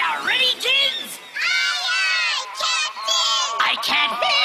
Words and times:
you 0.00 0.26
ready, 0.26 0.52
kids? 0.54 1.20
Aye, 1.36 1.84
aye, 1.92 2.44
Captain! 2.56 3.48
I 3.68 3.74
can't 3.84 4.12
hear 4.24 4.39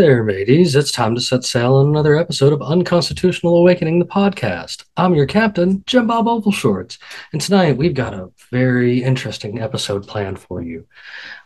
there, 0.00 0.24
mateys. 0.24 0.74
It's 0.74 0.90
time 0.90 1.14
to 1.14 1.20
set 1.20 1.44
sail 1.44 1.74
on 1.74 1.88
another 1.88 2.16
episode 2.16 2.54
of 2.54 2.62
Unconstitutional 2.62 3.58
Awakening, 3.58 3.98
the 3.98 4.06
podcast. 4.06 4.84
I'm 4.96 5.14
your 5.14 5.26
captain, 5.26 5.84
Jim 5.86 6.06
Bob 6.06 6.24
Ovalshorts, 6.24 6.96
and 7.34 7.40
tonight 7.42 7.76
we've 7.76 7.92
got 7.92 8.14
a 8.14 8.30
very 8.50 9.02
interesting 9.02 9.60
episode 9.60 10.06
planned 10.06 10.38
for 10.38 10.62
you. 10.62 10.86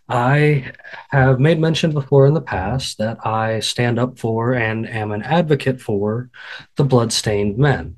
I 0.09 0.71
have 1.09 1.41
made 1.41 1.59
mention 1.59 1.91
before 1.91 2.29
in 2.29 2.35
the 2.35 2.41
past 2.41 2.99
that 2.99 3.27
I 3.27 3.59
stand 3.59 3.99
up 3.99 4.21
for 4.21 4.55
and 4.55 4.89
am 4.89 5.11
an 5.11 5.23
advocate 5.23 5.81
for 5.81 6.31
the 6.77 6.85
bloodstained 6.85 7.59
men. 7.59 7.97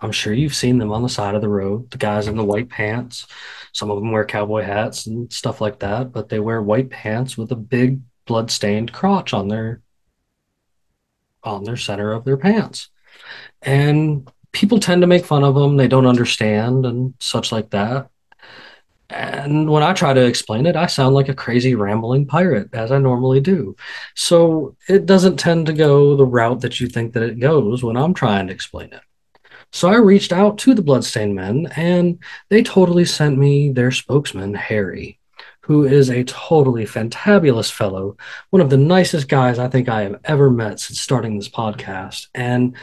I'm 0.00 0.12
sure 0.12 0.32
you've 0.32 0.54
seen 0.54 0.78
them 0.78 0.90
on 0.90 1.02
the 1.02 1.10
side 1.10 1.34
of 1.34 1.42
the 1.42 1.50
road, 1.50 1.90
the 1.90 1.98
guys 1.98 2.28
in 2.28 2.36
the 2.38 2.44
white 2.44 2.70
pants. 2.70 3.26
Some 3.74 3.90
of 3.90 3.98
them 3.98 4.10
wear 4.10 4.24
cowboy 4.24 4.62
hats 4.62 5.06
and 5.06 5.30
stuff 5.30 5.60
like 5.60 5.80
that, 5.80 6.12
but 6.12 6.30
they 6.30 6.40
wear 6.40 6.62
white 6.62 6.88
pants 6.88 7.36
with 7.36 7.52
a 7.52 7.56
big 7.56 8.00
blood-stained 8.24 8.90
crotch 8.90 9.34
on 9.34 9.48
their 9.48 9.82
on 11.44 11.64
their 11.64 11.76
center 11.76 12.12
of 12.12 12.24
their 12.24 12.36
pants. 12.36 12.88
And 13.62 14.30
people 14.52 14.80
tend 14.80 15.02
to 15.02 15.06
make 15.06 15.24
fun 15.24 15.44
of 15.44 15.54
them. 15.54 15.76
They 15.76 15.88
don't 15.88 16.06
understand 16.06 16.86
and 16.86 17.14
such 17.20 17.52
like 17.52 17.70
that. 17.70 18.08
And 19.10 19.70
when 19.70 19.82
I 19.82 19.94
try 19.94 20.12
to 20.12 20.26
explain 20.26 20.66
it, 20.66 20.76
I 20.76 20.86
sound 20.86 21.14
like 21.14 21.30
a 21.30 21.34
crazy 21.34 21.74
rambling 21.74 22.26
pirate, 22.26 22.68
as 22.74 22.92
I 22.92 22.98
normally 22.98 23.40
do. 23.40 23.74
So 24.14 24.76
it 24.86 25.06
doesn't 25.06 25.38
tend 25.38 25.66
to 25.66 25.72
go 25.72 26.14
the 26.14 26.26
route 26.26 26.60
that 26.60 26.78
you 26.78 26.88
think 26.88 27.14
that 27.14 27.22
it 27.22 27.40
goes 27.40 27.82
when 27.82 27.96
I'm 27.96 28.12
trying 28.12 28.48
to 28.48 28.52
explain 28.52 28.92
it. 28.92 29.00
So 29.72 29.88
I 29.88 29.96
reached 29.96 30.32
out 30.32 30.58
to 30.58 30.74
the 30.74 30.82
Bloodstained 30.82 31.34
Men, 31.34 31.68
and 31.76 32.18
they 32.50 32.62
totally 32.62 33.04
sent 33.06 33.38
me 33.38 33.70
their 33.70 33.90
spokesman, 33.90 34.54
Harry, 34.54 35.17
who 35.68 35.84
is 35.84 36.08
a 36.08 36.24
totally 36.24 36.86
fantabulous 36.86 37.70
fellow, 37.70 38.16
one 38.48 38.62
of 38.62 38.70
the 38.70 38.78
nicest 38.78 39.28
guys 39.28 39.58
I 39.58 39.68
think 39.68 39.86
I 39.86 40.04
have 40.04 40.18
ever 40.24 40.50
met 40.50 40.80
since 40.80 40.98
starting 40.98 41.36
this 41.36 41.50
podcast. 41.50 42.28
And, 42.34 42.74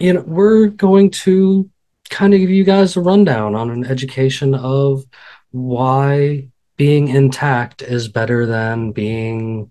you 0.00 0.14
know, 0.14 0.24
we're 0.26 0.66
going 0.66 1.12
to 1.22 1.70
kind 2.08 2.34
of 2.34 2.40
give 2.40 2.50
you 2.50 2.64
guys 2.64 2.96
a 2.96 3.00
rundown 3.00 3.54
on 3.54 3.70
an 3.70 3.84
education 3.86 4.56
of 4.56 5.04
why 5.52 6.48
being 6.76 7.06
intact 7.06 7.80
is 7.80 8.08
better 8.08 8.44
than 8.44 8.90
being 8.90 9.70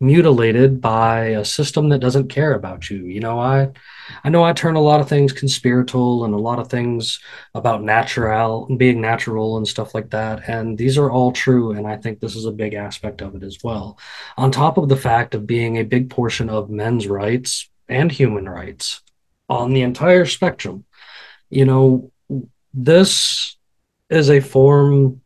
mutilated 0.00 0.80
by 0.80 1.20
a 1.28 1.44
system 1.44 1.88
that 1.88 2.00
doesn't 2.00 2.28
care 2.28 2.54
about 2.54 2.90
you. 2.90 2.98
You 2.98 3.20
know, 3.20 3.38
I 3.38 3.70
I 4.24 4.28
know 4.28 4.44
I 4.44 4.52
turn 4.52 4.76
a 4.76 4.80
lot 4.80 5.00
of 5.00 5.08
things 5.08 5.32
conspiratorial 5.32 6.24
and 6.24 6.34
a 6.34 6.38
lot 6.38 6.58
of 6.58 6.68
things 6.68 7.18
about 7.54 7.82
natural 7.82 8.66
being 8.76 9.00
natural 9.00 9.56
and 9.56 9.66
stuff 9.66 9.94
like 9.94 10.10
that. 10.10 10.48
And 10.48 10.76
these 10.76 10.98
are 10.98 11.10
all 11.10 11.32
true. 11.32 11.72
And 11.72 11.86
I 11.86 11.96
think 11.96 12.20
this 12.20 12.36
is 12.36 12.44
a 12.44 12.52
big 12.52 12.74
aspect 12.74 13.22
of 13.22 13.34
it 13.34 13.42
as 13.42 13.58
well. 13.64 13.98
On 14.36 14.50
top 14.50 14.78
of 14.78 14.88
the 14.88 14.96
fact 14.96 15.34
of 15.34 15.46
being 15.46 15.78
a 15.78 15.84
big 15.84 16.10
portion 16.10 16.50
of 16.50 16.70
men's 16.70 17.06
rights 17.06 17.68
and 17.88 18.10
human 18.12 18.48
rights 18.48 19.00
on 19.48 19.72
the 19.72 19.82
entire 19.82 20.26
spectrum, 20.26 20.84
you 21.50 21.64
know, 21.64 22.10
this 22.74 23.56
is 24.10 24.30
a 24.30 24.40
form 24.40 25.20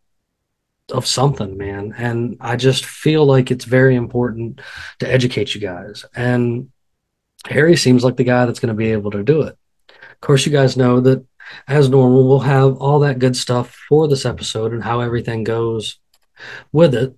of 0.90 1.06
something, 1.06 1.56
man. 1.56 1.94
And 1.96 2.36
I 2.40 2.56
just 2.56 2.84
feel 2.84 3.24
like 3.24 3.50
it's 3.50 3.64
very 3.64 3.96
important 3.96 4.60
to 4.98 5.10
educate 5.10 5.54
you 5.54 5.60
guys. 5.60 6.04
And 6.14 6.70
Harry 7.46 7.76
seems 7.76 8.04
like 8.04 8.16
the 8.16 8.24
guy 8.24 8.46
that's 8.46 8.60
going 8.60 8.74
to 8.74 8.78
be 8.78 8.92
able 8.92 9.10
to 9.12 9.22
do 9.22 9.42
it. 9.42 9.56
Of 9.88 10.20
course, 10.20 10.44
you 10.44 10.52
guys 10.52 10.76
know 10.76 11.00
that 11.00 11.24
as 11.66 11.88
normal, 11.88 12.28
we'll 12.28 12.40
have 12.40 12.76
all 12.76 13.00
that 13.00 13.18
good 13.18 13.36
stuff 13.36 13.74
for 13.88 14.06
this 14.08 14.24
episode 14.26 14.72
and 14.72 14.84
how 14.84 15.00
everything 15.00 15.44
goes 15.44 15.98
with 16.72 16.94
it 16.94 17.16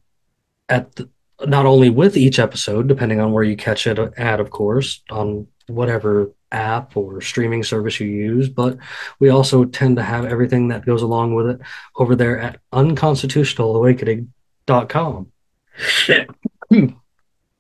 at 0.68 0.94
the, 0.96 1.08
not 1.46 1.66
only 1.66 1.90
with 1.90 2.16
each 2.16 2.38
episode, 2.38 2.86
depending 2.86 3.20
on 3.20 3.32
where 3.32 3.42
you 3.42 3.56
catch 3.56 3.86
it 3.86 3.98
at, 3.98 4.40
of 4.40 4.50
course, 4.50 5.02
on 5.10 5.48
whatever 5.66 6.32
app 6.52 6.96
or 6.96 7.20
streaming 7.20 7.64
service 7.64 8.00
you 8.00 8.06
use, 8.06 8.48
but 8.48 8.78
we 9.18 9.28
also 9.28 9.64
tend 9.64 9.96
to 9.96 10.02
have 10.02 10.24
everything 10.24 10.68
that 10.68 10.86
goes 10.86 11.02
along 11.02 11.34
with 11.34 11.48
it 11.48 11.58
over 11.96 12.14
there 12.14 12.38
at 12.38 12.60
unconstitutionalawakening.com. 12.72 15.32
Shit. 15.76 16.30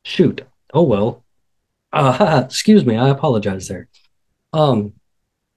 Shoot. 0.04 0.42
Oh 0.72 0.82
well. 0.82 1.24
Uh, 1.92 2.42
excuse 2.46 2.86
me, 2.86 2.96
I 2.96 3.08
apologize 3.08 3.66
there. 3.68 3.88
Um, 4.52 4.92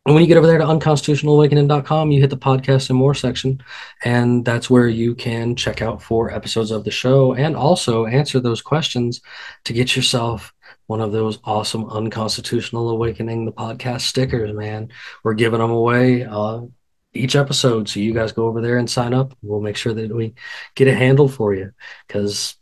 and 0.06 0.14
when 0.14 0.22
you 0.22 0.28
get 0.28 0.38
over 0.38 0.46
there 0.46 0.60
to 0.60 0.66
unconstitutionalawakening.com, 0.66 2.12
you 2.12 2.22
hit 2.22 2.30
the 2.30 2.38
podcast 2.38 2.92
and 2.92 3.00
more 3.00 3.16
section, 3.16 3.64
and 4.04 4.46
that's 4.46 4.70
where 4.70 4.88
you 4.88 5.16
can 5.16 5.56
check 5.56 5.82
out 5.82 6.04
four 6.04 6.32
episodes 6.32 6.70
of 6.70 6.84
the 6.84 6.92
show 6.92 7.34
and 7.34 7.56
also 7.56 8.06
answer 8.06 8.40
those 8.40 8.62
questions 8.62 9.22
to 9.64 9.74
get 9.74 9.96
yourself 9.96 10.54
one 10.88 11.02
of 11.02 11.12
those 11.12 11.40
awesome 11.44 11.86
unconstitutional 11.90 12.90
awakening 12.90 13.46
the 13.46 13.52
podcast 13.52 14.02
stickers, 14.02 14.54
man. 14.54 14.90
We're 15.24 15.34
giving 15.34 15.60
them 15.60 15.72
away 15.72 16.24
uh, 16.24 16.62
each 17.14 17.36
episode, 17.36 17.90
so 17.90 18.00
you 18.00 18.14
guys 18.14 18.32
go 18.32 18.46
over 18.46 18.62
there 18.62 18.78
and 18.78 18.90
sign 18.90 19.14
up. 19.14 19.36
We'll 19.42 19.62
make 19.62 19.78
sure 19.78 19.94
that 19.94 20.14
we 20.14 20.36
get 20.76 20.88
it 20.88 20.98
handled 20.98 21.34
for 21.34 21.54
you 21.54 21.72
because 22.08 22.56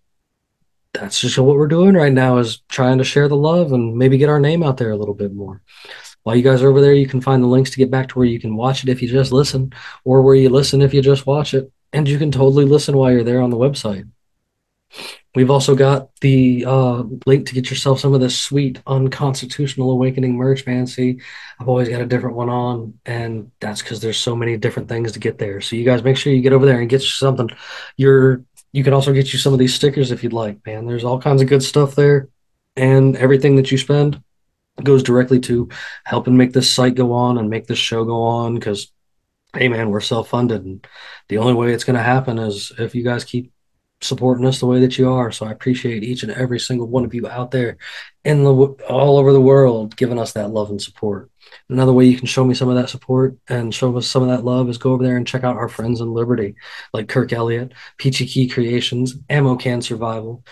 that's 0.93 1.19
just 1.19 1.37
what 1.37 1.55
we're 1.55 1.67
doing 1.67 1.95
right 1.95 2.13
now 2.13 2.37
is 2.37 2.61
trying 2.69 2.99
to 2.99 3.03
share 3.03 3.27
the 3.27 3.35
love 3.35 3.71
and 3.73 3.97
maybe 3.97 4.17
get 4.17 4.29
our 4.29 4.39
name 4.39 4.63
out 4.63 4.77
there 4.77 4.91
a 4.91 4.97
little 4.97 5.15
bit 5.15 5.33
more. 5.33 5.61
While 6.21 6.35
you 6.35 6.43
guys 6.43 6.61
are 6.61 6.69
over 6.69 6.81
there, 6.81 6.93
you 6.93 7.07
can 7.07 7.19
find 7.19 7.43
the 7.43 7.47
links 7.47 7.71
to 7.71 7.77
get 7.77 7.91
back 7.91 8.09
to 8.09 8.19
where 8.19 8.27
you 8.27 8.39
can 8.39 8.55
watch 8.55 8.83
it 8.83 8.89
if 8.89 9.01
you 9.01 9.09
just 9.09 9.31
listen, 9.31 9.73
or 10.05 10.21
where 10.21 10.35
you 10.35 10.49
listen 10.49 10.81
if 10.81 10.93
you 10.93 11.01
just 11.01 11.25
watch 11.25 11.53
it. 11.53 11.69
And 11.91 12.07
you 12.07 12.17
can 12.17 12.31
totally 12.31 12.65
listen 12.65 12.95
while 12.95 13.11
you're 13.11 13.23
there 13.23 13.41
on 13.41 13.49
the 13.49 13.57
website. 13.57 14.09
We've 15.35 15.49
also 15.49 15.75
got 15.75 16.15
the 16.21 16.63
uh, 16.67 17.03
link 17.25 17.47
to 17.47 17.55
get 17.55 17.71
yourself 17.71 17.99
some 17.99 18.13
of 18.13 18.21
this 18.21 18.39
sweet 18.39 18.79
unconstitutional 18.85 19.89
awakening 19.89 20.35
merch. 20.35 20.63
See, 20.89 21.19
I've 21.59 21.67
always 21.67 21.89
got 21.89 22.01
a 22.01 22.05
different 22.05 22.35
one 22.35 22.49
on, 22.49 22.99
and 23.05 23.51
that's 23.59 23.81
because 23.81 23.99
there's 23.99 24.17
so 24.17 24.35
many 24.35 24.57
different 24.57 24.89
things 24.89 25.11
to 25.13 25.19
get 25.19 25.39
there. 25.39 25.59
So 25.59 25.75
you 25.75 25.85
guys 25.85 26.03
make 26.03 26.17
sure 26.17 26.31
you 26.31 26.41
get 26.41 26.53
over 26.53 26.67
there 26.67 26.79
and 26.79 26.89
get 26.89 27.01
something. 27.01 27.49
You're 27.97 28.43
you 28.73 28.83
can 28.83 28.93
also 28.93 29.13
get 29.13 29.33
you 29.33 29.39
some 29.39 29.53
of 29.53 29.59
these 29.59 29.73
stickers 29.73 30.11
if 30.11 30.23
you'd 30.23 30.33
like, 30.33 30.65
man. 30.65 30.85
There's 30.85 31.03
all 31.03 31.19
kinds 31.21 31.41
of 31.41 31.47
good 31.47 31.63
stuff 31.63 31.95
there, 31.95 32.29
and 32.75 33.15
everything 33.17 33.55
that 33.55 33.71
you 33.71 33.77
spend 33.79 34.21
goes 34.83 35.03
directly 35.03 35.39
to 35.39 35.69
helping 36.03 36.35
make 36.35 36.53
this 36.53 36.69
site 36.69 36.95
go 36.95 37.13
on 37.13 37.37
and 37.37 37.49
make 37.49 37.65
this 37.65 37.79
show 37.79 38.03
go 38.03 38.23
on. 38.23 38.55
Because, 38.55 38.91
hey, 39.55 39.67
man, 39.67 39.89
we're 39.89 40.01
self 40.01 40.29
funded, 40.29 40.63
and 40.63 40.85
the 41.27 41.39
only 41.39 41.53
way 41.53 41.73
it's 41.73 41.85
going 41.85 41.97
to 41.97 42.03
happen 42.03 42.37
is 42.37 42.71
if 42.77 42.93
you 42.93 43.03
guys 43.03 43.23
keep 43.23 43.52
supporting 44.03 44.45
us 44.45 44.59
the 44.59 44.65
way 44.65 44.79
that 44.81 44.97
you 44.97 45.09
are. 45.09 45.31
So 45.31 45.45
I 45.45 45.51
appreciate 45.51 46.03
each 46.03 46.23
and 46.23 46.31
every 46.31 46.59
single 46.59 46.87
one 46.87 47.05
of 47.05 47.13
you 47.13 47.27
out 47.27 47.51
there 47.51 47.77
in 48.23 48.43
the 48.43 48.51
all 48.51 49.17
over 49.17 49.33
the 49.33 49.41
world 49.41 49.95
giving 49.95 50.19
us 50.19 50.33
that 50.33 50.51
love 50.51 50.69
and 50.69 50.81
support. 50.81 51.29
Another 51.69 51.93
way 51.93 52.05
you 52.05 52.17
can 52.17 52.27
show 52.27 52.43
me 52.43 52.53
some 52.53 52.69
of 52.69 52.75
that 52.75 52.89
support 52.89 53.37
and 53.47 53.73
show 53.73 53.95
us 53.97 54.07
some 54.07 54.23
of 54.23 54.29
that 54.29 54.45
love 54.45 54.69
is 54.69 54.77
go 54.77 54.93
over 54.93 55.03
there 55.03 55.17
and 55.17 55.27
check 55.27 55.43
out 55.43 55.57
our 55.57 55.69
friends 55.69 56.01
in 56.01 56.11
Liberty, 56.11 56.55
like 56.93 57.09
Kirk 57.09 57.31
Elliott, 57.33 57.73
Peachy 57.97 58.25
Key 58.25 58.47
Creations, 58.47 59.15
Ammo 59.29 59.55
Can 59.55 59.81
Survival, 59.81 60.43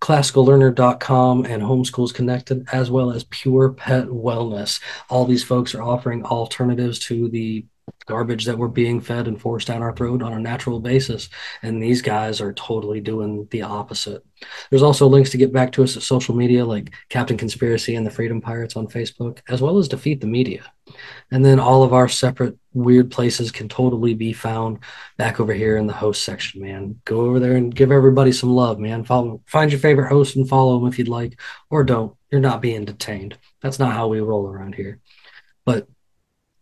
classicallearner.com 0.00 1.44
and 1.44 1.62
homeschools 1.62 2.14
connected 2.14 2.66
as 2.72 2.90
well 2.90 3.10
as 3.10 3.24
pure 3.24 3.72
pet 3.72 4.06
wellness 4.06 4.80
all 5.10 5.26
these 5.26 5.44
folks 5.44 5.74
are 5.74 5.82
offering 5.82 6.24
alternatives 6.24 6.98
to 6.98 7.28
the 7.28 7.66
garbage 8.06 8.44
that 8.44 8.58
we're 8.58 8.68
being 8.68 9.00
fed 9.00 9.28
and 9.28 9.40
forced 9.40 9.68
down 9.68 9.82
our 9.82 9.94
throat 9.94 10.22
on 10.22 10.32
a 10.32 10.38
natural 10.38 10.80
basis. 10.80 11.28
And 11.62 11.82
these 11.82 12.02
guys 12.02 12.40
are 12.40 12.52
totally 12.52 13.00
doing 13.00 13.46
the 13.50 13.62
opposite. 13.62 14.24
There's 14.68 14.82
also 14.82 15.06
links 15.06 15.30
to 15.30 15.36
get 15.36 15.52
back 15.52 15.72
to 15.72 15.82
us 15.82 15.96
at 15.96 16.02
social 16.02 16.34
media 16.34 16.64
like 16.64 16.92
Captain 17.08 17.36
Conspiracy 17.36 17.94
and 17.94 18.06
the 18.06 18.10
Freedom 18.10 18.40
Pirates 18.40 18.76
on 18.76 18.88
Facebook, 18.88 19.40
as 19.48 19.60
well 19.60 19.78
as 19.78 19.88
Defeat 19.88 20.20
the 20.20 20.26
Media. 20.26 20.64
And 21.30 21.44
then 21.44 21.60
all 21.60 21.82
of 21.82 21.92
our 21.92 22.08
separate 22.08 22.58
weird 22.72 23.10
places 23.10 23.52
can 23.52 23.68
totally 23.68 24.14
be 24.14 24.32
found 24.32 24.78
back 25.16 25.38
over 25.40 25.52
here 25.52 25.76
in 25.76 25.86
the 25.86 25.92
host 25.92 26.24
section, 26.24 26.62
man. 26.62 27.00
Go 27.04 27.20
over 27.20 27.38
there 27.38 27.56
and 27.56 27.74
give 27.74 27.92
everybody 27.92 28.32
some 28.32 28.50
love, 28.50 28.78
man. 28.78 29.04
Follow, 29.04 29.40
find 29.46 29.70
your 29.70 29.80
favorite 29.80 30.08
host 30.08 30.36
and 30.36 30.48
follow 30.48 30.78
them 30.78 30.88
if 30.88 30.98
you'd 30.98 31.08
like, 31.08 31.38
or 31.68 31.84
don't. 31.84 32.14
You're 32.30 32.40
not 32.40 32.62
being 32.62 32.84
detained. 32.84 33.38
That's 33.60 33.78
not 33.78 33.92
how 33.92 34.08
we 34.08 34.20
roll 34.20 34.48
around 34.48 34.74
here. 34.74 35.00
But 35.64 35.88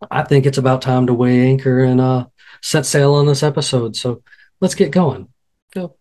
I 0.09 0.23
think 0.23 0.45
it's 0.45 0.57
about 0.57 0.81
time 0.81 1.07
to 1.07 1.13
weigh 1.13 1.41
anchor 1.41 1.83
and 1.83 1.99
uh, 1.99 2.27
set 2.61 2.85
sail 2.85 3.13
on 3.15 3.25
this 3.25 3.43
episode. 3.43 3.95
So 3.95 4.23
let's 4.61 4.75
get 4.75 4.91
going. 4.91 5.29
Go. 5.73 5.95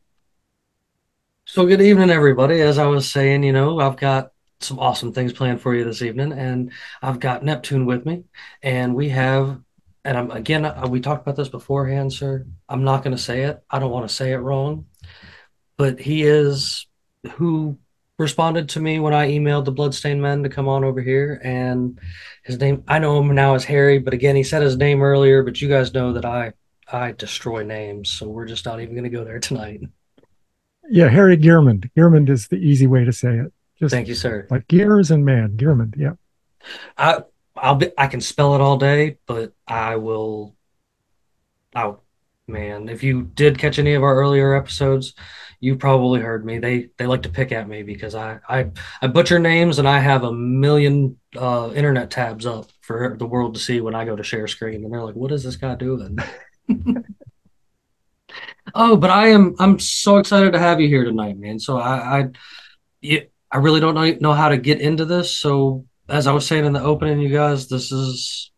So 1.44 1.66
good 1.66 1.80
evening, 1.80 2.10
everybody. 2.10 2.60
As 2.60 2.78
I 2.78 2.86
was 2.86 3.10
saying, 3.10 3.42
you 3.42 3.52
know, 3.52 3.80
I've 3.80 3.96
got 3.96 4.32
some 4.60 4.78
awesome 4.78 5.12
things 5.12 5.32
planned 5.32 5.60
for 5.60 5.74
you 5.74 5.84
this 5.84 6.02
evening, 6.02 6.32
and 6.32 6.72
I've 7.00 7.20
got 7.20 7.44
Neptune 7.44 7.86
with 7.86 8.04
me, 8.04 8.24
and 8.62 8.94
we 8.94 9.08
have, 9.10 9.60
and 10.04 10.18
I'm 10.18 10.30
again, 10.30 10.64
uh, 10.64 10.86
we 10.88 11.00
talked 11.00 11.22
about 11.22 11.36
this 11.36 11.48
beforehand, 11.48 12.12
sir. 12.12 12.46
I'm 12.68 12.84
not 12.84 13.02
going 13.02 13.16
to 13.16 13.22
say 13.22 13.44
it. 13.44 13.62
I 13.70 13.78
don't 13.78 13.90
want 13.90 14.08
to 14.08 14.14
say 14.14 14.32
it 14.32 14.38
wrong, 14.38 14.86
but 15.76 16.00
he 16.00 16.24
is 16.24 16.86
who 17.32 17.78
responded 18.18 18.68
to 18.70 18.80
me 18.80 18.98
when 18.98 19.14
I 19.14 19.30
emailed 19.30 19.64
the 19.64 19.72
Bloodstained 19.72 20.20
Men 20.20 20.42
to 20.42 20.48
come 20.48 20.68
on 20.68 20.84
over 20.84 21.00
here. 21.00 21.40
And 21.42 21.98
his 22.42 22.58
name, 22.58 22.82
I 22.88 22.98
know 22.98 23.20
him 23.20 23.34
now 23.34 23.54
as 23.54 23.64
Harry, 23.64 23.98
but 23.98 24.12
again, 24.12 24.36
he 24.36 24.42
said 24.42 24.62
his 24.62 24.76
name 24.76 25.02
earlier, 25.02 25.42
but 25.42 25.60
you 25.60 25.68
guys 25.68 25.94
know 25.94 26.12
that 26.14 26.24
I, 26.24 26.52
I 26.90 27.12
destroy 27.12 27.62
names. 27.62 28.10
So 28.10 28.28
we're 28.28 28.46
just 28.46 28.66
not 28.66 28.80
even 28.80 28.94
going 28.94 29.04
to 29.04 29.10
go 29.10 29.24
there 29.24 29.38
tonight. 29.38 29.82
Yeah, 30.90 31.08
Harry 31.08 31.36
Guiremand. 31.36 31.90
Guiremand 31.96 32.28
is 32.28 32.48
the 32.48 32.56
easy 32.56 32.86
way 32.86 33.04
to 33.04 33.12
say 33.12 33.38
it. 33.38 33.52
Just 33.78 33.92
Thank 33.92 34.08
you, 34.08 34.14
sir. 34.14 34.46
Like 34.50 34.66
gears 34.66 35.10
and 35.10 35.24
man, 35.24 35.56
Guiremand. 35.56 35.94
Yeah. 35.96 36.14
I, 36.96 37.22
I'll 37.56 37.76
be, 37.76 37.92
I 37.96 38.08
can 38.08 38.20
spell 38.20 38.54
it 38.56 38.60
all 38.60 38.78
day, 38.78 39.18
but 39.26 39.52
I 39.66 39.96
will, 39.96 40.56
I, 41.74 41.92
man, 42.48 42.88
if 42.88 43.04
you 43.04 43.22
did 43.22 43.58
catch 43.58 43.78
any 43.78 43.94
of 43.94 44.02
our 44.02 44.16
earlier 44.16 44.54
episodes, 44.54 45.14
you 45.60 45.76
probably 45.76 46.20
heard 46.20 46.44
me. 46.44 46.58
They 46.58 46.90
they 46.96 47.06
like 47.06 47.22
to 47.22 47.28
pick 47.28 47.52
at 47.52 47.68
me 47.68 47.82
because 47.82 48.14
I 48.14 48.38
I, 48.48 48.70
I 49.02 49.08
butcher 49.08 49.38
names 49.38 49.78
and 49.78 49.88
I 49.88 49.98
have 49.98 50.24
a 50.24 50.32
million 50.32 51.18
uh, 51.36 51.72
internet 51.74 52.10
tabs 52.10 52.46
up 52.46 52.66
for 52.80 53.16
the 53.18 53.26
world 53.26 53.54
to 53.54 53.60
see 53.60 53.80
when 53.80 53.94
I 53.94 54.04
go 54.04 54.14
to 54.16 54.22
share 54.22 54.46
screen, 54.46 54.84
and 54.84 54.92
they're 54.92 55.02
like, 55.02 55.16
"What 55.16 55.32
is 55.32 55.42
this 55.42 55.56
guy 55.56 55.74
doing?" 55.74 56.18
oh, 58.74 58.96
but 58.96 59.10
I 59.10 59.28
am 59.28 59.56
I'm 59.58 59.78
so 59.78 60.18
excited 60.18 60.52
to 60.52 60.58
have 60.58 60.80
you 60.80 60.88
here 60.88 61.04
tonight, 61.04 61.38
man. 61.38 61.58
So 61.58 61.78
I 61.78 62.30
I 63.02 63.28
I 63.50 63.56
really 63.58 63.80
don't 63.80 63.94
know 63.94 64.16
know 64.20 64.34
how 64.34 64.50
to 64.50 64.58
get 64.58 64.80
into 64.80 65.04
this. 65.04 65.34
So 65.34 65.86
as 66.08 66.26
I 66.26 66.32
was 66.32 66.46
saying 66.46 66.64
in 66.66 66.72
the 66.72 66.82
opening, 66.82 67.20
you 67.20 67.30
guys, 67.30 67.68
this 67.68 67.90
is 67.90 68.52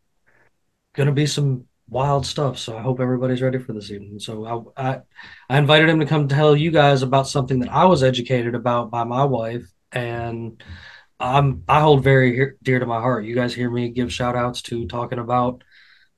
gonna 0.95 1.13
be 1.13 1.27
some 1.27 1.65
wild 1.91 2.25
stuff. 2.25 2.59
So 2.59 2.79
I 2.79 2.83
hope 2.83 3.01
everybody's 3.01 3.43
ready 3.43 3.59
for 3.59 3.73
this 3.73 3.91
evening. 3.91 4.21
So 4.21 4.73
I, 4.77 4.91
I, 4.91 5.01
I 5.49 5.59
invited 5.59 5.89
him 5.89 6.01
to 6.01 6.07
come 6.07 6.29
tell 6.29 6.57
you 6.57 6.71
guys 6.71 7.03
about 7.03 7.29
something 7.29 7.59
that 7.61 7.73
I 7.73 7.85
was 7.85 8.03
educated 8.03 8.55
about 8.55 8.91
by 8.91 9.05
my 9.05 9.25
wife, 9.25 9.71
and 9.93 10.63
I'm 11.19 11.65
I 11.69 11.81
hold 11.81 12.03
very 12.05 12.53
dear 12.63 12.79
to 12.79 12.87
my 12.87 13.01
heart. 13.01 13.25
You 13.25 13.35
guys 13.35 13.55
hear 13.55 13.71
me 13.71 13.91
give 13.91 14.13
shout 14.13 14.37
outs 14.37 14.63
to 14.63 14.87
talking 14.87 15.19
about 15.19 15.63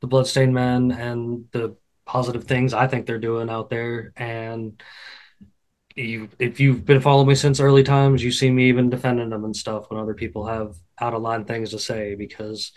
the 0.01 0.07
Bloodstained 0.07 0.55
Men 0.55 0.93
and 0.93 1.47
the 1.53 1.77
positive 2.05 2.45
things 2.45 2.75
I 2.75 2.87
think 2.87 3.07
they're 3.07 3.19
doing 3.19 3.49
out 3.49 3.71
there. 3.71 4.13
And 4.17 4.81
you, 5.97 6.29
if 6.39 6.61
you've 6.61 6.85
been 6.85 7.01
following 7.01 7.29
me 7.29 7.35
since 7.35 7.61
early 7.61 7.83
times, 7.83 8.23
you 8.23 8.33
see 8.33 8.51
me 8.51 8.69
even 8.69 8.91
defending 8.91 9.31
them 9.31 9.45
and 9.45 9.57
stuff 9.57 9.91
when 9.91 10.01
other 10.01 10.15
people 10.15 10.47
have 10.47 10.77
out 11.01 11.15
of 11.15 11.23
line 11.23 11.45
things 11.45 11.71
to 11.71 11.79
say 11.79 12.15
because 12.15 12.73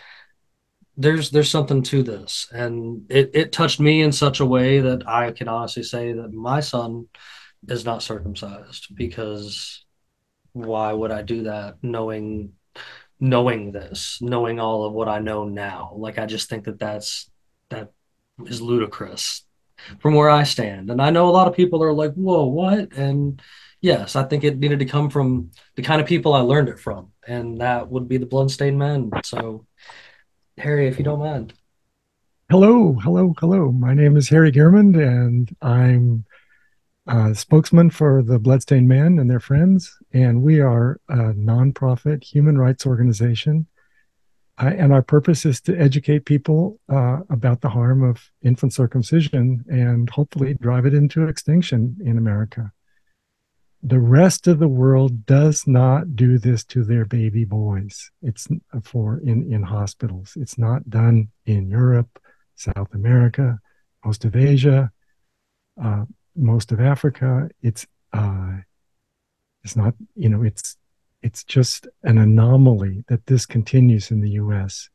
there's 0.98 1.30
there's 1.30 1.50
something 1.50 1.84
to 1.84 2.04
this. 2.04 2.48
And 2.52 3.06
it, 3.10 3.32
it 3.34 3.52
touched 3.52 3.80
me 3.80 4.02
in 4.02 4.12
such 4.12 4.40
a 4.40 4.46
way 4.46 4.80
that 4.80 5.08
i 5.08 5.32
can 5.32 5.48
honestly 5.48 5.84
say 5.84 6.14
that 6.14 6.34
my 6.34 6.60
son 6.60 7.08
is 7.68 7.86
not 7.86 8.04
circumcised 8.04 8.88
because 8.96 9.84
why 10.54 10.94
would 10.94 11.12
i 11.12 11.22
do 11.22 11.44
that 11.44 11.78
knowing 11.82 12.54
knowing 13.20 13.72
this 13.72 14.20
knowing 14.22 14.60
all 14.60 14.86
of 14.86 14.94
what 14.94 15.10
i 15.10 15.20
know 15.20 15.46
now? 15.46 15.94
Like 15.96 16.18
i 16.18 16.26
just 16.26 16.50
think 16.50 16.66
that 16.66 16.80
that's 16.80 17.30
that 17.70 17.92
is 18.46 18.62
ludicrous 18.62 19.44
from 20.00 20.14
where 20.16 20.30
i 20.30 20.44
stand. 20.44 20.90
And 20.90 21.02
i 21.02 21.10
know 21.10 21.30
a 21.30 21.32
lot 21.32 21.48
of 21.48 21.56
people 21.56 21.84
are 21.84 21.94
like 21.94 22.14
whoa 22.14 22.46
what? 22.46 22.94
And 22.94 23.42
yes 23.82 24.16
i 24.16 24.24
think 24.24 24.44
it 24.44 24.58
needed 24.58 24.80
to 24.80 24.86
come 24.86 25.10
from 25.10 25.52
the 25.76 25.82
kind 25.82 26.02
of 26.02 26.08
people 26.08 26.34
i 26.34 26.40
learned 26.42 26.70
it 26.70 26.80
from. 26.80 27.12
And 27.28 27.60
that 27.60 27.90
would 27.90 28.08
be 28.08 28.18
the 28.18 28.26
bloodstained 28.26 28.78
men. 28.78 29.12
So 29.24 29.66
Harry, 30.58 30.88
if 30.88 30.98
you 30.98 31.04
don't 31.04 31.20
mind. 31.20 31.54
Hello, 32.50 32.94
hello, 32.94 33.34
hello. 33.40 33.72
My 33.72 33.94
name 33.94 34.16
is 34.16 34.30
Harry 34.30 34.52
Guiremand, 34.52 34.96
and 34.96 35.56
I'm 35.62 36.26
a 37.08 37.36
spokesman 37.36 37.90
for 37.90 38.24
the 38.24 38.40
Bloodstained 38.40 38.88
Men 38.88 39.20
and 39.20 39.30
their 39.30 39.40
friends. 39.40 39.98
And 40.14 40.42
we 40.42 40.62
are 40.62 41.00
a 41.10 41.34
nonprofit 41.34 42.24
human 42.24 42.58
rights 42.58 42.86
organization. 42.86 43.68
And 44.58 44.94
our 44.94 45.02
purpose 45.02 45.46
is 45.46 45.60
to 45.62 45.78
educate 45.78 46.24
people 46.24 46.80
uh, 46.88 47.20
about 47.30 47.60
the 47.60 47.70
harm 47.70 48.04
of 48.04 48.32
infant 48.42 48.72
circumcision 48.72 49.66
and 49.68 50.10
hopefully 50.10 50.54
drive 50.54 50.86
it 50.86 50.94
into 50.94 51.28
extinction 51.28 51.98
in 52.06 52.18
America 52.18 52.72
the 53.88 54.00
rest 54.00 54.48
of 54.48 54.58
the 54.58 54.68
world 54.68 55.28
does 55.28 55.68
not 55.68 56.16
do 56.16 56.40
this 56.40 56.64
to 56.64 56.84
their 56.84 57.06
baby 57.06 57.46
boys. 57.46 58.10
It's 58.24 58.48
for 58.82 59.20
in, 59.20 59.54
in 59.54 59.62
hospitals. 59.62 60.34
It's 60.36 60.58
not 60.58 60.90
done 60.90 61.30
in 61.46 61.70
Europe, 61.70 62.20
South 62.56 62.96
America, 62.96 63.60
most 64.04 64.26
of 64.26 64.36
Asia, 64.36 64.92
uh, 65.82 66.06
most 66.36 66.72
of 66.72 66.80
Africa. 66.80 67.48
It's 67.62 67.86
uh, 68.12 68.58
it's 69.64 69.76
not, 69.76 69.94
you 70.16 70.30
know, 70.30 70.42
it's 70.42 70.78
it's 71.22 71.44
just 71.44 71.88
an 72.02 72.18
anomaly 72.18 73.04
that 73.08 73.28
this 73.28 73.46
continues 73.46 74.10
in 74.10 74.22
the 74.22 74.32
US. 74.32 74.90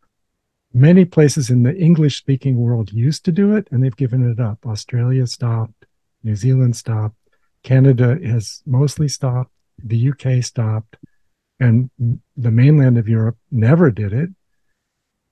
Many 0.72 1.04
places 1.04 1.48
in 1.48 1.62
the 1.62 1.76
English 1.76 2.16
speaking 2.16 2.56
world 2.56 2.92
used 2.92 3.24
to 3.26 3.32
do 3.32 3.54
it 3.54 3.68
and 3.70 3.84
they've 3.84 3.96
given 3.96 4.28
it 4.28 4.40
up. 4.40 4.66
Australia 4.66 5.28
stopped, 5.28 5.86
New 6.24 6.34
Zealand 6.34 6.76
stopped 6.76 7.14
Canada 7.62 8.18
has 8.24 8.62
mostly 8.66 9.08
stopped, 9.08 9.52
the 9.82 10.10
UK 10.10 10.42
stopped, 10.42 10.96
and 11.58 11.90
the 12.36 12.50
mainland 12.50 12.96
of 12.98 13.08
Europe 13.08 13.36
never 13.50 13.90
did 13.90 14.12
it. 14.12 14.30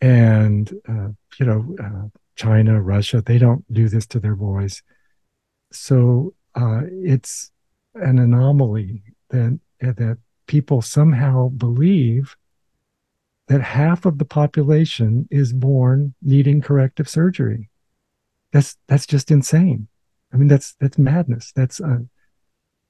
And, 0.00 0.70
uh, 0.88 1.08
you 1.40 1.46
know, 1.46 1.76
uh, 1.82 2.08
China, 2.36 2.80
Russia, 2.80 3.22
they 3.22 3.38
don't 3.38 3.64
do 3.72 3.88
this 3.88 4.06
to 4.08 4.20
their 4.20 4.36
boys. 4.36 4.82
So 5.72 6.34
uh, 6.54 6.82
it's 6.86 7.50
an 7.94 8.18
anomaly 8.18 9.02
that, 9.30 9.58
that 9.80 10.18
people 10.46 10.82
somehow 10.82 11.48
believe 11.48 12.36
that 13.48 13.62
half 13.62 14.04
of 14.04 14.18
the 14.18 14.24
population 14.24 15.26
is 15.30 15.52
born 15.52 16.14
needing 16.22 16.60
corrective 16.60 17.08
surgery. 17.08 17.70
That's 18.52 18.76
that's 18.86 19.06
just 19.06 19.30
insane. 19.30 19.88
I 20.32 20.36
mean, 20.36 20.48
that's 20.48 20.74
that's 20.80 20.98
madness. 20.98 21.52
That's 21.54 21.80
uh, 21.80 22.00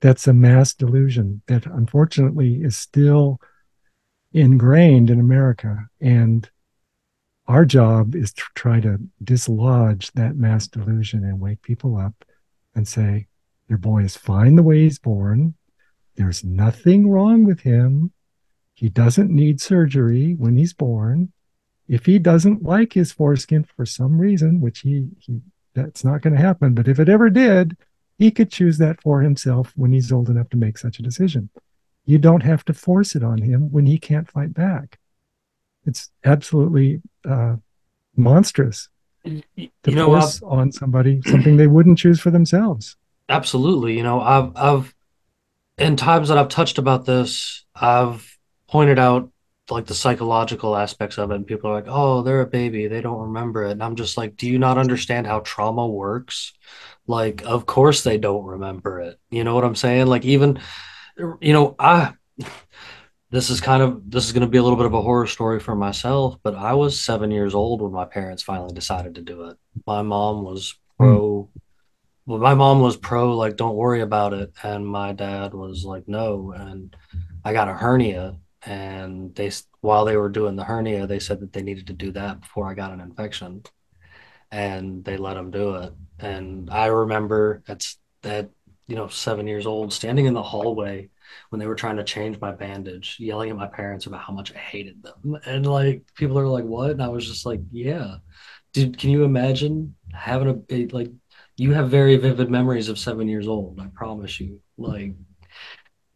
that's 0.00 0.26
a 0.26 0.32
mass 0.32 0.74
delusion 0.74 1.42
that 1.48 1.66
unfortunately 1.66 2.62
is 2.62 2.76
still 2.76 3.40
ingrained 4.32 5.10
in 5.10 5.18
America. 5.18 5.88
And 6.00 6.48
our 7.46 7.64
job 7.64 8.14
is 8.14 8.32
to 8.34 8.44
try 8.54 8.80
to 8.80 8.98
dislodge 9.22 10.12
that 10.12 10.36
mass 10.36 10.68
delusion 10.68 11.24
and 11.24 11.40
wake 11.40 11.62
people 11.62 11.96
up 11.96 12.24
and 12.74 12.86
say, 12.86 13.26
Your 13.68 13.78
boy 13.78 14.04
is 14.04 14.16
fine 14.16 14.56
the 14.56 14.62
way 14.62 14.80
he's 14.80 14.98
born. 14.98 15.54
There's 16.16 16.44
nothing 16.44 17.08
wrong 17.10 17.44
with 17.44 17.60
him. 17.60 18.12
He 18.74 18.88
doesn't 18.88 19.30
need 19.30 19.60
surgery 19.60 20.34
when 20.34 20.56
he's 20.56 20.72
born. 20.72 21.32
If 21.88 22.06
he 22.06 22.18
doesn't 22.18 22.62
like 22.62 22.92
his 22.92 23.12
foreskin 23.12 23.64
for 23.64 23.86
some 23.86 24.20
reason, 24.20 24.60
which 24.60 24.80
he, 24.80 25.08
he 25.18 25.40
that's 25.74 26.04
not 26.04 26.20
going 26.20 26.34
to 26.34 26.40
happen, 26.40 26.74
but 26.74 26.86
if 26.86 26.98
it 26.98 27.08
ever 27.08 27.30
did, 27.30 27.76
He 28.18 28.30
could 28.30 28.50
choose 28.50 28.78
that 28.78 29.00
for 29.00 29.22
himself 29.22 29.72
when 29.76 29.92
he's 29.92 30.10
old 30.12 30.28
enough 30.28 30.48
to 30.50 30.56
make 30.56 30.76
such 30.76 30.98
a 30.98 31.02
decision. 31.02 31.50
You 32.04 32.18
don't 32.18 32.42
have 32.42 32.64
to 32.66 32.74
force 32.74 33.14
it 33.14 33.22
on 33.22 33.42
him 33.42 33.70
when 33.70 33.86
he 33.86 33.98
can't 33.98 34.28
fight 34.28 34.52
back. 34.54 34.98
It's 35.86 36.10
absolutely 36.24 37.02
uh, 37.28 37.56
monstrous 38.16 38.88
to 39.24 39.42
You 39.86 39.94
know, 39.94 40.14
I've, 40.14 40.36
force 40.36 40.42
on 40.42 40.72
somebody 40.72 41.22
something 41.26 41.56
they 41.56 41.66
wouldn't 41.66 41.98
choose 41.98 42.20
for 42.20 42.30
themselves. 42.30 42.96
absolutely. 43.28 43.96
You 43.96 44.02
know, 44.02 44.20
I've, 44.20 44.52
I've, 44.56 44.94
in 45.78 45.96
times 45.96 46.28
that 46.28 46.38
I've 46.38 46.48
touched 46.48 46.78
about 46.78 47.04
this, 47.04 47.64
I've 47.74 48.38
pointed 48.68 48.98
out 48.98 49.30
like 49.70 49.86
the 49.86 49.94
psychological 49.94 50.76
aspects 50.76 51.18
of 51.18 51.30
it, 51.30 51.34
and 51.36 51.46
people 51.46 51.70
are 51.70 51.74
like, 51.74 51.86
"Oh, 51.88 52.22
they're 52.22 52.40
a 52.42 52.46
baby, 52.46 52.86
they 52.86 53.00
don't 53.00 53.20
remember 53.20 53.64
it." 53.64 53.72
And 53.72 53.82
I'm 53.82 53.96
just 53.96 54.16
like, 54.16 54.36
"Do 54.36 54.48
you 54.48 54.58
not 54.58 54.78
understand 54.78 55.26
how 55.26 55.40
trauma 55.40 55.86
works? 55.86 56.52
Like, 57.06 57.42
of 57.44 57.66
course 57.66 58.02
they 58.02 58.18
don't 58.18 58.44
remember 58.44 59.00
it. 59.00 59.18
You 59.30 59.44
know 59.44 59.54
what 59.54 59.64
I'm 59.64 59.76
saying? 59.76 60.06
Like, 60.06 60.24
even, 60.24 60.60
you 61.40 61.52
know, 61.52 61.74
I." 61.78 62.14
This 63.30 63.50
is 63.50 63.60
kind 63.60 63.82
of 63.82 64.10
this 64.10 64.24
is 64.24 64.32
going 64.32 64.40
to 64.40 64.48
be 64.48 64.56
a 64.56 64.62
little 64.62 64.78
bit 64.78 64.86
of 64.86 64.94
a 64.94 65.02
horror 65.02 65.26
story 65.26 65.60
for 65.60 65.74
myself, 65.74 66.38
but 66.42 66.54
I 66.54 66.72
was 66.72 66.98
seven 66.98 67.30
years 67.30 67.54
old 67.54 67.82
when 67.82 67.92
my 67.92 68.06
parents 68.06 68.42
finally 68.42 68.72
decided 68.72 69.16
to 69.16 69.20
do 69.20 69.48
it. 69.48 69.58
My 69.86 70.00
mom 70.00 70.44
was 70.44 70.74
hmm. 70.96 71.04
pro 71.04 71.50
well, 72.28 72.38
my 72.38 72.52
mom 72.52 72.80
was 72.80 72.98
pro, 72.98 73.34
like, 73.34 73.56
don't 73.56 73.74
worry 73.74 74.02
about 74.02 74.34
it. 74.34 74.52
And 74.62 74.86
my 74.86 75.12
dad 75.12 75.54
was 75.54 75.82
like, 75.82 76.06
no. 76.06 76.52
And 76.52 76.94
I 77.42 77.54
got 77.54 77.68
a 77.68 77.72
hernia. 77.72 78.36
And 78.64 79.34
they, 79.34 79.50
while 79.80 80.04
they 80.04 80.16
were 80.16 80.28
doing 80.28 80.56
the 80.56 80.64
hernia, 80.64 81.06
they 81.06 81.20
said 81.20 81.40
that 81.40 81.52
they 81.52 81.62
needed 81.62 81.86
to 81.88 81.92
do 81.92 82.12
that 82.12 82.40
before 82.40 82.68
I 82.68 82.74
got 82.74 82.92
an 82.92 83.00
infection. 83.00 83.62
And 84.50 85.04
they 85.04 85.16
let 85.16 85.34
them 85.34 85.50
do 85.50 85.74
it. 85.76 85.92
And 86.18 86.70
I 86.70 86.86
remember 86.86 87.62
at, 87.68 87.86
that 88.22 88.50
you 88.86 88.96
know, 88.96 89.06
seven 89.08 89.46
years 89.46 89.66
old, 89.66 89.92
standing 89.92 90.26
in 90.26 90.34
the 90.34 90.42
hallway 90.42 91.10
when 91.50 91.60
they 91.60 91.66
were 91.66 91.74
trying 91.74 91.98
to 91.98 92.04
change 92.04 92.40
my 92.40 92.50
bandage, 92.50 93.16
yelling 93.20 93.50
at 93.50 93.56
my 93.56 93.66
parents 93.66 94.06
about 94.06 94.22
how 94.22 94.32
much 94.32 94.54
I 94.54 94.58
hated 94.58 95.02
them. 95.02 95.38
And 95.44 95.66
like, 95.66 96.04
people 96.14 96.38
are 96.38 96.46
like, 96.46 96.64
what? 96.64 96.90
And 96.90 97.02
I 97.02 97.08
was 97.08 97.26
just 97.28 97.44
like, 97.44 97.60
yeah. 97.70 98.16
Dude, 98.72 98.98
can 98.98 99.10
you 99.10 99.24
imagine 99.24 99.94
having 100.12 100.64
a, 100.70 100.86
like, 100.86 101.10
you 101.56 101.72
have 101.74 101.90
very 101.90 102.16
vivid 102.16 102.50
memories 102.50 102.88
of 102.88 102.98
seven 102.98 103.28
years 103.28 103.46
old. 103.46 103.78
I 103.80 103.88
promise 103.88 104.40
you. 104.40 104.60
Like, 104.78 105.12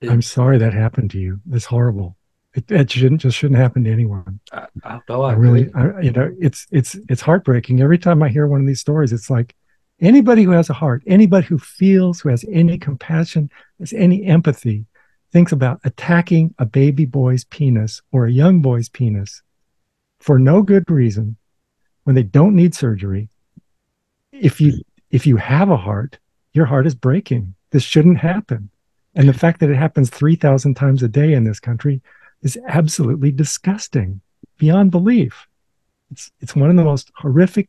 it, 0.00 0.08
I'm 0.08 0.22
sorry 0.22 0.56
that 0.58 0.72
happened 0.72 1.10
to 1.10 1.18
you. 1.18 1.40
It's 1.50 1.66
horrible. 1.66 2.16
It, 2.54 2.70
it 2.70 2.90
shouldn't 2.90 3.22
just 3.22 3.38
shouldn't 3.38 3.60
happen 3.60 3.84
to 3.84 3.90
anyone. 3.90 4.40
I, 4.52 4.66
I 4.84 5.00
know 5.08 5.22
I 5.22 5.30
I 5.30 5.34
really. 5.34 5.70
I, 5.74 6.00
you 6.00 6.12
know, 6.12 6.34
it's 6.38 6.66
it's 6.70 6.96
it's 7.08 7.22
heartbreaking 7.22 7.80
every 7.80 7.98
time 7.98 8.22
I 8.22 8.28
hear 8.28 8.46
one 8.46 8.60
of 8.60 8.66
these 8.66 8.80
stories. 8.80 9.12
It's 9.12 9.30
like 9.30 9.54
anybody 10.00 10.42
who 10.42 10.50
has 10.50 10.68
a 10.68 10.74
heart, 10.74 11.02
anybody 11.06 11.46
who 11.46 11.58
feels, 11.58 12.20
who 12.20 12.28
has 12.28 12.44
any 12.50 12.76
compassion, 12.76 13.50
has 13.80 13.92
any 13.94 14.24
empathy, 14.26 14.84
thinks 15.32 15.52
about 15.52 15.80
attacking 15.84 16.54
a 16.58 16.66
baby 16.66 17.06
boy's 17.06 17.44
penis 17.44 18.02
or 18.12 18.26
a 18.26 18.32
young 18.32 18.60
boy's 18.60 18.88
penis 18.88 19.42
for 20.20 20.38
no 20.38 20.62
good 20.62 20.90
reason 20.90 21.36
when 22.04 22.14
they 22.14 22.22
don't 22.22 22.54
need 22.54 22.74
surgery. 22.74 23.28
If 24.30 24.60
you 24.60 24.82
if 25.10 25.26
you 25.26 25.36
have 25.36 25.70
a 25.70 25.76
heart, 25.76 26.18
your 26.52 26.66
heart 26.66 26.86
is 26.86 26.94
breaking. 26.94 27.54
This 27.70 27.82
shouldn't 27.82 28.18
happen. 28.18 28.70
And 29.14 29.28
the 29.28 29.34
fact 29.34 29.60
that 29.60 29.68
it 29.68 29.76
happens 29.76 30.08
3,000 30.08 30.74
times 30.74 31.02
a 31.02 31.08
day 31.08 31.34
in 31.34 31.44
this 31.44 31.60
country 31.60 32.00
is 32.42 32.58
absolutely 32.66 33.30
disgusting 33.30 34.20
beyond 34.58 34.90
belief. 34.90 35.46
It's 36.10 36.30
it's 36.40 36.54
one 36.54 36.70
of 36.70 36.76
the 36.76 36.84
most 36.84 37.10
horrific. 37.16 37.68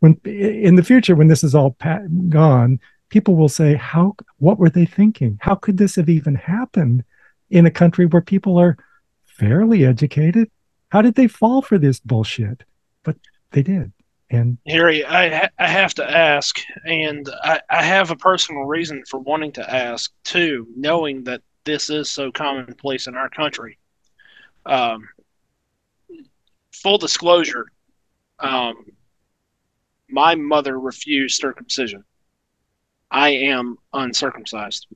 When 0.00 0.20
in 0.24 0.76
the 0.76 0.82
future, 0.82 1.14
when 1.14 1.28
this 1.28 1.44
is 1.44 1.54
all 1.54 1.72
pat, 1.72 2.28
gone, 2.28 2.80
people 3.08 3.36
will 3.36 3.48
say, 3.48 3.74
"How? 3.74 4.16
What 4.38 4.58
were 4.58 4.70
they 4.70 4.84
thinking? 4.84 5.38
How 5.40 5.54
could 5.54 5.78
this 5.78 5.96
have 5.96 6.08
even 6.08 6.34
happened 6.34 7.04
in 7.50 7.66
a 7.66 7.70
country 7.70 8.06
where 8.06 8.22
people 8.22 8.58
are 8.58 8.76
fairly 9.24 9.84
educated? 9.84 10.50
How 10.88 11.02
did 11.02 11.14
they 11.14 11.28
fall 11.28 11.62
for 11.62 11.78
this 11.78 12.00
bullshit?" 12.00 12.64
But 13.04 13.16
they 13.52 13.62
did, 13.62 13.92
and 14.30 14.58
Harry, 14.66 15.04
I 15.04 15.28
ha- 15.28 15.48
I 15.58 15.68
have 15.68 15.94
to 15.94 16.10
ask, 16.10 16.58
and 16.84 17.28
I, 17.42 17.60
I 17.70 17.82
have 17.82 18.10
a 18.10 18.16
personal 18.16 18.64
reason 18.64 19.04
for 19.08 19.20
wanting 19.20 19.52
to 19.52 19.74
ask 19.74 20.12
too, 20.24 20.66
knowing 20.76 21.24
that 21.24 21.42
this 21.64 21.90
is 21.90 22.10
so 22.10 22.32
commonplace 22.32 23.06
in 23.06 23.14
our 23.14 23.30
country. 23.30 23.78
Um, 24.66 25.08
full 26.72 26.98
disclosure, 26.98 27.66
um, 28.38 28.84
my 30.08 30.34
mother 30.34 30.78
refused 30.78 31.40
circumcision. 31.40 32.04
I 33.10 33.30
am 33.30 33.76
uncircumcised. 33.92 34.86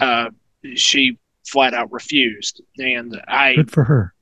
Uh, 0.00 0.30
she 0.74 1.18
flat 1.46 1.74
out 1.74 1.90
refused, 1.92 2.60
and 2.78 3.20
I 3.26 3.54
good 3.56 3.70
for 3.70 3.84
her. 3.84 4.14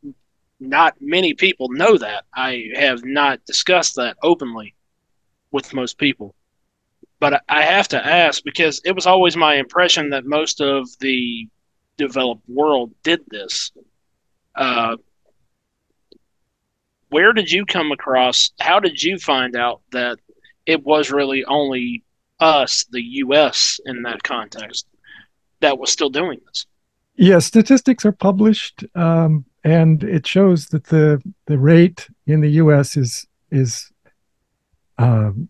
not 0.61 0.95
many 1.00 1.35
people 1.35 1.68
know 1.71 1.97
that. 1.99 2.25
I 2.35 2.66
have 2.76 3.04
not 3.04 3.45
discussed 3.47 3.97
that 3.97 4.16
openly 4.23 4.75
with 5.52 5.73
most 5.75 5.99
people. 5.99 6.35
But 7.18 7.35
I- 7.35 7.40
I 7.49 7.62
have 7.62 7.88
to 7.88 8.06
ask 8.06 8.42
because 8.45 8.80
it 8.85 8.92
was 8.92 9.06
always 9.06 9.37
my 9.37 9.54
impression 9.54 10.11
that 10.11 10.25
most 10.26 10.61
of 10.61 10.87
the 11.00 11.49
developed 11.97 12.47
world 12.49 12.92
did 13.02 13.21
this. 13.28 13.73
Uh, 14.57 14.97
where 17.09 17.33
did 17.33 17.51
you 17.51 17.65
come 17.67 17.93
across? 17.93 18.51
How 18.59 18.81
did 18.81 19.03
you 19.03 19.19
find 19.19 19.57
out 19.57 19.81
that 19.93 20.19
it 20.65 20.85
was 20.85 21.11
really 21.11 21.45
only 21.45 22.03
us, 22.41 22.85
the 22.91 23.03
U.S., 23.03 23.81
in 23.87 24.03
that 24.03 24.23
context, 24.23 24.87
that 25.61 25.79
was 25.79 25.91
still 25.91 26.11
doing 26.11 26.41
this? 26.47 26.67
Yeah, 27.17 27.39
statistics 27.39 28.05
are 28.05 28.13
published, 28.13 28.85
um, 28.95 29.45
and 29.65 30.03
it 30.05 30.27
shows 30.27 30.67
that 30.69 30.85
the 30.85 31.23
the 31.47 31.59
rate 31.59 32.09
in 32.27 32.41
the 32.41 32.51
U.S. 32.51 32.97
is 32.97 33.27
is 33.51 33.91
um, 34.99 35.49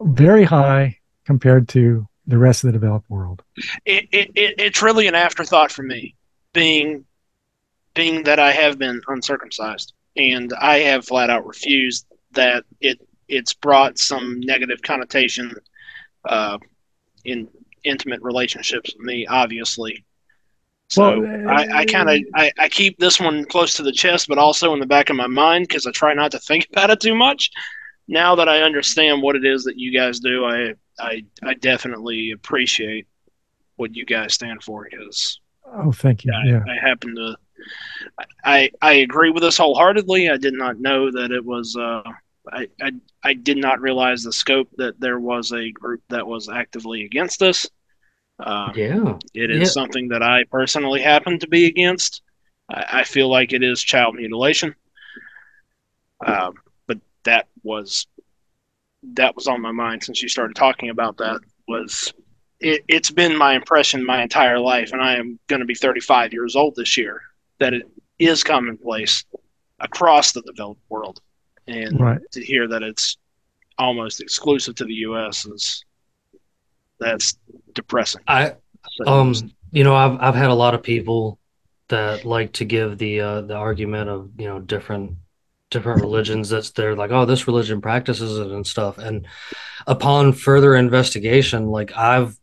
very 0.00 0.44
high 0.44 0.98
compared 1.24 1.68
to 1.68 2.08
the 2.26 2.38
rest 2.38 2.64
of 2.64 2.68
the 2.68 2.72
developed 2.72 3.08
world. 3.08 3.42
it, 3.84 4.08
it, 4.10 4.30
it 4.34 4.54
it's 4.58 4.82
really 4.82 5.06
an 5.06 5.14
afterthought 5.14 5.70
for 5.70 5.84
me, 5.84 6.16
being 6.56 7.04
being 7.94 8.24
that 8.24 8.38
I 8.40 8.50
have 8.50 8.78
been 8.78 9.00
uncircumcised 9.08 9.92
and 10.16 10.52
I 10.58 10.78
have 10.78 11.06
flat 11.06 11.28
out 11.30 11.46
refused 11.46 12.06
that 12.32 12.64
it 12.80 12.98
it's 13.28 13.52
brought 13.52 13.98
some 13.98 14.40
negative 14.40 14.80
connotation 14.82 15.52
uh, 16.28 16.58
in 17.24 17.48
intimate 17.84 18.22
relationships 18.22 18.92
with 18.96 19.04
me, 19.04 19.26
obviously. 19.26 20.04
So 20.88 21.20
Well, 21.20 21.48
I, 21.50 21.80
I 21.80 21.84
kind 21.84 22.08
of 22.08 22.18
I, 22.34 22.52
I 22.58 22.68
keep 22.68 22.98
this 22.98 23.20
one 23.20 23.44
close 23.44 23.74
to 23.74 23.82
the 23.82 23.92
chest, 23.92 24.26
but 24.28 24.38
also 24.38 24.72
in 24.72 24.80
the 24.80 24.86
back 24.86 25.10
of 25.10 25.16
my 25.16 25.26
mind 25.26 25.68
because 25.68 25.86
I 25.86 25.90
try 25.90 26.14
not 26.14 26.30
to 26.32 26.38
think 26.38 26.68
about 26.72 26.90
it 26.90 27.00
too 27.00 27.14
much. 27.14 27.50
Now 28.08 28.36
that 28.36 28.48
I 28.48 28.62
understand 28.62 29.20
what 29.20 29.36
it 29.36 29.44
is 29.44 29.64
that 29.64 29.78
you 29.78 29.92
guys 29.92 30.20
do, 30.20 30.44
I 30.46 30.74
I, 30.98 31.24
I 31.42 31.54
definitely 31.54 32.30
appreciate 32.30 33.06
what 33.76 33.94
you 33.94 34.06
guys 34.06 34.32
stand 34.32 34.62
for 34.62 34.86
because 34.90 35.38
Oh, 35.72 35.92
thank 35.92 36.24
you. 36.24 36.32
I, 36.32 36.48
Yeah, 36.48 36.64
I 36.68 36.74
happen 36.76 37.14
to 37.16 37.36
I 38.44 38.70
I 38.80 38.92
agree 38.94 39.30
with 39.30 39.42
this 39.42 39.58
wholeheartedly. 39.58 40.28
I 40.30 40.36
did 40.36 40.54
not 40.54 40.78
know 40.80 41.10
that 41.10 41.30
it 41.32 41.44
was 41.44 41.76
uh 41.76 42.02
I, 42.52 42.68
I 42.80 42.92
I 43.24 43.34
did 43.34 43.56
not 43.58 43.80
realize 43.80 44.22
the 44.22 44.32
scope 44.32 44.68
that 44.76 45.00
there 45.00 45.18
was 45.18 45.52
a 45.52 45.70
group 45.72 46.02
that 46.08 46.26
was 46.26 46.48
actively 46.48 47.04
against 47.04 47.42
us. 47.42 47.68
Uh, 48.38 48.72
Yeah. 48.74 49.18
it 49.34 49.50
is 49.50 49.60
Yeah. 49.62 49.68
something 49.68 50.08
that 50.08 50.22
I 50.22 50.44
personally 50.44 51.00
happen 51.02 51.38
to 51.40 51.48
be 51.48 51.66
against. 51.66 52.22
I, 52.68 53.00
I 53.00 53.04
feel 53.04 53.28
like 53.30 53.52
it 53.52 53.62
is 53.62 53.82
child 53.82 54.14
mutilation. 54.14 54.74
Um, 56.24 56.54
but 56.86 56.98
that 57.24 57.48
was 57.62 58.06
that 59.14 59.34
was 59.36 59.46
on 59.46 59.60
my 59.60 59.72
mind 59.72 60.02
since 60.02 60.22
you 60.22 60.28
started 60.28 60.56
talking 60.56 60.90
about 60.90 61.16
that. 61.18 61.40
Was 61.68 62.12
it, 62.60 62.84
it's 62.88 63.10
been 63.10 63.36
my 63.36 63.54
impression 63.54 64.04
my 64.04 64.22
entire 64.22 64.58
life, 64.58 64.92
and 64.92 65.02
I 65.02 65.16
am 65.16 65.38
going 65.46 65.60
to 65.60 65.66
be 65.66 65.74
35 65.74 66.32
years 66.32 66.56
old 66.56 66.74
this 66.76 66.96
year, 66.96 67.22
that 67.58 67.74
it 67.74 67.82
is 68.18 68.42
commonplace 68.42 69.24
across 69.80 70.32
the 70.32 70.42
developed 70.42 70.80
world, 70.88 71.20
and 71.66 72.00
right. 72.00 72.20
to 72.32 72.44
hear 72.44 72.66
that 72.68 72.82
it's 72.82 73.18
almost 73.78 74.20
exclusive 74.20 74.74
to 74.76 74.84
the 74.84 74.94
U.S. 74.94 75.44
is 75.44 75.84
that's 76.98 77.38
depressing. 77.74 78.22
I 78.26 78.54
So, 78.92 79.06
um 79.06 79.34
you 79.72 79.84
know 79.84 79.94
I've 79.94 80.18
I've 80.20 80.34
had 80.34 80.50
a 80.50 80.54
lot 80.54 80.74
of 80.74 80.82
people 80.82 81.38
that 81.88 82.24
like 82.24 82.52
to 82.54 82.64
give 82.64 82.98
the 82.98 83.20
uh 83.20 83.40
the 83.42 83.54
argument 83.54 84.08
of 84.08 84.30
you 84.38 84.46
know 84.46 84.60
different 84.60 85.16
different 85.70 86.00
religions 86.00 86.48
that's 86.48 86.70
they're 86.70 86.96
like 86.96 87.10
oh 87.10 87.24
this 87.26 87.46
religion 87.46 87.80
practices 87.80 88.38
it 88.38 88.46
and 88.46 88.66
stuff 88.66 88.98
and 88.98 89.26
upon 89.86 90.32
further 90.32 90.74
investigation 90.74 91.66
like 91.66 91.94
I've 91.96 92.38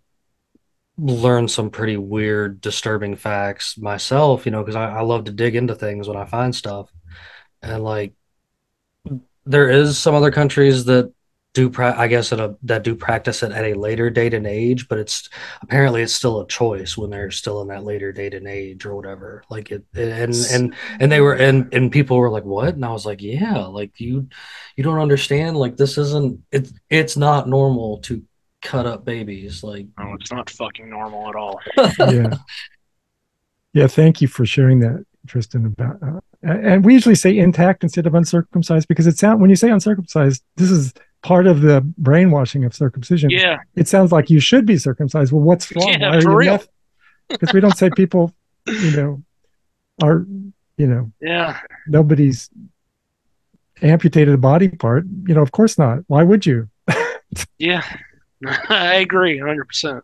learned 0.98 1.50
some 1.50 1.70
pretty 1.70 1.98
weird 1.98 2.62
disturbing 2.62 3.16
facts 3.16 3.78
myself 3.78 4.46
you 4.46 4.52
know 4.52 4.62
because 4.62 4.76
I, 4.76 4.98
I 4.98 5.02
love 5.02 5.26
to 5.26 5.32
dig 5.32 5.56
into 5.56 5.76
things 5.76 6.08
when 6.08 6.18
I 6.18 6.26
find 6.26 6.56
stuff 6.56 6.92
and 7.62 7.84
like 7.84 8.14
there 9.46 9.70
is 9.70 9.98
some 9.98 10.16
other 10.16 10.32
countries 10.32 10.86
that 10.86 11.12
do 11.54 11.70
pra- 11.70 11.98
I 11.98 12.08
guess 12.08 12.34
at 12.34 12.40
a, 12.40 12.56
that 12.64 12.84
do 12.84 12.96
practice 12.96 13.44
it 13.44 13.52
at 13.52 13.64
a 13.64 13.76
later 13.76 14.10
date 14.10 14.34
and 14.34 14.48
age, 14.48 14.88
but 14.88 14.98
it's 14.98 15.30
apparently 15.62 16.02
it's 16.02 16.14
still 16.14 16.42
a 16.42 16.48
choice 16.48 16.98
when 16.98 17.12
they're 17.12 17.30
still 17.30 17.62
in 17.62 17.68
that 17.68 17.84
later 17.84 18.12
date 18.12 18.34
and 18.34 18.48
age 18.48 18.86
or 18.86 18.96
whatever. 18.96 19.44
Like 19.50 19.72
it, 19.72 19.84
and 19.94 20.34
and 20.52 20.76
and 21.00 21.12
they 21.12 21.22
were 21.22 21.36
and 21.36 21.72
and 21.74 21.92
people 21.92 22.18
were 22.18 22.32
like, 22.32 22.44
"What?" 22.44 22.74
And 22.74 22.84
I 22.84 22.92
was 22.92 23.06
like, 23.06 23.22
"Yeah, 23.22 23.66
like 23.68 24.00
you, 24.00 24.28
you 24.76 24.84
don't 24.84 25.00
understand. 25.00 25.58
Like 25.58 25.78
this 25.78 25.98
isn't 26.00 26.42
it's 26.52 26.74
it's 26.90 27.16
not 27.16 27.48
normal 27.48 28.00
to 28.00 28.24
cut 28.64 28.86
up 28.86 29.06
babies. 29.06 29.64
Like 29.64 29.88
No, 29.98 30.14
it's 30.14 30.32
not 30.32 30.50
fucking 30.50 30.90
normal 30.90 31.30
at 31.30 31.36
all. 31.36 31.60
yeah. 32.00 32.36
Yeah 33.74 33.88
thank 33.88 34.22
you 34.22 34.28
for 34.28 34.46
sharing 34.46 34.80
that 34.80 35.06
tristan 35.26 35.66
about 35.66 35.98
uh, 36.04 36.20
and 36.44 36.84
we 36.84 36.94
usually 36.94 37.16
say 37.16 37.38
intact 37.38 37.82
instead 37.82 38.06
of 38.06 38.14
uncircumcised 38.14 38.88
because 38.90 39.08
it 39.08 39.18
sounds 39.18 39.40
when 39.40 39.50
you 39.50 39.56
say 39.56 39.70
uncircumcised 39.70 40.44
this 40.58 40.70
is 40.70 40.94
part 41.24 41.48
of 41.48 41.62
the 41.62 41.82
brainwashing 41.98 42.66
of 42.66 42.76
circumcision. 42.76 43.30
Yeah, 43.30 43.60
it 43.76 43.88
sounds 43.88 44.12
like 44.12 44.30
you 44.30 44.40
should 44.40 44.66
be 44.66 44.78
circumcised. 44.78 45.32
Well 45.32 45.42
what's 45.42 45.74
wrong? 45.76 45.88
Yeah, 46.00 46.20
for 46.20 46.36
real. 46.36 46.62
because 47.30 47.54
we 47.54 47.62
don't 47.62 47.78
say 47.78 47.90
people 47.96 48.34
you 48.68 48.92
know 48.92 49.24
are 50.02 50.26
you 50.78 50.88
know 50.88 51.12
yeah. 51.22 51.60
nobody's 51.88 52.50
amputated 53.82 54.34
a 54.34 54.38
body 54.38 54.70
part. 54.70 55.06
You 55.28 55.34
know 55.34 55.42
of 55.42 55.52
course 55.52 55.78
not. 55.78 56.00
Why 56.08 56.24
would 56.24 56.46
you? 56.46 56.70
Yeah, 57.58 57.84
I 58.70 58.96
agree, 58.96 59.40
hundred 59.40 59.68
percent. 59.68 60.04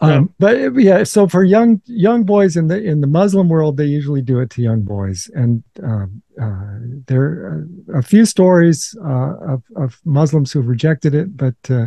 Um, 0.00 0.34
but 0.38 0.74
yeah, 0.74 1.04
so 1.04 1.28
for 1.28 1.44
young 1.44 1.80
young 1.84 2.24
boys 2.24 2.56
in 2.56 2.68
the 2.68 2.82
in 2.82 3.00
the 3.00 3.06
Muslim 3.06 3.48
world, 3.48 3.76
they 3.76 3.84
usually 3.84 4.22
do 4.22 4.40
it 4.40 4.50
to 4.50 4.62
young 4.62 4.82
boys, 4.82 5.30
and 5.34 5.62
um, 5.82 6.22
uh, 6.40 6.78
there 7.06 7.22
are 7.22 7.68
a 7.94 8.02
few 8.02 8.24
stories 8.24 8.96
uh, 9.04 9.36
of 9.36 9.62
of 9.76 10.00
Muslims 10.04 10.52
who've 10.52 10.66
rejected 10.66 11.14
it, 11.14 11.36
but 11.36 11.54
uh, 11.68 11.86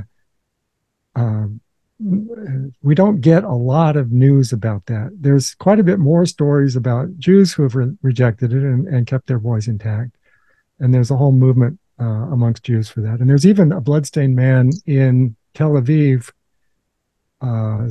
um, 1.15 1.61
we 2.83 2.93
don't 2.93 3.21
get 3.21 3.43
a 3.43 3.53
lot 3.53 3.95
of 3.95 4.11
news 4.11 4.51
about 4.51 4.85
that. 4.85 5.15
There's 5.19 5.55
quite 5.55 5.79
a 5.79 5.83
bit 5.83 5.99
more 5.99 6.25
stories 6.25 6.75
about 6.75 7.17
Jews 7.17 7.53
who 7.53 7.63
have 7.63 7.75
re- 7.75 7.97
rejected 8.01 8.51
it 8.53 8.63
and, 8.63 8.87
and 8.87 9.07
kept 9.07 9.27
their 9.27 9.39
boys 9.39 9.67
intact, 9.67 10.11
and 10.79 10.93
there's 10.93 11.11
a 11.11 11.17
whole 11.17 11.31
movement 11.31 11.79
uh, 11.99 12.03
amongst 12.03 12.63
Jews 12.63 12.89
for 12.89 13.01
that. 13.01 13.19
And 13.19 13.29
there's 13.29 13.45
even 13.45 13.71
a 13.71 13.81
bloodstained 13.81 14.35
man 14.35 14.71
in 14.85 15.35
Tel 15.53 15.71
Aviv 15.71 16.31
uh 17.41 17.87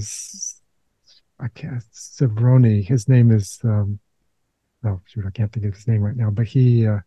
I 1.41 1.49
can't 1.55 1.83
Savroni. 1.93 2.87
His 2.87 3.09
name 3.09 3.31
is 3.31 3.59
um 3.65 3.99
oh 4.85 5.01
shoot, 5.07 5.25
I 5.27 5.31
can't 5.31 5.53
think 5.53 5.67
of 5.67 5.75
his 5.75 5.87
name 5.87 6.03
right 6.03 6.17
now, 6.17 6.31
but 6.31 6.47
he 6.47 6.87
uh 6.87 7.01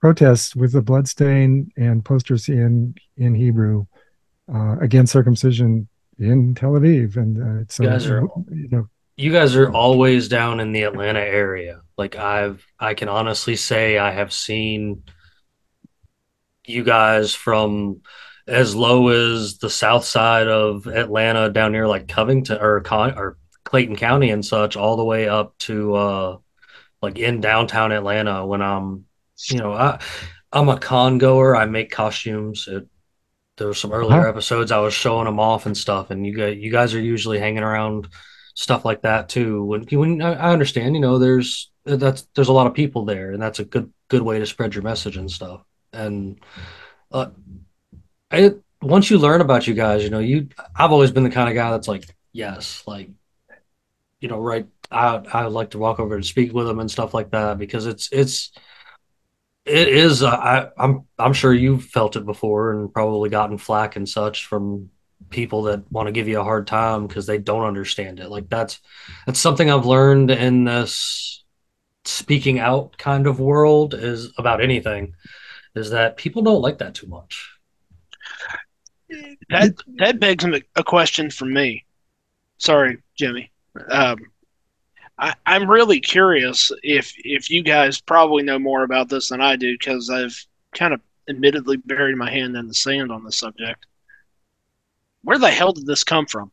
protests 0.00 0.56
with 0.56 0.74
a 0.74 0.82
bloodstain 0.82 1.70
and 1.76 2.04
posters 2.04 2.48
in 2.48 2.94
in 3.16 3.34
Hebrew 3.34 3.86
uh 4.52 4.76
against 4.80 5.12
circumcision 5.12 5.88
in 6.18 6.54
Tel 6.54 6.72
Aviv. 6.72 7.16
And 7.16 7.38
uh, 7.42 7.62
it's 7.62 7.78
You 7.78 7.86
guys 7.86 8.06
are- 8.06 8.22
you 8.50 8.68
know 8.70 8.88
you 9.16 9.30
guys 9.30 9.54
are 9.56 9.70
always 9.70 10.28
down 10.28 10.58
in 10.58 10.72
the 10.72 10.82
Atlanta 10.84 11.20
area. 11.20 11.80
Like 11.98 12.16
I've 12.16 12.64
I 12.78 12.94
can 12.94 13.08
honestly 13.08 13.56
say 13.56 13.98
I 13.98 14.10
have 14.10 14.32
seen 14.32 15.02
you 16.66 16.84
guys 16.84 17.34
from 17.34 18.00
as 18.46 18.74
low 18.74 19.08
as 19.08 19.58
the 19.58 19.70
south 19.70 20.04
side 20.04 20.48
of 20.48 20.86
Atlanta 20.86 21.50
down 21.50 21.72
near 21.72 21.86
like 21.86 22.08
Covington 22.08 22.58
or 22.60 22.80
Con 22.80 23.16
or 23.16 23.38
Clayton 23.64 23.96
County 23.96 24.30
and 24.30 24.44
such 24.44 24.76
all 24.76 24.96
the 24.96 25.04
way 25.04 25.28
up 25.28 25.56
to 25.58 25.94
uh 25.94 26.38
like 27.02 27.18
in 27.18 27.40
downtown 27.40 27.92
Atlanta 27.92 28.46
when 28.46 28.62
I'm 28.62 29.06
you 29.50 29.58
know 29.58 29.72
I 29.72 30.00
I'm 30.52 30.68
a 30.68 30.78
con 30.78 31.18
goer. 31.18 31.56
I 31.56 31.66
make 31.66 31.90
costumes. 31.90 32.68
It, 32.68 32.88
there 33.56 33.66
were 33.68 33.74
some 33.74 33.92
earlier 33.92 34.26
Wow. 34.26 34.28
episodes 34.28 34.72
I 34.72 34.78
was 34.78 34.94
showing 34.94 35.26
them 35.26 35.40
off 35.40 35.66
and 35.66 35.76
stuff, 35.76 36.10
and 36.10 36.26
you 36.26 36.34
guys 36.36 36.56
you 36.58 36.70
guys 36.72 36.94
are 36.94 37.00
usually 37.00 37.38
hanging 37.38 37.62
around 37.62 38.08
stuff 38.54 38.84
like 38.84 39.02
that 39.02 39.28
too. 39.28 39.64
When 39.64 39.82
when 39.84 40.22
I 40.22 40.34
I 40.34 40.52
understand, 40.52 40.94
you 40.94 41.00
know, 41.00 41.18
there's 41.18 41.70
that's 41.84 42.22
there's 42.34 42.48
a 42.48 42.52
lot 42.52 42.66
of 42.66 42.74
people 42.74 43.04
there, 43.04 43.32
and 43.32 43.42
that's 43.42 43.58
a 43.60 43.64
good 43.64 43.92
good 44.08 44.22
way 44.22 44.38
to 44.38 44.46
spread 44.46 44.74
your 44.74 44.84
message 44.84 45.16
and 45.16 45.30
stuff. 45.30 45.62
And 45.92 46.40
uh, 47.10 47.30
it 48.30 48.62
once 48.80 49.10
you 49.10 49.18
learn 49.18 49.40
about 49.40 49.66
you 49.66 49.74
guys, 49.74 50.02
you 50.02 50.10
know, 50.10 50.18
you 50.18 50.48
I've 50.74 50.92
always 50.92 51.10
been 51.10 51.24
the 51.24 51.30
kind 51.30 51.48
of 51.48 51.54
guy 51.54 51.70
that's 51.70 51.88
like, 51.88 52.04
yes, 52.32 52.82
like, 52.86 53.10
you 54.20 54.28
know, 54.28 54.38
right. 54.38 54.66
I 54.90 55.22
I 55.32 55.46
like 55.46 55.70
to 55.70 55.78
walk 55.78 56.00
over 56.00 56.14
and 56.14 56.24
speak 56.24 56.52
with 56.52 56.66
them 56.66 56.80
and 56.80 56.90
stuff 56.90 57.14
like 57.14 57.30
that 57.30 57.58
because 57.58 57.86
it's 57.86 58.08
it's 58.12 58.52
it 59.64 59.88
is. 59.88 60.22
Uh, 60.22 60.30
I 60.30 60.68
I'm 60.76 61.06
I'm 61.18 61.32
sure 61.32 61.52
you've 61.54 61.84
felt 61.84 62.16
it 62.16 62.26
before 62.26 62.72
and 62.72 62.92
probably 62.92 63.30
gotten 63.30 63.58
flack 63.58 63.96
and 63.96 64.08
such 64.08 64.46
from 64.46 64.90
people 65.30 65.62
that 65.62 65.90
want 65.90 66.08
to 66.08 66.12
give 66.12 66.28
you 66.28 66.40
a 66.40 66.44
hard 66.44 66.66
time 66.66 67.06
because 67.06 67.26
they 67.26 67.38
don't 67.38 67.66
understand 67.66 68.20
it. 68.20 68.28
Like 68.28 68.48
that's 68.48 68.80
that's 69.26 69.40
something 69.40 69.70
I've 69.70 69.86
learned 69.86 70.30
in 70.30 70.64
this 70.64 71.44
speaking 72.04 72.58
out 72.58 72.98
kind 72.98 73.26
of 73.28 73.38
world 73.38 73.94
is 73.94 74.32
about 74.36 74.60
anything 74.60 75.14
is 75.74 75.90
that 75.90 76.16
people 76.16 76.42
don't 76.42 76.62
like 76.62 76.78
that 76.78 76.94
too 76.94 77.06
much. 77.06 77.50
That 79.50 79.74
that 79.98 80.20
begs 80.20 80.44
a- 80.44 80.62
a 80.76 80.84
question 80.84 81.30
for 81.30 81.44
me. 81.44 81.84
Sorry, 82.58 83.02
Jimmy. 83.16 83.50
Um, 83.88 84.18
I, 85.18 85.34
I'm 85.44 85.68
really 85.68 86.00
curious 86.00 86.70
if 86.82 87.12
if 87.18 87.50
you 87.50 87.62
guys 87.62 88.00
probably 88.00 88.42
know 88.42 88.58
more 88.58 88.84
about 88.84 89.08
this 89.08 89.28
than 89.28 89.40
I 89.40 89.56
do 89.56 89.76
because 89.78 90.08
I've 90.08 90.36
kind 90.74 90.94
of 90.94 91.00
admittedly 91.28 91.76
buried 91.76 92.16
my 92.16 92.30
hand 92.30 92.56
in 92.56 92.66
the 92.68 92.74
sand 92.74 93.12
on 93.12 93.22
the 93.24 93.32
subject. 93.32 93.86
Where 95.22 95.38
the 95.38 95.50
hell 95.50 95.72
did 95.72 95.86
this 95.86 96.04
come 96.04 96.26
from? 96.26 96.50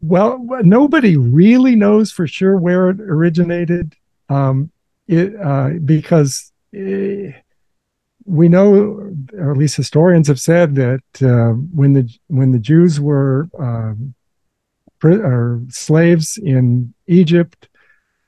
Well, 0.00 0.38
nobody 0.62 1.16
really 1.16 1.74
knows 1.74 2.12
for 2.12 2.26
sure 2.26 2.56
where 2.56 2.90
it 2.90 3.00
originated, 3.00 3.96
um, 4.28 4.70
it 5.08 5.34
uh, 5.40 5.70
because 5.84 6.52
eh, 6.74 7.32
we 8.26 8.48
know, 8.48 8.74
or 9.32 9.52
at 9.52 9.56
least 9.56 9.76
historians 9.76 10.28
have 10.28 10.40
said 10.40 10.74
that 10.74 11.02
uh, 11.22 11.52
when 11.72 11.92
the 11.92 12.12
when 12.26 12.50
the 12.50 12.58
Jews 12.58 13.00
were 13.00 13.48
um, 13.58 14.14
or 15.02 15.62
slaves 15.68 16.36
in 16.36 16.92
Egypt, 17.06 17.68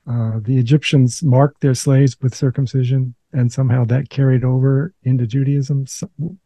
uh, 0.09 0.39
the 0.41 0.57
Egyptians 0.57 1.21
marked 1.21 1.61
their 1.61 1.75
slaves 1.75 2.15
with 2.21 2.33
circumcision, 2.33 3.13
and 3.33 3.51
somehow 3.51 3.83
that 3.85 4.09
carried 4.09 4.43
over 4.43 4.93
into 5.03 5.27
Judaism. 5.27 5.85
Some, 5.85 6.39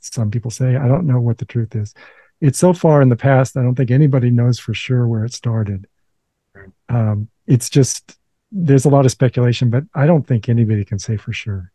some 0.00 0.30
people 0.30 0.50
say 0.50 0.76
I 0.76 0.86
don't 0.86 1.06
know 1.06 1.20
what 1.20 1.38
the 1.38 1.46
truth 1.46 1.74
is. 1.74 1.94
It's 2.40 2.58
so 2.58 2.72
far 2.72 3.00
in 3.00 3.08
the 3.08 3.16
past 3.16 3.56
i 3.56 3.62
don't 3.62 3.76
think 3.76 3.90
anybody 3.90 4.30
knows 4.30 4.58
for 4.58 4.74
sure 4.74 5.06
where 5.06 5.24
it 5.24 5.32
started. 5.32 5.86
Um, 6.88 7.28
it's 7.46 7.70
just 7.70 8.18
there's 8.50 8.84
a 8.84 8.90
lot 8.90 9.06
of 9.06 9.10
speculation 9.10 9.70
but 9.70 9.82
i 9.94 10.04
don't 10.06 10.26
think 10.26 10.48
anybody 10.48 10.84
can 10.84 10.98
say 10.98 11.16
for 11.16 11.32
sure 11.32 11.72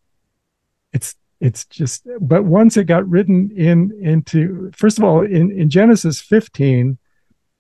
it's 0.94 1.16
it's 1.40 1.66
just 1.66 2.08
but 2.20 2.46
once 2.46 2.78
it 2.78 2.86
got 2.86 3.08
written 3.08 3.52
in 3.56 3.92
into 4.02 4.72
first 4.76 4.98
of 4.98 5.04
all 5.04 5.22
in, 5.22 5.52
in 5.52 5.70
genesis 5.70 6.20
15 6.20 6.98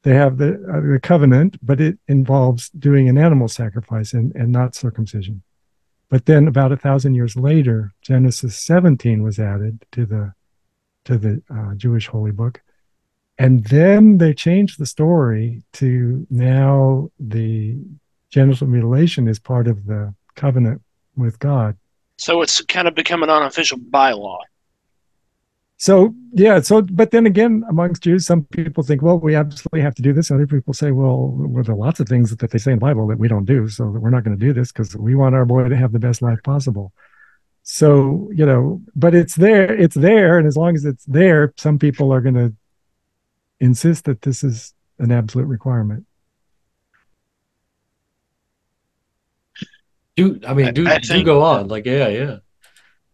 they 0.04 0.13
have 0.13 0.38
the 0.38 0.54
uh, 0.72 0.80
the 0.80 1.00
covenant 1.02 1.58
but 1.66 1.80
it 1.80 1.98
involves 2.08 2.70
doing 2.70 3.08
an 3.08 3.18
animal 3.18 3.48
sacrifice 3.48 4.13
and, 4.13 4.34
and 4.36 4.52
not 4.52 4.76
circumcision 4.76 5.44
but 6.10 6.26
then 6.26 6.48
about 6.48 6.72
a 6.72 6.78
thousand 6.78 7.13
years 7.13 7.36
later 7.36 7.94
genesis 8.02 8.58
17 8.58 9.22
was 9.22 9.40
added 9.40 9.86
to 9.92 10.06
the 10.06 10.34
to 11.06 11.18
the 11.18 11.42
uh, 11.50 11.76
jewish 11.76 12.08
holy 12.08 12.32
book 12.32 12.62
and 13.38 13.63
then 13.66 14.18
they 14.18 14.34
changed 14.34 14.80
the 14.80 14.86
story 14.86 15.63
to 15.74 16.26
now 16.30 17.12
the 17.20 17.78
genital 18.30 18.68
mutilation 18.68 19.28
is 19.28 19.40
part 19.40 19.68
of 19.68 19.86
the 19.86 20.13
covenant 20.36 20.82
with 21.16 21.40
God. 21.40 21.78
So 22.17 22.41
it's 22.41 22.62
kind 22.62 22.88
of 22.88 22.95
become 22.95 23.23
an 23.23 23.30
unofficial 23.30 23.77
bylaw. 23.77 24.39
So 25.77 26.15
yeah, 26.34 26.60
so 26.60 26.82
but 26.82 27.12
then 27.12 27.27
again, 27.27 27.63
amongst 27.69 28.01
Jews, 28.01 28.25
some 28.25 28.45
people 28.45 28.84
think, 28.84 29.03
well, 29.03 29.19
we 29.19 29.36
absolutely 29.36 29.82
have 29.82 29.93
to 29.95 30.01
do 30.01 30.12
this. 30.12 30.32
Other 30.32 30.47
people 30.47 30.73
say, 30.73 30.91
well, 30.91 31.27
well 31.27 31.63
there 31.63 31.75
are 31.75 31.77
lots 31.77 31.99
of 31.99 32.08
things 32.08 32.36
that 32.36 32.49
they 32.49 32.58
say 32.58 32.71
in 32.71 32.80
the 32.80 32.86
Bible 32.86 33.06
that 33.08 33.19
we 33.19 33.27
don't 33.27 33.45
do, 33.45 33.69
so 33.69 33.86
we're 33.86 34.10
not 34.10 34.23
going 34.23 34.38
to 34.38 34.45
do 34.45 34.53
this 34.53 34.71
because 34.71 34.95
we 34.95 35.13
want 35.13 35.36
our 35.36 35.45
boy 35.45 35.69
to 35.69 35.77
have 35.77 35.91
the 35.91 35.99
best 35.99 36.23
life 36.23 36.41
possible. 36.43 36.93
So 37.62 38.32
you 38.34 38.45
know, 38.45 38.82
but 38.95 39.13
it's 39.13 39.36
there, 39.36 39.71
it's 39.71 39.95
there, 39.95 40.39
and 40.39 40.47
as 40.47 40.58
long 40.58 40.75
as 40.75 40.84
it's 40.84 41.06
there, 41.06 41.53
some 41.58 41.77
people 41.77 42.12
are 42.12 42.21
going 42.21 42.36
to 42.36 42.53
insist 43.60 44.06
that 44.06 44.23
this 44.23 44.43
is 44.43 44.73
an 44.97 45.12
absolute 45.12 45.45
requirement. 45.45 46.08
Do 50.17 50.39
I 50.45 50.53
mean 50.53 50.73
do 50.73 50.88
I 50.88 50.97
do 50.97 51.08
think- 51.08 51.25
go 51.25 51.41
on? 51.43 51.67
Like 51.69 51.86
yeah, 51.86 52.08
yeah. 52.10 52.38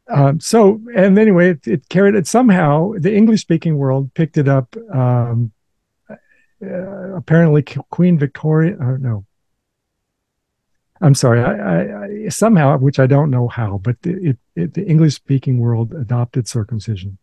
Um, 0.09 0.39
so, 0.41 0.81
and 0.95 1.17
anyway, 1.17 1.51
it, 1.51 1.65
it 1.67 1.89
carried 1.89 2.15
it 2.15 2.27
somehow. 2.27 2.91
The 2.97 3.15
English 3.15 3.39
speaking 3.41 3.77
world 3.77 4.13
picked 4.13 4.37
it 4.37 4.49
up. 4.49 4.75
Um, 4.93 5.53
uh, 6.09 7.15
apparently, 7.15 7.61
Queen 7.89 8.17
Victoria, 8.19 8.75
or 8.79 8.97
no, 8.97 9.25
I'm 11.01 11.15
sorry, 11.15 11.41
I, 11.41 11.53
I, 11.55 12.03
I 12.25 12.29
somehow, 12.29 12.77
which 12.77 12.99
I 12.99 13.07
don't 13.07 13.29
know 13.29 13.47
how, 13.47 13.77
but 13.81 13.95
it 14.03 14.37
it, 14.55 14.73
the 14.73 14.85
English 14.85 15.15
speaking 15.15 15.59
world 15.59 15.93
adopted 15.93 16.47
circumcision 16.47 17.17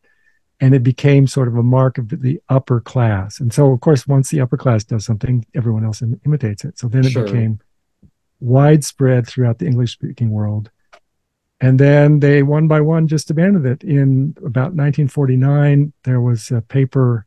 and 0.62 0.74
it 0.74 0.82
became 0.82 1.26
sort 1.26 1.48
of 1.48 1.56
a 1.56 1.62
mark 1.62 1.96
of 1.96 2.08
the 2.10 2.38
upper 2.50 2.80
class. 2.80 3.40
And 3.40 3.50
so, 3.52 3.72
of 3.72 3.80
course, 3.80 4.06
once 4.06 4.28
the 4.28 4.40
upper 4.42 4.58
class 4.58 4.84
does 4.84 5.06
something, 5.06 5.46
everyone 5.54 5.84
else 5.86 6.02
Im- 6.02 6.20
imitates 6.26 6.64
it. 6.64 6.78
So 6.78 6.86
then 6.88 7.06
it 7.06 7.12
Sure. 7.12 7.24
became 7.24 7.60
widespread 8.40 9.26
throughout 9.26 9.59
the 9.59 9.66
English 9.66 9.92
speaking 9.92 10.31
world. 10.31 10.70
And 11.61 11.79
then 11.79 12.20
they 12.20 12.42
one 12.42 12.68
by 12.68 12.81
one 12.81 13.07
just 13.07 13.31
abandoned 13.31 13.66
it. 13.66 13.85
In 13.85 14.35
about 14.38 14.72
1949, 14.74 15.92
there 16.05 16.20
was 16.20 16.50
a 16.50 16.62
paper, 16.62 17.26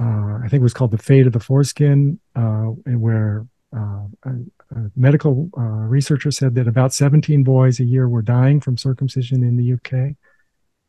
uh, 0.00 0.38
I 0.42 0.48
think 0.48 0.60
it 0.60 0.62
was 0.62 0.72
called 0.72 0.90
The 0.90 0.98
Fate 0.98 1.26
of 1.26 1.34
the 1.34 1.40
Foreskin, 1.40 2.18
uh, 2.34 2.64
where 2.96 3.46
uh, 3.76 4.06
a, 4.24 4.30
a 4.74 4.90
medical 4.96 5.50
uh, 5.56 5.60
researcher 5.60 6.30
said 6.30 6.54
that 6.54 6.66
about 6.66 6.94
17 6.94 7.44
boys 7.44 7.78
a 7.78 7.84
year 7.84 8.08
were 8.08 8.22
dying 8.22 8.60
from 8.60 8.78
circumcision 8.78 9.42
in 9.42 9.56
the 9.56 9.74
UK. 9.74 10.16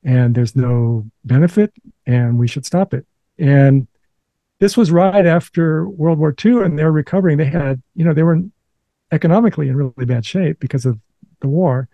And 0.03 0.33
there's 0.33 0.55
no 0.55 1.05
benefit, 1.25 1.73
and 2.05 2.39
we 2.39 2.47
should 2.47 2.65
stop 2.65 2.93
it. 2.93 3.05
And 3.37 3.87
this 4.59 4.77
was 4.77 4.89
right 4.89 5.25
after 5.25 5.87
World 5.87 6.17
War 6.17 6.33
II, 6.43 6.63
and 6.63 6.79
they're 6.79 6.91
recovering. 6.91 7.37
They 7.37 7.45
had, 7.45 7.81
you 7.93 8.05
know, 8.05 8.13
they 8.13 8.23
were 8.23 8.41
economically 9.11 9.69
in 9.69 9.75
really 9.75 10.05
bad 10.05 10.25
shape 10.25 10.59
because 10.59 10.85
of 10.85 10.99
the 11.41 11.47
war. 11.47 11.87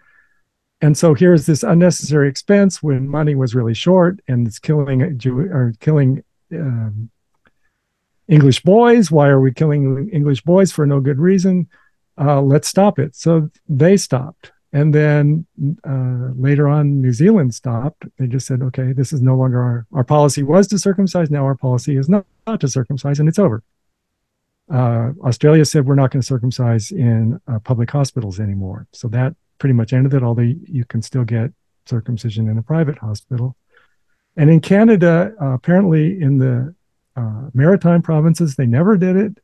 And 0.82 0.98
so 0.98 1.14
here's 1.14 1.46
this 1.46 1.64
unnecessary 1.64 2.28
expense 2.28 2.84
when 2.84 3.08
money 3.08 3.36
was 3.36 3.56
really 3.56 3.74
short, 3.74 4.20
and 4.28 4.46
it's 4.46 4.60
killing 4.60 5.18
Jew 5.18 5.40
or 5.40 5.74
killing 5.80 6.24
um, 6.52 7.10
English 8.28 8.64
boys. 8.64 9.10
Why 9.10 9.28
are 9.30 9.40
we 9.40 9.54
killing 9.54 10.10
English 10.10 10.42
boys 10.42 10.72
for 10.72 10.86
no 10.86 11.00
good 11.00 11.20
reason? 11.20 11.70
Uh, 12.18 12.42
let's 12.42 12.68
stop 12.68 13.00
it. 13.00 13.16
So 13.16 13.50
they 13.70 13.96
stopped. 13.98 14.52
And 14.74 14.94
then 14.94 15.46
uh, 15.88 16.32
later 16.36 16.68
on, 16.68 17.00
New 17.00 17.14
Zealand 17.14 17.54
stopped. 17.54 18.06
They 18.18 18.28
just 18.28 18.48
said, 18.48 18.62
okay, 18.64 18.92
this 18.92 19.14
is 19.14 19.22
no 19.22 19.36
longer 19.36 19.62
our, 19.62 19.86
our 19.94 20.04
policy 20.04 20.42
was 20.42 20.68
to 20.68 20.80
circumcise. 20.80 21.30
Now 21.30 21.46
our 21.46 21.56
policy 21.56 21.96
is 21.96 22.10
not, 22.10 22.26
not 22.48 22.60
to 22.62 22.68
circumcise, 22.68 23.20
and 23.20 23.30
it's 23.30 23.40
over. 23.40 23.64
Uh, 24.72 25.12
Australia 25.24 25.66
said 25.66 25.86
we're 25.86 25.96
not 25.96 26.12
going 26.12 26.22
to 26.22 26.26
circumcise 26.26 26.92
in 26.92 27.40
uh, 27.48 27.60
public 27.60 27.92
hospitals 27.92 28.40
anymore. 28.40 28.88
So 28.94 29.08
that 29.10 29.36
pretty 29.58 29.74
much 29.74 29.94
ended 29.94 30.14
it, 30.14 30.24
although 30.24 30.42
you 30.42 30.86
can 30.86 31.02
still 31.02 31.24
get 31.24 31.52
circumcision 31.86 32.50
in 32.50 32.58
a 32.58 32.64
private 32.64 32.98
hospital. 32.98 33.56
And 34.36 34.50
in 34.50 34.62
Canada, 34.62 35.34
uh, 35.42 35.54
apparently 35.54 36.22
in 36.22 36.40
the 36.40 36.74
uh, 37.16 37.50
maritime 37.54 38.02
provinces, 38.02 38.56
they 38.56 38.66
never 38.66 38.98
did 38.98 39.16
it. 39.16 39.38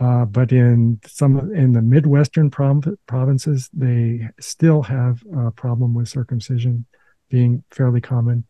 Uh, 0.00 0.24
but 0.24 0.50
in 0.50 1.00
some 1.06 1.54
in 1.54 1.72
the 1.72 1.82
midwestern 1.82 2.50
prov- 2.50 2.98
provinces, 3.06 3.70
they 3.72 4.28
still 4.40 4.82
have 4.82 5.22
a 5.36 5.50
problem 5.52 5.94
with 5.94 6.08
circumcision 6.08 6.84
being 7.28 7.62
fairly 7.70 8.00
common. 8.00 8.44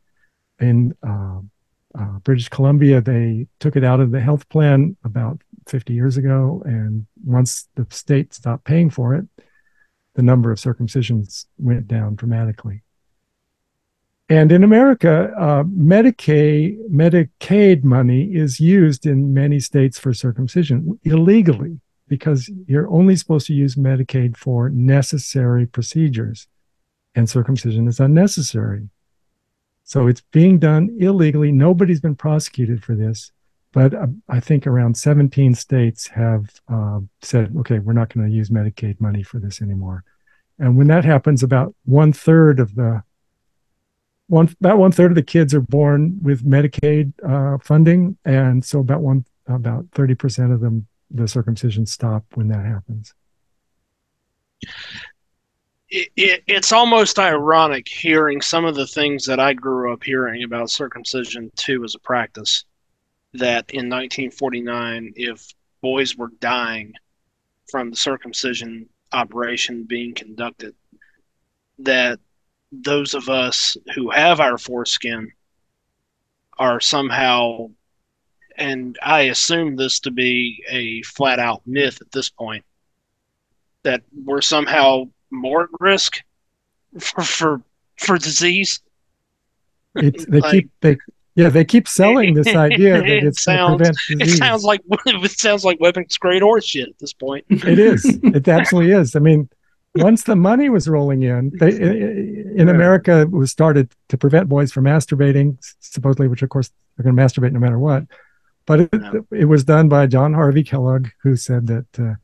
In 0.59 0.94
British 2.24 2.48
Columbia, 2.48 3.00
they 3.00 3.46
took 3.59 3.76
it 3.76 3.85
out 3.85 4.00
of 4.00 4.12
the 4.12 4.20
health 4.20 4.48
plan 4.48 4.96
about 5.05 5.42
50 5.68 5.92
years 5.92 6.16
ago, 6.16 6.62
and 6.64 7.07
once 7.25 7.68
the 7.75 7.87
state 7.90 8.35
stopped 8.35 8.64
paying 8.64 8.90
for 8.90 9.14
it, 9.14 9.27
the 10.14 10.22
number 10.22 10.51
of 10.51 10.59
circumcisions 10.59 11.46
went 11.59 11.88
down 11.88 12.14
dramatically. 12.14 12.83
And 14.29 14.51
in 14.51 14.64
America, 14.64 15.33
uh, 15.38 15.64
Medicaid 15.64 16.88
Medicaid 16.90 17.85
money 17.85 18.35
is 18.35 18.61
used 18.61 19.05
in 19.05 19.35
many 19.35 19.61
states 19.61 19.98
for 19.98 20.14
circumcision 20.14 20.98
illegally 21.03 21.81
because 22.09 22.51
you're 22.66 22.90
only 22.90 23.16
supposed 23.16 23.46
to 23.46 23.55
use 23.55 23.75
Medicaid 23.75 24.37
for 24.37 24.70
necessary 24.70 25.66
procedures, 25.66 26.46
and 27.14 27.29
circumcision 27.29 27.88
is 27.88 28.01
unnecessary. 28.01 28.88
So 29.85 30.07
it's 30.07 30.22
being 30.33 30.59
done 30.59 30.96
illegally. 30.98 31.53
Nobody's 31.53 32.01
been 32.01 32.16
prosecuted 32.16 32.83
for 32.83 32.94
this, 32.94 33.33
but 33.72 33.94
uh, 33.94 34.06
I 34.28 34.40
think 34.40 34.66
around 34.66 34.96
17 34.96 35.54
states 35.54 36.06
have 36.08 36.50
uh, 36.68 37.00
said, 37.22 37.54
okay, 37.61 37.78
we're 37.78 37.94
not 37.94 38.12
going 38.12 38.26
to 38.26 38.32
use 38.32 38.50
Medicaid 38.50 39.00
money 39.00 39.22
for 39.22 39.38
this 39.38 39.62
anymore. 39.62 40.04
And 40.58 40.76
when 40.76 40.87
that 40.88 41.04
happens, 41.04 41.42
about 41.42 41.74
one 41.85 42.12
third 42.12 42.61
of 42.61 42.74
the 42.74 43.02
one 44.28 44.54
about 44.61 44.78
one 44.78 44.92
third 44.92 45.11
of 45.11 45.14
the 45.16 45.22
kids 45.22 45.54
are 45.54 45.61
born 45.61 46.18
with 46.22 46.44
Medicaid 46.44 47.12
uh, 47.28 47.58
funding, 47.58 48.16
and 48.24 48.64
so 48.64 48.80
about 48.80 49.00
one 49.00 49.24
about 49.46 49.87
thirty 49.92 50.14
percent 50.14 50.52
of 50.52 50.61
them 50.61 50.87
the 51.11 51.28
circumcision 51.28 51.85
stop 51.85 52.24
when 52.35 52.48
that 52.48 52.64
happens. 52.64 53.14
It, 55.88 56.08
it, 56.16 56.42
it's 56.46 56.72
almost 56.72 57.18
ironic 57.18 57.87
hearing 57.87 58.40
some 58.40 58.64
of 58.64 58.74
the 58.74 58.87
things 58.87 59.26
that 59.26 59.38
I 59.38 59.52
grew 59.52 59.92
up 59.92 60.02
hearing 60.02 60.44
about 60.44 60.70
circumcision 60.70 61.50
too 61.56 61.85
as 61.85 61.94
a 61.94 61.98
practice. 61.98 62.64
That 63.35 63.71
in 63.71 63.88
1949, 63.88 65.14
if 65.16 65.47
boys 65.81 66.16
were 66.16 66.31
dying 66.40 66.92
from 67.71 67.90
the 67.90 67.97
circumcision 67.97 68.88
operation 69.12 69.85
being 69.85 70.14
conducted, 70.14 70.75
that 71.79 72.21
those 72.71 73.14
of 73.14 73.29
us 73.29 73.77
who 73.95 74.11
have 74.11 74.40
our 74.40 74.59
foreskin 74.59 75.33
are 76.59 76.81
somehow, 76.81 77.71
and 78.57 78.99
I 79.03 79.23
assume 79.23 79.77
this 79.77 80.01
to 80.01 80.11
be 80.11 80.62
a 80.68 81.03
flat 81.03 81.38
out 81.38 81.62
myth 81.66 81.99
at 82.03 82.12
this 82.12 82.29
point, 82.29 82.64
that 83.83 84.03
we're 84.25 84.42
somehow 84.42 85.05
more 85.31 85.62
at 85.64 85.71
risk 85.81 86.18
for 87.01 87.23
for, 87.23 87.62
for 87.97 88.18
disease. 88.18 88.81
It's 89.97 90.27
they 90.27 90.40
Like- 90.40 90.53
keep 90.53 90.71
they 90.83 90.97
yeah 91.35 91.49
they 91.49 91.64
keep 91.64 91.87
selling 91.88 92.35
this 92.35 92.55
idea 92.68 92.99
that 92.99 93.07
It 93.09 93.25
it's 93.25 93.45
going 93.45 93.79
to 93.79 93.85
sounds- 93.85 93.99
prevent 94.07 94.31
It 94.31 94.37
sounds 94.37 94.64
like 94.64 94.81
it 95.07 95.31
sounds 95.33 95.64
like 95.64 95.81
weapons 95.81 96.16
grade 96.18 96.42
horse 96.42 96.64
shit 96.66 96.88
at 96.88 96.99
this 96.99 97.12
point. 97.12 97.45
it 97.51 97.79
is. 97.79 98.05
It 98.23 98.47
absolutely 98.49 98.92
is. 98.92 99.16
I 99.16 99.18
mean, 99.21 99.49
once 99.97 100.23
the 100.25 100.37
money 100.37 100.68
was 100.71 100.88
rolling 100.88 101.23
in, 101.23 101.53
they, 101.61 101.71
in 101.71 102.55
Yeah. 102.57 102.71
America, 102.75 103.21
it 103.23 103.31
was 103.31 103.51
started 103.51 103.92
to 104.09 104.16
prevent 104.16 104.49
boys 104.49 104.73
from 104.73 104.85
masturbating, 104.85 105.59
supposedly, 105.81 106.29
which 106.29 106.42
of 106.42 106.49
course 106.49 106.71
they're 106.97 107.05
going 107.05 107.16
to 107.16 107.23
masturbate 107.23 107.53
no 107.53 107.61
matter 107.61 107.79
what. 107.79 108.05
But 108.64 108.81
it, 108.81 108.88
Yeah. 108.92 109.12
it 109.33 109.45
was 109.47 109.64
done 109.64 109.88
by 109.88 110.07
John 110.07 110.33
Harvey 110.35 110.62
Kellogg, 110.62 111.09
who 111.23 111.37
said 111.37 111.66
that, 111.66 111.87
uh, 111.99 112.14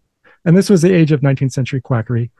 and 0.44 0.57
this 0.57 0.71
was 0.71 0.81
the 0.83 0.94
age 0.94 1.12
of 1.12 1.21
19th 1.21 1.53
century 1.53 1.81
quackery. 1.81 2.31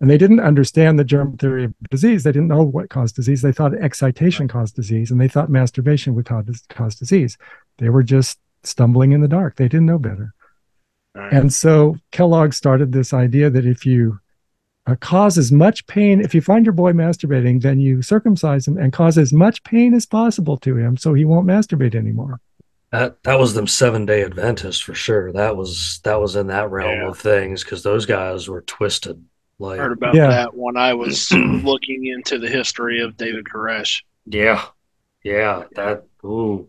And 0.00 0.10
they 0.10 0.18
didn't 0.18 0.40
understand 0.40 0.98
the 0.98 1.04
germ 1.04 1.38
theory 1.38 1.64
of 1.64 1.74
disease. 1.90 2.22
They 2.22 2.32
didn't 2.32 2.48
know 2.48 2.62
what 2.62 2.90
caused 2.90 3.16
disease. 3.16 3.40
They 3.40 3.52
thought 3.52 3.74
excitation 3.74 4.46
caused 4.46 4.76
disease, 4.76 5.10
and 5.10 5.18
they 5.20 5.28
thought 5.28 5.48
masturbation 5.48 6.14
would 6.14 6.26
cause, 6.26 6.64
cause 6.68 6.96
disease. 6.96 7.38
They 7.78 7.88
were 7.88 8.02
just 8.02 8.38
stumbling 8.62 9.12
in 9.12 9.22
the 9.22 9.28
dark. 9.28 9.56
They 9.56 9.68
didn't 9.68 9.86
know 9.86 9.98
better. 9.98 10.34
And 11.14 11.50
so 11.50 11.96
Kellogg 12.10 12.52
started 12.52 12.92
this 12.92 13.14
idea 13.14 13.48
that 13.48 13.64
if 13.64 13.86
you 13.86 14.20
uh, 14.86 14.96
cause 14.96 15.38
as 15.38 15.50
much 15.50 15.86
pain, 15.86 16.20
if 16.20 16.34
you 16.34 16.42
find 16.42 16.66
your 16.66 16.74
boy 16.74 16.92
masturbating, 16.92 17.62
then 17.62 17.80
you 17.80 18.02
circumcise 18.02 18.68
him 18.68 18.76
and 18.76 18.92
cause 18.92 19.16
as 19.16 19.32
much 19.32 19.64
pain 19.64 19.94
as 19.94 20.04
possible 20.04 20.58
to 20.58 20.76
him 20.76 20.98
so 20.98 21.14
he 21.14 21.24
won't 21.24 21.46
masturbate 21.46 21.94
anymore. 21.94 22.38
That 22.92 23.22
that 23.24 23.38
was 23.38 23.54
them 23.54 23.66
seven 23.66 24.04
day 24.04 24.22
Adventists 24.24 24.80
for 24.80 24.94
sure. 24.94 25.32
That 25.32 25.56
was 25.56 26.00
that 26.04 26.20
was 26.20 26.36
in 26.36 26.48
that 26.48 26.70
realm 26.70 27.00
Yeah. 27.00 27.08
of 27.08 27.18
things 27.18 27.64
because 27.64 27.82
those 27.82 28.04
guys 28.04 28.46
were 28.46 28.60
twisted. 28.60 29.24
Like 29.58 29.78
heard 29.78 29.92
about 29.92 30.14
Yeah. 30.14 30.28
that 30.28 30.54
when 30.54 30.76
I 30.76 30.94
was 30.94 31.30
looking 31.32 32.06
into 32.06 32.38
the 32.38 32.48
history 32.48 33.00
of 33.02 33.16
David 33.16 33.44
Koresh. 33.46 34.02
yeah, 34.26 34.64
yeah. 35.22 35.64
That 35.74 36.04
ooh. 36.24 36.68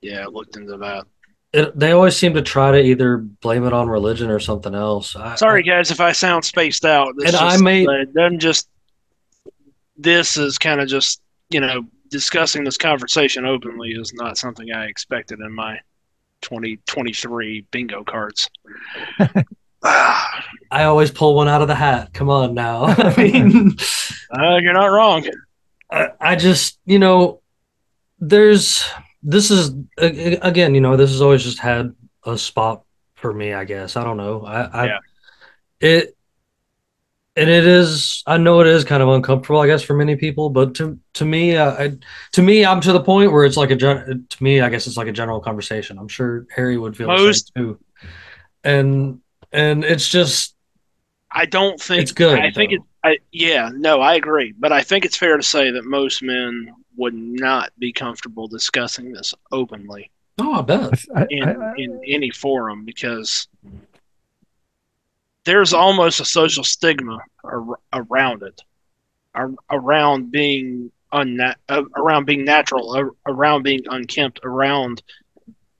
Yeah, 0.00 0.22
I 0.22 0.26
looked 0.26 0.56
into 0.56 0.76
that. 0.78 1.04
It, 1.52 1.76
they 1.78 1.90
always 1.90 2.16
seem 2.16 2.34
to 2.34 2.42
try 2.42 2.70
to 2.70 2.80
either 2.80 3.18
blame 3.18 3.66
it 3.66 3.72
on 3.72 3.88
religion 3.88 4.30
or 4.30 4.38
something 4.38 4.74
else. 4.74 5.16
I, 5.16 5.34
Sorry, 5.34 5.64
guys, 5.64 5.90
if 5.90 6.00
I 6.00 6.12
sound 6.12 6.44
spaced 6.44 6.84
out. 6.84 7.12
It's 7.18 7.26
And 7.26 7.36
I 7.36 7.50
just, 7.50 7.64
may- 7.64 7.86
uh, 7.86 8.04
I'm 8.20 8.38
just. 8.38 8.68
This 9.96 10.36
is 10.36 10.56
kind 10.58 10.80
of 10.80 10.88
just 10.88 11.20
you 11.50 11.60
know 11.60 11.82
discussing 12.08 12.62
this 12.64 12.76
conversation 12.78 13.44
openly 13.46 13.90
is 13.90 14.14
not 14.14 14.38
something 14.38 14.70
I 14.72 14.86
expected 14.86 15.40
in 15.40 15.52
my 15.52 15.78
2023 16.42 17.66
bingo 17.72 18.04
cards. 18.04 18.48
I 19.82 20.84
always 20.84 21.10
pull 21.10 21.34
one 21.34 21.48
out 21.48 21.62
of 21.62 21.68
the 21.68 21.74
hat. 21.74 22.12
Come 22.12 22.30
on 22.30 22.54
now. 22.54 22.84
I 22.98 23.14
mean, 23.16 23.76
uh, 24.30 24.56
you're 24.56 24.72
not 24.72 24.86
wrong. 24.86 25.26
I, 25.90 26.08
I 26.20 26.36
just, 26.36 26.78
you 26.84 26.98
know, 26.98 27.40
there's 28.18 28.84
this 29.22 29.50
is 29.50 29.72
again, 29.98 30.74
you 30.74 30.80
know, 30.80 30.96
this 30.96 31.10
has 31.10 31.22
always 31.22 31.42
just 31.42 31.58
had 31.58 31.94
a 32.24 32.36
spot 32.38 32.84
for 33.14 33.32
me. 33.32 33.52
I 33.52 33.64
guess 33.64 33.96
I 33.96 34.04
don't 34.04 34.16
know. 34.16 34.44
I, 34.44 34.60
I 34.62 34.84
Yeah. 34.86 34.98
it 35.80 36.16
and 37.36 37.48
it 37.48 37.66
is. 37.66 38.22
I 38.26 38.36
know 38.38 38.60
it 38.60 38.66
is 38.66 38.84
kind 38.84 39.02
of 39.02 39.08
uncomfortable. 39.08 39.60
I 39.60 39.66
guess 39.66 39.82
for 39.82 39.94
many 39.94 40.16
people, 40.16 40.50
but 40.50 40.74
to 40.76 40.98
to 41.14 41.24
me, 41.24 41.56
uh, 41.56 41.72
I, 41.72 41.98
to 42.32 42.42
me, 42.42 42.64
I'm 42.64 42.80
to 42.82 42.92
the 42.92 43.02
point 43.02 43.32
where 43.32 43.44
it's 43.44 43.56
like 43.56 43.70
a 43.70 43.76
gen- 43.76 44.26
to 44.28 44.42
me. 44.44 44.60
I 44.60 44.68
guess 44.68 44.86
it's 44.86 44.96
like 44.96 45.08
a 45.08 45.12
general 45.12 45.40
conversation. 45.40 45.98
I'm 45.98 46.08
sure 46.08 46.46
Harry 46.54 46.76
would 46.76 46.96
feel 46.96 47.06
Most- 47.06 47.52
the 47.54 47.60
same 47.60 47.66
too. 47.66 47.80
And 48.64 49.20
and 49.52 49.84
it's 49.84 50.08
just 50.08 50.54
I 51.32 51.46
don't 51.46 51.80
think 51.80 52.02
It's 52.02 52.12
good, 52.12 52.38
I 52.38 52.50
think 52.50 52.70
though. 52.70 52.76
it. 52.76 52.82
I 53.02 53.18
yeah, 53.32 53.70
no, 53.72 54.00
I 54.00 54.14
agree, 54.14 54.52
but 54.58 54.72
I 54.72 54.82
think 54.82 55.04
it's 55.04 55.16
fair 55.16 55.36
to 55.36 55.42
say 55.42 55.70
that 55.70 55.84
most 55.84 56.22
men 56.22 56.74
would 56.96 57.14
not 57.14 57.72
be 57.78 57.92
comfortable 57.92 58.46
discussing 58.48 59.12
this 59.12 59.32
openly 59.52 60.10
Oh, 60.38 60.54
I 60.54 60.62
bet. 60.62 61.04
I, 61.14 61.26
in 61.30 61.44
I, 61.62 61.74
in 61.76 62.00
any 62.06 62.30
forum 62.30 62.84
because 62.84 63.46
there's 65.44 65.72
almost 65.72 66.20
a 66.20 66.24
social 66.24 66.64
stigma 66.64 67.18
ar- 67.44 67.78
around 67.92 68.42
it, 68.42 68.60
ar- 69.34 69.54
around 69.70 70.30
being 70.30 70.90
unna- 71.12 71.56
uh, 71.68 71.82
around 71.96 72.24
being 72.26 72.44
natural, 72.44 72.94
ar- 72.94 73.14
around 73.26 73.62
being 73.62 73.82
unkempt, 73.88 74.40
around 74.44 75.02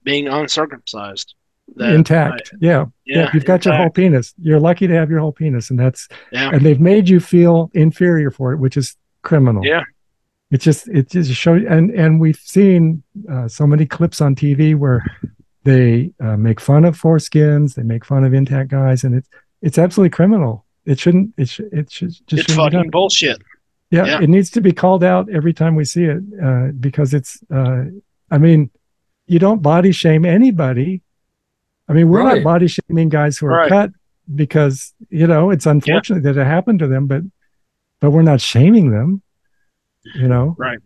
being 0.03 0.29
uncircumcised. 0.29 1.35
That 1.77 1.95
intact. 1.95 2.53
yeah. 2.61 2.83
I- 2.83 2.87
yeah. 3.07 3.31
You've 3.35 3.45
got 3.45 3.65
your 3.65 3.75
whole 3.75 3.91
penis. 3.91 4.35
You're 4.41 4.61
lucky 4.61 4.87
to 4.87 4.95
have 4.95 5.11
your 5.11 5.21
whole 5.21 5.33
penis, 5.33 5.71
and 5.71 5.79
that's 5.79 6.09
Yeah, 6.33 6.51
and 6.53 6.65
they've 6.65 6.81
made 6.81 7.09
you 7.09 7.21
feel 7.21 7.71
inferior 7.75 8.31
for 8.31 8.53
it, 8.53 8.59
which 8.59 8.77
is 8.77 8.97
criminal. 9.23 9.65
Yeah. 9.65 9.83
It 10.51 10.61
just 10.61 10.89
it 10.89 11.11
just 11.11 11.33
shows 11.33 11.63
and 11.69 11.91
and 11.91 12.21
we've 12.21 12.37
seen 12.43 13.03
uh, 13.31 13.47
so 13.49 13.67
many 13.67 13.87
clips 13.87 14.21
on 14.21 14.35
TV 14.35 14.77
where 14.77 15.05
they 15.65 16.11
uh, 16.21 16.37
make 16.37 16.61
fun 16.61 16.85
of 16.85 17.01
foreskins, 17.01 17.75
they 17.75 17.83
make 17.83 18.05
fun 18.05 18.25
of 18.25 18.33
intact 18.35 18.71
guys, 18.71 19.05
and 19.05 19.15
it's 19.15 19.29
it's 19.63 19.79
absolutely 19.79 20.11
criminal. 20.11 20.65
It 20.87 20.99
shouldn't. 20.99 21.35
It 21.37 21.49
should. 21.49 21.73
It 21.73 21.91
should 21.93 22.11
just 22.27 22.49
it's 22.49 22.55
fucking 22.55 22.91
bullshit. 22.91 23.41
Yeah, 23.91 24.07
yeah. 24.07 24.21
it 24.23 24.29
needs 24.29 24.51
to 24.51 24.61
be 24.61 24.73
called 24.73 25.05
out 25.05 25.29
every 25.31 25.53
time 25.53 25.75
we 25.75 25.85
see 25.85 26.05
it 26.05 26.23
uh, 26.43 26.69
because 26.79 27.13
it's. 27.15 27.41
Uh, 27.53 27.85
I 28.31 28.39
mean, 28.39 28.71
you 29.27 29.39
don't 29.39 29.63
body 29.63 29.93
shame 29.93 30.25
anybody. 30.25 31.03
I 31.91 31.93
mean, 31.93 32.09
we're 32.09 32.23
Right. 32.25 32.37
not 32.37 32.45
body 32.45 32.69
shaming 32.69 33.09
guys 33.09 33.37
who 33.39 33.47
are 33.47 33.51
Right. 33.57 33.69
cut 33.69 33.91
because 34.35 34.95
you 35.11 35.27
know 35.27 35.51
it's 35.51 35.67
unfortunate 35.67 36.23
that 36.23 36.37
it 36.37 36.45
happened 36.47 36.79
to 36.79 36.87
them, 36.87 37.07
but 37.07 37.23
but 38.01 38.11
we're 38.13 38.23
not 38.23 38.41
shaming 38.41 38.91
them. 38.93 39.23
You 40.15 40.29
know, 40.29 40.55
Right. 40.59 40.79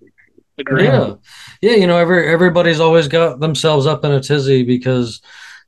Agree. 0.58 0.84
Yeah, 0.84 1.14
yeah. 1.60 1.72
You 1.74 1.86
know, 1.86 1.96
every 1.98 2.26
everybody's 2.28 2.80
always 2.80 3.06
got 3.08 3.40
themselves 3.40 3.86
up 3.86 4.04
in 4.04 4.12
a 4.12 4.20
tizzy 4.20 4.62
because 4.62 5.20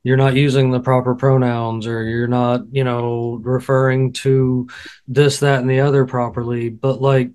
you're 0.03 0.17
not 0.17 0.33
using 0.35 0.71
the 0.71 0.79
proper 0.79 1.13
pronouns 1.15 1.85
or 1.85 2.03
you're 2.03 2.27
not, 2.27 2.61
you 2.71 2.83
know, 2.83 3.39
referring 3.43 4.13
to 4.13 4.67
this, 5.07 5.39
that, 5.41 5.59
and 5.59 5.69
the 5.69 5.81
other 5.81 6.05
properly. 6.05 6.69
But 6.69 7.01
like, 7.01 7.31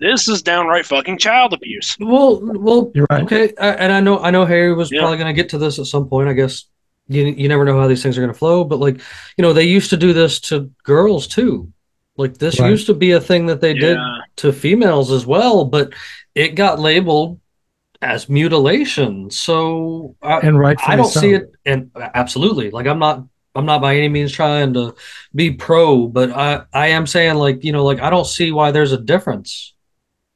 This 0.00 0.26
is 0.28 0.40
downright 0.42 0.86
fucking 0.86 1.18
child 1.18 1.52
abuse. 1.52 1.96
well, 2.00 2.40
well, 2.42 2.90
you're 2.94 3.06
right. 3.10 3.24
okay. 3.24 3.52
I, 3.60 3.68
and 3.72 3.92
I 3.92 4.00
know, 4.00 4.18
I 4.20 4.30
know 4.30 4.46
Harry 4.46 4.72
was 4.74 4.90
Yeah. 4.90 5.00
probably 5.00 5.18
going 5.18 5.34
to 5.34 5.38
get 5.42 5.50
to 5.50 5.58
this 5.58 5.78
at 5.78 5.86
some 5.86 6.08
point. 6.08 6.28
I 6.28 6.32
guess 6.32 6.64
you 7.08 7.24
you 7.24 7.48
never 7.48 7.64
know 7.64 7.78
how 7.80 7.86
these 7.88 8.02
things 8.02 8.16
are 8.18 8.20
going 8.20 8.32
to 8.32 8.38
flow. 8.38 8.64
But 8.64 8.80
like, 8.80 8.96
you 9.36 9.42
know, 9.42 9.52
they 9.52 9.64
used 9.64 9.90
to 9.90 9.96
do 9.96 10.12
this 10.12 10.40
to 10.40 10.70
girls 10.84 11.26
too. 11.26 11.72
Like 12.16 12.38
this 12.38 12.60
Right. 12.60 12.62
used 12.62 12.86
to 12.86 12.94
be 12.94 13.12
a 13.12 13.20
thing 13.20 13.46
that 13.46 13.60
they 13.60 13.74
did 13.74 13.98
to 14.36 14.52
females 14.52 15.10
as 15.12 15.26
well, 15.26 15.64
but 15.64 15.92
it 16.34 16.50
got 16.54 16.78
labeled 16.80 17.40
as 18.02 18.28
mutilation. 18.28 19.30
So 19.30 20.16
I, 20.22 20.42
And 20.42 20.58
rightfully 20.58 20.94
I 20.94 20.96
don't 20.96 21.12
so. 21.12 21.20
see 21.20 21.32
it, 21.34 21.52
and 21.64 21.90
absolutely, 21.96 22.70
like 22.70 22.86
I'm 22.86 22.98
not, 22.98 23.24
I'm 23.54 23.66
not 23.66 23.80
by 23.80 23.96
any 23.96 24.08
means 24.08 24.32
trying 24.32 24.74
to 24.74 24.94
be 25.34 25.52
pro, 25.52 26.08
but 26.08 26.30
I, 26.30 26.64
I 26.72 26.88
am 26.88 27.06
saying 27.06 27.36
like 27.36 27.64
you 27.64 27.72
know, 27.72 27.84
like 27.84 28.00
I 28.00 28.10
don't 28.10 28.26
see 28.26 28.52
why 28.52 28.72
there's 28.72 28.92
a 28.92 29.00
difference. 29.00 29.74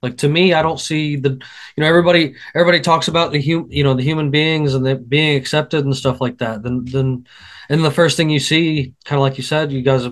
Like 0.02 0.16
to 0.18 0.28
me, 0.28 0.54
I 0.54 0.62
don't 0.62 0.80
see 0.80 1.16
the, 1.16 1.30
you 1.30 1.82
know, 1.82 1.86
everybody, 1.86 2.34
everybody 2.54 2.80
talks 2.80 3.08
about 3.08 3.32
the 3.32 3.42
hum, 3.42 3.68
you 3.70 3.84
know, 3.84 3.94
the 3.94 4.02
human 4.02 4.30
beings 4.30 4.74
and 4.74 4.84
the 4.84 4.96
being 4.96 5.36
accepted 5.36 5.84
and 5.84 5.94
stuff 5.94 6.20
like 6.20 6.38
that. 6.38 6.62
Then, 6.62 6.84
then, 6.86 7.26
and 7.68 7.84
the 7.84 7.90
first 7.90 8.16
thing 8.16 8.30
you 8.30 8.40
see, 8.40 8.94
kind 9.04 9.18
of 9.18 9.22
like 9.22 9.36
you 9.36 9.44
said, 9.44 9.72
you 9.72 9.82
guys 9.82 10.06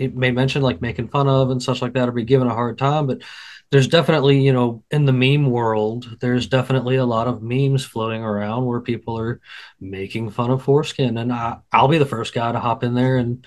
it 0.00 0.16
may 0.16 0.30
mention 0.30 0.62
like 0.62 0.80
making 0.80 1.08
fun 1.08 1.28
of 1.28 1.50
and 1.50 1.62
such 1.62 1.82
like 1.82 1.92
that 1.92 2.08
or 2.08 2.12
be 2.12 2.24
given 2.24 2.48
a 2.48 2.54
hard 2.54 2.78
time 2.78 3.06
but 3.06 3.22
there's 3.70 3.86
definitely 3.86 4.40
you 4.40 4.52
know 4.52 4.82
in 4.90 5.04
the 5.04 5.12
meme 5.12 5.50
world 5.50 6.16
there's 6.20 6.46
definitely 6.46 6.96
a 6.96 7.04
lot 7.04 7.28
of 7.28 7.42
memes 7.42 7.84
floating 7.84 8.22
around 8.22 8.64
where 8.64 8.80
people 8.80 9.18
are 9.18 9.40
making 9.78 10.30
fun 10.30 10.50
of 10.50 10.62
foreskin 10.62 11.18
and 11.18 11.32
I, 11.32 11.58
i'll 11.70 11.86
be 11.86 11.98
the 11.98 12.06
first 12.06 12.32
guy 12.32 12.50
to 12.50 12.58
hop 12.58 12.82
in 12.82 12.94
there 12.94 13.18
and 13.18 13.46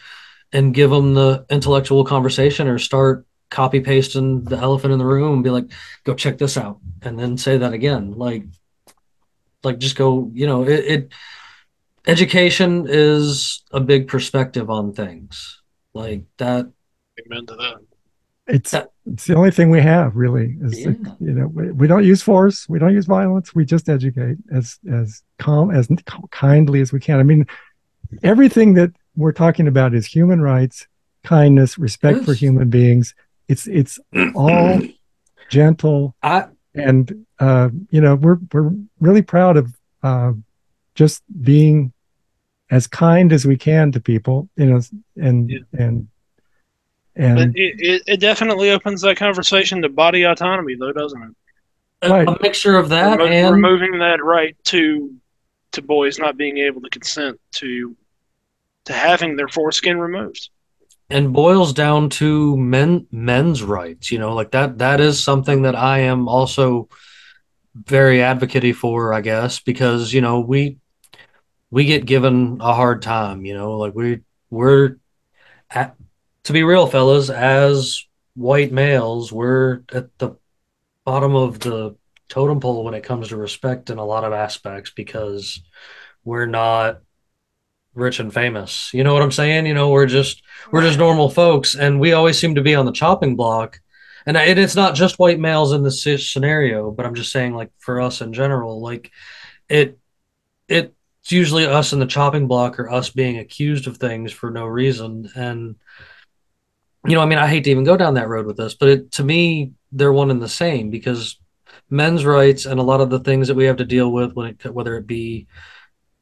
and 0.52 0.74
give 0.74 0.92
them 0.92 1.16
the 1.16 1.46
intellectual 1.50 2.06
conversation 2.06 2.68
or 2.68 2.78
start 2.78 3.26
copy 3.54 3.80
pasting 3.80 4.44
the 4.46 4.58
elephant 4.58 4.92
in 4.94 5.00
the 5.00 5.06
room 5.06 5.34
and 5.36 5.44
be 5.44 5.50
like 5.58 5.70
go 6.04 6.14
check 6.16 6.38
this 6.40 6.58
out 6.58 6.80
and 7.04 7.18
then 7.20 7.38
say 7.38 7.56
that 7.60 7.72
again 7.72 8.12
like 8.26 8.44
like 9.64 9.78
just 9.78 9.96
go 9.96 10.30
you 10.34 10.48
know 10.48 10.64
it, 10.64 10.82
it 10.94 11.12
education 12.08 12.86
is 12.90 13.64
a 13.72 13.80
big 13.80 14.08
perspective 14.08 14.70
on 14.70 14.92
things 14.94 15.62
like 15.94 16.24
that 16.38 16.66
Amen 17.26 17.46
to 17.46 17.56
that. 17.56 17.78
It's 18.48 18.72
That- 18.72 18.90
it's 19.06 19.28
the 19.28 19.36
only 19.36 19.52
thing 19.52 19.70
we 19.70 19.82
have 19.82 20.16
really 20.16 20.58
is 20.62 20.80
Yeah. 20.80 20.94
you 21.20 21.34
know 21.38 21.48
we, 21.48 21.72
we 21.72 21.88
don't 21.88 22.06
use 22.06 22.22
force, 22.24 22.68
we 22.68 22.80
don't 22.80 22.94
use 22.94 23.06
violence, 23.06 23.54
we 23.54 23.66
just 23.66 23.88
educate 23.90 24.38
as 24.52 24.80
as 24.92 25.22
calm 25.40 25.72
as 25.72 25.88
kindly 26.32 26.82
as 26.82 26.92
we 26.92 27.00
can. 27.00 27.20
I 27.20 27.24
mean, 27.24 27.46
everything 28.24 28.74
that 28.76 28.92
we're 29.16 29.34
talking 29.34 29.68
about 29.68 29.94
is 29.94 30.06
human 30.08 30.42
rights, 30.42 30.88
kindness, 31.24 31.78
respect 31.78 32.24
for 32.26 32.34
human 32.34 32.70
beings. 32.70 33.14
It's 33.48 33.68
it's 33.68 34.00
all 34.36 34.80
gentle 35.50 36.16
i 36.24 36.46
and 36.74 37.26
uh, 37.40 37.70
you 37.92 38.02
know 38.02 38.16
we're 38.16 38.40
we're 38.52 38.72
really 39.00 39.22
proud 39.22 39.58
of 39.58 39.76
uh, 40.02 40.32
just 40.96 41.22
being 41.44 41.94
as 42.72 42.88
kind 42.88 43.32
as 43.32 43.46
we 43.46 43.56
can 43.58 43.92
to 43.92 44.00
people, 44.00 44.50
you 44.56 44.66
know, 44.66 44.82
and 45.18 45.50
Yeah. 45.50 45.60
and 45.74 46.08
and 47.16 47.56
it, 47.56 47.76
it, 47.78 48.02
it 48.08 48.20
definitely 48.20 48.72
opens 48.72 49.02
that 49.02 49.18
conversation 49.18 49.84
to 49.84 49.90
body 49.90 50.24
autonomy, 50.24 50.74
though, 50.76 50.92
doesn't 50.92 51.22
it? 51.22 51.30
a, 52.02 52.10
Right. 52.10 52.28
a 52.28 52.38
mixture 52.42 52.76
of 52.76 52.90
that 52.90 53.20
Remo- 53.20 53.32
and 53.32 53.54
removing 53.56 54.00
that 54.00 54.24
right 54.24 54.56
to 54.66 55.14
to 55.74 55.82
boys 55.84 56.18
not 56.18 56.38
being 56.38 56.58
able 56.58 56.82
to 56.82 56.90
consent 56.90 57.40
to 57.56 57.96
to 58.86 58.94
having 58.94 59.36
their 59.36 59.48
foreskin 59.48 60.00
removed. 60.00 60.50
And 61.14 61.32
boils 61.32 61.74
down 61.74 62.10
to 62.10 62.58
men 62.58 63.06
men's 63.12 63.62
rights 63.62 64.12
you 64.12 64.18
know 64.18 64.34
like 64.34 64.52
that 64.52 64.80
that 64.80 65.00
is 65.00 65.24
something 65.24 65.62
that 65.62 65.76
i 65.76 66.00
am 66.00 66.28
also 66.28 66.90
very 67.76 68.22
advocate 68.22 68.76
for 68.76 69.14
i 69.14 69.22
guess 69.22 69.60
because 69.60 70.12
you 70.12 70.22
know 70.22 70.40
we 70.40 70.78
we 71.70 71.86
get 71.86 72.06
given 72.06 72.58
a 72.62 72.74
hard 72.74 73.04
time 73.04 73.46
you 73.46 73.54
know 73.54 73.78
like 73.78 73.94
we 73.94 74.22
we're 74.50 74.98
at, 75.70 75.96
to 76.44 76.52
be 76.52 76.64
real 76.64 76.88
fellas 76.88 77.30
as 77.30 78.06
white 78.36 78.72
males 78.72 79.32
we're 79.32 79.82
at 79.94 80.18
the 80.18 80.36
bottom 81.06 81.36
of 81.36 81.60
the 81.60 81.96
totem 82.28 82.60
pole 82.60 82.84
when 82.84 82.96
it 82.96 83.04
comes 83.04 83.28
to 83.28 83.38
respect 83.38 83.92
in 83.92 84.00
a 84.00 84.06
lot 84.06 84.24
of 84.24 84.34
aspects 84.34 84.90
because 84.90 85.62
we're 86.24 86.48
not 86.48 87.02
rich 87.96 88.20
and 88.20 88.34
famous. 88.34 88.90
You 88.94 89.04
know 89.04 89.14
what 89.14 89.22
i'm 89.24 89.32
saying? 89.32 89.66
You 89.66 89.74
know 89.74 89.90
we're 89.90 90.06
just 90.06 90.42
we're 90.72 90.82
just 90.82 91.00
normal 91.00 91.30
folks 91.30 91.76
and 91.76 92.00
we 92.00 92.14
always 92.14 92.40
seem 92.40 92.56
to 92.56 92.62
be 92.62 92.76
on 92.76 92.86
the 92.86 92.92
chopping 92.92 93.36
block. 93.36 93.80
And, 94.26 94.38
I- 94.38 94.46
and 94.46 94.60
it's 94.60 94.76
not 94.76 94.96
just 94.96 95.20
white 95.20 95.40
males 95.40 95.74
in 95.74 95.84
this 95.84 96.04
scenario 96.32 96.92
but 96.92 97.06
i'm 97.06 97.16
just 97.16 97.32
saying 97.32 97.54
like 97.56 97.72
for 97.78 98.00
us 98.02 98.22
in 98.22 98.32
general 98.34 98.82
like 98.82 99.12
it 99.70 99.98
it's 100.70 101.32
usually 101.32 101.66
us 101.66 101.94
in 101.94 102.00
the 102.00 102.06
chopping 102.06 102.48
block 102.48 102.80
or 102.80 102.90
us 102.90 103.10
being 103.10 103.38
accused 103.38 103.88
of 103.88 103.98
things 103.98 104.32
for 104.32 104.50
no 104.52 104.66
reason. 104.66 105.30
And 105.36 105.76
you 107.08 107.16
know 107.16 107.22
i 107.22 107.26
mean 107.26 107.38
i 107.38 107.48
hate 107.48 107.66
to 107.66 107.70
even 107.72 107.84
go 107.84 107.98
down 107.98 108.14
that 108.14 108.30
road 108.30 108.46
with 108.46 108.58
this 108.58 108.76
but 108.76 108.90
it, 108.90 109.12
to 109.12 109.24
me 109.24 109.74
they're 109.92 110.14
one 110.14 110.32
and 110.32 110.42
the 110.42 110.50
same 110.50 110.90
because 110.90 111.38
men's 111.90 112.26
rights 112.26 112.66
and 112.66 112.80
a 112.80 112.84
lot 112.84 113.02
of 113.02 113.10
the 113.10 113.20
things 113.20 113.48
that 113.48 113.56
we 113.56 113.66
have 113.66 113.78
to 113.78 113.86
deal 113.86 114.12
with 114.12 114.34
when 114.34 114.48
it 114.48 114.74
whether 114.74 114.96
it 114.98 115.06
be 115.06 115.48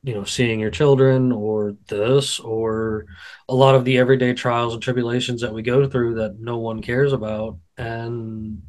you 0.03 0.13
know 0.15 0.23
seeing 0.23 0.59
your 0.59 0.71
children 0.71 1.31
or 1.31 1.75
this 1.87 2.39
or 2.39 3.05
a 3.49 3.53
lot 3.55 3.75
of 3.75 3.85
the 3.85 3.97
everyday 3.99 4.33
trials 4.33 4.73
and 4.73 4.81
tribulations 4.81 5.41
that 5.41 5.53
we 5.53 5.61
go 5.61 5.87
through 5.87 6.15
that 6.15 6.39
no 6.39 6.57
one 6.57 6.81
cares 6.81 7.13
about 7.13 7.57
and 7.77 8.61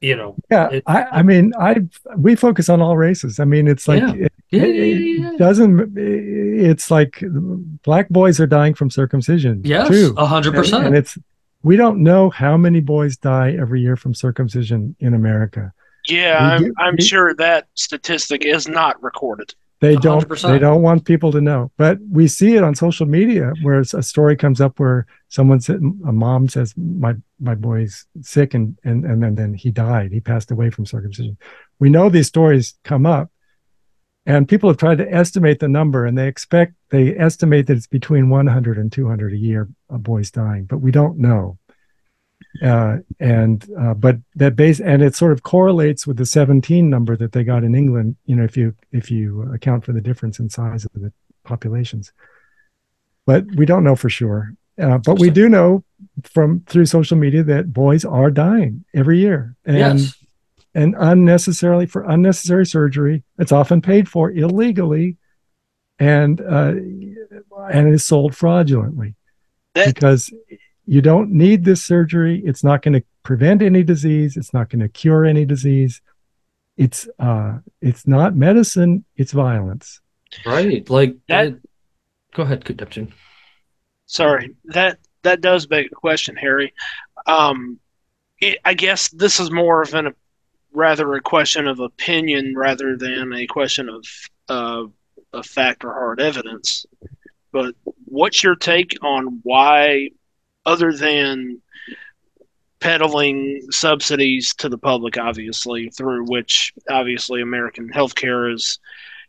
you 0.00 0.16
know 0.16 0.36
yeah, 0.50 0.68
it- 0.70 0.82
I 0.86 1.04
I 1.04 1.22
mean 1.22 1.52
I 1.58 1.76
we 2.16 2.36
focus 2.36 2.68
on 2.68 2.80
all 2.82 2.96
races. 2.96 3.40
I 3.40 3.44
mean, 3.44 3.66
it's 3.68 3.88
like 3.88 4.00
Yeah. 4.02 4.12
it, 4.14 4.32
yeah, 4.50 4.64
yeah, 4.66 5.30
it 5.32 5.38
doesn't. 5.38 5.96
It's 5.96 6.90
like 6.90 7.22
black 7.84 8.08
boys 8.10 8.38
are 8.38 8.46
dying 8.46 8.74
from 8.74 8.90
circumcision 8.90 9.62
yes 9.64 9.88
too. 9.88 10.14
a 10.18 10.26
hundred 10.26 10.54
And, 10.56 10.86
and 10.86 10.96
it's 10.96 11.16
we 11.62 11.76
don't 11.76 12.02
know 12.02 12.28
how 12.28 12.56
many 12.58 12.80
boys 12.80 13.16
die 13.16 13.56
every 13.58 13.80
year 13.80 13.96
from 13.96 14.12
circumcision 14.14 14.94
in 15.00 15.14
America. 15.14 15.72
Yeah, 16.08 16.38
I'm, 16.38 16.72
I'm 16.78 16.98
sure 16.98 17.34
that 17.34 17.68
statistic 17.74 18.44
is 18.44 18.68
not 18.68 19.02
recorded. 19.02 19.54
They 19.80 19.96
don't. 19.96 20.26
100%. 20.26 20.48
They 20.48 20.58
don't 20.58 20.82
want 20.82 21.04
people 21.04 21.32
to 21.32 21.40
know. 21.40 21.70
But 21.76 21.98
we 22.10 22.28
see 22.28 22.56
it 22.56 22.64
on 22.64 22.74
social 22.74 23.06
media 23.06 23.52
where 23.62 23.80
a 23.80 24.02
story 24.02 24.36
comes 24.36 24.60
up 24.60 24.78
where 24.80 25.06
someone 25.28 25.60
said, 25.60 25.76
a 26.06 26.12
mom 26.12 26.48
says, 26.48 26.74
"My 26.76 27.14
my 27.40 27.54
boy's 27.54 28.06
sick," 28.22 28.54
and 28.54 28.78
and 28.84 29.04
and 29.04 29.22
then 29.22 29.34
then 29.34 29.54
he 29.54 29.70
died. 29.70 30.12
He 30.12 30.20
passed 30.20 30.50
away 30.50 30.70
from 30.70 30.86
circumcision. 30.86 31.36
We 31.80 31.90
know 31.90 32.08
these 32.08 32.28
stories 32.28 32.74
come 32.84 33.04
up, 33.04 33.30
And 34.26 34.48
people 34.48 34.70
have 34.70 34.78
tried 34.78 34.98
to 34.98 35.12
estimate 35.12 35.58
the 35.58 35.68
number, 35.68 36.06
and 36.06 36.16
they 36.16 36.28
expect 36.28 36.74
they 36.90 37.14
estimate 37.16 37.66
that 37.66 37.76
it's 37.76 37.86
between 37.86 38.30
100 38.30 38.78
and 38.78 38.90
200 38.90 39.32
a 39.34 39.36
year 39.36 39.68
of 39.90 40.02
boys 40.02 40.30
dying, 40.30 40.64
but 40.64 40.78
we 40.78 40.90
don't 40.90 41.18
know. 41.18 41.58
Uh, 42.62 42.98
and 43.18 43.66
uh, 43.78 43.94
but 43.94 44.16
that 44.36 44.54
base 44.54 44.80
and 44.80 45.02
it 45.02 45.14
sort 45.14 45.32
of 45.32 45.42
correlates 45.42 46.06
with 46.06 46.16
the 46.16 46.26
17 46.26 46.88
number 46.88 47.16
that 47.16 47.32
they 47.32 47.42
got 47.42 47.64
in 47.64 47.74
England. 47.74 48.16
You 48.26 48.36
know, 48.36 48.44
if 48.44 48.56
you 48.56 48.74
if 48.92 49.10
you 49.10 49.42
account 49.52 49.84
for 49.84 49.92
the 49.92 50.00
difference 50.00 50.38
in 50.38 50.48
size 50.48 50.84
of 50.84 50.92
the 50.94 51.12
populations, 51.44 52.12
but 53.26 53.44
we 53.56 53.66
don't 53.66 53.84
know 53.84 53.96
for 53.96 54.08
sure. 54.08 54.54
Uh, 54.80 54.98
but 54.98 55.18
we 55.18 55.30
do 55.30 55.48
know 55.48 55.84
from 56.24 56.60
through 56.66 56.86
social 56.86 57.16
media 57.16 57.42
that 57.42 57.72
boys 57.72 58.04
are 58.04 58.30
dying 58.30 58.84
every 58.94 59.18
year, 59.18 59.56
and 59.64 60.00
yes. 60.00 60.16
and 60.74 60.94
unnecessarily 60.98 61.86
for 61.86 62.04
unnecessary 62.04 62.66
surgery. 62.66 63.22
It's 63.38 63.52
often 63.52 63.80
paid 63.80 64.08
for 64.08 64.30
illegally, 64.30 65.16
and 65.98 66.40
uh, 66.40 66.74
and 67.70 67.92
is 67.92 68.06
sold 68.06 68.36
fraudulently 68.36 69.14
That- 69.74 69.94
because 69.94 70.32
you 70.86 71.00
don't 71.00 71.30
need 71.30 71.64
this 71.64 71.84
surgery. 71.84 72.42
It's 72.44 72.62
not 72.64 72.82
going 72.82 72.94
to 72.94 73.02
prevent 73.22 73.62
any 73.62 73.82
disease. 73.82 74.36
It's 74.36 74.52
not 74.52 74.68
going 74.70 74.80
to 74.80 74.88
cure 74.88 75.24
any 75.24 75.44
disease. 75.44 76.00
It's 76.76 77.08
uh, 77.18 77.58
it's 77.80 78.06
not 78.06 78.34
medicine. 78.36 79.04
It's 79.16 79.32
violence. 79.32 80.00
Right. 80.44 80.88
Like 80.90 81.16
That- 81.28 81.46
it- 81.48 81.68
go 82.34 82.42
ahead, 82.42 82.68
Neptune. 82.78 83.12
Sorry, 84.06 84.54
that 84.66 84.98
that 85.22 85.40
does 85.40 85.66
beg 85.66 85.86
a 85.86 85.94
question, 85.94 86.36
Harry. 86.36 86.74
Um, 87.26 87.78
it, 88.40 88.58
I 88.64 88.74
guess 88.74 89.08
this 89.08 89.40
is 89.40 89.50
more 89.50 89.80
of 89.82 89.94
an 89.94 90.12
rather 90.72 91.14
a 91.14 91.20
question 91.20 91.66
of 91.68 91.80
opinion 91.80 92.54
rather 92.56 92.96
than 92.96 93.32
a 93.32 93.46
question 93.46 93.88
of 93.88 94.04
uh, 94.48 94.84
of 95.32 95.46
fact 95.46 95.84
or 95.84 95.92
hard 95.94 96.20
evidence. 96.20 96.84
But 97.52 97.74
what's 98.04 98.42
your 98.42 98.56
take 98.56 98.92
on 99.02 99.40
why, 99.42 100.10
other 100.66 100.92
than 100.92 101.60
peddling 102.80 103.62
subsidies 103.70 104.54
to 104.54 104.68
the 104.68 104.78
public, 104.78 105.16
obviously 105.16 105.88
through 105.90 106.26
which 106.26 106.72
obviously 106.90 107.40
American 107.40 107.88
healthcare 107.90 108.52
is 108.52 108.78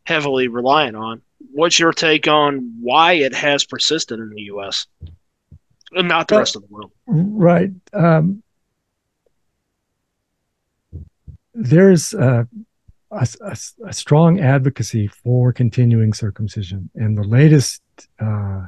heavily 0.03 0.47
reliant 0.47 0.95
on, 0.95 1.21
what's 1.51 1.79
your 1.79 1.93
take 1.93 2.27
on 2.27 2.75
why 2.81 3.13
it 3.13 3.33
has 3.33 3.63
persisted 3.63 4.19
in 4.19 4.29
the 4.29 4.41
U.S. 4.43 4.87
and 5.91 6.07
not 6.07 6.27
the 6.27 6.37
rest 6.37 6.55
of 6.55 6.63
the 6.63 6.67
world? 6.69 6.91
Right. 7.07 7.71
Um, 7.93 8.43
there's 11.53 12.13
uh, 12.13 12.43
a, 13.11 13.27
a, 13.41 13.57
a 13.87 13.93
strong 13.93 14.39
advocacy 14.39 15.07
for 15.07 15.53
continuing 15.53 16.13
circumcision, 16.13 16.89
and 16.95 17.17
the 17.17 17.23
latest 17.23 17.81
uh, 18.19 18.65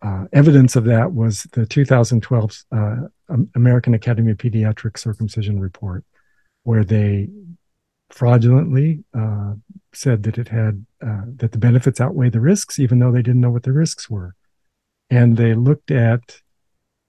uh, 0.00 0.24
evidence 0.32 0.76
of 0.76 0.84
that 0.84 1.12
was 1.12 1.44
the 1.52 1.66
2012 1.66 2.64
uh, 2.70 2.96
American 3.54 3.94
Academy 3.94 4.32
of 4.32 4.38
Pediatric 4.38 4.98
Circumcision 4.98 5.58
report, 5.58 6.04
where 6.62 6.84
they 6.84 7.28
fraudulently 8.10 9.04
uh, 9.12 9.54
said 9.92 10.22
that 10.22 10.38
it 10.38 10.48
had 10.48 10.84
uh, 11.04 11.22
that 11.36 11.52
the 11.52 11.58
benefits 11.58 12.00
outweigh 12.00 12.30
the 12.30 12.40
risks, 12.40 12.78
even 12.78 12.98
though 12.98 13.12
they 13.12 13.22
didn't 13.22 13.40
know 13.40 13.50
what 13.50 13.64
the 13.64 13.72
risks 13.72 14.08
were, 14.08 14.34
and 15.10 15.36
they 15.36 15.54
looked 15.54 15.90
at 15.90 16.40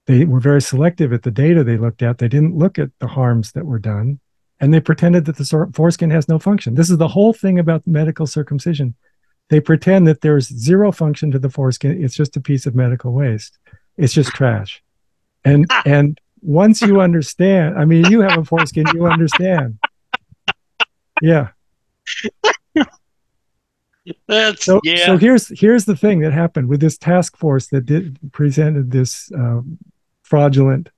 they 0.06 0.24
were 0.24 0.40
very 0.40 0.62
selective 0.62 1.12
at 1.12 1.22
the 1.22 1.30
data 1.30 1.62
they 1.62 1.76
looked 1.76 2.02
at. 2.02 2.18
They 2.18 2.26
didn't 2.26 2.56
look 2.56 2.78
at 2.78 2.90
the 2.98 3.06
harms 3.06 3.52
that 3.52 3.66
were 3.66 3.78
done, 3.78 4.18
and 4.58 4.74
they 4.74 4.80
pretended 4.80 5.26
that 5.26 5.36
the 5.36 5.70
foreskin 5.72 6.10
has 6.10 6.28
no 6.28 6.40
function. 6.40 6.74
This 6.74 6.90
is 6.90 6.98
the 6.98 7.08
whole 7.08 7.32
thing 7.32 7.60
about 7.60 7.86
medical 7.86 8.26
circumcision. 8.26 8.96
They 9.50 9.60
pretend 9.60 10.06
that 10.06 10.20
there's 10.20 10.48
zero 10.48 10.92
function 10.92 11.30
to 11.32 11.38
the 11.38 11.50
foreskin. 11.50 12.02
It's 12.02 12.14
just 12.14 12.36
a 12.36 12.40
piece 12.40 12.66
of 12.66 12.74
medical 12.74 13.12
waste. 13.12 13.58
It's 13.96 14.14
just 14.14 14.30
trash. 14.30 14.82
And 15.44 15.68
and 15.84 16.18
once 16.40 16.80
you 16.80 17.00
understand, 17.00 17.78
I 17.78 17.84
mean, 17.84 18.06
you 18.06 18.20
have 18.20 18.38
a 18.38 18.44
foreskin, 18.44 18.86
you 18.94 19.06
understand. 19.06 19.78
Yeah. 21.20 21.48
That's 24.26 24.64
So, 24.64 24.80
yeah. 24.84 25.06
so 25.06 25.16
here's 25.18 25.48
here's 25.60 25.84
the 25.84 25.96
thing 25.96 26.20
that 26.20 26.32
happened 26.32 26.68
with 26.68 26.80
this 26.80 26.96
task 26.96 27.36
force 27.36 27.66
that 27.68 27.86
did 27.86 28.18
presented 28.32 28.90
this 28.90 29.30
um, 29.34 29.78
fraudulent 30.22 30.90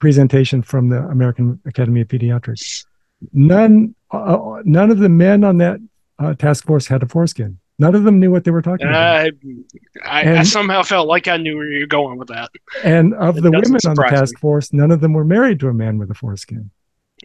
presentation 0.00 0.62
from 0.62 0.88
the 0.88 0.98
American 0.98 1.60
Academy 1.66 2.02
of 2.02 2.08
Pediatrics. 2.08 2.84
None 3.32 3.94
uh, 4.10 4.60
none 4.64 4.90
of 4.90 4.98
the 4.98 5.08
men 5.08 5.44
on 5.44 5.58
that 5.58 5.80
uh, 6.20 6.34
task 6.34 6.66
force 6.66 6.86
had 6.86 7.02
a 7.02 7.08
foreskin. 7.08 7.58
None 7.78 7.94
of 7.94 8.04
them 8.04 8.20
knew 8.20 8.30
what 8.30 8.44
they 8.44 8.50
were 8.50 8.60
talking 8.60 8.86
about. 8.86 9.32
I, 10.04 10.22
I, 10.22 10.38
I 10.40 10.42
somehow 10.42 10.82
felt 10.82 11.08
like 11.08 11.28
I 11.28 11.38
knew 11.38 11.56
where 11.56 11.66
you're 11.66 11.86
going 11.86 12.18
with 12.18 12.28
that. 12.28 12.50
And 12.84 13.14
of 13.14 13.38
It 13.38 13.40
the 13.40 13.50
women 13.50 13.80
on 13.86 13.94
the 13.94 14.06
task 14.10 14.38
force, 14.38 14.70
none 14.74 14.90
of 14.90 15.00
them 15.00 15.14
were 15.14 15.24
married 15.24 15.60
to 15.60 15.68
a 15.68 15.72
man 15.74 15.96
with 15.96 16.10
a 16.10 16.14
foreskin. 16.14 16.70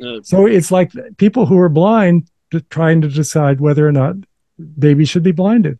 Uh, 0.01 0.21
So 0.23 0.45
it's 0.45 0.71
like 0.71 0.93
people 1.17 1.45
who 1.45 1.60
are 1.60 1.67
blind 1.67 2.29
to 2.51 2.62
trying 2.62 3.01
to 3.01 3.10
decide 3.10 3.60
whether 3.60 3.86
or 3.86 3.91
not 3.91 4.15
babies 4.79 5.10
should 5.10 5.23
be 5.23 5.34
blinded. 5.34 5.79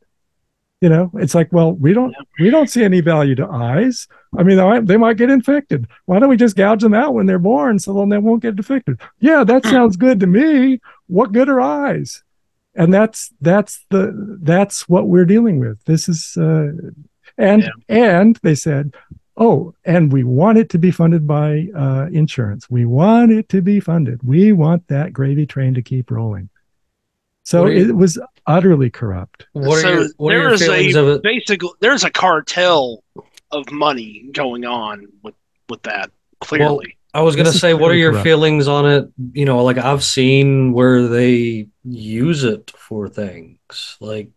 You 0.82 0.90
know, 0.90 1.10
it's 1.16 1.34
like, 1.34 1.54
well, 1.54 1.72
we 1.72 1.94
don't 1.94 2.14
we 2.38 2.50
don't 2.50 2.70
see 2.70 2.84
any 2.84 3.00
value 3.00 3.34
to 3.36 3.48
eyes. 3.48 4.10
I 4.38 4.44
mean, 4.44 4.86
they 4.86 4.98
might 4.98 5.16
get 5.16 5.30
infected. 5.30 5.88
Why 6.04 6.20
don't 6.20 6.28
we 6.28 6.36
just 6.36 6.58
gouge 6.58 6.82
them 6.82 6.94
out 6.94 7.14
when 7.14 7.28
they're 7.28 7.40
born 7.40 7.80
so 7.80 7.94
then 7.94 8.10
they 8.10 8.18
won't 8.18 8.42
get 8.42 8.58
infected? 8.58 9.00
Yeah, 9.20 9.46
that 9.46 9.66
sounds 9.76 9.96
good 9.96 10.20
to 10.20 10.28
me. 10.28 10.82
What 11.08 11.32
good 11.32 11.48
are 11.48 11.62
eyes? 11.62 12.25
And 12.76 12.94
that's 12.94 13.32
that's 13.42 13.86
the 13.90 14.38
that's 14.42 14.88
what 14.90 15.08
we're 15.08 15.26
dealing 15.26 15.60
with. 15.60 15.84
This 15.86 16.10
is 16.10 16.36
uh, 16.38 16.72
and 17.38 17.64
Yeah. 17.64 17.70
and 17.88 18.38
they 18.44 18.56
said, 18.56 18.96
oh, 19.38 19.74
and 19.86 20.12
we 20.12 20.24
want 20.24 20.58
it 20.58 20.70
to 20.72 20.78
be 20.78 20.92
funded 20.92 21.26
by 21.26 21.68
uh, 21.76 22.08
insurance. 22.12 22.70
We 22.70 22.86
want 22.86 23.32
it 23.32 23.50
to 23.50 23.62
be 23.62 23.80
funded. 23.80 24.22
We 24.24 24.52
want 24.52 24.88
that 24.90 25.14
gravy 25.14 25.46
train 25.46 25.74
to 25.76 25.82
keep 25.82 26.12
rolling. 26.12 26.50
So 27.44 27.68
you- 27.68 27.90
it 27.90 27.96
was 27.96 28.20
utterly 28.48 28.90
corrupt. 28.90 29.48
What 29.54 29.78
are 29.78 29.82
so 29.82 29.92
your 29.94 30.08
what 30.18 30.34
are 30.34 30.40
your 30.40 30.54
is 30.54 30.96
a 30.96 31.02
of 31.02 31.08
it? 31.08 31.24
basically 31.24 31.70
there's 31.80 32.04
a 32.04 32.12
cartel 32.12 33.04
of 33.52 33.72
money 33.72 34.30
going 34.34 34.66
on 34.66 35.08
with 35.24 35.36
with 35.70 35.82
that 35.84 36.12
clearly. 36.42 36.98
I 37.16 37.22
was 37.22 37.36
gonna 37.38 37.52
say, 37.52 37.74
what 37.74 37.92
are 37.92 37.96
your 37.96 38.12
corrupt. 38.12 38.26
feelings 38.26 38.68
on 38.68 38.86
it? 38.92 39.10
You 39.32 39.46
know, 39.46 39.64
like 39.64 39.78
I've 39.78 40.04
seen 40.04 40.74
where 40.74 41.08
they 41.08 41.68
use 41.84 42.44
it 42.44 42.72
for 42.72 43.08
things. 43.08 43.98
Like 44.02 44.32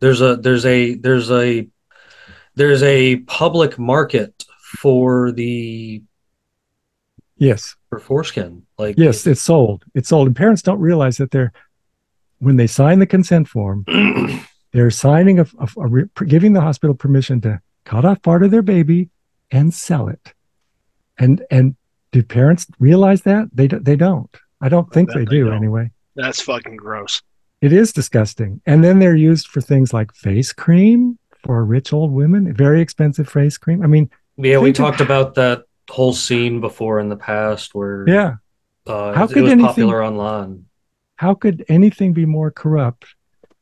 there's 0.00 0.20
a 0.22 0.36
there's 0.36 0.64
a 0.64 0.94
there's 0.94 1.30
a 1.30 1.68
there's 2.54 2.82
a 2.82 3.16
public 3.16 3.78
market 3.78 4.44
for 4.80 5.32
the 5.32 6.02
Yes. 7.38 7.76
for 7.90 7.98
foreskin. 7.98 8.62
Like 8.78 8.96
Yes, 8.96 9.26
it's 9.26 9.42
sold. 9.42 9.84
It's 9.94 10.08
sold. 10.08 10.28
And 10.28 10.36
parents 10.36 10.62
don't 10.62 10.80
realize 10.80 11.18
that 11.18 11.30
they're 11.30 11.52
when 12.38 12.56
they 12.56 12.66
sign 12.66 12.98
the 12.98 13.06
consent 13.06 13.48
form, 13.48 13.84
they're 14.72 14.90
signing 14.90 15.38
a, 15.40 15.46
a, 15.58 15.68
a 15.78 15.86
re- 15.86 16.08
giving 16.26 16.52
the 16.54 16.60
hospital 16.60 16.94
permission 16.94 17.40
to 17.42 17.60
cut 17.84 18.04
off 18.04 18.22
part 18.22 18.42
of 18.42 18.50
their 18.50 18.62
baby 18.62 19.10
and 19.50 19.72
sell 19.74 20.08
it. 20.08 20.32
And 21.18 21.44
and 21.50 21.76
do 22.12 22.22
parents 22.22 22.66
realize 22.78 23.22
that? 23.22 23.48
They 23.52 23.68
do, 23.68 23.78
they 23.78 23.96
don't. 23.96 24.30
I 24.60 24.68
don't 24.68 24.92
think 24.92 25.08
bet 25.08 25.16
they 25.18 25.24
they 25.24 25.30
do 25.30 25.44
don't. 25.46 25.54
anyway. 25.56 25.90
That's 26.14 26.40
fucking 26.40 26.76
gross. 26.76 27.22
It 27.60 27.72
is 27.72 27.92
disgusting. 27.92 28.60
And 28.66 28.84
then 28.84 28.98
they're 28.98 29.16
used 29.16 29.48
for 29.48 29.60
things 29.60 29.92
like 29.92 30.14
face 30.14 30.52
cream 30.52 31.18
for 31.44 31.64
rich 31.64 31.92
old 31.92 32.12
women, 32.12 32.52
very 32.54 32.80
expensive 32.80 33.28
face 33.28 33.56
cream. 33.58 33.82
I 33.82 33.86
mean, 33.86 34.10
yeah, 34.36 34.58
we 34.58 34.68
think 34.68 34.78
of- 34.78 34.84
talked 34.84 35.00
about 35.00 35.34
that 35.36 35.64
whole 35.90 36.12
scene 36.12 36.60
before 36.60 37.00
in 37.00 37.08
the 37.08 37.16
past 37.16 37.74
where 37.74 38.04
yeah, 38.08 38.34
uh, 38.86 39.12
How 39.14 39.24
it, 39.24 39.28
could 39.28 39.36
it 39.38 39.42
was 39.42 39.52
anything- 39.52 39.66
popular 39.68 40.04
online. 40.04 40.64
how 41.16 41.32
could 41.34 41.64
anything 41.68 42.12
be 42.12 42.26
more 42.26 42.50
corrupt 42.50 43.06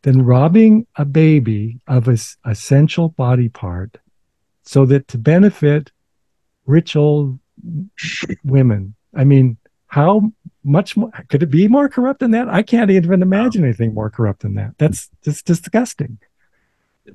than 0.03 0.23
robbing 0.23 0.87
a 0.97 1.05
baby 1.05 1.81
of 1.87 2.09
its 2.09 2.37
essential 2.45 3.11
body 3.11 3.49
part 3.49 3.99
so 4.65 4.85
that 4.87 5.07
to 5.09 5.19
benefit 5.19 5.93
rich 6.67 6.97
old 6.97 7.39
women? 8.45 8.95
I 9.15 9.25
mean, 9.25 9.57
how 9.87 10.33
much 10.65 10.97
more 10.97 11.11
could 11.29 11.43
it 11.43 11.51
be 11.51 11.69
more 11.69 11.89
corrupt 11.89 12.21
than 12.21 12.31
that? 12.33 12.49
I 12.49 12.63
can't 12.63 12.91
even 12.91 13.23
imagine 13.23 13.65
anything 13.65 13.95
more 13.95 14.11
corrupt 14.11 14.41
than 14.43 14.55
that. 14.55 14.75
That's 14.79 15.11
just 15.25 15.45
disgusting. 15.47 16.19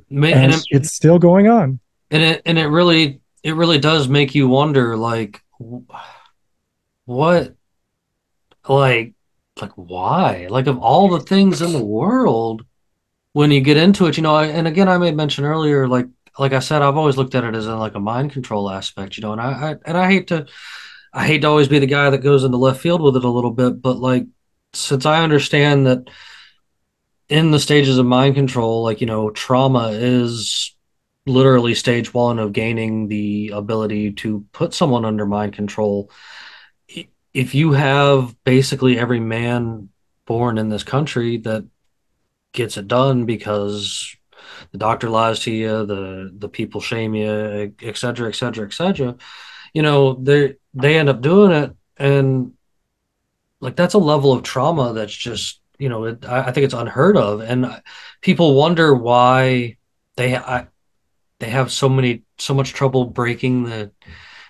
Ma- 0.10 0.28
And 0.28 0.54
and 0.54 0.64
it's 0.70 0.94
still 0.94 1.20
going 1.20 1.48
on. 1.48 1.80
and 2.12 2.22
it 2.24 2.42
and 2.46 2.58
it 2.60 2.68
really 2.68 3.22
it 3.44 3.56
really 3.56 3.80
does 3.80 4.08
make 4.08 4.36
you 4.36 4.48
wonder 4.48 4.96
like 4.96 5.42
what 7.06 7.56
like 8.68 9.14
like 9.62 9.72
why 9.76 10.48
like 10.50 10.68
of 10.68 10.78
all 10.80 11.10
the 11.10 11.20
things 11.20 11.62
in 11.62 11.74
the 11.74 11.84
world 11.84 12.64
when 13.34 13.52
you 13.52 13.62
get 13.62 13.78
into 13.78 14.06
it 14.06 14.16
you 14.18 14.24
know 14.24 14.36
I- 14.36 14.46
and 14.48 14.68
again 14.68 14.88
I 14.88 14.98
made 14.98 15.16
mention 15.16 15.44
earlier 15.46 15.88
like 15.88 16.08
like 16.38 16.54
I 16.54 16.60
said 16.60 16.82
I've 16.82 16.98
always 16.98 17.18
looked 17.18 17.36
at 17.36 17.44
it 17.44 17.56
as 17.56 17.68
a, 17.68 17.76
like 17.76 17.96
a 17.96 18.00
mind 18.00 18.32
control 18.32 18.70
aspect 18.70 19.18
you 19.18 19.22
know 19.22 19.32
and 19.32 19.42
I, 19.42 19.72
I 19.72 19.76
and 19.86 19.98
I 19.98 20.10
hate 20.12 20.28
to 20.28 20.46
I 21.14 21.26
hate 21.26 21.42
to 21.42 21.48
always 21.48 21.68
be 21.68 21.80
the 21.80 21.88
guy 21.88 22.10
that 22.10 22.20
goes 22.20 22.44
into 22.44 22.58
left 22.58 22.82
field 22.82 23.02
with 23.02 23.16
it 23.16 23.24
a 23.24 23.30
little 23.30 23.52
bit 23.52 23.82
but 23.82 23.98
like 23.98 24.26
since 24.74 25.06
I 25.06 25.24
understand 25.24 25.88
that 25.88 26.10
in 27.30 27.52
the 27.52 27.60
stages 27.60 27.98
of 27.98 28.06
mind 28.06 28.36
control, 28.36 28.84
like, 28.84 29.02
you 29.02 29.08
know, 29.08 29.30
trauma 29.30 29.90
is 29.90 30.76
literally 31.26 31.76
stage 31.76 32.14
one 32.14 32.40
of 32.40 32.54
gaining 32.54 33.08
the 33.08 33.52
ability 33.54 34.12
to 34.14 34.46
put 34.52 34.74
someone 34.74 35.06
under 35.06 35.26
mind 35.26 35.54
control. 35.54 36.10
If 37.34 37.54
you 37.54 37.74
have 37.74 38.36
basically 38.44 38.98
every 38.98 39.20
man 39.20 39.90
born 40.26 40.58
in 40.58 40.70
this 40.70 40.84
country 40.84 41.38
that 41.38 41.68
gets 42.52 42.78
it 42.78 42.88
done 42.88 43.26
because 43.26 44.16
the 44.72 44.78
doctor 44.78 45.09
lies 45.09 45.39
to 45.41 45.51
you, 45.51 45.86
the 45.86 46.32
the 46.38 46.49
people 46.49 46.82
shame 46.82 47.15
you, 47.15 47.74
et 47.82 47.97
cetera, 47.97 48.30
et 48.30 48.36
cetera, 48.36 48.65
et 48.65 48.74
cetera, 48.74 49.15
you 49.74 49.82
know, 49.82 50.15
they 50.15 50.55
they 50.74 50.97
end 50.97 51.09
up 51.09 51.22
doing 51.22 51.51
it, 51.51 51.76
and 51.97 52.53
like 53.59 53.76
that's 53.76 53.93
a 53.93 53.99
level 53.99 54.32
of 54.34 54.43
trauma 54.43 54.93
that's 54.93 55.15
just 55.15 55.61
you 55.80 55.88
know, 55.89 56.03
it, 56.05 56.26
I, 56.26 56.47
I 56.47 56.51
think 56.51 56.65
it's 56.65 56.74
unheard 56.74 57.17
of, 57.17 57.41
and 57.41 57.82
people 58.22 58.55
wonder 58.55 58.93
why 58.93 59.78
they 60.17 60.36
I, 60.36 60.67
they 61.39 61.49
have 61.49 61.72
so 61.72 61.89
many 61.89 62.24
so 62.38 62.53
much 62.53 62.74
trouble 62.74 63.05
breaking 63.05 63.63
the 63.63 63.91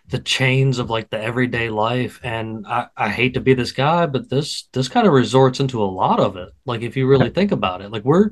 the 0.07 0.19
chains 0.19 0.79
of 0.79 0.89
like 0.89 1.09
the 1.11 1.21
everyday 1.21 1.69
life. 1.69 2.19
And 2.23 2.65
I, 2.65 2.87
I 2.97 3.09
hate 3.09 3.35
to 3.35 3.41
be 3.41 3.53
this 3.53 3.71
guy 3.71 4.07
but 4.07 4.29
this 4.29 4.67
this 4.73 4.89
kind 4.89 5.05
of 5.07 5.13
resorts 5.13 5.59
into 5.59 5.83
a 5.83 5.85
lot 5.85 6.19
of 6.19 6.35
it. 6.35 6.49
Like 6.65 6.81
if 6.81 6.97
you 6.97 7.07
really 7.07 7.29
think 7.29 7.51
about 7.51 7.81
it 7.81 7.91
like 7.91 8.03
we're 8.03 8.31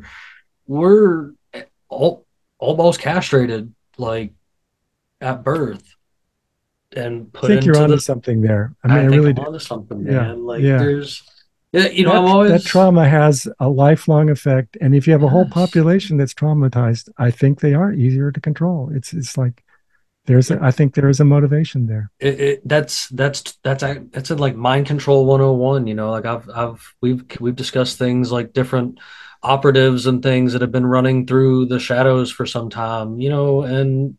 we're 0.65 1.31
all, 1.89 2.25
almost 2.59 2.99
castrated 2.99 3.73
like 3.97 4.33
at 5.21 5.43
birth 5.43 5.83
and 6.95 7.31
I 7.35 7.39
put 7.39 7.47
think 7.47 7.65
you're 7.65 7.75
into 7.75 7.81
onto 7.81 7.95
the 7.95 8.01
something 8.01 8.41
there. 8.41 8.75
I 8.83 8.87
mean, 8.87 9.05
I, 9.05 9.07
think 9.07 9.11
really 9.11 9.29
I'm 9.29 9.35
do. 9.35 9.43
onto 9.43 9.59
something 9.59 10.05
Yeah, 10.05 10.13
man 10.13 10.43
like 10.45 10.63
yeah. 10.63 10.77
there's 10.77 11.23
yeah 11.73 11.87
you 11.89 12.05
know 12.05 12.13
that, 12.13 12.17
I'm 12.17 12.25
always 12.25 12.51
that 12.51 12.63
trauma 12.65 13.07
has 13.07 13.47
a 13.59 13.69
lifelong 13.69 14.29
effect, 14.29 14.77
and 14.81 14.95
if 14.95 15.05
you 15.07 15.13
have 15.13 15.23
a 15.23 15.29
whole 15.29 15.45
population 15.45 16.17
that's 16.17 16.33
traumatized, 16.33 17.09
I 17.17 17.31
think 17.31 17.59
they 17.59 17.73
are 17.73 17.91
easier 17.93 18.31
to 18.31 18.41
control. 18.41 18.89
It's 18.93 19.13
it's 19.13 19.37
like 19.37 19.63
there's 20.25 20.51
a, 20.51 20.59
I 20.61 20.71
think 20.71 20.95
there 20.95 21.09
is 21.09 21.19
a 21.19 21.25
motivation 21.25 21.87
there. 21.87 22.11
it, 22.19 22.39
it 22.41 22.67
that's 22.67 23.09
that's 23.09 23.57
that's 23.63 23.83
a- 23.83 24.05
that's 24.11 24.31
in 24.31 24.37
like 24.39 24.55
mind 24.55 24.87
control 24.87 25.25
101 25.25 25.87
you 25.87 25.93
know 25.95 26.11
like 26.11 26.25
i've 26.25 26.49
i've 26.49 26.93
we've 27.01 27.23
we've 27.39 27.55
discussed 27.55 27.97
things 27.97 28.31
like 28.31 28.53
different 28.53 28.99
operatives 29.43 30.05
and 30.05 30.21
things 30.21 30.53
that 30.53 30.61
have 30.61 30.71
been 30.71 30.85
running 30.85 31.25
through 31.25 31.65
the 31.65 31.79
shadows 31.79 32.31
for 32.31 32.45
some 32.45 32.69
time 32.69 33.19
you 33.19 33.29
know 33.29 33.61
and 33.61 34.17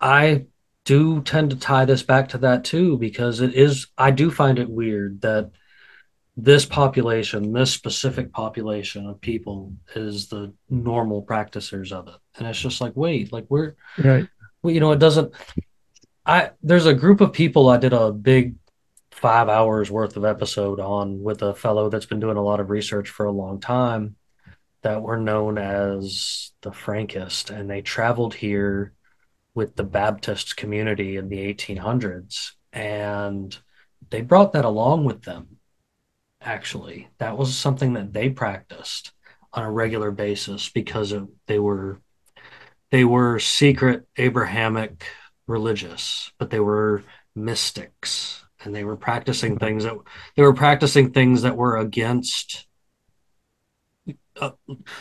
i 0.00 0.44
do 0.84 1.20
tend 1.22 1.50
to 1.50 1.56
tie 1.56 1.84
this 1.84 2.02
back 2.02 2.28
to 2.28 2.38
that 2.38 2.64
too 2.64 2.96
because 2.98 3.40
it 3.40 3.54
is 3.54 3.88
i 3.98 4.10
do 4.10 4.30
find 4.30 4.58
it 4.58 4.68
weird 4.70 5.20
that 5.20 5.50
this 6.38 6.66
population 6.66 7.52
this 7.52 7.72
specific 7.72 8.32
population 8.32 9.06
of 9.06 9.20
people 9.20 9.72
is 9.94 10.28
the 10.28 10.52
normal 10.68 11.22
practicers 11.22 11.92
of 11.92 12.08
it 12.08 12.14
and 12.38 12.46
it's 12.46 12.60
just 12.60 12.80
like 12.80 12.92
wait 12.94 13.32
like 13.32 13.46
we're 13.48 13.74
Right. 13.98 14.28
well, 14.62 14.74
you 14.74 14.80
know, 14.80 14.92
it 14.92 14.98
doesn't. 14.98 15.32
I 16.24 16.50
there's 16.62 16.86
a 16.86 16.94
group 16.94 17.20
of 17.20 17.32
people 17.32 17.68
I 17.68 17.76
did 17.76 17.92
a 17.92 18.12
big 18.12 18.56
five 19.12 19.48
hours 19.48 19.90
worth 19.90 20.16
of 20.16 20.24
episode 20.24 20.80
on 20.80 21.22
with 21.22 21.42
a 21.42 21.54
fellow 21.54 21.88
that's 21.88 22.06
been 22.06 22.20
doing 22.20 22.36
a 22.36 22.42
lot 22.42 22.60
of 22.60 22.68
research 22.68 23.08
for 23.08 23.26
a 23.26 23.32
long 23.32 23.60
time 23.60 24.16
that 24.86 25.02
were 25.02 25.16
known 25.16 25.58
as 25.58 26.52
the 26.62 26.70
Frankist, 26.70 27.50
and 27.50 27.68
they 27.68 27.82
traveled 27.82 28.34
here 28.34 28.92
with 29.52 29.74
the 29.74 29.82
Baptist 29.82 30.56
community 30.56 31.16
in 31.16 31.28
the 31.28 31.38
1800s, 31.52 32.52
and 32.72 33.58
they 34.10 34.20
brought 34.20 34.52
that 34.52 34.64
along 34.64 35.04
with 35.04 35.22
them. 35.22 35.56
Actually, 36.40 37.08
that 37.18 37.36
was 37.36 37.56
something 37.56 37.94
that 37.94 38.12
they 38.12 38.30
practiced 38.30 39.10
on 39.52 39.64
a 39.64 39.70
regular 39.72 40.12
basis 40.12 40.68
because 40.68 41.10
of, 41.10 41.28
they 41.48 41.58
were 41.58 42.00
they 42.92 43.04
were 43.04 43.40
secret 43.40 44.06
Abrahamic 44.16 45.04
religious, 45.48 46.30
but 46.38 46.50
they 46.50 46.60
were 46.60 47.02
mystics 47.34 48.44
and 48.64 48.72
they 48.72 48.84
were 48.84 48.96
practicing 48.96 49.56
mm-hmm. 49.56 49.64
things 49.64 49.82
that 49.82 49.98
they 50.36 50.44
were 50.44 50.54
practicing 50.54 51.10
things 51.10 51.42
that 51.42 51.56
were 51.56 51.76
against 51.76 52.65
uh, 54.40 54.50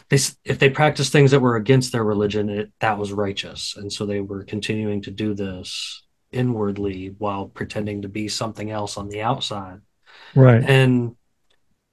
they 0.10 0.18
if 0.44 0.60
they 0.60 0.70
practiced 0.70 1.12
things 1.12 1.32
that 1.32 1.40
were 1.40 1.56
against 1.56 1.92
their 1.92 2.04
religion 2.04 2.50
it, 2.50 2.72
that 2.80 2.98
was 2.98 3.12
righteous 3.12 3.76
and 3.78 3.92
so 3.92 4.06
they 4.06 4.22
were 4.22 4.44
continuing 4.44 5.02
to 5.02 5.12
do 5.12 5.34
this 5.34 6.04
inwardly 6.32 7.14
while 7.18 7.48
pretending 7.48 8.02
to 8.02 8.10
be 8.10 8.28
something 8.28 8.72
else 8.72 8.98
on 8.98 9.10
the 9.10 9.22
outside 9.22 9.80
Right. 10.34 10.64
and 10.68 11.16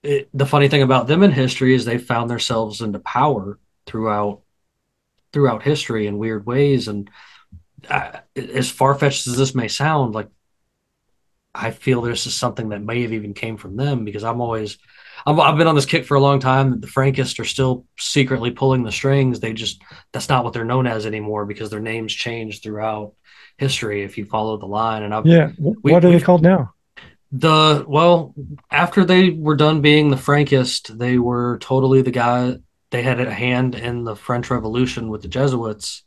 it, 0.02 0.28
the 0.34 0.46
funny 0.46 0.68
thing 0.68 0.82
about 0.82 1.06
them 1.06 1.22
in 1.22 1.30
history 1.30 1.74
is 1.74 1.84
they 1.84 1.98
found 1.98 2.28
themselves 2.28 2.80
into 2.80 2.98
power 2.98 3.58
throughout 3.86 4.42
throughout 5.32 5.62
history 5.62 6.06
in 6.06 6.18
weird 6.18 6.44
ways. 6.44 6.88
And 6.88 7.08
uh, 7.88 8.18
as 8.36 8.70
far 8.70 8.94
fetched 8.94 9.26
as 9.26 9.36
this 9.36 9.54
may 9.54 9.68
sound, 9.68 10.14
like 10.14 10.28
I 11.54 11.70
feel 11.70 12.02
this 12.02 12.26
is 12.26 12.34
something 12.34 12.70
that 12.70 12.82
may 12.82 13.02
have 13.02 13.12
even 13.12 13.34
came 13.34 13.56
from 13.56 13.76
them 13.76 14.04
because 14.04 14.24
I'm 14.24 14.40
always 14.40 14.78
I'm, 15.27 15.41
I've 15.41 15.57
been 15.57 15.66
on 15.66 15.75
this 15.75 15.87
kick 15.87 16.05
for 16.05 16.16
a 16.16 16.20
long 16.20 16.41
time 16.41 16.70
that 16.70 16.81
the 16.81 16.87
Frankists 16.87 17.39
are 17.39 17.45
still 17.45 17.87
secretly 17.99 18.51
pulling 18.51 18.83
the 18.83 18.93
strings. 18.93 19.41
They 19.41 19.53
just 19.53 19.83
that's 20.12 20.29
not 20.29 20.45
what 20.45 20.53
they're 20.53 20.64
known 20.64 20.87
as 20.87 21.07
anymore 21.07 21.47
because 21.47 21.70
their 21.70 21.81
names 21.81 22.12
changed 22.12 22.62
throughout 22.62 23.14
history. 23.57 24.03
If 24.03 24.18
you 24.18 24.25
follow 24.25 24.57
the 24.57 24.66
line, 24.66 25.03
and 25.03 25.14
I've 25.14 25.27
Yeah. 25.27 25.51
We- 25.59 25.93
what 25.93 26.05
are 26.05 26.11
they 26.11 26.20
called 26.20 26.43
now? 26.43 26.75
the 27.35 27.85
well, 27.89 28.35
after 28.70 29.05
they 29.05 29.31
were 29.31 29.57
done 29.57 29.81
being 29.81 30.11
the 30.11 30.16
Frankist, 30.16 30.97
they 30.99 31.18
were 31.18 31.59
totally 31.59 32.03
the 32.03 32.11
guy. 32.11 32.57
They 32.91 33.03
had 33.03 33.20
a 33.20 33.33
hand 33.33 33.75
in 33.75 34.05
the 34.05 34.14
French 34.14 34.51
Revolution 34.51 35.09
with 35.09 35.23
the 35.23 35.29
Jesuits, 35.29 36.03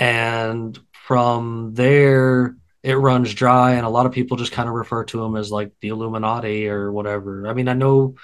and 0.00 0.78
from 0.92 1.74
there 1.74 2.56
it 2.86 2.96
runs 2.96 3.34
dry. 3.34 3.72
And 3.72 3.84
a 3.84 3.90
lot 3.90 4.06
of 4.06 4.12
people 4.12 4.36
just 4.36 4.52
kind 4.52 4.68
of 4.68 4.74
refer 4.74 5.04
to 5.06 5.20
them 5.20 5.36
as 5.36 5.50
like 5.50 5.72
the 5.80 5.88
Illuminati 5.88 6.68
or 6.68 6.92
whatever. 6.92 7.48
I 7.48 7.52
mean, 7.52 7.68
I 7.68 7.74
know 7.74 8.14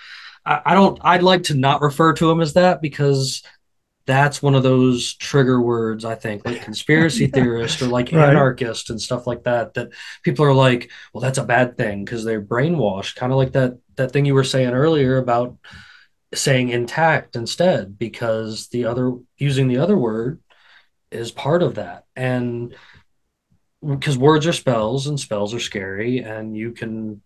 I, 0.45 0.61
I 0.67 0.75
don't. 0.75 0.99
I'd 1.03 1.23
like 1.23 1.45
to 1.45 1.55
not 1.55 1.83
refer 1.83 2.15
to 2.15 2.27
them 2.29 2.41
as 2.41 2.55
that 2.55 2.83
because 2.83 3.43
that's 4.07 4.43
one 4.43 4.55
of 4.55 4.65
those 4.65 5.15
trigger 5.15 5.61
words 5.61 6.05
I 6.05 6.17
think, 6.17 6.45
like 6.45 6.63
conspiracy 6.63 7.27
theorist 7.35 7.83
or 7.83 7.87
like 7.87 8.13
Right. 8.13 8.31
anarchist 8.31 8.91
and 8.91 9.01
stuff 9.01 9.27
like 9.27 9.45
that. 9.45 9.75
That 9.75 9.91
people 10.25 10.45
are 10.45 10.55
like, 10.55 10.91
well, 11.13 11.23
that's 11.23 11.39
a 11.39 11.45
bad 11.45 11.77
thing 11.77 12.05
because 12.05 12.25
they're 12.25 12.43
brainwashed, 12.43 13.17
kind 13.17 13.33
of 13.33 13.39
like 13.39 13.53
that 13.53 13.79
that 13.97 14.13
thing 14.13 14.25
you 14.27 14.35
were 14.35 14.45
saying 14.45 14.71
earlier 14.71 15.19
about 15.19 15.57
saying 16.35 16.71
intact 16.71 17.37
instead, 17.37 17.99
because 17.99 18.69
the 18.69 18.87
other 18.87 19.15
using 19.39 19.69
the 19.69 19.79
other 19.79 19.97
word 19.99 20.41
is 21.11 21.31
part 21.31 21.63
of 21.63 21.75
that, 21.77 22.05
and 22.17 22.75
because 23.87 24.17
words 24.19 24.47
are 24.47 24.53
spells 24.53 25.07
and 25.07 25.19
spells 25.19 25.53
are 25.55 25.61
scary, 25.61 26.19
and 26.19 26.57
you 26.57 26.73
can 26.73 27.21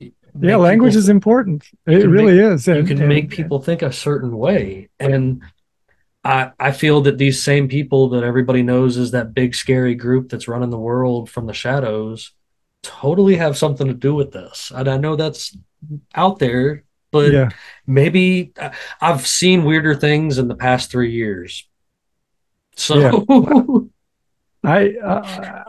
Yeah, 0.00 0.56
language 0.56 0.92
people- 0.92 0.98
is 0.98 1.08
important. 1.08 1.64
It 1.86 2.08
really 2.08 2.38
is. 2.38 2.66
you 2.66 2.82
can 2.84 2.98
and- 2.98 3.08
make 3.08 3.30
people 3.30 3.60
think 3.60 3.82
a 3.82 3.92
certain 3.92 4.36
way 4.36 4.88
and 4.98 5.42
I, 6.26 6.52
I 6.58 6.72
feel 6.72 7.02
that 7.02 7.18
these 7.18 7.42
same 7.42 7.68
people 7.68 8.08
that 8.08 8.24
everybody 8.24 8.62
knows 8.62 8.96
is 8.96 9.10
that 9.10 9.34
big 9.34 9.54
scary 9.54 9.94
group 9.94 10.30
that's 10.30 10.48
running 10.48 10.70
the 10.70 10.78
world 10.78 11.28
from 11.28 11.46
the 11.46 11.52
shadows 11.52 12.32
totally 12.82 13.36
have 13.36 13.58
something 13.58 13.86
to 13.88 13.94
do 13.94 14.14
with 14.14 14.32
this 14.32 14.72
and 14.74 14.88
i 14.88 14.96
know 14.96 15.16
that's 15.16 15.56
out 16.14 16.38
there 16.38 16.82
but 17.12 17.30
Yeah. 17.30 17.50
maybe 17.86 18.52
I- 18.58 18.72
i've 19.02 19.26
seen 19.26 19.64
weirder 19.64 19.94
things 19.94 20.38
in 20.38 20.48
the 20.48 20.54
past 20.56 20.90
three 20.90 21.12
years 21.12 21.68
so 22.76 23.24
I 24.64 24.94
uh, 24.96 25.64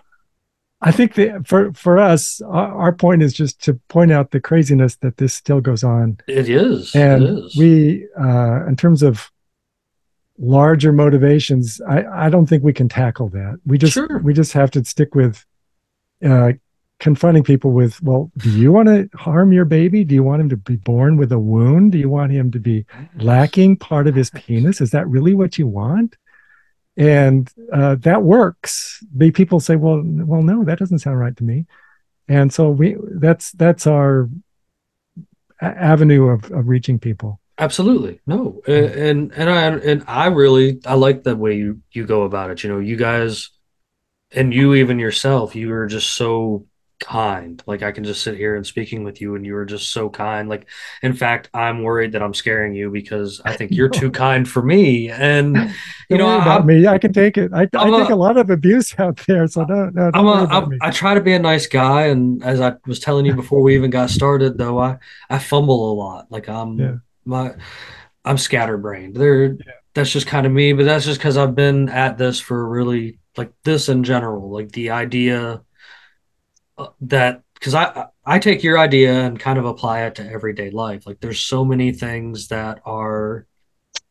I 0.81 0.91
think 0.91 1.15
that 1.15 1.47
for 1.47 1.73
for 1.73 1.97
us, 1.97 2.41
our, 2.41 2.71
our 2.73 2.93
point 2.93 3.23
is 3.23 3.33
just 3.33 3.61
to 3.63 3.75
point 3.87 4.11
out 4.11 4.31
the 4.31 4.39
craziness 4.39 4.97
that 4.97 5.17
this 5.17 5.33
still 5.33 5.61
goes 5.61 5.83
on, 5.83 6.19
it 6.27 6.49
is 6.49 6.95
and 6.95 7.23
it 7.23 7.29
is 7.29 7.57
we, 7.57 8.07
uh, 8.19 8.65
in 8.67 8.75
terms 8.75 9.01
of 9.01 9.31
larger 10.37 10.91
motivations, 10.91 11.81
I 11.87 12.25
I 12.25 12.29
don't 12.29 12.45
think 12.45 12.63
we 12.63 12.73
can 12.73 12.89
tackle 12.89 13.29
that. 13.29 13.59
We 13.65 13.77
just 13.77 13.93
Sure. 13.93 14.19
we 14.19 14.33
just 14.33 14.53
have 14.53 14.69
to 14.71 14.83
stick 14.83 15.15
with 15.15 15.45
uh, 16.23 16.53
confronting 16.99 17.43
people 17.43 17.71
with, 17.71 18.01
well, 18.01 18.31
do 18.37 18.49
you 18.49 18.71
want 18.71 18.87
to 18.87 19.09
harm 19.17 19.51
your 19.51 19.65
baby? 19.65 20.03
Do 20.03 20.15
you 20.15 20.23
want 20.23 20.41
him 20.41 20.49
to 20.49 20.57
be 20.57 20.77
born 20.77 21.17
with 21.17 21.31
a 21.31 21.39
wound? 21.39 21.91
Do 21.91 21.97
you 21.97 22.09
want 22.09 22.31
him 22.31 22.51
to 22.51 22.59
be 22.59 22.85
lacking 23.17 23.77
part 23.77 24.07
of 24.07 24.15
his 24.15 24.29
penis? 24.29 24.81
Is 24.81 24.91
that 24.91 25.07
really 25.07 25.35
what 25.35 25.57
you 25.57 25.67
want? 25.67 26.15
And 26.97 27.51
uh, 27.73 27.95
that 28.01 28.23
works. 28.23 29.03
The 29.13 29.31
people 29.31 29.59
say, 29.59 29.75
"Well, 29.75 30.01
well, 30.05 30.41
no, 30.41 30.63
that 30.63 30.79
doesn't 30.79 30.99
sound 30.99 31.19
right 31.19 31.35
to 31.35 31.43
me." 31.43 31.65
And 32.27 32.53
so 32.53 32.69
we 32.69 32.95
that's 33.19 33.51
that's 33.51 33.85
our 33.85 34.29
avenue 35.61 36.27
of, 36.29 36.51
of 36.51 36.67
reaching 36.67 36.99
people. 36.99 37.39
Absolutely. 37.57 38.19
No. 38.27 38.61
A- 38.67 39.09
And 39.09 39.31
and 39.33 39.49
I 39.49 39.61
and 39.67 40.03
I 40.07 40.27
really 40.27 40.79
I 40.85 40.95
like 40.95 41.23
the 41.23 41.35
way 41.35 41.55
you 41.55 41.81
you 41.91 42.05
go 42.05 42.23
about 42.23 42.49
it. 42.49 42.63
You 42.63 42.69
know, 42.69 42.79
you 42.79 42.97
guys 42.97 43.49
and 44.31 44.53
you 44.53 44.73
even 44.75 44.99
yourself, 44.99 45.55
you 45.55 45.71
are 45.73 45.87
just 45.87 46.11
so 46.15 46.65
kind. 47.05 47.61
Like 47.67 47.83
I 47.83 47.91
can 47.91 48.03
just 48.03 48.23
sit 48.23 48.35
here 48.35 48.55
and 48.55 48.65
speaking 48.65 49.03
with 49.03 49.21
you, 49.21 49.35
and 49.35 49.45
you 49.45 49.55
are 49.55 49.65
just 49.65 49.91
so 49.91 50.09
kind. 50.09 50.49
Like, 50.49 50.67
in 51.03 51.13
fact, 51.13 51.49
I'm 51.53 51.83
worried 51.83 52.13
that 52.13 52.23
I'm 52.23 52.33
scaring 52.33 52.73
you 52.73 52.89
because 52.89 53.41
I 53.45 53.55
think 53.55 53.71
you're 53.71 53.89
too 53.89 54.09
kind 54.25 54.47
for 54.49 54.63
me. 54.63 55.09
And 55.11 55.55
you 56.09 56.17
Don't 56.17 56.19
know, 56.19 56.25
worry 56.27 56.41
about 56.41 56.61
I'm, 56.61 56.67
me. 56.67 56.87
I 56.87 56.97
can 56.97 57.13
take 57.13 57.37
it. 57.37 57.53
I, 57.53 57.63
I 57.63 57.69
I'm 57.75 57.93
a- 57.93 57.99
take 58.01 58.09
a 58.09 58.15
lot 58.15 58.37
of 58.37 58.49
abuse 58.49 58.93
out 58.99 59.21
there, 59.27 59.47
so 59.47 59.65
don't, 59.65 59.93
no, 59.93 60.11
don't 60.11 60.15
I'm 60.15 60.25
worry 60.25 60.43
about 60.43 60.63
I'm, 60.63 60.69
me. 60.69 60.77
I 60.81 60.91
try 60.91 61.13
to 61.13 61.21
be 61.21 61.33
a 61.33 61.39
nice 61.39 61.67
guy, 61.67 62.07
and 62.07 62.43
as 62.43 62.59
I 62.59 62.73
was 62.87 62.99
telling 62.99 63.25
you 63.25 63.35
before 63.35 63.61
we 63.61 63.75
even 63.75 63.91
got 63.91 64.09
started, 64.09 64.57
though, 64.57 64.79
I 64.79 64.97
I 65.29 65.37
fumble 65.39 65.91
a 65.91 65.95
lot. 65.95 66.31
Like 66.31 66.49
I'm 66.49 66.79
Yeah. 66.79 66.95
my 67.25 67.53
I'm 68.23 68.37
scatterbrained. 68.37 69.15
There, 69.15 69.57
that's 69.93 70.11
just 70.11 70.27
kind 70.27 70.45
of 70.45 70.51
me, 70.51 70.73
but 70.73 70.85
that's 70.85 71.05
just 71.05 71.19
because 71.19 71.37
I've 71.37 71.55
been 71.55 71.89
at 71.89 72.17
this 72.17 72.39
for 72.39 72.67
really 72.67 73.19
like 73.37 73.51
this 73.63 73.89
in 73.89 74.03
general, 74.03 74.49
like 74.49 74.71
the 74.71 74.89
idea 74.91 75.61
that 77.01 77.41
because 77.53 77.73
I 77.73 78.07
I 78.25 78.39
take 78.39 78.63
your 78.63 78.77
idea 78.77 79.13
and 79.13 79.39
kind 79.39 79.57
of 79.57 79.65
apply 79.65 80.03
it 80.03 80.15
to 80.15 80.29
everyday 80.29 80.69
life. 80.71 81.07
Like 81.07 81.19
there's 81.19 81.39
so 81.39 81.63
many 81.65 81.91
things 81.91 82.49
that 82.49 82.81
are 82.85 83.47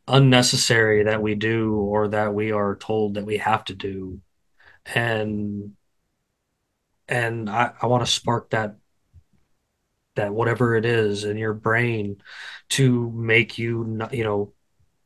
unnecessary 0.09 1.05
that 1.05 1.23
we 1.23 1.35
do 1.35 1.75
or 1.75 2.09
that 2.09 2.35
we 2.35 2.53
are 2.53 2.77
told 2.77 3.15
that 3.15 3.27
we 3.27 3.39
have 3.39 3.65
to 3.67 3.75
do, 3.75 4.21
and 4.95 5.73
and 7.09 7.51
I 7.51 7.73
I 7.81 7.87
want 7.87 8.05
to 8.05 8.11
spark 8.11 8.51
that 8.51 8.77
that 10.17 10.33
whatever 10.33 10.77
it 10.77 10.85
is 10.85 11.25
in 11.25 11.37
your 11.37 11.55
brain 11.55 12.23
to 12.71 13.11
make 13.11 13.59
you 13.59 13.85
not, 13.85 14.15
you 14.15 14.25
know 14.25 14.53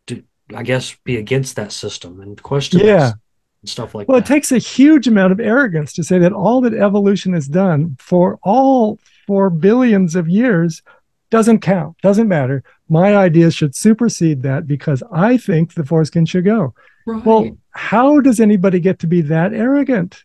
to, 0.06 0.22
I 0.54 0.62
guess 0.62 0.94
be 1.04 1.16
against 1.16 1.56
that 1.56 1.72
system 1.72 2.20
and 2.20 2.40
question 2.40 2.80
Yeah. 2.80 3.12
It 3.58 3.62
and 3.62 3.70
stuff 3.70 3.94
like 3.94 4.08
Well, 4.08 4.20
that. 4.20 4.28
it 4.30 4.32
takes 4.32 4.52
a 4.52 4.58
huge 4.58 5.06
amount 5.08 5.32
of 5.32 5.40
arrogance 5.40 5.92
to 5.94 6.02
say 6.04 6.18
that 6.18 6.32
all 6.32 6.60
that 6.62 6.74
evolution 6.74 7.32
has 7.34 7.46
done 7.48 7.96
for 8.00 8.38
all 8.42 8.98
for 9.26 9.50
billions 9.50 10.14
of 10.16 10.28
years 10.28 10.82
doesn't 11.30 11.60
count, 11.60 11.96
doesn't 12.02 12.28
matter. 12.28 12.62
My 12.88 13.14
ideas 13.16 13.54
should 13.54 13.74
supersede 13.74 14.42
that 14.42 14.66
because 14.66 15.02
I 15.12 15.36
think 15.36 15.74
the 15.74 15.84
foreskin 15.84 16.24
should 16.24 16.44
go. 16.46 16.72
right. 17.06 17.24
Well, 17.24 17.58
how 17.72 18.20
does 18.20 18.40
anybody 18.40 18.80
get 18.80 18.98
to 19.00 19.06
be 19.06 19.20
that 19.22 19.52
arrogant? 19.52 20.24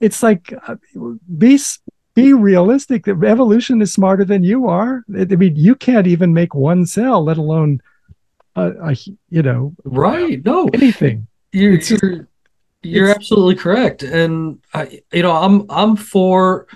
It's 0.00 0.22
like 0.22 0.52
uh, 0.68 0.76
be 1.38 1.58
be 2.14 2.32
realistic. 2.32 3.04
That 3.06 3.22
evolution 3.24 3.82
is 3.82 3.92
smarter 3.92 4.24
than 4.24 4.44
you 4.44 4.68
are. 4.68 5.02
I 5.16 5.22
I 5.22 5.36
mean, 5.36 5.56
you 5.56 5.74
can't 5.74 6.06
even 6.06 6.32
make 6.32 6.54
one 6.54 6.86
cell, 6.86 7.24
let 7.24 7.38
alone 7.38 7.80
a, 8.54 8.70
a 8.90 8.96
you 9.30 9.42
know 9.42 9.74
right. 9.84 10.44
No, 10.44 10.68
anything. 10.74 11.26
you're 11.52 11.74
It's 11.74 11.88
just- 11.88 12.02
you're, 12.02 12.28
you're 12.82 13.06
it's- 13.06 13.16
absolutely 13.16 13.56
correct. 13.56 14.02
And 14.02 14.60
I, 14.74 15.00
you 15.12 15.22
know, 15.22 15.32
I'm 15.32 15.66
I'm 15.70 15.96
for. 15.96 16.66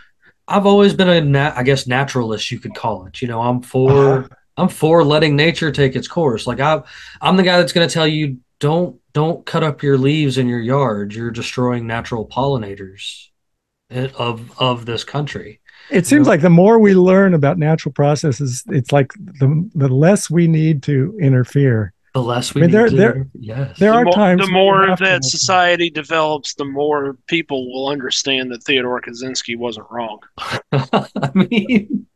I've 0.49 0.67
always 0.67 0.95
been 0.95 1.09
a 1.09 1.21
nat, 1.21 1.55
I 1.57 1.63
guess 1.63 1.87
naturalist, 1.87 2.51
you 2.51 2.59
could 2.59 2.75
call 2.75 3.07
it. 3.07 3.23
You 3.23 3.29
know, 3.29 3.41
I'm 3.41 3.63
for 3.63 4.25
Uh-huh. 4.25 4.29
I'm 4.57 4.69
for 4.69 5.05
letting 5.05 5.37
nature 5.37 5.71
take 5.73 5.97
its 5.97 6.09
course. 6.09 6.47
Like 6.47 6.61
I, 6.61 6.83
I'm 7.21 7.37
the 7.37 7.43
guy 7.45 7.59
that's 7.59 7.73
going 7.73 7.89
to 7.89 7.93
tell 7.93 8.07
you 8.07 8.39
don't 8.59 9.01
don't 9.13 9.47
cut 9.47 9.63
up 9.63 9.83
your 9.83 9.97
leaves 9.99 10.39
in 10.39 10.49
your 10.49 10.61
yard. 10.61 11.15
You're 11.15 11.31
destroying 11.31 11.87
natural 11.87 12.27
pollinators 12.29 13.29
eh, 13.91 14.09
of 14.19 14.53
of 14.61 14.87
this 14.87 15.05
country. 15.05 15.61
It 15.91 16.07
seems 16.07 16.27
know? 16.27 16.31
like 16.31 16.43
the 16.43 16.51
more 16.51 16.79
we 16.79 16.95
learn 16.95 17.35
about 17.35 17.59
natural 17.59 17.93
processes, 17.93 18.65
it's 18.69 18.93
like 18.93 19.13
the 19.15 19.69
the 19.75 19.89
less 19.89 20.29
we 20.31 20.47
need 20.49 20.83
to 20.85 21.17
interfere. 21.21 21.93
The 22.15 22.23
less 22.23 22.55
we 22.55 22.63
I 22.63 22.67
mean, 22.67 22.71
need 22.71 22.77
there- 22.77 22.89
to, 22.89 22.97
there- 22.97 23.29
yes, 23.35 23.79
there 23.79 23.91
the 23.93 23.97
are 23.99 24.05
more, 24.05 24.13
times 24.15 24.45
the 24.47 24.51
more 24.53 24.83
you 24.83 24.89
have 24.91 24.99
to 24.99 25.05
that 25.05 25.25
society 25.25 25.91
develops, 25.91 26.55
the 26.55 26.65
more 26.65 27.17
people 27.29 27.73
will 27.73 27.89
understand 27.89 28.51
that 28.51 28.65
Theodore 28.65 29.01
Kaczynski 29.01 29.57
wasn't 29.57 29.87
wrong. 29.91 30.19
I 30.73 31.31
mean, 31.35 32.07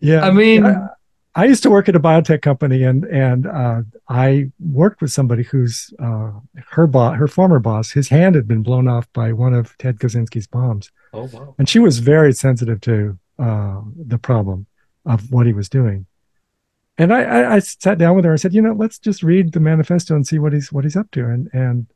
Yeah, 0.00 0.26
I 0.26 0.30
mean, 0.30 0.66
I, 0.66 0.88
I 1.34 1.44
used 1.44 1.62
to 1.62 1.70
work 1.70 1.88
at 1.88 1.94
a 1.96 2.00
biotech 2.00 2.42
company, 2.42 2.82
and 2.82 3.04
and 3.04 3.46
uh, 3.46 3.82
I 4.08 4.50
worked 4.58 5.00
with 5.00 5.12
somebody 5.12 5.42
whose 5.44 5.92
uh, 6.02 6.32
her 6.70 6.86
boss, 6.86 7.16
her 7.18 7.28
former 7.28 7.60
boss, 7.60 7.92
his 7.92 8.08
hand 8.08 8.34
had 8.34 8.48
been 8.48 8.62
blown 8.62 8.88
off 8.88 9.06
by 9.12 9.32
one 9.32 9.54
of 9.54 9.76
Ted 9.78 9.98
Kaczynski's 10.00 10.46
bombs, 10.48 10.90
oh 11.12 11.28
wow, 11.32 11.54
and 11.58 11.68
she 11.68 11.78
was 11.78 11.98
very 12.00 12.32
sensitive 12.32 12.80
to 12.82 13.18
uh, 13.38 13.80
the 14.06 14.18
problem 14.18 14.66
of 15.06 15.30
what 15.32 15.46
he 15.46 15.52
was 15.52 15.68
doing. 15.68 16.04
And 16.98 17.12
I, 17.14 17.22
I, 17.22 17.54
I 17.54 17.58
sat 17.60 17.98
down 17.98 18.16
with 18.16 18.24
her. 18.24 18.32
I 18.32 18.36
said, 18.36 18.52
you 18.52 18.60
know, 18.60 18.72
let's 18.72 18.98
just 18.98 19.22
read 19.22 19.52
the 19.52 19.60
manifesto 19.60 20.14
and 20.14 20.26
see 20.26 20.38
what 20.38 20.52
he's 20.52 20.72
what 20.72 20.84
he's 20.84 20.96
up 20.96 21.10
to. 21.12 21.24
And 21.24 21.48
and 21.52 21.86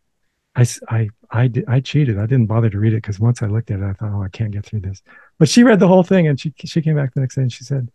I 0.56 0.66
I 0.88 1.08
I, 1.30 1.50
I 1.68 1.80
cheated. 1.80 2.18
I 2.18 2.26
didn't 2.26 2.46
bother 2.46 2.70
to 2.70 2.78
read 2.78 2.94
it 2.94 3.02
because 3.02 3.20
once 3.20 3.42
I 3.42 3.46
looked 3.46 3.70
at 3.70 3.80
it, 3.80 3.84
I 3.84 3.92
thought, 3.92 4.12
oh, 4.14 4.22
I 4.22 4.28
can't 4.28 4.52
get 4.52 4.64
through 4.64 4.80
this. 4.80 5.02
But 5.38 5.48
she 5.48 5.62
read 5.62 5.80
the 5.80 5.88
whole 5.88 6.02
thing, 6.02 6.26
and 6.26 6.40
she 6.40 6.54
she 6.64 6.80
came 6.80 6.96
back 6.96 7.12
the 7.14 7.20
next 7.20 7.34
day 7.34 7.42
and 7.42 7.52
she 7.52 7.64
said, 7.64 7.90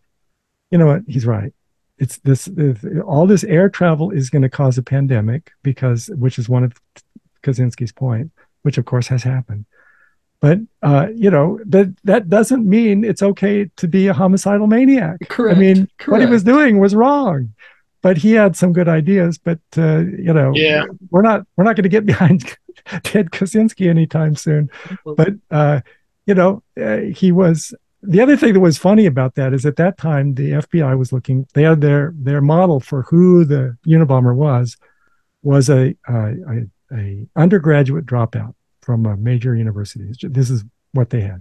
you 0.70 0.78
know 0.78 0.86
what, 0.86 1.02
he's 1.06 1.26
right. 1.26 1.52
It's 1.98 2.18
this, 2.18 2.46
this 2.46 2.78
all 3.04 3.26
this 3.26 3.44
air 3.44 3.68
travel 3.68 4.10
is 4.10 4.30
going 4.30 4.42
to 4.42 4.48
cause 4.48 4.78
a 4.78 4.82
pandemic 4.82 5.52
because 5.62 6.08
which 6.14 6.38
is 6.38 6.48
one 6.48 6.64
of 6.64 6.72
Kaczynski's 7.42 7.92
point, 7.92 8.32
which 8.62 8.78
of 8.78 8.84
course 8.86 9.08
has 9.08 9.22
happened. 9.22 9.66
But 10.40 10.58
uh, 10.82 11.08
you 11.14 11.30
know 11.30 11.58
that 11.66 11.94
that 12.04 12.28
doesn't 12.30 12.66
mean 12.68 13.04
it's 13.04 13.22
okay 13.22 13.70
to 13.76 13.86
be 13.88 14.06
a 14.08 14.14
homicidal 14.14 14.66
maniac. 14.66 15.18
correct. 15.28 15.56
I 15.56 15.60
mean, 15.60 15.88
what 16.06 16.20
he 16.20 16.26
was 16.26 16.42
doing 16.42 16.78
was 16.78 16.94
wrong, 16.94 17.52
but 18.00 18.16
he 18.16 18.32
had 18.32 18.56
some 18.56 18.72
good 18.72 18.88
ideas. 18.88 19.36
But 19.38 19.58
uh, 19.76 19.98
you 19.98 20.32
know, 20.32 20.52
Yeah. 20.54 20.84
we're 21.10 21.20
not 21.22 21.46
we're 21.56 21.64
not 21.64 21.76
going 21.76 21.82
to 21.82 21.90
get 21.90 22.06
behind 22.14 22.56
Ted 23.02 23.30
Kaczynski 23.32 23.88
anytime 23.90 24.34
soon. 24.34 24.70
But 25.04 25.34
uh, 25.50 25.80
you 26.26 26.34
know, 26.34 26.62
uh, 26.80 26.98
he 27.14 27.32
was. 27.32 27.74
The 28.02 28.22
other 28.22 28.34
thing 28.34 28.54
that 28.54 28.60
was 28.60 28.78
funny 28.78 29.04
about 29.04 29.34
that 29.34 29.52
is 29.52 29.66
at 29.66 29.76
that 29.76 29.98
time 29.98 30.32
the 30.36 30.52
FBI 30.52 30.96
was 30.96 31.12
looking. 31.12 31.46
They 31.52 31.64
had 31.64 31.82
their 31.82 32.14
their 32.16 32.40
model 32.40 32.80
for 32.80 33.02
who 33.02 33.44
the 33.44 33.76
Unabomber 33.86 34.34
was 34.34 34.78
was 35.42 35.68
a 35.68 35.94
a, 36.08 36.14
a, 36.48 36.66
a 36.94 37.26
undergraduate 37.36 38.06
dropout 38.06 38.54
from 38.90 39.06
a 39.06 39.16
major 39.16 39.54
university. 39.54 40.12
This 40.22 40.50
is 40.50 40.64
what 40.92 41.10
they 41.10 41.20
had. 41.20 41.38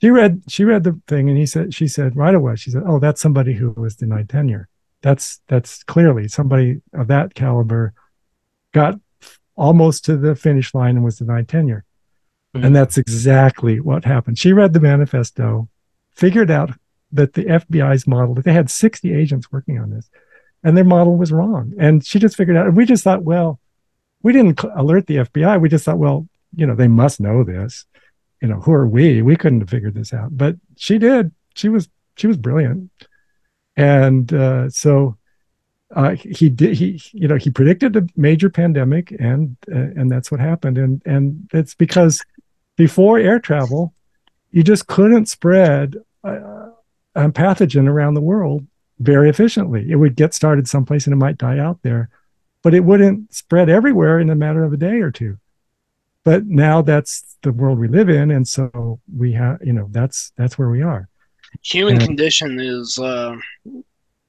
She 0.00 0.08
read 0.08 0.42
she 0.48 0.64
read 0.64 0.84
the 0.84 0.98
thing 1.06 1.28
and 1.28 1.36
he 1.36 1.44
said 1.44 1.74
she 1.74 1.86
said 1.86 2.16
right 2.16 2.34
away 2.34 2.56
she 2.56 2.70
said 2.70 2.84
oh 2.86 2.98
that's 2.98 3.20
somebody 3.20 3.52
who 3.52 3.72
was 3.72 3.96
denied 3.96 4.30
tenure. 4.30 4.66
That's 5.02 5.42
that's 5.46 5.82
clearly 5.84 6.26
somebody 6.26 6.80
of 6.94 7.08
that 7.08 7.34
caliber 7.34 7.92
got 8.72 8.98
almost 9.56 10.06
to 10.06 10.16
the 10.16 10.34
finish 10.34 10.72
line 10.72 10.96
and 10.96 11.04
was 11.04 11.18
denied 11.18 11.48
tenure. 11.48 11.84
Mhm. 12.56 12.64
And 12.64 12.76
that's 12.76 12.96
exactly 12.96 13.78
what 13.78 14.06
happened. 14.06 14.38
She 14.38 14.54
read 14.54 14.72
the 14.72 14.80
manifesto, 14.80 15.68
figured 16.12 16.50
out 16.50 16.70
that 17.12 17.34
the 17.34 17.44
FBI's 17.44 18.06
model, 18.06 18.34
that 18.36 18.46
they 18.46 18.54
had 18.54 18.70
60 18.70 19.12
agents 19.12 19.52
working 19.52 19.78
on 19.78 19.90
this, 19.90 20.08
and 20.64 20.78
their 20.78 20.84
model 20.84 21.18
was 21.18 21.30
wrong. 21.30 21.74
And 21.78 22.02
she 22.02 22.18
just 22.18 22.36
figured 22.36 22.56
out, 22.56 22.68
and 22.68 22.76
we 22.76 22.86
just 22.86 23.04
thought, 23.04 23.22
well, 23.22 23.60
we 24.22 24.32
didn't 24.32 24.62
alert 24.76 25.06
the 25.06 25.16
FBI. 25.16 25.60
We 25.60 25.68
just 25.68 25.84
thought, 25.84 25.98
well, 25.98 26.28
you 26.54 26.66
know, 26.66 26.74
they 26.74 26.88
must 26.88 27.20
know 27.20 27.44
this. 27.44 27.86
You 28.40 28.48
know, 28.48 28.60
who 28.60 28.72
are 28.72 28.86
we? 28.86 29.22
We 29.22 29.36
couldn't 29.36 29.60
have 29.60 29.70
figured 29.70 29.94
this 29.94 30.12
out. 30.12 30.36
But 30.36 30.56
she 30.76 30.98
did. 30.98 31.32
She 31.54 31.68
was 31.68 31.88
she 32.16 32.26
was 32.26 32.36
brilliant. 32.36 32.90
And 33.76 34.32
uh, 34.32 34.70
so 34.70 35.16
uh, 35.94 36.10
he 36.10 36.48
did 36.48 36.76
he 36.76 37.00
you 37.12 37.26
know 37.26 37.36
he 37.36 37.50
predicted 37.50 37.96
a 37.96 38.06
major 38.16 38.48
pandemic 38.48 39.10
and 39.18 39.56
uh, 39.72 39.90
and 39.96 40.10
that's 40.10 40.30
what 40.30 40.40
happened 40.40 40.78
and 40.78 41.02
and 41.04 41.48
it's 41.52 41.74
because 41.74 42.22
before 42.76 43.18
air 43.18 43.40
travel 43.40 43.92
you 44.52 44.62
just 44.62 44.86
couldn't 44.86 45.26
spread 45.26 45.96
uh, 46.22 46.68
a 47.16 47.28
pathogen 47.30 47.88
around 47.88 48.14
the 48.14 48.20
world 48.20 48.64
very 49.00 49.28
efficiently 49.28 49.90
it 49.90 49.96
would 49.96 50.14
get 50.14 50.32
started 50.32 50.68
someplace 50.68 51.06
and 51.06 51.12
it 51.12 51.16
might 51.16 51.38
die 51.38 51.58
out 51.58 51.80
there 51.82 52.08
but 52.62 52.72
it 52.72 52.84
wouldn't 52.84 53.32
spread 53.34 53.68
everywhere 53.68 54.20
in 54.20 54.30
a 54.30 54.36
matter 54.36 54.62
of 54.62 54.72
a 54.72 54.76
day 54.76 55.00
or 55.00 55.10
two 55.10 55.38
but 56.24 56.46
now 56.46 56.82
that's 56.82 57.36
the 57.42 57.52
world 57.52 57.78
we 57.78 57.88
live 57.88 58.08
in 58.08 58.30
and 58.30 58.46
so 58.46 59.00
we 59.16 59.32
have 59.32 59.58
you 59.64 59.72
know 59.72 59.88
that's 59.90 60.32
that's 60.36 60.58
where 60.58 60.68
we 60.70 60.82
are 60.82 61.08
Human 61.64 61.96
Yeah. 61.96 62.06
condition 62.06 62.60
is. 62.60 62.98
Uh, 62.98 63.36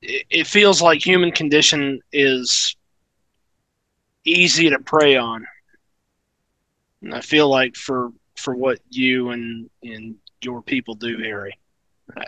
it, 0.02 0.26
it 0.32 0.48
feels 0.48 0.82
like 0.82 1.06
human 1.06 1.32
condition 1.32 2.00
is 2.12 2.76
easy 4.26 4.70
to 4.70 4.80
prey 4.80 5.18
on. 5.18 5.46
And 7.04 7.14
I 7.14 7.22
feel 7.22 7.48
like 7.48 7.76
for 7.76 8.12
for 8.38 8.56
what 8.56 8.80
you 8.90 9.30
and 9.30 9.70
and 9.84 10.16
your 10.44 10.62
people 10.64 10.96
do, 10.96 11.18
Harry, 11.20 11.58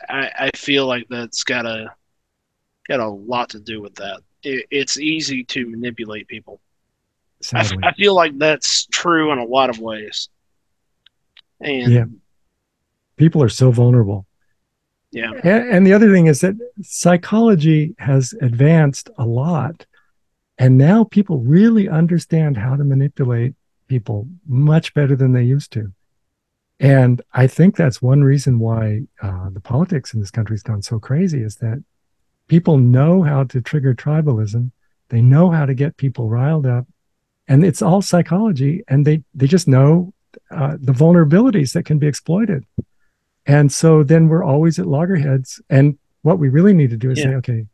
I, 0.10 0.30
I 0.38 0.50
feel 0.56 0.86
like 0.86 1.08
that's 1.10 1.44
got 1.44 1.66
a 1.66 1.92
got 2.88 3.00
a 3.00 3.08
lot 3.10 3.50
to 3.50 3.60
do 3.60 3.82
with 3.82 3.96
that. 3.96 4.22
It, 4.44 4.68
it's 4.70 5.00
easy 5.00 5.44
to 5.46 5.68
manipulate 5.70 6.28
people. 6.28 6.60
I, 7.54 7.94
feel 7.94 8.16
like 8.16 8.38
that's 8.38 8.86
true 8.86 9.32
in 9.32 9.40
a 9.40 9.46
lot 9.46 9.70
of 9.70 9.80
ways. 9.80 10.30
And 11.60 11.92
Yeah. 11.92 12.06
people 13.18 13.42
are 13.44 13.50
so 13.50 13.72
vulnerable 13.72 14.26
yeah, 15.14 15.34
And, 15.44 15.70
and 15.70 15.88
the 15.88 15.94
other 15.94 16.12
thing 16.12 16.26
is 16.26 16.42
that 16.42 16.56
psychology 16.82 17.94
has 18.00 18.34
advanced 18.42 19.12
a 19.20 19.26
lot. 19.26 19.86
And 20.58 20.76
now 20.76 21.04
people 21.04 21.38
really 21.38 21.88
understand 21.88 22.58
how 22.58 22.76
to 22.76 22.84
manipulate 22.84 23.54
people 23.88 24.28
much 24.48 24.94
better 24.96 25.16
than 25.16 25.34
they 25.34 25.44
used 25.44 25.72
to. 25.74 25.94
And 26.80 27.22
I 27.32 27.46
think 27.46 27.76
that's 27.76 28.02
one 28.02 28.24
reason 28.24 28.58
why 28.58 29.02
uh, 29.22 29.52
the 29.52 29.62
politics 29.62 30.16
in 30.16 30.20
this 30.20 30.32
country 30.32 30.56
has 30.56 30.64
gone 30.64 30.82
so 30.82 31.00
crazy 31.00 31.44
is 31.44 31.58
that 31.58 31.84
people 32.48 32.80
know 32.80 33.22
how 33.22 33.44
to 33.46 33.62
trigger 33.62 33.94
tribalism. 33.94 34.72
They 35.10 35.22
know 35.22 35.52
how 35.52 35.68
to 35.68 35.76
get 35.76 35.98
people 35.98 36.28
riled 36.28 36.66
up, 36.66 36.88
and 37.48 37.64
it's 37.66 37.82
all 37.82 38.02
psychology. 38.02 38.84
And 38.88 39.06
they 39.06 39.24
they 39.34 39.48
just 39.48 39.68
know 39.68 40.14
uh, 40.52 40.78
the 40.80 40.94
vulnerabilities 40.94 41.74
that 41.74 41.84
can 41.86 42.00
be 42.00 42.08
exploited. 42.08 42.66
And 43.46 43.72
so 43.72 44.04
then 44.04 44.30
we're 44.30 44.44
always 44.44 44.80
at 44.80 44.88
loggerheads. 44.88 45.62
And 45.70 45.98
what 46.22 46.40
we 46.40 46.50
really 46.50 46.74
need 46.74 46.90
to 46.92 46.98
do 46.98 47.12
is 47.12 47.20
Yeah. 47.20 47.26
say, 47.26 47.36
okay, 47.36 47.66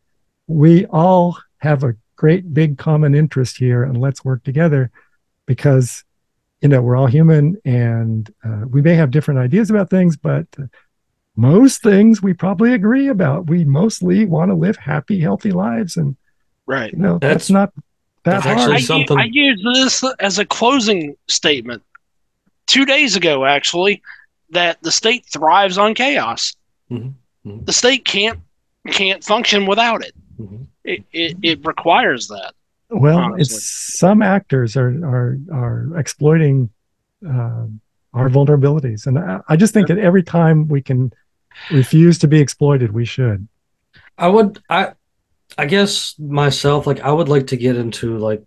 we 0.47 0.85
all 0.87 1.37
have 1.59 1.83
a 1.83 1.95
great 2.15 2.53
big 2.53 2.77
common 2.77 3.13
interest 3.15 3.57
here, 3.57 3.83
and 3.83 3.97
let's 3.97 4.25
work 4.25 4.43
together 4.43 4.91
because 5.45 6.03
you 6.61 6.67
know 6.67 6.81
we're 6.81 6.97
all 6.97 7.07
human 7.07 7.55
and 7.63 8.33
uh, 8.43 8.65
we 8.67 8.81
may 8.81 8.93
have 8.95 9.11
different 9.11 9.39
ideas 9.39 9.69
about 9.69 9.89
things 9.89 10.17
but 10.17 10.45
most 11.37 11.81
things 11.81 12.21
we 12.21 12.33
probably 12.33 12.73
agree 12.73 13.07
about 13.07 13.47
we 13.47 13.63
mostly 13.63 14.25
want 14.25 14.49
to 14.51 14.55
live 14.55 14.75
happy 14.75 15.19
healthy 15.21 15.51
lives 15.51 15.95
and 15.95 16.17
Right. 16.65 16.91
you 16.91 16.99
know 16.99 17.13
that's, 17.17 17.47
That's- 17.47 17.49
not 17.49 17.73
that 18.23 18.43
that's 18.43 18.45
actually 18.45 18.75
I, 18.75 18.79
something- 18.81 19.17
I 19.17 19.29
used 19.31 19.63
this 19.65 20.03
as 20.19 20.39
a 20.39 20.45
closing 20.45 21.15
statement 21.27 21.81
two 22.67 22.85
days 22.85 23.15
ago, 23.15 23.45
actually, 23.45 24.01
that 24.51 24.81
the 24.81 24.91
state 24.91 25.25
thrives 25.31 25.77
on 25.77 25.93
chaos. 25.93 26.55
Mhm. 26.91 27.13
Mhm. 27.45 27.65
The 27.65 27.73
state 27.73 28.05
can't 28.05 28.39
can't 28.87 29.23
function 29.23 29.65
without 29.65 30.03
it. 30.03 30.13
Mhm. 30.39 30.65
It, 30.83 31.03
it, 31.11 31.37
it 31.43 31.65
requires 31.65 32.27
that. 32.27 32.53
well 32.89 33.19
honestly. 33.19 33.57
it's 33.57 33.97
some 33.99 34.21
actors 34.23 34.75
are 34.75 34.89
are 35.05 35.37
are 35.53 35.97
exploiting 35.99 36.69
um 37.27 37.79
our 38.15 38.27
vulnerabilities 38.29 39.05
and 39.05 39.19
I, 39.19 39.39
I 39.47 39.55
just 39.55 39.73
think 39.75 39.87
that 39.89 39.99
every 39.99 40.23
time 40.23 40.67
we 40.67 40.81
can 40.81 41.13
refuse 41.69 42.17
to 42.19 42.27
be 42.27 42.39
exploited 42.39 42.91
we 42.91 43.05
should 43.05 43.47
I 44.17 44.27
would 44.29 44.57
I 44.71 44.93
I 45.57 45.65
guess 45.65 46.15
myself 46.19 46.87
like 46.87 47.01
I 47.01 47.11
would 47.11 47.29
like 47.29 47.47
to 47.47 47.57
get 47.57 47.75
into 47.75 48.17
like 48.17 48.43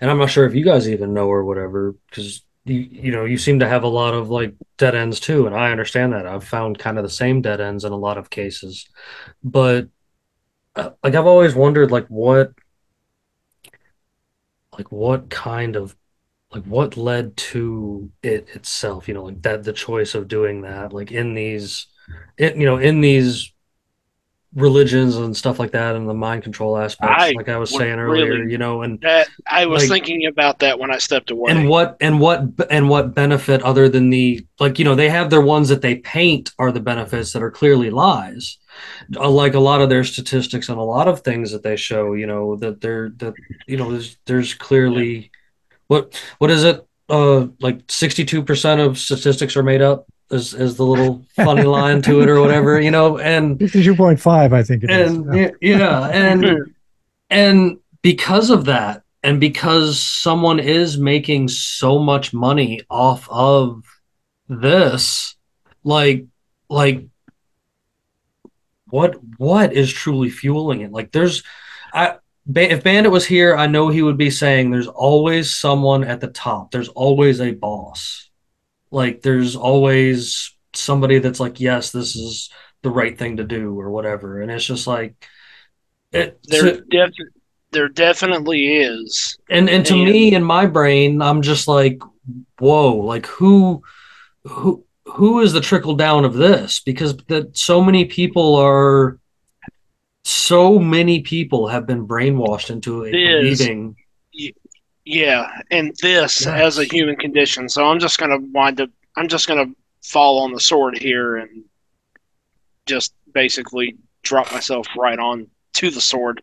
and 0.00 0.10
I'm 0.10 0.18
not 0.18 0.30
sure 0.30 0.46
if 0.46 0.54
you 0.54 0.64
guys 0.64 0.88
even 0.88 1.14
know 1.14 1.28
or 1.28 1.44
whatever 1.44 1.94
because 2.08 2.42
you 2.64 2.76
you 2.76 3.12
know 3.12 3.24
you 3.24 3.38
seem 3.38 3.60
to 3.60 3.68
have 3.68 3.82
a 3.82 3.88
lot 3.88 4.14
of 4.14 4.30
like 4.30 4.54
dead 4.78 4.94
ends 4.94 5.20
too 5.20 5.46
and 5.46 5.56
I 5.56 5.70
understand 5.72 6.12
that. 6.12 6.26
I've 6.26 6.44
found 6.44 6.78
kind 6.78 6.98
of 6.98 7.04
the 7.04 7.10
same 7.10 7.42
dead 7.42 7.60
ends 7.60 7.84
in 7.84 7.92
a 7.92 7.96
lot 7.96 8.18
of 8.18 8.30
cases. 8.30 8.88
But 9.42 9.88
uh, 10.74 10.90
like 11.02 11.14
I've 11.14 11.26
always 11.26 11.54
wondered 11.54 11.90
like 11.90 12.06
what 12.08 12.52
like 14.72 14.92
what 14.92 15.30
kind 15.30 15.76
of 15.76 15.96
like 16.52 16.64
what 16.64 16.96
led 16.96 17.36
to 17.36 18.10
it 18.22 18.48
itself 18.54 19.08
you 19.08 19.14
know 19.14 19.24
like 19.24 19.42
that 19.42 19.64
the 19.64 19.72
choice 19.72 20.14
of 20.14 20.28
doing 20.28 20.62
that 20.62 20.92
like 20.92 21.10
in 21.12 21.34
these 21.34 21.86
it, 22.38 22.56
you 22.56 22.64
know 22.66 22.76
in 22.76 23.00
these 23.00 23.52
religions 24.56 25.16
and 25.16 25.36
stuff 25.36 25.58
like 25.58 25.70
that 25.72 25.94
and 25.96 26.08
the 26.08 26.14
mind 26.14 26.42
control 26.42 26.78
aspects 26.78 27.14
I 27.24 27.32
like 27.36 27.48
i 27.50 27.58
was 27.58 27.70
saying 27.70 27.98
earlier 27.98 28.24
really- 28.38 28.50
you 28.52 28.56
know 28.58 28.80
and 28.82 28.98
That 29.02 29.28
I 29.46 29.66
was 29.66 29.82
Like- 29.82 30.04
thinking 30.04 30.26
about 30.26 30.60
that 30.60 30.78
when 30.78 30.90
I 30.90 30.96
stepped 30.98 31.30
away. 31.30 31.52
and 31.52 31.68
what 31.68 31.96
and 32.00 32.18
what 32.18 32.42
and 32.70 32.88
what 32.88 33.14
benefit 33.14 33.62
other 33.62 33.88
than 33.88 34.08
the 34.10 34.46
like 34.58 34.78
you 34.78 34.84
know 34.86 34.94
they 34.94 35.10
have 35.10 35.28
their 35.30 35.42
ones 35.42 35.68
that 35.68 35.82
they 35.82 35.96
paint 35.96 36.52
are 36.58 36.72
the 36.72 36.80
benefits 36.80 37.32
that 37.34 37.42
are 37.42 37.50
clearly 37.50 37.90
lies. 37.90 38.56
Uh, 39.14 39.28
like 39.30 39.54
a 39.54 39.60
lot 39.60 39.80
of 39.82 39.88
their 39.90 40.04
statistics 40.04 40.68
and 40.70 40.78
a 40.78 40.82
lot 40.82 41.06
of 41.08 41.20
things 41.20 41.52
that 41.52 41.62
they 41.62 41.76
show 41.76 42.14
you 42.14 42.26
know 42.26 42.56
that 42.56 42.80
they're 42.80 43.10
that 43.18 43.34
you 43.66 43.76
know 43.76 43.90
there's 43.92 44.16
there's 44.26 44.54
clearly 44.54 45.30
what 45.88 46.18
what 46.38 46.50
is 46.50 46.64
it? 46.64 46.82
Uh 47.08 47.46
like 47.60 47.86
62% 47.86 48.84
of 48.84 48.98
statistics 48.98 49.56
are 49.56 49.62
made 49.62 49.82
up 49.82 50.06
is 50.30 50.54
is 50.54 50.76
the 50.76 50.84
little 50.84 51.24
funny 51.34 51.62
line 51.62 52.02
to 52.02 52.20
it 52.20 52.28
or 52.28 52.40
whatever 52.40 52.80
you 52.80 52.90
know 52.90 53.18
and 53.18 53.58
52.5 53.58 54.52
i 54.52 54.62
think 54.62 54.82
it 54.84 54.90
is. 54.90 55.12
and 55.12 55.26
y- 55.28 55.52
yeah 55.60 56.08
and 56.08 56.74
and 57.30 57.78
because 58.02 58.50
of 58.50 58.64
that 58.64 59.02
and 59.22 59.40
because 59.40 60.00
someone 60.00 60.60
is 60.60 60.98
making 60.98 61.48
so 61.48 61.98
much 61.98 62.32
money 62.32 62.80
off 62.90 63.28
of 63.30 63.82
this 64.48 65.36
like 65.84 66.24
like 66.68 67.06
what 68.88 69.16
what 69.38 69.72
is 69.72 69.92
truly 69.92 70.30
fueling 70.30 70.82
it? 70.82 70.92
Like 70.92 71.10
there's 71.12 71.42
i 71.92 72.16
if 72.54 72.84
bandit 72.84 73.10
was 73.10 73.26
here 73.26 73.56
i 73.56 73.66
know 73.66 73.88
he 73.88 74.02
would 74.02 74.16
be 74.16 74.30
saying 74.30 74.70
there's 74.70 74.86
always 74.86 75.54
someone 75.54 76.04
at 76.04 76.20
the 76.20 76.28
top. 76.28 76.70
There's 76.70 76.88
always 76.88 77.40
a 77.40 77.50
boss 77.52 78.30
like 78.90 79.22
there's 79.22 79.56
always 79.56 80.54
somebody 80.74 81.18
that's 81.18 81.40
like 81.40 81.58
yes 81.60 81.90
this 81.90 82.16
is 82.16 82.50
the 82.82 82.90
right 82.90 83.18
thing 83.18 83.38
to 83.38 83.44
do 83.44 83.78
or 83.80 83.90
whatever. 83.90 84.40
And 84.42 84.50
it's 84.50 84.64
just 84.64 84.86
like 84.86 85.14
it 86.12 86.38
there, 86.44 86.80
def- 86.88 87.10
there 87.72 87.88
definitely 87.88 88.76
is. 88.76 89.36
and 89.50 89.68
and 89.68 89.84
to 89.86 89.94
And- 89.94 90.04
me 90.04 90.34
in 90.34 90.44
my 90.44 90.66
brain 90.66 91.20
i'm 91.20 91.42
just 91.42 91.66
like 91.68 92.00
whoa 92.58 92.94
like 92.96 93.26
who 93.26 93.82
who 94.44 94.84
who 95.04 95.40
is 95.40 95.52
the 95.52 95.60
trickle 95.60 95.94
down 95.94 96.24
of 96.24 96.34
this? 96.34 96.80
Because 96.80 97.16
that 97.28 97.56
so 97.56 97.80
many 97.80 98.04
people 98.06 98.56
are 98.56 99.18
so 100.24 100.78
many 100.80 101.20
people 101.20 101.68
have 101.68 101.86
been 101.86 102.06
brainwashed 102.08 102.70
into 102.70 103.04
It 103.04 103.12
believing 103.12 103.94
Yeah, 105.06 105.46
and 105.70 105.94
this 106.02 106.46
as 106.46 106.78
a 106.78 106.84
human 106.84 107.14
condition. 107.16 107.68
So 107.68 107.86
I'm 107.88 108.00
just 108.00 108.18
gonna 108.18 108.38
wind 108.52 108.80
up. 108.80 108.90
I'm 109.16 109.28
just 109.28 109.46
gonna 109.46 109.66
fall 110.02 110.40
on 110.40 110.52
the 110.52 110.60
sword 110.60 110.98
here 110.98 111.36
and 111.36 111.64
just 112.86 113.14
basically 113.32 113.96
drop 114.22 114.50
myself 114.52 114.86
right 114.98 115.18
on 115.18 115.46
to 115.74 115.90
the 115.90 116.00
sword 116.00 116.42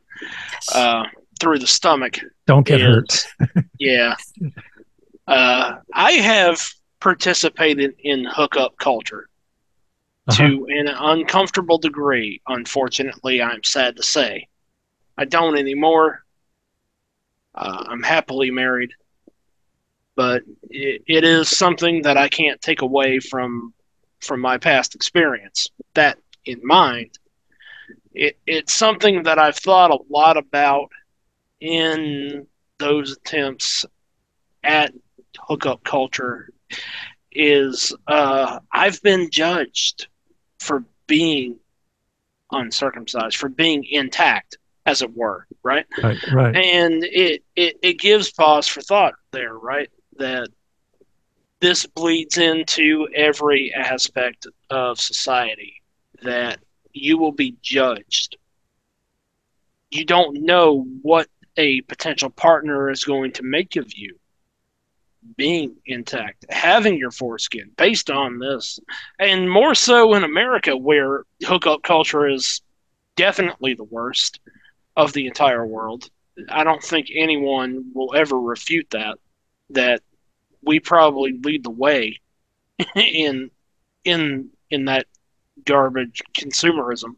uh, 0.74 1.04
through 1.42 1.60
the 1.60 1.68
stomach. 1.68 2.20
don't 2.48 2.66
get 2.66 2.80
is- 2.82 3.26
hurt 3.40 3.60
Yeah. 3.80 4.16
Uh, 5.28 5.76
I 5.94 6.12
have 6.14 6.62
participated 7.00 7.96
in 8.00 8.24
hookup 8.26 8.78
culture 8.78 9.28
Uh-huh. 10.28 10.48
to 10.48 10.66
an 10.70 10.88
uncomfortable 10.88 11.78
degree. 11.78 12.42
Unfortunately, 12.48 13.42
I'm 13.42 13.64
sad 13.64 13.98
to 13.98 14.04
say. 14.04 14.48
I 15.18 15.26
don't 15.26 15.58
anymore. 15.58 16.24
Uh, 17.56 17.84
I'm 17.88 18.04
happily 18.04 18.52
married, 18.52 18.92
but 20.16 20.44
it, 20.70 21.04
it 21.08 21.24
is 21.24 21.56
something 21.56 22.02
that 22.04 22.18
I 22.18 22.30
can't 22.30 22.62
take 22.62 22.82
away 22.82 23.20
from 23.20 23.74
from 24.22 24.40
my 24.40 24.58
past 24.58 24.96
experience. 24.96 25.68
That 25.94 26.18
in 26.46 26.62
mind, 26.64 27.20
it, 28.14 28.38
it's 28.48 28.74
something 28.74 29.24
that 29.24 29.38
I've 29.38 29.58
thought 29.58 29.92
a 29.92 30.00
lot 30.10 30.38
about 30.38 30.90
in 31.60 32.48
those 32.80 33.12
attempts 33.12 33.86
at 34.64 34.94
hookup 35.40 35.84
culture. 35.84 36.50
Is 37.32 37.96
uh, 38.08 38.60
I've 38.72 39.02
been 39.02 39.30
judged 39.32 40.08
for 40.60 40.86
being 41.08 41.60
uncircumcised, 42.52 43.38
for 43.38 43.50
being 43.50 43.84
intact, 43.90 44.58
as 44.86 45.02
it 45.02 45.16
were, 45.16 45.48
right? 45.64 45.86
right 46.02 46.18
right 46.32 46.56
And 46.56 47.04
it, 47.04 47.44
it, 47.56 47.78
it 47.82 48.00
gives 48.00 48.32
pause 48.32 48.68
for 48.68 48.82
thought 48.82 49.14
there, 49.32 49.58
right? 49.58 49.90
That 50.18 50.50
this 51.60 51.86
bleeds 51.86 52.38
into 52.38 53.08
every 53.16 53.74
aspect 53.74 54.48
of 54.70 55.00
society, 55.00 55.82
that 56.22 56.60
you 56.92 57.18
will 57.18 57.32
be 57.32 57.56
judged. 57.62 58.38
You 59.90 60.06
don't 60.06 60.42
know 60.42 60.86
what 61.02 61.28
a 61.56 61.82
potential 61.82 62.30
partner 62.30 62.90
is 62.90 63.06
going 63.06 63.32
to 63.34 63.44
make 63.44 63.76
of 63.76 63.94
you 63.94 64.18
being 65.38 65.76
intact, 65.86 66.46
having 66.50 66.98
your 66.98 67.12
foreskin 67.12 67.72
based 67.78 68.10
on 68.10 68.40
this. 68.40 68.80
And 69.20 69.50
more 69.50 69.76
so 69.76 70.14
in 70.16 70.24
America, 70.24 70.76
where 70.76 71.24
hookup 71.46 71.84
culture 71.84 72.28
is 72.28 72.62
definitely 73.16 73.74
the 73.74 73.84
worst 73.86 74.40
of 74.96 75.14
the 75.14 75.28
entire 75.28 75.66
world. 75.66 76.10
I 76.50 76.64
don't 76.64 76.84
think 76.84 77.08
anyone 77.14 77.92
will 77.94 78.16
ever 78.16 78.40
refute 78.40 78.88
that. 78.92 79.18
That 79.70 80.02
we 80.62 80.80
probably 80.80 81.40
lead 81.44 81.64
the 81.64 81.70
way 81.70 82.20
in 82.96 83.52
in 84.04 84.50
in 84.70 84.86
that 84.86 85.06
garbage 85.66 86.22
consumerism. 86.38 87.16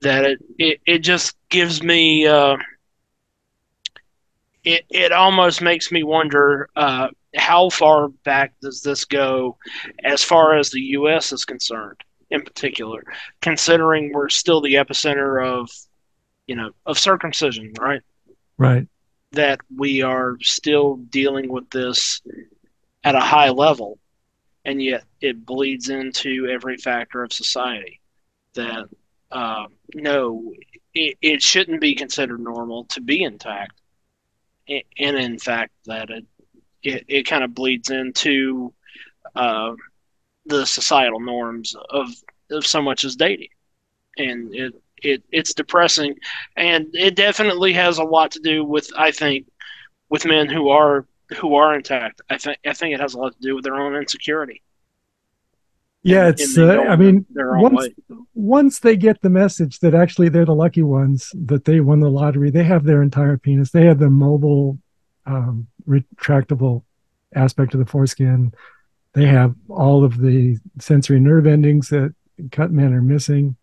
That 0.00 0.24
it 0.24 0.38
it, 0.58 0.80
it 0.86 0.98
just 0.98 1.36
gives 1.48 1.82
me 1.82 2.26
uh, 2.26 2.56
it 4.64 4.84
it 4.90 5.12
almost 5.12 5.62
makes 5.62 5.90
me 5.90 6.02
wonder 6.02 6.68
uh, 6.76 7.08
how 7.36 7.70
far 7.70 8.08
back 8.08 8.52
does 8.60 8.82
this 8.82 9.04
go 9.04 9.56
as 10.04 10.22
far 10.22 10.56
as 10.56 10.70
the 10.70 10.80
U.S. 10.80 11.32
is 11.32 11.44
concerned, 11.44 12.00
in 12.30 12.42
particular, 12.42 13.02
considering 13.40 14.12
we're 14.12 14.28
still 14.28 14.60
the 14.60 14.74
epicenter 14.74 15.44
of 15.44 15.70
you 16.48 16.56
know 16.56 16.70
of 16.86 16.98
circumcision, 16.98 17.72
right? 17.78 18.02
right 18.56 18.88
that 19.32 19.60
we 19.76 20.02
are 20.02 20.38
still 20.40 20.96
dealing 20.96 21.50
with 21.52 21.68
this 21.70 22.22
at 23.04 23.14
a 23.14 23.20
high 23.20 23.50
level. 23.50 23.98
and 24.64 24.82
yet 24.82 25.04
it 25.20 25.46
bleeds 25.46 25.88
into 25.88 26.46
every 26.46 26.76
factor 26.76 27.22
of 27.22 27.32
society. 27.32 28.00
That 28.54 28.88
uh, 29.30 29.66
no, 29.94 30.52
it, 30.94 31.16
it 31.22 31.42
shouldn't 31.42 31.80
be 31.80 31.94
considered 31.94 32.40
normal 32.40 32.84
to 32.86 33.00
be 33.00 33.22
intact, 33.22 33.80
and 34.68 35.16
in 35.16 35.38
fact 35.38 35.72
that 35.86 36.10
it 36.10 36.26
it, 36.82 37.04
it 37.08 37.22
kind 37.24 37.44
of 37.44 37.54
bleeds 37.54 37.90
into 37.90 38.72
uh, 39.34 39.74
the 40.46 40.66
societal 40.66 41.20
norms 41.20 41.76
of 41.90 42.08
of 42.50 42.66
so 42.66 42.82
much 42.82 43.04
as 43.04 43.16
dating, 43.16 43.50
and 44.16 44.54
it 44.54 44.74
it 45.02 45.22
it's 45.30 45.54
depressing, 45.54 46.14
and 46.56 46.86
it 46.94 47.16
definitely 47.16 47.72
has 47.74 47.98
a 47.98 48.04
lot 48.04 48.32
to 48.32 48.40
do 48.40 48.64
with 48.64 48.90
I 48.96 49.10
think 49.10 49.46
with 50.08 50.24
men 50.24 50.48
who 50.48 50.68
are 50.68 51.06
who 51.36 51.54
are 51.54 51.74
intact. 51.74 52.20
I 52.30 52.38
think 52.38 52.58
I 52.66 52.72
think 52.72 52.94
it 52.94 53.00
has 53.00 53.14
a 53.14 53.18
lot 53.18 53.32
to 53.32 53.40
do 53.40 53.54
with 53.54 53.64
their 53.64 53.76
own 53.76 53.94
insecurity. 53.94 54.62
Yeah, 56.02 56.28
it's. 56.28 56.56
Uh, 56.56 56.84
I 56.88 56.96
mean, 56.96 57.26
once 57.34 57.76
way. 57.76 57.94
once 58.34 58.78
they 58.78 58.96
get 58.96 59.20
the 59.20 59.30
message 59.30 59.80
that 59.80 59.94
actually 59.94 60.28
they're 60.28 60.44
the 60.44 60.54
lucky 60.54 60.82
ones 60.82 61.32
that 61.34 61.64
they 61.64 61.80
won 61.80 62.00
the 62.00 62.10
lottery, 62.10 62.50
they 62.50 62.64
have 62.64 62.84
their 62.84 63.02
entire 63.02 63.36
penis. 63.36 63.72
They 63.72 63.84
have 63.84 63.98
the 63.98 64.08
mobile, 64.08 64.78
um, 65.26 65.66
retractable 65.86 66.84
aspect 67.34 67.74
of 67.74 67.80
the 67.80 67.86
foreskin. 67.86 68.52
They 69.14 69.26
have 69.26 69.54
all 69.68 70.04
of 70.04 70.18
the 70.18 70.58
sensory 70.78 71.18
nerve 71.18 71.46
endings 71.46 71.88
that 71.88 72.14
cut 72.52 72.70
men 72.70 72.94
are 72.94 73.02
missing. 73.02 73.56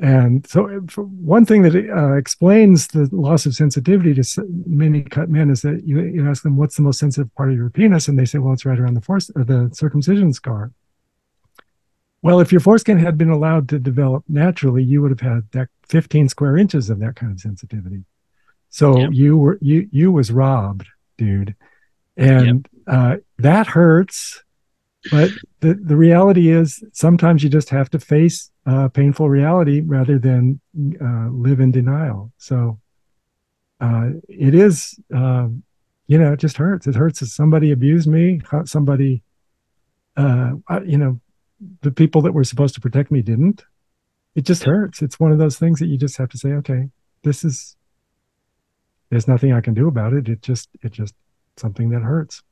And 0.00 0.46
so, 0.46 0.66
one 0.66 1.44
thing 1.44 1.62
that 1.62 1.74
uh, 1.76 2.14
explains 2.14 2.88
the 2.88 3.08
loss 3.12 3.44
of 3.44 3.54
sensitivity 3.54 4.14
to 4.14 4.46
many 4.66 5.02
cut 5.02 5.28
men 5.28 5.50
is 5.50 5.60
that 5.62 5.86
you, 5.86 6.00
you 6.00 6.28
ask 6.28 6.42
them, 6.42 6.56
"What's 6.56 6.76
the 6.76 6.82
most 6.82 6.98
sensitive 6.98 7.32
part 7.34 7.50
of 7.50 7.56
your 7.56 7.68
penis?" 7.68 8.08
and 8.08 8.18
they 8.18 8.24
say, 8.24 8.38
"Well, 8.38 8.54
it's 8.54 8.64
right 8.64 8.78
around 8.78 8.94
the 8.94 9.02
force, 9.02 9.30
or 9.36 9.44
the 9.44 9.70
circumcision 9.74 10.32
scar." 10.32 10.72
Well, 12.22 12.40
if 12.40 12.52
your 12.52 12.60
foreskin 12.60 12.98
had 12.98 13.18
been 13.18 13.30
allowed 13.30 13.68
to 13.70 13.78
develop 13.78 14.24
naturally, 14.28 14.82
you 14.82 15.02
would 15.02 15.10
have 15.10 15.20
had 15.20 15.50
that 15.52 15.68
15 15.88 16.28
square 16.28 16.56
inches 16.56 16.88
of 16.88 17.00
that 17.00 17.16
kind 17.16 17.32
of 17.32 17.40
sensitivity. 17.40 18.04
So 18.70 18.96
Yep. 18.96 19.10
you 19.12 19.36
were 19.36 19.58
you 19.60 19.88
you 19.92 20.10
was 20.10 20.30
robbed, 20.32 20.86
dude, 21.18 21.54
and 22.16 22.66
uh, 22.86 23.16
that 23.38 23.66
hurts. 23.66 24.42
But 25.10 25.30
the 25.60 25.74
the 25.74 25.96
reality 25.96 26.50
is, 26.50 26.82
sometimes 26.92 27.42
you 27.42 27.48
just 27.48 27.70
have 27.70 27.90
to 27.90 27.98
face 27.98 28.50
uh, 28.66 28.88
painful 28.88 29.28
reality 29.28 29.80
rather 29.80 30.18
than 30.18 30.60
uh, 31.00 31.28
live 31.30 31.60
in 31.60 31.72
denial. 31.72 32.32
So 32.38 32.78
uh, 33.80 34.10
it 34.28 34.54
is, 34.54 34.98
um, 35.12 35.64
you 36.06 36.18
know, 36.18 36.32
it 36.32 36.38
just 36.38 36.56
hurts. 36.56 36.86
It 36.86 36.94
hurts 36.94 37.20
if 37.20 37.28
somebody 37.28 37.72
abused 37.72 38.08
me, 38.08 38.40
somebody, 38.64 39.22
uh, 40.16 40.52
you 40.86 40.98
know, 40.98 41.20
the 41.80 41.90
people 41.90 42.22
that 42.22 42.32
were 42.32 42.44
supposed 42.44 42.74
to 42.74 42.80
protect 42.80 43.10
me 43.10 43.22
didn't. 43.22 43.64
It 44.34 44.44
just 44.44 44.62
hurts. 44.62 45.02
It's 45.02 45.18
one 45.18 45.32
of 45.32 45.38
those 45.38 45.58
things 45.58 45.80
that 45.80 45.86
you 45.86 45.98
just 45.98 46.16
have 46.16 46.28
to 46.30 46.38
say, 46.38 46.50
okay, 46.52 46.90
this 47.22 47.44
is. 47.44 47.76
There's 49.10 49.28
nothing 49.28 49.52
I 49.52 49.60
can 49.60 49.74
do 49.74 49.88
about 49.88 50.14
it. 50.14 50.26
It 50.26 50.40
just, 50.40 50.70
it 50.80 50.92
just 50.92 51.14
something 51.58 51.90
that 51.90 52.00
hurts. 52.00 52.42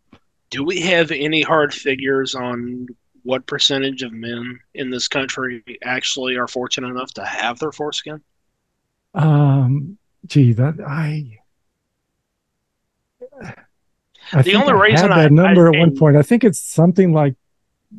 Do 0.51 0.65
we 0.65 0.81
have 0.81 1.11
any 1.11 1.43
hard 1.43 1.73
figures 1.73 2.35
on 2.35 2.87
what 3.23 3.47
percentage 3.47 4.03
of 4.03 4.13
men 4.13 4.59
in 4.75 4.91
this 4.91 5.07
country 5.09 5.63
actually 5.85 6.37
are 6.37 6.49
fortunate 6.49 6.89
enough 6.89 7.13
to 7.15 7.25
have 7.25 7.59
their 7.59 7.71
foreskin? 7.73 8.21
Um, 9.15 9.99
gee, 10.27 10.53
that 10.55 10.75
I. 10.87 11.39
I 14.33 14.43
The 14.43 14.55
only 14.55 14.73
I 14.73 14.77
reason 14.77 15.11
had 15.11 15.19
I- 15.19 15.23
that 15.25 15.33
number 15.33 15.67
I- 15.69 15.75
at 15.75 15.79
one 15.79 15.97
point. 15.97 16.17
I 16.17 16.23
think 16.23 16.45
it's 16.45 16.61
something 16.61 17.13
like, 17.13 17.35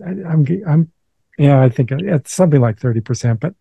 I, 0.05 0.09
I'm, 0.09 0.45
I'm, 0.67 0.91
yeah, 1.37 1.61
I 1.61 1.69
think 1.69 1.91
it's 1.91 2.33
something 2.33 2.61
like 2.61 2.79
thirty 2.79 3.01
percent, 3.01 3.39
but 3.39 3.53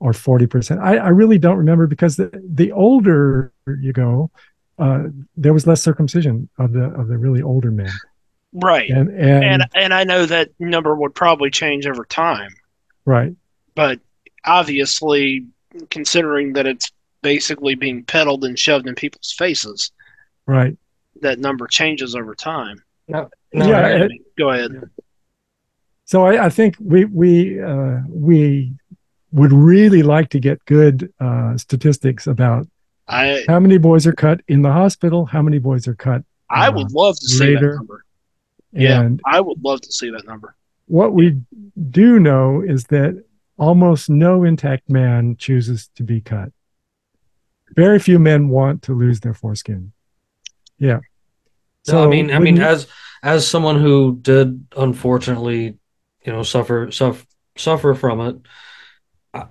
or 0.00 0.12
forty 0.12 0.46
percent. 0.46 0.80
I, 0.80 0.96
I 0.96 1.08
really 1.08 1.38
don't 1.38 1.56
remember 1.56 1.86
because 1.86 2.16
the 2.16 2.30
the 2.48 2.72
older 2.72 3.52
you 3.66 3.92
go, 3.92 4.30
uh, 4.78 5.04
there 5.36 5.52
was 5.52 5.66
less 5.66 5.82
circumcision 5.82 6.48
of 6.58 6.72
the 6.72 6.84
of 6.84 7.08
the 7.08 7.18
really 7.18 7.42
older 7.42 7.70
men, 7.70 7.90
Right. 8.52 8.88
and 8.90 9.08
and, 9.10 9.44
And 9.44 9.64
and 9.74 9.94
I 9.94 10.04
know 10.04 10.24
that 10.26 10.50
number 10.58 10.94
would 10.96 11.14
probably 11.14 11.50
change 11.50 11.86
over 11.86 12.04
time, 12.04 12.50
right, 13.04 13.34
but 13.74 14.00
obviously 14.44 15.46
considering 15.90 16.54
that 16.54 16.66
it's 16.66 16.90
basically 17.22 17.74
being 17.74 18.04
peddled 18.04 18.44
and 18.44 18.58
shoved 18.58 18.86
in 18.86 18.94
people's 18.94 19.32
faces, 19.36 19.92
right. 20.46 20.76
that 21.20 21.38
number 21.38 21.66
changes 21.66 22.14
over 22.14 22.34
time. 22.34 22.82
No, 23.06 23.28
Yeah, 23.52 23.78
I- 23.80 23.90
it- 24.04 24.12
Go 24.38 24.50
ahead. 24.50 24.88
So 26.04 26.24
I, 26.24 26.46
I 26.46 26.48
think 26.48 26.76
we 26.80 27.04
we 27.04 27.60
uh, 27.60 27.98
we 28.08 28.72
would 29.32 29.52
really 29.52 30.02
like 30.02 30.30
to 30.30 30.40
get 30.40 30.64
good 30.64 31.12
uh, 31.20 31.58
statistics 31.58 32.26
about 32.26 32.66
I 33.08 33.44
how 33.46 33.60
many 33.60 33.76
boys 33.76 34.06
are 34.06 34.14
cut 34.14 34.40
in 34.48 34.62
the 34.62 34.72
hospital, 34.72 35.26
how 35.26 35.42
many 35.42 35.58
boys 35.58 35.86
are 35.86 35.94
cut, 35.94 36.22
I 36.48 36.68
uh, 36.68 36.72
would 36.72 36.92
love 36.92 37.16
to 37.20 37.26
see 37.28 37.54
that 37.54 37.60
number. 37.60 38.04
Yeah. 38.78 39.00
and 39.02 39.20
I 39.26 39.40
would 39.40 39.62
love 39.64 39.80
to 39.82 39.92
see 39.92 40.10
that 40.10 40.26
number. 40.26 40.54
what 40.86 41.12
we 41.12 41.40
do 41.90 42.18
know 42.18 42.62
is 42.62 42.84
that 42.84 43.22
almost 43.58 44.08
no 44.08 44.44
intact 44.44 44.88
man 44.88 45.36
chooses 45.36 45.90
to 45.96 46.02
be 46.02 46.20
cut. 46.20 46.50
Very 47.74 47.98
few 47.98 48.18
men 48.18 48.48
want 48.48 48.82
to 48.84 48.94
lose 48.94 49.20
their 49.20 49.34
foreskin. 49.34 49.92
Yeah. 50.78 51.00
So 51.84 52.04
I 52.04 52.06
mean, 52.06 52.30
I 52.32 52.38
mean, 52.38 52.56
you- 52.56 52.62
as 52.62 52.86
as 53.22 53.46
someone 53.46 53.80
who 53.80 54.18
did 54.22 54.66
unfortunately, 54.76 55.76
you 56.24 56.32
know, 56.32 56.42
suffer 56.42 56.90
suffer 56.90 57.24
suffer 57.56 57.94
from 57.94 58.20
it, 58.20 58.36
I, 59.34 59.46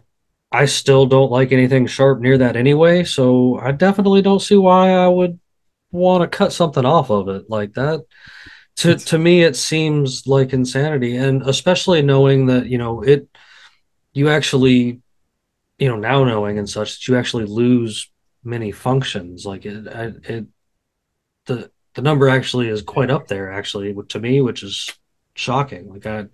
I 0.51 0.65
still 0.65 1.05
don't 1.05 1.31
like 1.31 1.51
anything 1.51 1.85
sharp 1.87 2.19
near 2.21 2.37
that 2.39 2.55
anyway. 2.55 3.03
So 3.03 3.59
I 3.59 3.71
definitely 3.73 4.21
don't 4.21 4.41
see 4.41 4.55
why 4.57 4.91
I 4.91 5.07
would 5.07 5.39
want 5.91 6.23
to 6.23 6.37
cut 6.37 6.53
something 6.53 6.85
off 6.85 7.09
of 7.11 7.27
it 7.29 7.49
like 7.49 7.73
that. 7.73 8.05
To 8.77 8.89
It's- 8.89 9.05
to 9.05 9.17
me, 9.17 9.43
it 9.43 9.55
seems 9.55 10.27
like 10.27 10.53
insanity, 10.53 11.15
and 11.17 11.41
especially 11.43 12.01
knowing 12.01 12.45
that 12.47 12.67
you 12.67 12.77
know 12.77 13.01
it, 13.01 13.27
you 14.13 14.29
actually, 14.29 15.01
you 15.79 15.87
know, 15.87 15.97
now 15.97 16.23
knowing 16.23 16.57
and 16.59 16.69
such 16.69 16.95
that 16.95 17.07
you 17.07 17.17
actually 17.17 17.45
lose 17.45 18.11
many 18.43 18.71
functions. 18.71 19.45
Like 19.45 19.65
it, 19.65 19.87
it, 19.87 20.45
the 21.45 21.71
the 21.95 22.01
number 22.03 22.29
actually 22.29 22.69
is 22.69 22.83
quite 22.83 23.09
up 23.09 23.27
there 23.27 23.51
actually 23.51 23.95
to 24.09 24.19
me 24.19 24.39
which 24.39 24.61
is 24.61 24.87
shocking 25.33 25.89
like 25.91 26.05
i 26.05 26.25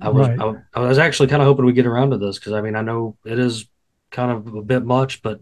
i 0.00 0.08
was 0.08 0.28
Right. 0.28 0.40
I, 0.40 0.80
I 0.80 0.80
was 0.80 0.96
actually 0.98 1.28
kind 1.28 1.42
of 1.42 1.46
hoping 1.46 1.66
we 1.66 1.74
get 1.74 1.86
around 1.86 2.10
to 2.10 2.18
this 2.18 2.38
because 2.38 2.52
i 2.54 2.62
mean 2.62 2.74
i 2.74 2.80
know 2.80 3.16
it 3.26 3.38
is 3.38 3.68
kind 4.10 4.30
of 4.30 4.54
a 4.54 4.62
bit 4.62 4.82
much 4.84 5.20
but 5.22 5.40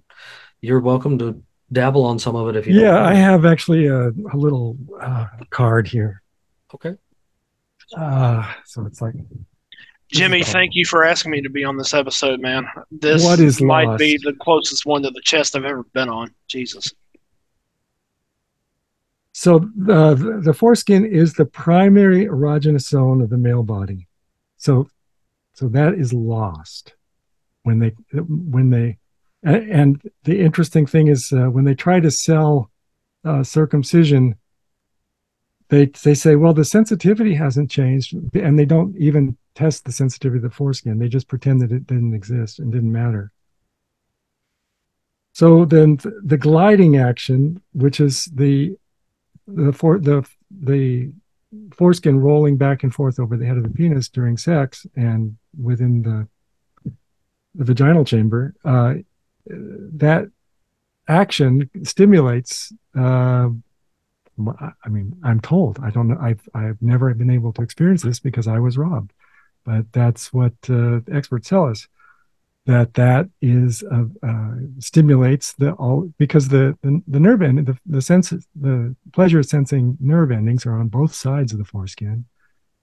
you're 0.60 0.80
welcome 0.80 1.16
to 1.18 1.42
dabble 1.72 2.04
on 2.04 2.18
some 2.18 2.34
of 2.34 2.48
it 2.48 2.56
if 2.56 2.66
you 2.66 2.80
yeah, 2.80 3.04
I 3.04 3.14
have 3.14 3.44
actually 3.44 3.86
a, 3.86 4.08
a 4.08 4.36
little 4.36 4.76
uh, 5.00 5.26
card 5.50 5.86
here. 5.88 6.21
Okay 6.74 6.94
Uh, 7.96 8.50
so 8.64 8.86
it's 8.86 9.00
like 9.00 9.14
Jimmy, 10.12 10.42
thank 10.42 10.74
you 10.74 10.84
for 10.84 11.04
asking 11.04 11.32
me 11.32 11.40
to 11.40 11.48
be 11.48 11.64
on 11.64 11.78
this 11.78 11.94
episode, 11.94 12.38
man. 12.38 12.66
This 12.90 13.24
What 13.24 13.40
is 13.40 13.62
might 13.62 13.96
be 13.98 14.18
the 14.18 14.34
closest 14.34 14.84
one 14.84 15.02
to 15.02 15.10
the 15.10 15.22
chest 15.22 15.56
I've 15.56 15.64
ever 15.64 15.84
been 15.94 16.10
on. 16.10 16.34
Jesus. 16.48 16.92
So 19.32 19.70
the 19.74 20.40
the 20.44 20.52
foreskin 20.52 21.06
is 21.06 21.32
the 21.32 21.46
primary 21.46 22.26
erogenous 22.26 22.82
zone 22.82 23.22
of 23.22 23.30
the 23.30 23.38
male 23.38 23.62
body. 23.62 24.06
So 24.58 24.88
so 25.54 25.68
that 25.68 25.94
is 25.94 26.12
lost 26.12 26.94
when 27.62 27.78
they 27.78 27.94
when 28.12 28.68
they 28.68 28.98
and 29.42 30.00
the 30.24 30.40
interesting 30.40 30.86
thing 30.86 31.08
is 31.08 31.32
uh, 31.32 31.46
when 31.46 31.64
they 31.64 31.74
try 31.74 32.00
to 32.00 32.10
sell 32.10 32.70
uh, 33.24 33.42
circumcision 33.42 34.36
they 35.68 35.86
they 35.86 36.14
say 36.14 36.36
well 36.36 36.54
the 36.54 36.64
sensitivity 36.64 37.34
hasn't 37.34 37.70
changed 37.70 38.14
and 38.34 38.58
they 38.58 38.64
don't 38.64 38.96
even 38.96 39.36
test 39.54 39.84
the 39.84 39.92
sensitivity 39.92 40.38
of 40.38 40.42
the 40.42 40.50
foreskin. 40.50 40.98
They 40.98 41.08
just 41.08 41.28
pretend 41.28 41.60
that 41.60 41.72
it 41.72 41.86
didn't 41.86 42.14
exist 42.14 42.58
and 42.58 42.72
didn't 42.72 42.92
matter. 42.92 43.32
So 45.34 45.64
then 45.64 45.96
th- 45.96 46.14
the 46.24 46.38
gliding 46.38 46.96
action 46.96 47.62
which 47.72 48.00
is 48.00 48.26
the 48.26 48.76
the 49.46 49.72
for 49.72 49.98
the 49.98 50.26
the 50.50 51.12
foreskin 51.74 52.20
rolling 52.20 52.56
back 52.56 52.82
and 52.82 52.94
forth 52.94 53.18
over 53.18 53.36
the 53.36 53.46
head 53.46 53.56
of 53.56 53.62
the 53.62 53.68
penis 53.68 54.08
during 54.08 54.36
sex 54.36 54.86
and 54.96 55.36
within 55.60 56.02
the 56.02 56.28
the 57.54 57.64
vaginal 57.64 58.04
chamber 58.04 58.54
uh, 58.64 58.94
that 59.46 60.28
action 61.08 61.68
stimulates 61.82 62.72
uh, 62.96 63.48
I 64.48 64.88
mean 64.88 65.16
I'm 65.24 65.40
told 65.40 65.78
I 65.82 65.90
don't 65.90 66.08
know 66.08 66.18
I've 66.20 66.48
I've 66.54 66.80
never 66.82 67.12
been 67.14 67.30
able 67.30 67.52
to 67.54 67.62
experience 67.62 68.02
this 68.02 68.20
because 68.20 68.48
I 68.48 68.58
was 68.58 68.78
robbed 68.78 69.12
but 69.64 69.92
that's 69.92 70.32
what 70.32 70.54
uh, 70.68 71.00
experts 71.12 71.48
tell 71.48 71.66
us 71.68 71.88
that 72.66 72.94
that 72.94 73.28
is 73.40 73.82
uh, 73.90 74.04
uh, 74.22 74.54
stimulates 74.78 75.52
the 75.54 75.72
all 75.72 76.12
because 76.18 76.48
the 76.48 76.76
the, 76.82 77.02
the 77.08 77.20
nerve 77.20 77.42
end 77.42 77.66
the 77.66 77.76
the 77.86 78.02
sense 78.02 78.30
the 78.54 78.94
pleasure 79.12 79.42
sensing 79.42 79.96
nerve 80.00 80.30
endings 80.30 80.66
are 80.66 80.78
on 80.78 80.88
both 80.88 81.14
sides 81.14 81.52
of 81.52 81.58
the 81.58 81.64
foreskin 81.64 82.24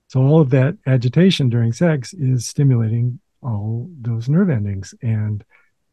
So 0.08 0.22
all 0.22 0.42
of 0.42 0.50
that 0.52 0.78
agitation 0.88 1.50
during 1.50 1.74
sex 1.74 2.14
is 2.14 2.48
stimulating 2.48 3.20
all 3.42 3.90
those 4.02 4.30
nerve 4.30 4.50
endings. 4.50 4.94
And 5.02 5.44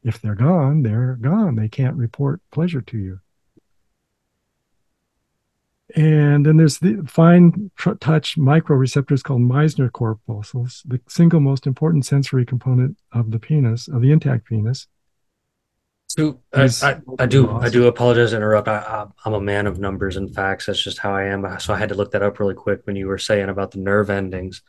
if 0.03 0.21
they're 0.21 0.35
gone, 0.35 0.83
they're 0.83 1.17
gone. 1.21 1.57
They 1.57 1.69
can't 1.69 1.97
report 1.97 2.41
pleasure 2.51 2.81
to 2.83 2.99
you. 2.99 3.21
And 5.97 6.45
then 6.45 6.59
there's 6.59 6.79
the 6.79 7.03
fine 7.09 7.71
touch 8.01 8.37
microreceptors 8.37 9.23
called 9.23 9.41
Meissner 9.41 9.91
corpuscles, 9.91 10.83
the 10.87 11.01
single 11.09 11.41
most 11.41 11.67
important 11.67 12.05
sensory 12.05 12.45
component 12.45 12.99
of 13.13 13.31
the 13.31 13.39
penis, 13.39 13.89
of 13.89 14.03
the 14.03 14.13
intact 14.13 14.45
penis. 14.45 14.89
So 16.09 16.41
I, 16.53 16.69
I, 16.83 17.01
I 17.19 17.27
do 17.27 17.51
I 17.51 17.69
do 17.69 17.87
apologize 17.87 18.31
to 18.31 18.37
interrupt. 18.37 18.69
I, 18.69 19.07
I'm 19.25 19.35
a 19.35 19.41
man 19.41 19.67
of 19.67 19.79
numbers 19.79 20.17
and 20.17 20.33
facts. 20.35 20.67
That's 20.67 20.83
just 20.83 20.99
how 20.99 21.15
I 21.15 21.25
am. 21.25 21.45
So 21.61 21.75
I 21.75 21.79
had 21.79 21.89
to 21.89 21.95
look 21.95 22.13
that 22.13 22.23
up 22.23 22.39
really 22.39 22.55
quick 22.55 22.83
when 22.85 22.97
you 22.97 23.07
were 23.07 23.19
saying 23.19 23.49
about 23.49 23.73
the 23.73 23.79
nerve 23.79 24.09
endings. 24.09 24.63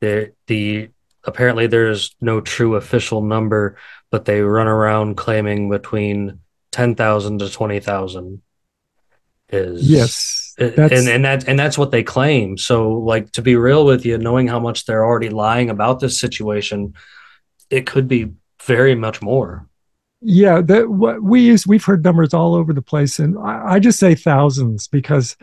The 0.00 0.32
the 0.46 0.88
apparently 1.24 1.66
there's 1.66 2.14
no 2.20 2.40
true 2.40 2.76
official 2.76 3.22
number, 3.22 3.76
but 4.10 4.24
they 4.24 4.40
run 4.40 4.68
around 4.68 5.16
claiming 5.16 5.68
between 5.68 6.40
ten 6.70 6.94
thousand 6.94 7.40
to 7.40 7.50
twenty 7.50 7.80
thousand 7.80 8.42
is 9.50 9.88
Yes, 9.88 10.39
that's 10.60 10.92
and 10.92 11.08
and 11.08 11.24
that 11.24 11.48
and 11.48 11.58
that's 11.58 11.78
what 11.78 11.90
they 11.90 12.02
claim. 12.02 12.58
So 12.58 12.92
like 12.92 13.32
to 13.32 13.42
be 13.42 13.56
real 13.56 13.84
with 13.86 14.04
you, 14.04 14.18
knowing 14.18 14.46
how 14.48 14.60
much 14.60 14.84
they're 14.84 15.04
already 15.04 15.30
lying 15.30 15.70
about 15.70 16.00
this 16.00 16.20
situation, 16.20 16.94
it 17.70 17.86
could 17.86 18.06
be 18.08 18.32
very 18.64 18.94
much 18.94 19.22
more. 19.22 19.66
yeah. 20.20 20.60
That 20.60 20.90
what 20.90 21.22
we 21.22 21.40
use, 21.40 21.66
we've 21.66 21.84
heard 21.84 22.04
numbers 22.04 22.34
all 22.34 22.54
over 22.54 22.72
the 22.72 22.82
place, 22.82 23.18
and 23.18 23.38
I, 23.38 23.74
I 23.74 23.78
just 23.78 23.98
say 23.98 24.14
thousands 24.14 24.86
because 24.88 25.36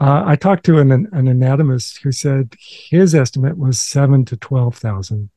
uh, 0.00 0.22
I 0.26 0.36
talked 0.36 0.64
to 0.66 0.78
an 0.78 0.90
an 0.92 1.28
anatomist 1.28 1.98
who 2.02 2.12
said 2.12 2.54
his 2.58 3.14
estimate 3.14 3.56
was 3.58 3.80
seven 3.80 4.24
to 4.26 4.36
twelve 4.36 4.76
thousand, 4.76 5.30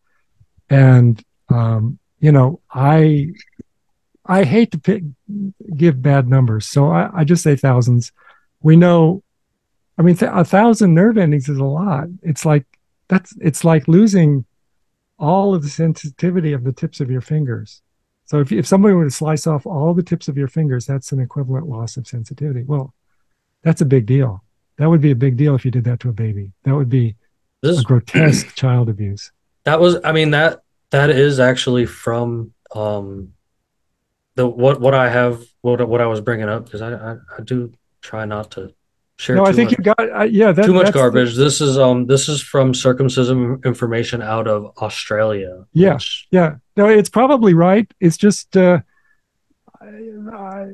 and 0.70 1.24
um, 1.50 2.00
you 2.20 2.32
know 2.32 2.60
I 2.72 3.28
I 4.26 4.44
hate 4.44 4.72
to 4.72 4.80
pick, 4.80 5.04
give 5.76 6.02
bad 6.02 6.28
numbers, 6.30 6.66
so 6.66 6.90
I, 6.90 7.10
I 7.14 7.24
just 7.24 7.44
say 7.44 7.56
thousands. 7.56 8.12
We 8.64 8.76
know, 8.76 9.24
I 9.98 10.02
mean, 10.02 10.16
th- 10.16 10.32
a 10.34 10.44
thousand 10.44 10.94
nerve 10.96 11.18
endings 11.18 11.50
is 11.50 11.60
a 11.60 11.64
lot. 11.64 12.08
It's 12.24 12.46
like 12.46 12.66
that's 13.10 13.36
it's 13.40 13.64
like 13.64 13.88
losing 13.88 14.46
all 15.20 15.54
of 15.54 15.62
the 15.62 15.70
sensitivity 15.70 16.54
of 16.54 16.64
the 16.64 16.74
tips 16.74 17.00
of 17.00 17.12
your 17.12 17.22
fingers. 17.22 17.82
So 18.26 18.40
if 18.40 18.52
if 18.52 18.66
somebody 18.66 18.96
were 18.96 19.04
to 19.04 19.12
slice 19.12 19.46
off 19.46 19.66
all 19.66 19.94
the 19.94 20.02
tips 20.02 20.28
of 20.28 20.38
your 20.38 20.48
fingers, 20.48 20.86
that's 20.86 21.12
an 21.12 21.20
equivalent 21.20 21.68
loss 21.68 21.98
of 21.98 22.08
sensitivity. 22.08 22.64
Well, 22.64 22.94
that's 23.64 23.82
a 23.82 23.86
big 23.86 24.06
deal. 24.06 24.44
That 24.78 24.90
would 24.90 25.02
be 25.02 25.12
a 25.12 25.16
big 25.16 25.38
deal 25.38 25.54
if 25.56 25.66
you 25.66 25.72
did 25.72 25.84
that 25.84 26.00
to 26.00 26.10
a 26.10 26.14
baby. 26.14 26.52
That 26.64 26.76
would 26.76 26.90
be 26.90 27.16
This 27.62 27.78
a 27.78 27.80
is 27.80 27.86
grotesque 27.86 28.56
child 28.56 28.90
abuse. 28.90 29.32
That 29.66 29.80
was, 29.80 29.98
I 30.04 30.12
mean, 30.12 30.32
that 30.32 30.62
that 30.90 31.10
is 31.10 31.40
actually 31.40 31.86
from 31.86 32.54
um 32.76 33.34
the 34.36 34.48
what 34.48 34.82
what 34.82 34.96
I 34.96 35.10
have 35.10 35.44
what 35.62 35.88
what 35.88 36.02
I 36.02 36.08
was 36.08 36.22
bringing 36.22 36.50
up 36.50 36.66
because 36.66 36.82
I, 36.82 36.94
I 36.94 37.18
I 37.38 37.42
do 37.44 37.72
try 38.04 38.26
not 38.26 38.52
to 38.52 38.72
share 39.18 39.36
No, 39.38 39.46
too 39.46 39.50
I 39.50 39.54
think 39.54 39.72
much, 39.72 39.78
you 39.80 39.84
got 39.86 40.00
uh, 40.22 40.24
yeah. 40.24 40.52
That, 40.52 40.66
too 40.66 40.74
much 40.74 40.86
that's 40.86 40.94
the- 40.94 41.00
garbage. 41.00 41.36
This 41.36 41.62
is 41.62 41.78
um 41.78 42.06
this 42.06 42.28
is 42.30 42.42
from 42.42 42.74
circumcision 42.74 43.60
information 43.66 44.22
out 44.22 44.48
of 44.48 44.72
Australia. 44.78 45.66
Yeah. 45.74 45.96
which- 45.96 46.28
yeah, 46.32 46.56
no, 46.78 46.88
it's 46.88 47.10
probably 47.10 47.54
right. 47.54 47.92
It's 48.00 48.18
just 48.18 48.56
uh, 48.58 48.80
I, 49.82 49.86
I, 50.34 50.66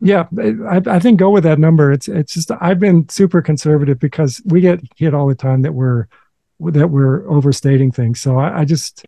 yeah, 0.00 0.24
I, 0.68 0.80
I 0.86 0.98
think 0.98 1.18
go 1.18 1.30
with 1.30 1.44
that 1.44 1.58
number. 1.58 1.90
It's 1.92 2.08
it's 2.08 2.34
just 2.34 2.50
I've 2.60 2.80
been 2.80 3.08
super 3.08 3.40
conservative 3.42 3.98
because 3.98 4.40
we 4.44 4.60
get 4.60 4.80
hit 4.96 5.14
all 5.14 5.26
the 5.26 5.34
time 5.34 5.62
that 5.62 5.72
we're 5.72 6.06
that 6.60 6.88
we're 6.88 7.28
overstating 7.30 7.90
things. 7.92 8.20
So 8.20 8.38
I, 8.38 8.60
I 8.60 8.64
just 8.64 9.04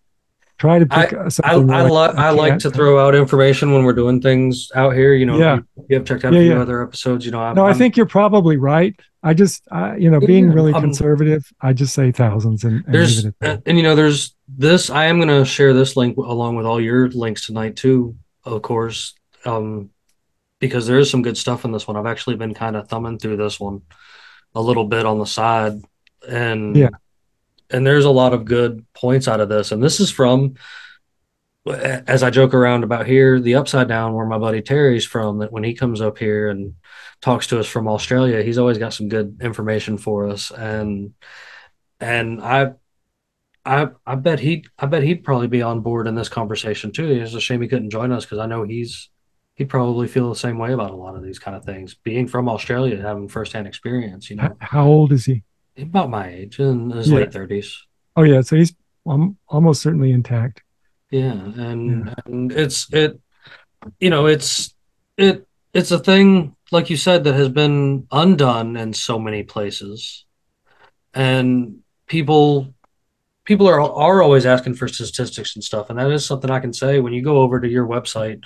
try 0.58 0.78
to 0.78 0.86
pick 0.86 1.12
uh, 1.12 1.24
I 1.24 1.28
something. 1.28 1.70
I, 1.70 1.82
li- 1.84 2.14
I 2.16 2.30
like 2.30 2.50
can't- 2.52 2.60
to 2.62 2.70
throw 2.70 2.98
out 3.04 3.14
information 3.14 3.72
when 3.72 3.84
we're 3.84 3.92
doing 3.92 4.20
things 4.20 4.70
out 4.74 4.94
here. 4.94 5.12
You 5.14 5.26
know, 5.26 5.38
Yeah. 5.38 5.56
you, 5.76 5.86
you 5.90 5.96
have 5.96 6.06
checked 6.06 6.24
out 6.24 6.32
Yeah, 6.32 6.38
a 6.40 6.42
few 6.42 6.54
yeah. 6.54 6.60
other 6.62 6.82
episodes. 6.82 7.24
You 7.26 7.32
know, 7.32 7.40
I'm, 7.40 7.54
No, 7.56 7.66
I 7.66 7.72
think 7.74 7.96
you're 7.96 8.06
probably 8.06 8.56
right. 8.56 8.94
I 9.22 9.34
just, 9.34 9.62
I, 9.72 9.96
you 9.96 10.10
know, 10.10 10.20
being 10.20 10.50
really 10.52 10.72
conservative, 10.72 11.44
I 11.60 11.72
just 11.72 11.94
say 11.94 12.12
thousands 12.12 12.62
and, 12.64 12.84
and 12.86 12.94
there's 12.94 13.24
and, 13.24 13.62
and, 13.66 13.76
you 13.76 13.82
know 13.82 13.96
there's 13.96 14.34
this 14.48 14.88
i 14.90 15.06
am 15.06 15.16
going 15.18 15.28
to 15.28 15.44
share 15.44 15.74
this 15.74 15.96
link 15.96 16.16
along 16.16 16.54
with 16.54 16.64
all 16.64 16.80
your 16.80 17.08
links 17.10 17.46
tonight 17.46 17.74
too 17.74 18.14
of 18.44 18.62
course 18.62 19.14
um 19.44 19.90
because 20.60 20.86
there 20.86 21.00
is 21.00 21.10
some 21.10 21.22
good 21.22 21.36
stuff 21.36 21.64
in 21.64 21.72
this 21.72 21.88
one 21.88 21.96
i've 21.96 22.06
actually 22.06 22.36
been 22.36 22.54
kind 22.54 22.76
of 22.76 22.86
thumbing 22.86 23.18
through 23.18 23.36
this 23.36 23.58
one 23.58 23.82
a 24.54 24.60
little 24.62 24.84
bit 24.84 25.04
on 25.04 25.18
the 25.18 25.26
side 25.26 25.80
and 26.28 26.76
Yeah. 26.76 26.90
And 27.70 27.86
there's 27.86 28.04
a 28.04 28.10
lot 28.10 28.32
of 28.32 28.44
good 28.44 28.84
points 28.94 29.28
out 29.28 29.40
of 29.40 29.48
this 29.48 29.72
and 29.72 29.82
this 29.82 30.00
is 30.00 30.10
from 30.10 30.54
as 31.66 32.22
i 32.22 32.30
joke 32.30 32.54
around 32.54 32.84
about 32.84 33.06
here 33.06 33.40
the 33.40 33.56
upside 33.56 33.88
down 33.88 34.14
where 34.14 34.26
my 34.26 34.38
buddy 34.38 34.62
terry's 34.62 35.04
from 35.04 35.38
that 35.38 35.52
when 35.52 35.64
he 35.64 35.74
comes 35.74 36.00
up 36.00 36.18
here 36.18 36.48
and 36.48 36.74
talks 37.20 37.46
to 37.48 37.58
us 37.58 37.66
from 37.66 37.88
australia 37.88 38.42
he's 38.42 38.58
always 38.58 38.78
got 38.78 38.94
some 38.94 39.08
good 39.08 39.38
information 39.40 39.98
for 39.98 40.28
us 40.28 40.50
and 40.50 41.12
and 42.00 42.40
i 42.40 42.72
I 43.66 43.88
I 44.06 44.14
bet 44.14 44.38
he 44.38 44.64
I 44.78 44.86
bet 44.86 45.02
he'd 45.02 45.24
probably 45.24 45.48
be 45.48 45.60
on 45.60 45.80
board 45.80 46.06
in 46.06 46.14
this 46.14 46.28
conversation 46.28 46.92
too. 46.92 47.10
It's 47.10 47.34
a 47.34 47.40
shame 47.40 47.60
he 47.60 47.68
couldn't 47.68 47.90
join 47.90 48.12
us 48.12 48.24
because 48.24 48.38
I 48.38 48.46
know 48.46 48.62
he's 48.62 49.10
he'd 49.56 49.68
probably 49.68 50.06
feel 50.06 50.28
the 50.28 50.36
same 50.36 50.58
way 50.58 50.72
about 50.72 50.92
a 50.92 50.96
lot 50.96 51.16
of 51.16 51.22
these 51.22 51.38
kind 51.38 51.56
of 51.56 51.64
things. 51.64 51.94
Being 51.94 52.28
from 52.28 52.48
Australia, 52.48 53.00
having 53.02 53.28
firsthand 53.28 53.66
experience, 53.66 54.30
you 54.30 54.36
know, 54.36 54.56
How 54.60 54.86
old 54.86 55.12
is 55.12 55.24
he? 55.24 55.42
About 55.78 56.10
my 56.10 56.28
age 56.28 56.58
in 56.60 56.90
his 56.90 57.10
Yeah. 57.10 57.16
late 57.18 57.32
thirties. 57.32 57.76
Oh 58.16 58.22
yeah, 58.22 58.40
so 58.40 58.56
he's 58.56 58.74
um, 59.06 59.36
almost 59.48 59.82
certainly 59.82 60.10
intact. 60.10 60.62
Yeah, 61.10 61.32
and 61.32 62.14
and 62.26 62.52
it's 62.52 62.92
it, 62.92 63.20
you 64.00 64.10
know, 64.10 64.26
it's 64.26 64.74
it 65.16 65.46
it's 65.72 65.90
a 65.90 65.98
thing 65.98 66.56
like 66.72 66.90
you 66.90 66.96
said 66.96 67.24
that 67.24 67.34
has 67.34 67.48
been 67.48 68.06
undone 68.10 68.76
in 68.76 68.92
so 68.92 69.18
many 69.18 69.42
places, 69.42 70.24
and 71.14 71.78
people 72.06 72.74
people 73.44 73.68
are 73.68 73.80
are 73.80 74.22
always 74.22 74.46
asking 74.46 74.74
for 74.74 74.88
statistics 74.88 75.54
and 75.54 75.62
stuff, 75.62 75.90
and 75.90 75.98
that 75.98 76.10
is 76.10 76.24
something 76.24 76.50
I 76.50 76.60
can 76.60 76.72
say 76.72 76.98
when 77.00 77.12
you 77.12 77.22
go 77.22 77.38
over 77.38 77.60
to 77.60 77.68
your 77.68 77.86
website, 77.86 78.42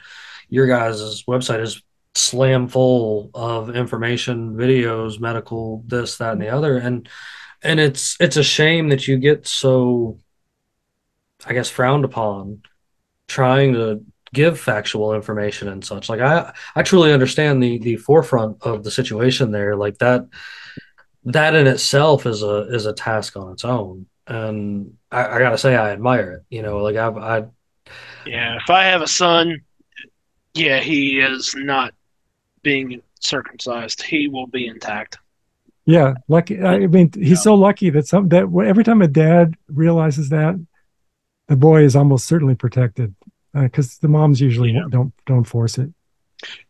your 0.49 0.67
guys' 0.67 1.25
website 1.27 1.63
is 1.63 1.83
slam 2.15 2.69
full 2.69 3.31
of 3.35 3.75
information, 3.75 4.55
videos, 4.57 5.21
medical, 5.21 5.85
this, 5.87 6.19
that, 6.19 6.33
and 6.33 6.43
the 6.43 6.49
other, 6.49 6.79
and 6.79 7.09
and 7.63 7.81
it's 7.81 8.17
it's 8.21 8.37
a 8.37 8.45
shame 8.45 8.89
that 8.91 9.09
you 9.09 9.19
get 9.19 9.47
so, 9.47 10.19
I 11.47 11.53
guess, 11.55 11.71
frowned 11.71 12.05
upon 12.05 12.63
trying 13.29 13.75
to 13.75 14.05
give 14.35 14.61
factual 14.61 15.15
information 15.15 15.69
and 15.69 15.85
such. 15.85 16.09
Like 16.09 16.21
I 16.21 16.53
I 16.77 16.83
truly 16.83 17.13
understand 17.13 17.63
the 17.63 17.79
the 17.81 17.97
forefront 17.97 18.63
of 18.63 18.85
the 18.85 18.91
situation 18.93 19.53
there. 19.53 19.77
Like 19.77 19.99
that 19.99 20.27
that 21.25 21.55
in 21.55 21.67
itself 21.67 22.27
is 22.27 22.43
a 22.43 22.63
is 22.75 22.87
a 22.87 22.93
task 22.95 23.37
on 23.37 23.53
its 23.53 23.65
own. 23.65 24.07
And 24.27 24.95
I, 25.11 25.37
I 25.37 25.39
gotta 25.39 25.59
say 25.59 25.77
I 25.77 25.93
admire 25.93 26.33
it. 26.33 26.43
You 26.51 26.63
know, 26.63 26.79
like 26.79 26.97
I've 26.97 27.17
I 27.17 27.45
Yeah, 28.25 28.57
if 28.57 28.71
I 28.71 28.85
have 28.85 29.03
a 29.03 29.07
son, 29.07 29.61
yeah, 30.55 30.81
he 30.81 31.21
is 31.21 31.55
not 31.57 31.95
being 32.63 33.03
circumcised. 33.21 34.03
He 34.03 34.29
will 34.29 34.47
be 34.47 34.67
intact. 34.67 35.19
Yeah, 35.87 36.15
lucky. 36.29 36.63
I 36.63 36.87
mean, 36.87 37.11
he's 37.15 37.31
Yeah. 37.31 37.35
so 37.37 37.55
lucky 37.55 37.91
that 37.91 38.07
some 38.07 38.29
that 38.29 38.45
every 38.67 38.85
time 38.85 39.03
a 39.03 39.09
dad 39.09 39.55
realizes 39.69 40.29
that, 40.29 40.55
the 41.49 41.57
boy 41.57 41.83
is 41.83 41.97
almost 41.97 42.27
certainly 42.27 42.55
protected 42.55 43.15
uh, 43.55 43.63
because 43.63 43.99
the 43.99 44.09
moms 44.09 44.41
usually 44.41 44.71
Yeah. 44.73 44.85
don't 44.91 45.13
don't 45.27 45.45
force 45.45 45.79
it. 45.79 45.91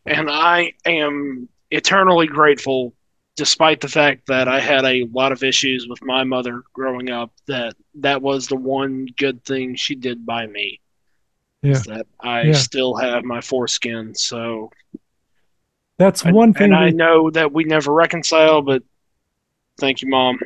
And 0.05 0.29
I 0.29 0.73
am 0.85 1.47
eternally 1.69 2.27
grateful, 2.27 2.93
despite 3.35 3.79
the 3.81 3.87
fact 3.87 4.27
that 4.27 4.47
I 4.47 4.59
had 4.59 4.83
a 4.85 5.05
lot 5.11 5.31
of 5.31 5.43
issues 5.43 5.87
with 5.87 6.01
my 6.03 6.23
mother 6.23 6.63
growing 6.73 7.09
up, 7.09 7.31
that 7.47 7.75
that 7.95 8.21
was 8.21 8.47
the 8.47 8.55
one 8.57 9.05
good 9.17 9.43
thing 9.45 9.75
she 9.75 9.95
did 9.95 10.25
by 10.25 10.47
me. 10.47 10.79
Is 11.63 11.83
that 11.83 12.07
I 12.19 12.41
Yeah. 12.43 12.53
still 12.53 12.95
have 12.95 13.23
my 13.23 13.39
foreskin. 13.39 14.15
So, 14.15 14.71
That's 16.01 16.25
I- 16.25 16.31
one 16.31 16.53
thing. 16.53 16.73
and 16.73 16.75
I 16.75 16.89
know 16.89 17.29
that 17.29 17.51
we 17.53 17.63
never 17.63 17.93
reconcile, 17.93 18.63
but 18.63 18.81
thank 19.77 20.01
you, 20.01 20.09
mom. 20.09 20.39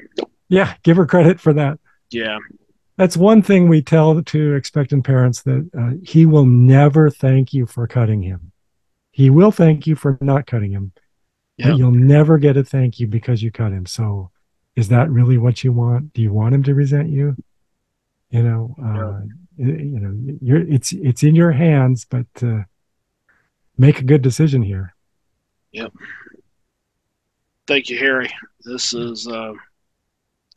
yeah, 0.49 0.73
give 0.83 0.97
her 0.97 1.05
credit 1.05 1.39
for 1.39 1.53
that. 1.53 1.79
Yeah. 2.11 2.39
That's 2.97 3.15
one 3.15 3.41
thing 3.41 3.67
we 3.69 3.81
tell 3.81 4.21
to 4.21 4.53
expectant 4.53 5.05
parents 5.05 5.41
that 5.43 5.69
uh, 5.77 5.91
he 6.03 6.25
will 6.25 6.45
never 6.45 7.09
thank 7.09 7.53
you 7.53 7.65
for 7.65 7.87
cutting 7.87 8.21
him. 8.21 8.51
He 9.11 9.29
will 9.29 9.51
thank 9.51 9.87
you 9.87 9.95
for 9.95 10.17
not 10.21 10.45
cutting 10.45 10.71
him, 10.71 10.91
Yeah. 11.57 11.69
but 11.69 11.77
you'll 11.77 11.91
never 11.91 12.37
get 12.37 12.57
a 12.57 12.63
thank 12.63 12.99
you 12.99 13.07
because 13.07 13.41
you 13.43 13.51
cut 13.51 13.71
him. 13.71 13.85
So, 13.85 14.31
is 14.75 14.89
that 14.89 15.09
really 15.09 15.37
what 15.37 15.63
you 15.63 15.71
want? 15.71 16.11
Do 16.13 16.21
you 16.21 16.33
want 16.33 16.53
him 16.55 16.63
to 16.63 16.73
resent 16.75 17.09
you? 17.09 17.35
You 18.29 18.43
know, 18.43 18.75
uh, 18.83 19.21
you 19.57 19.99
know, 20.01 20.37
you're 20.41 20.67
it's 20.67 20.91
it's 20.91 21.23
in 21.23 21.33
your 21.35 21.51
hands, 21.53 22.05
but 22.05 22.27
uh, 22.41 22.63
make 23.77 23.99
a 23.99 24.03
good 24.03 24.21
decision 24.21 24.61
here. 24.63 24.94
Thank 27.67 27.89
you, 27.89 27.97
Harry. 27.97 28.31
This 28.63 28.93
is 28.93 29.27
uh, 29.27 29.53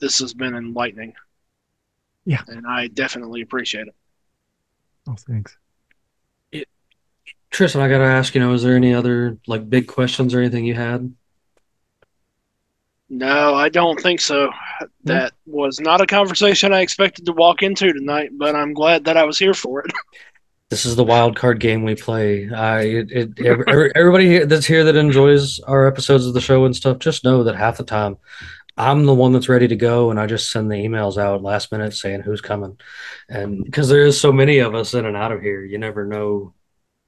this 0.00 0.18
has 0.18 0.34
been 0.34 0.54
enlightening. 0.54 1.14
Yeah. 2.24 2.42
And 2.46 2.66
I 2.66 2.88
definitely 2.88 3.40
appreciate 3.40 3.88
it. 3.88 3.94
Oh, 5.08 5.16
thanks. 5.26 5.56
It, 6.52 6.68
Tristan, 7.50 7.80
I 7.80 7.88
gotta 7.88 8.04
ask, 8.04 8.34
you 8.34 8.40
know, 8.40 8.52
is 8.52 8.62
there 8.62 8.76
any 8.76 8.92
other 8.92 9.38
like 9.46 9.70
big 9.70 9.86
questions 9.86 10.34
or 10.34 10.40
anything 10.40 10.66
you 10.66 10.74
had? 10.74 11.14
No, 13.10 13.54
I 13.54 13.70
don't 13.70 13.98
think 13.98 14.20
so. 14.20 14.50
That 15.04 15.32
was 15.46 15.80
not 15.80 16.02
a 16.02 16.06
conversation 16.06 16.74
I 16.74 16.82
expected 16.82 17.24
to 17.24 17.32
walk 17.32 17.62
into 17.62 17.90
tonight, 17.92 18.30
but 18.34 18.54
I'm 18.54 18.74
glad 18.74 19.06
that 19.06 19.16
I 19.16 19.24
was 19.24 19.38
here 19.38 19.54
for 19.54 19.80
it. 19.80 19.92
This 20.70 20.84
is 20.84 20.96
the 20.96 21.04
wild 21.04 21.34
card 21.34 21.60
game 21.60 21.82
we 21.82 21.94
play. 21.94 22.50
I 22.50 22.80
it, 22.82 23.10
it 23.10 23.40
every- 23.46 23.90
everybody 23.94 24.26
here- 24.26 24.46
that's 24.46 24.66
here 24.66 24.84
that 24.84 24.96
enjoys 24.96 25.60
our 25.60 25.86
episodes 25.86 26.26
of 26.26 26.34
the 26.34 26.40
show 26.42 26.64
and 26.66 26.76
stuff, 26.76 26.98
just 26.98 27.24
know 27.24 27.44
that 27.44 27.56
half 27.56 27.78
the 27.78 27.84
time 27.84 28.18
I'm 28.76 29.06
the 29.06 29.14
one 29.14 29.32
that's 29.32 29.48
ready 29.48 29.66
to 29.66 29.76
go, 29.76 30.10
and 30.10 30.20
I 30.20 30.26
just 30.26 30.52
send 30.52 30.70
the 30.70 30.76
emails 30.76 31.18
out 31.18 31.42
last 31.42 31.72
minute 31.72 31.94
saying 31.94 32.20
who's 32.20 32.40
coming, 32.40 32.78
and 33.28 33.64
because 33.64 33.88
there 33.88 34.04
is 34.04 34.20
so 34.20 34.30
many 34.30 34.58
of 34.58 34.74
us 34.74 34.94
in 34.94 35.04
and 35.04 35.16
out 35.16 35.32
of 35.32 35.40
here, 35.40 35.64
you 35.64 35.78
never 35.78 36.06
know, 36.06 36.54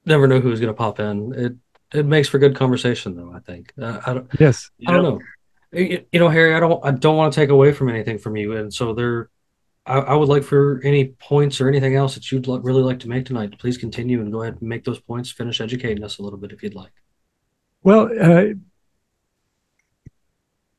never 0.04 0.26
know 0.26 0.40
who's 0.40 0.58
gonna 0.58 0.74
pop 0.74 0.98
in. 0.98 1.32
It 1.36 1.52
it 1.96 2.06
makes 2.06 2.28
for 2.28 2.38
good 2.38 2.56
conversation, 2.56 3.14
though. 3.14 3.32
I 3.32 3.38
think. 3.40 3.72
Uh, 3.80 4.00
I 4.04 4.14
don't. 4.14 4.28
Yes. 4.40 4.70
I 4.86 4.92
don't 4.92 5.02
know. 5.02 5.20
You 5.72 6.04
you 6.11 6.18
know, 6.18 6.28
Harry, 6.28 6.54
I 6.56 6.61
don't 6.61 6.84
I 6.84 6.90
don't 6.90 7.16
want 7.16 7.32
to 7.32 7.40
take 7.40 7.50
away 7.50 7.72
from 7.72 7.88
anything 7.88 8.18
from 8.18 8.36
you, 8.36 8.56
and 8.56 8.74
so 8.74 8.92
there, 8.92 9.28
I, 9.91 9.99
I 9.99 10.14
would 10.14 10.28
like 10.28 10.45
for 10.45 10.80
any 10.84 11.07
points 11.18 11.61
or 11.61 11.68
anything 11.68 11.97
else 11.97 12.14
that 12.14 12.30
you'd 12.30 12.47
li- 12.47 12.61
really 12.62 12.82
like 12.82 13.01
to 13.01 13.09
make 13.09 13.26
tonight. 13.26 13.59
Please 13.59 13.76
continue 13.76 14.20
and 14.20 14.30
go 14.30 14.43
ahead 14.43 14.59
and 14.61 14.68
make 14.68 14.84
those 14.84 15.01
points. 15.01 15.32
Finish 15.32 15.61
educating 15.61 16.05
us 16.05 16.18
a 16.18 16.22
little 16.22 16.38
bit 16.38 16.53
if 16.53 16.62
you'd 16.62 16.76
like. 16.76 16.93
Well, 17.82 18.09
uh, 18.20 18.55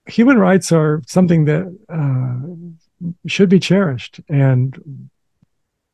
human 0.05 0.38
rights 0.38 0.72
are 0.72 1.01
something 1.07 1.43
that 1.45 1.78
uh, 1.89 3.09
should 3.28 3.49
be 3.49 3.59
cherished. 3.59 4.22
And 4.30 5.09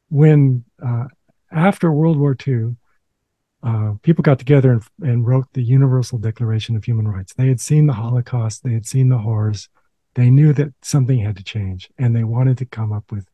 when 0.09 0.63
uh, 0.85 1.05
after 1.51 1.91
World 1.91 2.19
War 2.19 2.37
II, 2.47 2.75
uh, 3.63 3.93
people 4.03 4.21
got 4.21 4.37
together 4.37 4.71
and, 4.71 4.83
and 5.01 5.25
wrote 5.25 5.47
the 5.53 5.63
Universal 5.63 6.19
Declaration 6.19 6.75
of 6.75 6.83
Human 6.83 7.07
Rights. 7.07 7.33
They 7.33 7.47
had 7.47 7.59
seen 7.59 7.87
the 7.87 7.93
Holocaust, 7.93 8.63
they 8.63 8.73
had 8.73 8.85
seen 8.85 9.09
the 9.09 9.17
horrors. 9.17 9.69
They 10.17 10.31
knew 10.31 10.51
that 10.53 10.73
something 10.81 11.19
had 11.19 11.37
to 11.37 11.43
change, 11.43 11.91
and 11.99 12.15
they 12.15 12.23
wanted 12.23 12.57
to 12.57 12.65
come 12.65 12.91
up 12.91 13.11
with 13.11 13.29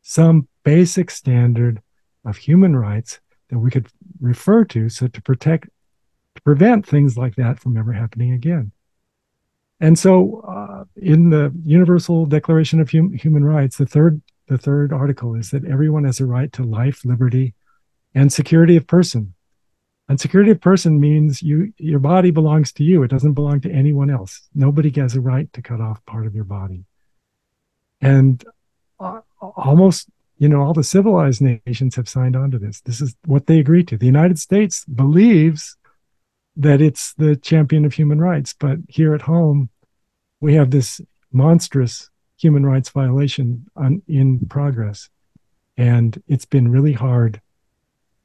some 0.00 0.46
basic 0.62 1.10
standard 1.10 1.82
of 2.24 2.36
human 2.36 2.76
rights 2.76 3.18
that 3.48 3.58
we 3.58 3.68
could 3.68 3.88
refer 4.20 4.64
to 4.66 4.88
so 4.88 5.08
to 5.08 5.20
protect 5.22 5.68
to 6.36 6.42
prevent 6.42 6.86
things 6.86 7.18
like 7.18 7.34
that 7.34 7.58
from 7.58 7.76
ever 7.76 7.92
happening 7.92 8.32
again. 8.32 8.70
And 9.80 9.98
so, 9.98 10.44
uh, 10.46 10.84
in 10.94 11.30
the 11.30 11.52
Universal 11.64 12.26
Declaration 12.26 12.78
of 12.78 12.92
hum- 12.92 13.12
Human 13.14 13.42
Rights, 13.42 13.78
the 13.78 13.86
third 13.86 14.22
the 14.46 14.56
third 14.56 14.92
article 14.92 15.34
is 15.34 15.50
that 15.50 15.64
everyone 15.64 16.04
has 16.04 16.20
a 16.20 16.26
right 16.26 16.52
to 16.52 16.62
life, 16.62 17.04
liberty, 17.04 17.54
and 18.14 18.32
security 18.32 18.76
of 18.76 18.86
person. 18.86 19.34
And 20.10 20.20
security 20.20 20.50
of 20.50 20.60
person 20.60 20.98
means 20.98 21.40
you 21.40 21.72
your 21.78 22.00
body 22.00 22.32
belongs 22.32 22.72
to 22.72 22.82
you; 22.82 23.04
it 23.04 23.12
doesn't 23.12 23.34
belong 23.34 23.60
to 23.60 23.70
anyone 23.70 24.10
else. 24.10 24.48
Nobody 24.56 24.90
has 25.00 25.14
a 25.14 25.20
right 25.20 25.50
to 25.52 25.62
cut 25.62 25.80
off 25.80 26.04
part 26.04 26.26
of 26.26 26.34
your 26.34 26.42
body. 26.42 26.84
And 28.00 28.44
uh, 28.98 29.20
almost 29.40 30.08
you 30.38 30.48
know 30.48 30.62
all 30.62 30.74
the 30.74 30.82
civilized 30.82 31.40
nations 31.40 31.94
have 31.94 32.08
signed 32.08 32.34
on 32.34 32.50
to 32.50 32.58
this. 32.58 32.80
This 32.80 33.00
is 33.00 33.14
what 33.24 33.46
they 33.46 33.60
agree 33.60 33.84
to. 33.84 33.96
The 33.96 34.06
United 34.06 34.40
States 34.40 34.84
believes 34.84 35.76
that 36.56 36.80
it's 36.80 37.14
the 37.14 37.36
champion 37.36 37.84
of 37.84 37.94
human 37.94 38.20
rights. 38.20 38.52
But 38.52 38.78
here 38.88 39.14
at 39.14 39.22
home, 39.22 39.70
we 40.40 40.54
have 40.54 40.72
this 40.72 41.00
monstrous 41.30 42.10
human 42.36 42.66
rights 42.66 42.88
violation 42.88 43.64
on, 43.76 44.02
in 44.08 44.40
progress. 44.48 45.08
And 45.76 46.20
it's 46.26 46.46
been 46.46 46.68
really 46.68 46.94
hard, 46.94 47.40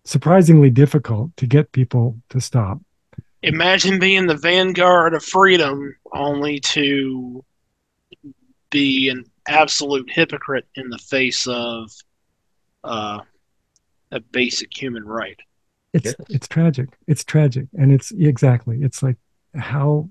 surprisingly 0.05 0.69
difficult 0.69 1.35
to 1.37 1.47
get 1.47 1.71
people 1.71 2.17
to 2.29 2.39
stop. 2.39 2.79
Imagine 3.43 3.99
being 3.99 4.25
the 4.27 4.37
vanguard 4.37 5.13
of 5.13 5.23
freedom 5.23 5.95
only 6.13 6.59
to 6.59 7.43
be 8.69 9.09
an 9.09 9.25
absolute 9.47 10.09
hypocrite 10.09 10.67
in 10.75 10.89
the 10.89 10.97
face 10.97 11.45
of 11.47 11.91
uh, 12.83 13.19
a 14.11 14.19
basic 14.19 14.75
human 14.75 15.03
right. 15.05 15.39
It's 15.93 16.05
Yes. 16.05 16.15
it's 16.29 16.47
tragic. 16.47 16.89
It's 17.07 17.23
tragic, 17.23 17.67
and 17.77 17.91
it's 17.91 18.11
exactly. 18.11 18.79
It's 18.81 19.01
like 19.01 19.17
how. 19.55 20.09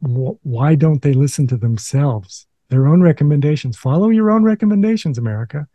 Wh- 0.00 0.36
why 0.44 0.74
don't 0.74 1.02
they 1.02 1.12
listen 1.12 1.46
to 1.48 1.56
themselves? 1.56 2.46
Their 2.68 2.86
own 2.86 3.00
recommendations. 3.00 3.76
Follow 3.76 4.10
your 4.10 4.30
own 4.30 4.44
recommendations, 4.44 5.18
America. 5.18 5.66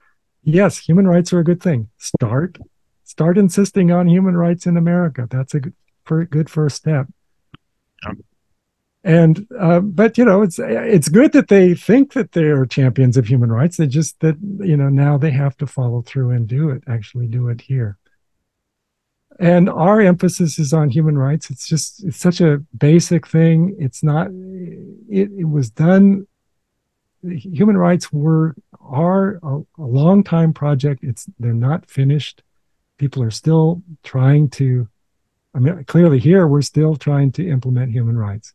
Yes, 0.43 0.79
human 0.79 1.07
rights 1.07 1.31
are 1.33 1.39
a 1.39 1.43
good 1.43 1.61
thing. 1.61 1.89
Start, 1.97 2.57
start 3.03 3.37
insisting 3.37 3.91
on 3.91 4.07
human 4.07 4.35
rights 4.35 4.65
in 4.65 4.77
America. 4.77 5.27
That's 5.29 5.53
a 5.53 5.59
good, 5.59 5.73
good 6.29 6.49
first 6.49 6.77
step. 6.77 7.07
Yeah. 8.03 8.13
And 9.03 9.47
uh, 9.59 9.79
but 9.79 10.19
you 10.19 10.25
know 10.25 10.43
it's 10.43 10.59
it's 10.59 11.09
good 11.09 11.31
that 11.31 11.47
they 11.47 11.73
think 11.73 12.13
that 12.13 12.33
they're 12.33 12.67
champions 12.67 13.17
of 13.17 13.25
human 13.25 13.51
rights. 13.51 13.77
They 13.77 13.87
just 13.87 14.19
that 14.19 14.35
you 14.59 14.77
know 14.77 14.89
now 14.89 15.17
they 15.17 15.31
have 15.31 15.57
to 15.57 15.65
follow 15.65 16.03
through 16.03 16.29
and 16.29 16.47
do 16.47 16.69
it. 16.69 16.83
Actually, 16.87 17.25
do 17.25 17.49
it 17.49 17.61
here 17.61 17.97
and 19.41 19.69
our 19.69 19.99
emphasis 19.99 20.59
is 20.59 20.71
on 20.71 20.89
human 20.89 21.17
rights 21.17 21.49
it's 21.49 21.67
just 21.67 22.03
it's 22.03 22.17
such 22.17 22.41
a 22.41 22.59
basic 22.77 23.27
thing 23.27 23.75
it's 23.79 24.03
not 24.03 24.27
it, 25.09 25.29
it 25.37 25.49
was 25.49 25.69
done 25.71 26.27
human 27.23 27.77
rights 27.77 28.11
were 28.11 28.55
are 28.79 29.39
a, 29.43 29.61
a 29.77 29.85
long 29.85 30.23
time 30.23 30.53
project 30.53 31.03
it's 31.03 31.27
they're 31.39 31.53
not 31.53 31.89
finished 31.89 32.43
people 32.97 33.21
are 33.21 33.31
still 33.31 33.81
trying 34.03 34.49
to 34.49 34.87
i 35.53 35.59
mean 35.59 35.83
clearly 35.85 36.19
here 36.19 36.47
we're 36.47 36.61
still 36.61 36.95
trying 36.95 37.31
to 37.31 37.47
implement 37.47 37.91
human 37.91 38.17
rights 38.17 38.53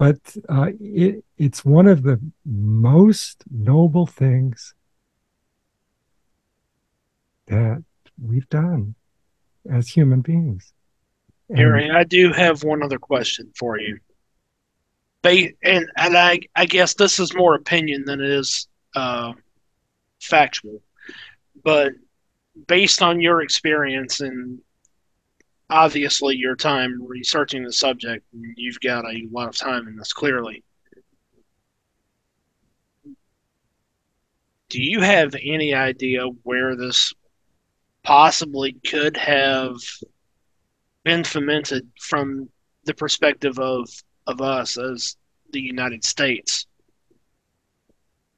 but 0.00 0.18
uh, 0.48 0.70
it, 0.80 1.22
it's 1.36 1.62
one 1.62 1.86
of 1.86 2.02
the 2.02 2.18
most 2.46 3.44
noble 3.50 4.06
things 4.06 4.72
that 7.48 7.84
we've 8.18 8.48
done 8.48 8.94
as 9.70 9.88
human 9.88 10.22
beings. 10.22 10.72
And- 11.50 11.58
Harry, 11.58 11.90
I 11.90 12.04
do 12.04 12.32
have 12.32 12.64
one 12.64 12.82
other 12.82 12.98
question 12.98 13.52
for 13.54 13.78
you. 13.78 13.98
And 15.22 15.54
and 15.62 16.16
I 16.16 16.40
I 16.56 16.66
guess 16.66 16.94
this 16.94 17.18
is 17.18 17.34
more 17.34 17.54
opinion 17.54 18.04
than 18.06 18.20
it 18.20 18.30
is 18.30 18.68
uh, 18.94 19.32
factual, 20.20 20.80
but 21.62 21.92
based 22.66 23.02
on 23.02 23.20
your 23.20 23.42
experience 23.42 24.20
and 24.20 24.60
obviously 25.68 26.36
your 26.36 26.56
time 26.56 27.02
researching 27.06 27.64
the 27.64 27.72
subject, 27.72 28.24
you've 28.32 28.80
got 28.80 29.04
a 29.04 29.26
lot 29.30 29.48
of 29.48 29.56
time 29.56 29.86
in 29.88 29.96
this 29.96 30.12
clearly. 30.12 30.64
Do 34.68 34.82
you 34.82 35.00
have 35.00 35.34
any 35.34 35.74
idea 35.74 36.26
where 36.44 36.76
this 36.76 37.12
possibly 38.02 38.72
could 38.86 39.16
have 39.16 39.76
been 41.04 41.24
fomented 41.24 41.88
from 42.00 42.48
the 42.84 42.94
perspective 42.94 43.58
of 43.58 43.88
of 44.30 44.40
us 44.40 44.78
as 44.78 45.16
the 45.52 45.60
United 45.60 46.04
States 46.04 46.66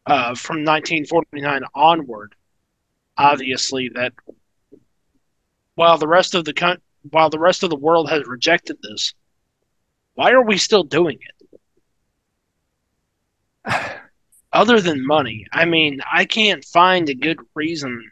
uh, 0.07 0.35
from 0.35 0.65
1949 0.65 1.63
onward. 1.75 2.35
Obviously, 3.17 3.91
that 3.91 4.13
while 5.75 5.99
the 5.99 6.09
rest 6.09 6.35
of 6.35 6.45
the 6.45 6.55
coun- 6.55 6.81
while 7.11 7.31
the 7.31 7.39
rest 7.39 7.63
of 7.63 7.71
the 7.71 7.77
world 7.77 8.09
has 8.11 8.27
rejected 8.27 8.79
this, 8.83 9.15
why 10.15 10.31
are 10.31 10.45
we 10.45 10.57
still 10.57 10.83
doing 10.83 11.19
it? 13.65 13.71
Other 14.53 14.81
than 14.81 15.07
money, 15.07 15.47
I 15.53 15.67
mean, 15.67 16.01
I 16.11 16.25
can't 16.25 16.65
find 16.65 17.09
a 17.09 17.15
good 17.15 17.39
reason 17.55 18.11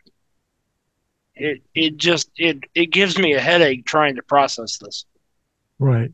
it 1.40 1.62
it 1.74 1.96
just 1.96 2.30
it 2.36 2.58
it 2.74 2.86
gives 2.86 3.18
me 3.18 3.32
a 3.32 3.40
headache 3.40 3.86
trying 3.86 4.16
to 4.16 4.22
process 4.22 4.78
this. 4.78 5.06
Right. 5.78 6.12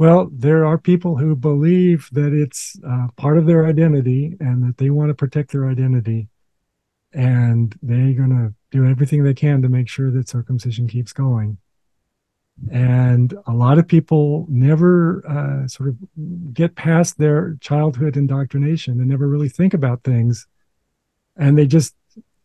Well, 0.00 0.30
there 0.32 0.64
are 0.64 0.78
people 0.78 1.18
who 1.18 1.36
believe 1.36 2.08
that 2.12 2.32
it's 2.32 2.74
uh, 2.88 3.08
part 3.18 3.36
of 3.36 3.44
their 3.44 3.66
identity 3.66 4.34
and 4.40 4.66
that 4.66 4.78
they 4.78 4.88
want 4.88 5.10
to 5.10 5.14
protect 5.14 5.52
their 5.52 5.68
identity. 5.68 6.28
And 7.12 7.76
they're 7.82 8.14
going 8.14 8.30
to 8.30 8.54
do 8.70 8.86
everything 8.86 9.24
they 9.24 9.34
can 9.34 9.60
to 9.60 9.68
make 9.68 9.90
sure 9.90 10.10
that 10.10 10.26
circumcision 10.26 10.88
keeps 10.88 11.12
going. 11.12 11.58
And 12.72 13.34
a 13.46 13.52
lot 13.52 13.76
of 13.76 13.86
people 13.86 14.46
never 14.48 15.22
uh, 15.28 15.68
sort 15.68 15.90
of 15.90 15.96
get 16.54 16.76
past 16.76 17.18
their 17.18 17.58
childhood 17.60 18.16
indoctrination 18.16 19.00
and 19.00 19.06
never 19.06 19.28
really 19.28 19.50
think 19.50 19.74
about 19.74 20.02
things. 20.02 20.46
And 21.36 21.58
they 21.58 21.66
just 21.66 21.94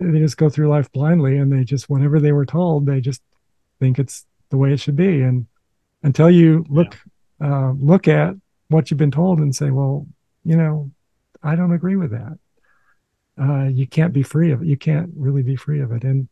they 0.01 0.19
just 0.19 0.35
go 0.35 0.49
through 0.49 0.67
life 0.67 0.91
blindly 0.91 1.37
and 1.37 1.53
they 1.53 1.63
just 1.63 1.89
whatever 1.89 2.19
they 2.19 2.33
were 2.33 2.45
told, 2.45 2.85
they 2.85 2.99
just 2.99 3.21
think 3.79 3.97
it's 3.97 4.25
the 4.49 4.57
way 4.57 4.73
it 4.73 4.81
should 4.81 4.97
be. 4.97 5.21
And 5.21 5.47
until 6.03 6.29
you 6.29 6.65
look 6.67 6.97
uh, 7.41 7.71
look 7.79 8.07
at 8.07 8.35
what 8.69 8.89
you've 8.89 8.97
been 8.97 9.11
told 9.11 9.39
and 9.39 9.55
say, 9.55 9.69
well, 9.69 10.07
you 10.43 10.55
know, 10.55 10.91
I 11.43 11.55
don't 11.55 11.73
agree 11.73 11.95
with 11.95 12.11
that. 12.11 12.37
Uh, 13.39 13.67
you 13.67 13.85
can't 13.85 14.13
be 14.13 14.23
free 14.23 14.51
of 14.51 14.61
it. 14.61 14.67
You 14.67 14.77
can't 14.77 15.11
really 15.15 15.43
be 15.43 15.55
free 15.55 15.81
of 15.81 15.91
it. 15.91 16.03
And 16.03 16.29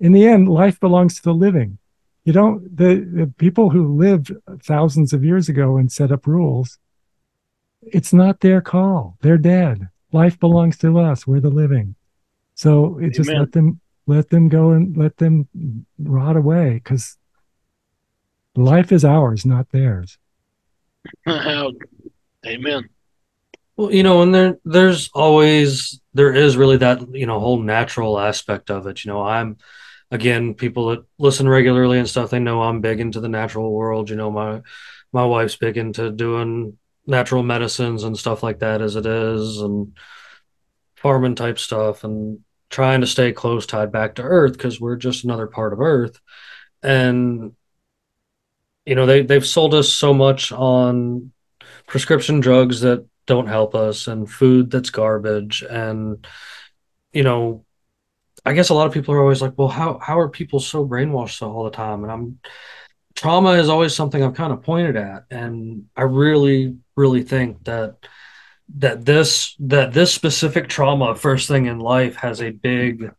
in 0.00 0.12
the 0.12 0.26
end, 0.26 0.48
life 0.48 0.80
belongs 0.80 1.16
to 1.16 1.22
the 1.22 1.34
living. 1.34 1.78
You 2.24 2.32
don't 2.32 2.76
the, 2.76 2.96
the 2.96 3.32
people 3.38 3.70
who 3.70 3.96
lived 3.96 4.32
thousands 4.62 5.12
of 5.12 5.24
years 5.24 5.48
ago 5.48 5.76
and 5.76 5.90
set 5.90 6.12
up 6.12 6.26
rules. 6.26 6.78
It's 7.82 8.12
not 8.12 8.40
their 8.40 8.60
call. 8.60 9.16
They're 9.22 9.38
dead. 9.38 9.88
Life 10.12 10.38
belongs 10.38 10.78
to 10.78 10.98
us. 10.98 11.26
We're 11.26 11.40
the 11.40 11.50
living. 11.50 11.94
So 12.54 12.98
it 12.98 13.14
just 13.14 13.30
let 13.30 13.52
them 13.52 13.80
let 14.06 14.30
them 14.30 14.48
go 14.48 14.70
and 14.70 14.96
let 14.96 15.18
them 15.18 15.48
rot 15.98 16.36
away 16.36 16.74
because 16.74 17.16
life 18.56 18.90
is 18.90 19.04
ours, 19.04 19.46
not 19.46 19.70
theirs. 19.70 20.18
Amen. 22.46 22.88
Well, 23.76 23.92
you 23.92 24.02
know, 24.02 24.22
and 24.22 24.34
there 24.34 24.58
there's 24.64 25.08
always 25.14 26.00
there 26.14 26.34
is 26.34 26.56
really 26.56 26.78
that, 26.78 27.14
you 27.14 27.26
know, 27.26 27.38
whole 27.38 27.60
natural 27.60 28.18
aspect 28.18 28.70
of 28.70 28.86
it. 28.86 29.04
You 29.04 29.12
know, 29.12 29.22
I'm 29.22 29.56
again, 30.10 30.54
people 30.54 30.88
that 30.88 31.04
listen 31.18 31.48
regularly 31.48 31.98
and 31.98 32.08
stuff, 32.08 32.30
they 32.30 32.40
know 32.40 32.62
I'm 32.62 32.80
big 32.80 33.00
into 33.00 33.20
the 33.20 33.28
natural 33.28 33.72
world. 33.72 34.10
You 34.10 34.16
know, 34.16 34.30
my 34.30 34.62
my 35.12 35.24
wife's 35.24 35.56
big 35.56 35.76
into 35.76 36.10
doing 36.10 36.76
natural 37.06 37.42
medicines 37.42 38.02
and 38.04 38.18
stuff 38.18 38.42
like 38.42 38.58
that 38.60 38.82
as 38.82 38.96
it 38.96 39.06
is 39.06 39.60
and 39.60 39.96
farming 40.96 41.36
type 41.36 41.58
stuff 41.58 42.04
and 42.04 42.40
trying 42.70 43.00
to 43.00 43.06
stay 43.06 43.32
close 43.32 43.64
tied 43.66 43.90
back 43.92 44.16
to 44.16 44.22
earth 44.22 44.52
because 44.52 44.80
we're 44.80 44.96
just 44.96 45.24
another 45.24 45.46
part 45.46 45.72
of 45.72 45.80
earth. 45.80 46.20
And 46.82 47.54
you 48.88 48.94
know, 48.94 49.06
they 49.06 49.22
they've 49.22 49.46
sold 49.46 49.74
us 49.74 49.92
so 49.92 50.14
much 50.14 50.52
on 50.52 51.32
prescription 51.86 52.40
drugs 52.40 52.80
that 52.80 53.06
don't 53.26 53.46
help 53.46 53.74
us 53.74 54.08
and 54.08 54.30
food 54.30 54.70
that's 54.70 54.90
garbage. 54.90 55.62
And 55.62 56.26
you 57.12 57.22
know 57.22 57.64
i 58.44 58.52
guess 58.52 58.68
a 58.68 58.74
lot 58.74 58.86
of 58.86 58.92
people 58.92 59.14
are 59.14 59.20
always 59.20 59.42
like 59.42 59.54
well 59.56 59.68
how 59.68 59.98
how 59.98 60.18
are 60.18 60.28
people 60.28 60.60
so 60.60 60.86
brainwashed 60.86 61.42
all 61.42 61.64
the 61.64 61.70
time? 61.70 62.02
And 62.02 62.12
i'm 62.12 62.38
trauma 63.14 63.52
is 63.52 63.68
always 63.68 63.94
something 63.94 64.22
i've 64.22 64.34
kind 64.34 64.52
of 64.52 64.62
pointed 64.62 64.96
at. 64.96 65.24
And 65.30 65.86
i 65.96 66.02
really 66.02 66.76
really 66.96 67.22
think 67.22 67.64
that 67.64 67.96
that 68.76 69.04
this 69.04 69.56
that 69.60 69.92
this 69.92 70.12
specific 70.12 70.68
trauma 70.68 71.14
first 71.14 71.48
thing 71.48 71.66
in 71.66 71.78
life 71.78 72.16
has 72.16 72.40
a 72.42 72.50
big 72.50 73.10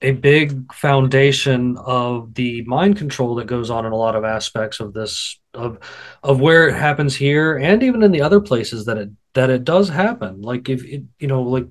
a 0.00 0.12
big 0.12 0.72
foundation 0.72 1.76
of 1.78 2.34
the 2.34 2.62
mind 2.64 2.96
control 2.96 3.36
that 3.36 3.46
goes 3.46 3.70
on 3.70 3.86
in 3.86 3.92
a 3.92 3.96
lot 3.96 4.16
of 4.16 4.24
aspects 4.24 4.80
of 4.80 4.92
this 4.92 5.38
of 5.54 5.78
of 6.22 6.40
where 6.40 6.68
it 6.68 6.74
happens 6.74 7.14
here 7.16 7.56
and 7.56 7.82
even 7.82 8.02
in 8.02 8.12
the 8.12 8.20
other 8.20 8.40
places 8.40 8.84
that 8.84 8.98
it 8.98 9.10
that 9.34 9.50
it 9.50 9.64
does 9.64 9.88
happen. 9.88 10.42
Like 10.42 10.68
if 10.68 10.84
it, 10.84 11.04
you 11.18 11.28
know 11.28 11.42
like 11.42 11.68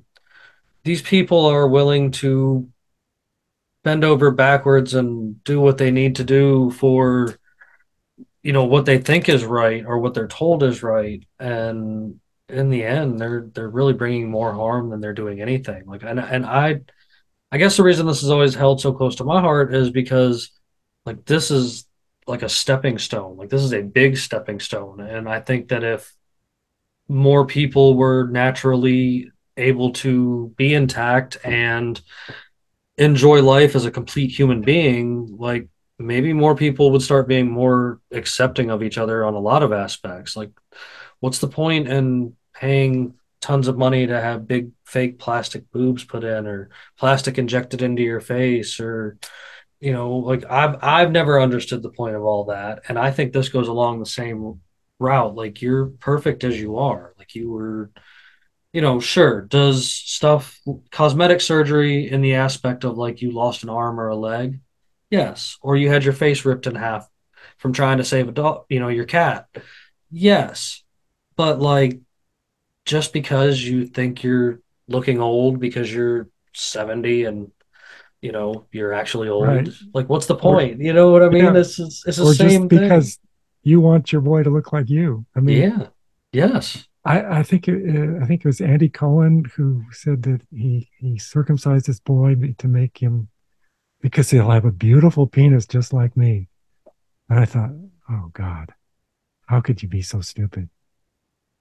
these 0.83 1.01
people 1.01 1.45
are 1.45 1.67
willing 1.67 2.11
to 2.11 2.69
bend 3.83 4.03
over 4.03 4.31
backwards 4.31 4.93
and 4.93 5.43
do 5.43 5.59
what 5.59 5.77
they 5.77 5.91
need 5.91 6.15
to 6.15 6.23
do 6.23 6.71
for 6.71 7.37
you 8.41 8.53
know 8.53 8.65
what 8.65 8.85
they 8.85 8.97
think 8.97 9.29
is 9.29 9.43
right 9.45 9.85
or 9.85 9.99
what 9.99 10.13
they're 10.13 10.27
told 10.27 10.63
is 10.63 10.81
right. 10.83 11.23
And 11.39 12.19
in 12.49 12.69
the 12.69 12.83
end 12.83 13.19
they're 13.19 13.49
they're 13.53 13.69
really 13.69 13.93
bringing 13.93 14.29
more 14.29 14.53
harm 14.53 14.89
than 14.89 15.01
they're 15.01 15.13
doing 15.13 15.41
anything. 15.41 15.85
Like 15.85 16.03
and 16.03 16.19
and 16.19 16.45
I 16.45 16.81
I 17.53 17.57
guess 17.57 17.77
the 17.77 17.83
reason 17.83 18.07
this 18.07 18.23
is 18.23 18.31
always 18.31 18.55
held 18.55 18.81
so 18.81 18.91
close 18.91 19.17
to 19.17 19.23
my 19.23 19.39
heart 19.39 19.75
is 19.75 19.91
because 19.91 20.49
like 21.05 21.23
this 21.25 21.51
is 21.51 21.85
like 22.25 22.41
a 22.41 22.49
stepping 22.49 22.97
stone. 22.97 23.37
Like 23.37 23.49
this 23.49 23.61
is 23.61 23.75
a 23.75 23.83
big 23.83 24.17
stepping 24.17 24.59
stone. 24.59 24.99
And 24.99 25.29
I 25.29 25.39
think 25.39 25.67
that 25.67 25.83
if 25.83 26.15
more 27.07 27.45
people 27.45 27.95
were 27.95 28.27
naturally 28.27 29.31
able 29.55 29.91
to 29.91 30.51
be 30.57 30.73
intact 30.73 31.37
and 31.43 32.01
enjoy 32.97 33.43
life 33.43 33.75
as 33.75 33.85
a 33.85 33.91
complete 33.91 34.31
human 34.31 34.61
being, 34.61 35.37
like 35.37 35.67
maybe 35.99 36.33
more 36.33 36.55
people 36.55 36.89
would 36.89 37.03
start 37.03 37.27
being 37.27 37.51
more 37.51 37.99
accepting 38.11 38.71
of 38.71 38.81
each 38.81 38.97
other 38.97 39.23
on 39.23 39.35
a 39.35 39.39
lot 39.39 39.61
of 39.61 39.71
aspects. 39.71 40.35
Like, 40.35 40.49
what's 41.19 41.37
the 41.37 41.47
point 41.47 41.87
in 41.87 42.35
paying 42.55 43.13
tons 43.43 43.67
of 43.67 43.77
money 43.77 44.07
to 44.07 44.21
have 44.21 44.47
big 44.47 44.71
fake 44.85 45.19
plastic 45.19 45.69
boobs 45.71 46.05
put 46.05 46.23
in 46.23 46.47
or 46.47 46.69
plastic 46.97 47.37
injected 47.37 47.81
into 47.81 48.01
your 48.01 48.21
face 48.21 48.79
or 48.79 49.17
you 49.81 49.91
know 49.91 50.15
like 50.15 50.45
i've 50.49 50.77
i've 50.81 51.11
never 51.11 51.41
understood 51.41 51.83
the 51.83 51.89
point 51.89 52.15
of 52.15 52.23
all 52.23 52.45
that. 52.45 52.83
And 52.87 52.97
i 52.97 53.11
think 53.11 53.33
this 53.33 53.49
goes 53.49 53.67
along 53.67 53.99
the 53.99 54.05
same 54.05 54.61
route. 54.97 55.35
Like 55.35 55.61
you're 55.61 55.87
perfect 55.87 56.43
as 56.43 56.59
you 56.59 56.77
are. 56.77 57.13
Like 57.19 57.35
you 57.35 57.51
were 57.51 57.91
you 58.71 58.81
know 58.81 58.99
sure 58.99 59.41
does 59.41 59.91
stuff 59.91 60.59
cosmetic 60.89 61.41
surgery 61.41 62.09
in 62.09 62.21
the 62.21 62.35
aspect 62.35 62.85
of 62.85 62.97
like 62.97 63.21
you 63.21 63.31
lost 63.31 63.63
an 63.63 63.69
arm 63.69 63.99
or 63.99 64.07
a 64.07 64.15
leg? 64.15 64.59
Yes. 65.09 65.57
Or 65.61 65.75
you 65.75 65.89
had 65.89 66.05
your 66.05 66.13
face 66.13 66.45
ripped 66.45 66.65
in 66.65 66.75
half 66.75 67.07
from 67.57 67.73
trying 67.73 67.97
to 67.97 68.05
save 68.05 68.29
a 68.29 68.31
dog 68.31 68.65
you 68.69 68.79
know 68.79 68.87
your 68.87 69.05
cat? 69.05 69.47
Yes. 70.09 70.81
But 71.35 71.59
like 71.59 71.99
just 72.85 73.13
because 73.13 73.63
you 73.63 73.85
think 73.85 74.23
you're 74.23 74.59
looking 74.87 75.19
old 75.21 75.59
because 75.59 75.93
you're 75.93 76.27
70 76.53 77.23
and 77.25 77.51
you 78.21 78.31
know 78.31 78.67
you're 78.71 78.93
actually 78.93 79.29
old 79.29 79.47
Right. 79.47 79.69
like 79.93 80.07
what's 80.09 80.27
the 80.27 80.35
point 80.35 80.79
you 80.79 80.93
know 80.93 81.11
what 81.11 81.23
i 81.23 81.29
mean 81.29 81.45
Yeah. 81.45 81.57
it's 81.57 81.79
it's, 81.79 82.05
it's 82.07 82.17
the 82.17 82.23
or 82.23 82.33
same 82.33 82.67
just 82.67 82.69
because 82.69 83.19
you 83.63 83.79
want 83.81 84.11
your 84.11 84.21
boy 84.21 84.43
to 84.43 84.49
look 84.49 84.73
like 84.73 84.89
you. 84.89 85.25
I 85.35 85.39
mean, 85.39 85.61
yeah 85.61 85.87
yes 86.33 86.85
I, 87.05 87.39
I 87.39 87.43
think 87.43 87.67
it, 87.67 88.21
I 88.21 88.25
think 88.25 88.41
it 88.41 88.47
was 88.47 88.61
Andy 88.61 88.87
Cohen 88.89 89.43
who 89.55 89.83
said 89.91 90.23
that 90.23 90.41
he 90.51 90.89
he 90.99 91.17
circumcised 91.17 91.85
his 91.87 91.99
boy 91.99 92.35
to 92.57 92.67
make 92.67 92.97
him 92.97 93.27
because 94.01 94.29
he'll 94.29 94.49
have 94.51 94.65
a 94.65 94.71
beautiful 94.71 95.27
penis 95.27 95.65
just 95.65 95.91
like 95.93 96.15
me. 96.15 96.47
And 97.29 97.39
I 97.39 97.45
thought, 97.45 97.71
oh 98.09 98.29
God, 98.33 98.73
how 99.47 99.59
could 99.61 99.81
you 99.83 99.89
be 99.89 100.01
so 100.01 100.21
stupid? 100.21 100.69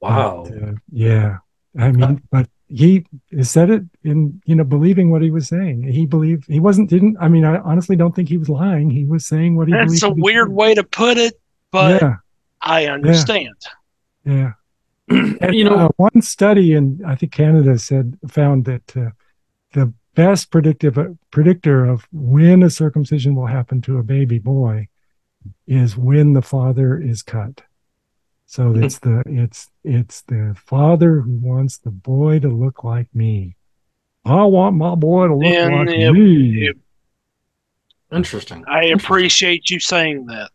Wow 0.02 0.44
But, 0.48 0.62
uh, 0.62 0.72
yeah, 0.90 1.38
I 1.78 1.92
mean, 1.92 2.20
but 2.30 2.48
he 2.68 3.04
said 3.42 3.68
it 3.70 3.82
in 4.02 4.40
you 4.46 4.54
know 4.56 4.64
believing 4.64 5.10
what 5.10 5.22
he 5.22 5.30
was 5.30 5.46
saying. 5.48 5.82
He 5.84 6.06
believed 6.06 6.44
he 6.48 6.60
wasn't 6.60 6.90
didn't. 6.90 7.16
I 7.20 7.28
mean, 7.28 7.44
I 7.44 7.58
honestly 7.58 7.96
don't 7.96 8.14
think 8.14 8.28
he 8.28 8.38
was 8.38 8.48
lying. 8.48 8.90
He 8.90 9.04
was 9.04 9.24
saying 9.26 9.56
what 9.56 9.68
he 9.68 9.74
That's 9.74 10.00
believed. 10.00 10.18
a 10.18 10.22
weird 10.22 10.46
true. 10.48 10.54
way 10.54 10.74
to 10.74 10.84
put 10.84 11.16
it, 11.18 11.34
but 11.70 12.00
yeah, 12.02 12.16
I 12.60 12.86
understand. 12.86 13.54
yeah. 14.24 14.52
And, 15.08 15.54
You 15.54 15.64
know- 15.64 15.76
uh, 15.76 15.88
one 15.96 16.22
study 16.22 16.72
in 16.72 17.02
I 17.06 17.14
think 17.16 17.32
Canada 17.32 17.78
said 17.78 18.18
found 18.28 18.64
that 18.66 18.96
uh, 18.96 19.10
the 19.74 19.92
best 20.14 20.50
predictive 20.50 20.96
uh, 20.98 21.08
predictor 21.30 21.84
of 21.84 22.06
when 22.12 22.62
a 22.62 22.70
circumcision 22.70 23.34
will 23.34 23.46
happen 23.46 23.80
to 23.82 23.98
a 23.98 24.02
baby 24.02 24.38
boy 24.38 24.88
is 25.66 25.96
when 25.96 26.32
the 26.34 26.42
father 26.42 26.98
is 27.00 27.22
cut. 27.22 27.62
So 28.52 28.74
it's 28.76 28.98
the 28.98 29.22
it's 29.24 29.70
it's 29.82 30.20
the 30.28 30.54
father 30.66 31.22
who 31.22 31.38
wants 31.38 31.78
the 31.78 31.90
boy 31.90 32.38
to 32.40 32.48
look 32.48 32.84
like 32.84 33.08
me. 33.14 33.56
I 34.26 34.44
want 34.44 34.76
my 34.76 34.94
boy 34.94 35.28
to 35.28 35.34
look 35.34 35.46
And 35.46 35.74
like 35.74 35.88
it- 35.88 36.12
me. 36.12 36.66
it- 36.68 36.76
interesting 38.12 38.62
I 38.68 38.88
appreciate 38.88 39.70
you 39.70 39.80
saying 39.80 40.26
that 40.26 40.50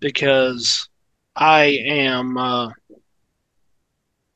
because 0.00 0.86
I 1.34 1.62
am. 1.82 2.36
Uh, 2.36 2.72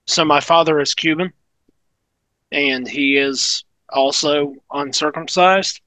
so 0.06 0.24
my 0.24 0.40
father 0.40 0.80
is 0.80 0.94
Cuban, 0.94 1.30
and 2.52 2.88
he 2.88 3.18
is 3.18 3.64
also 3.90 4.54
uncircumcised, 4.72 5.82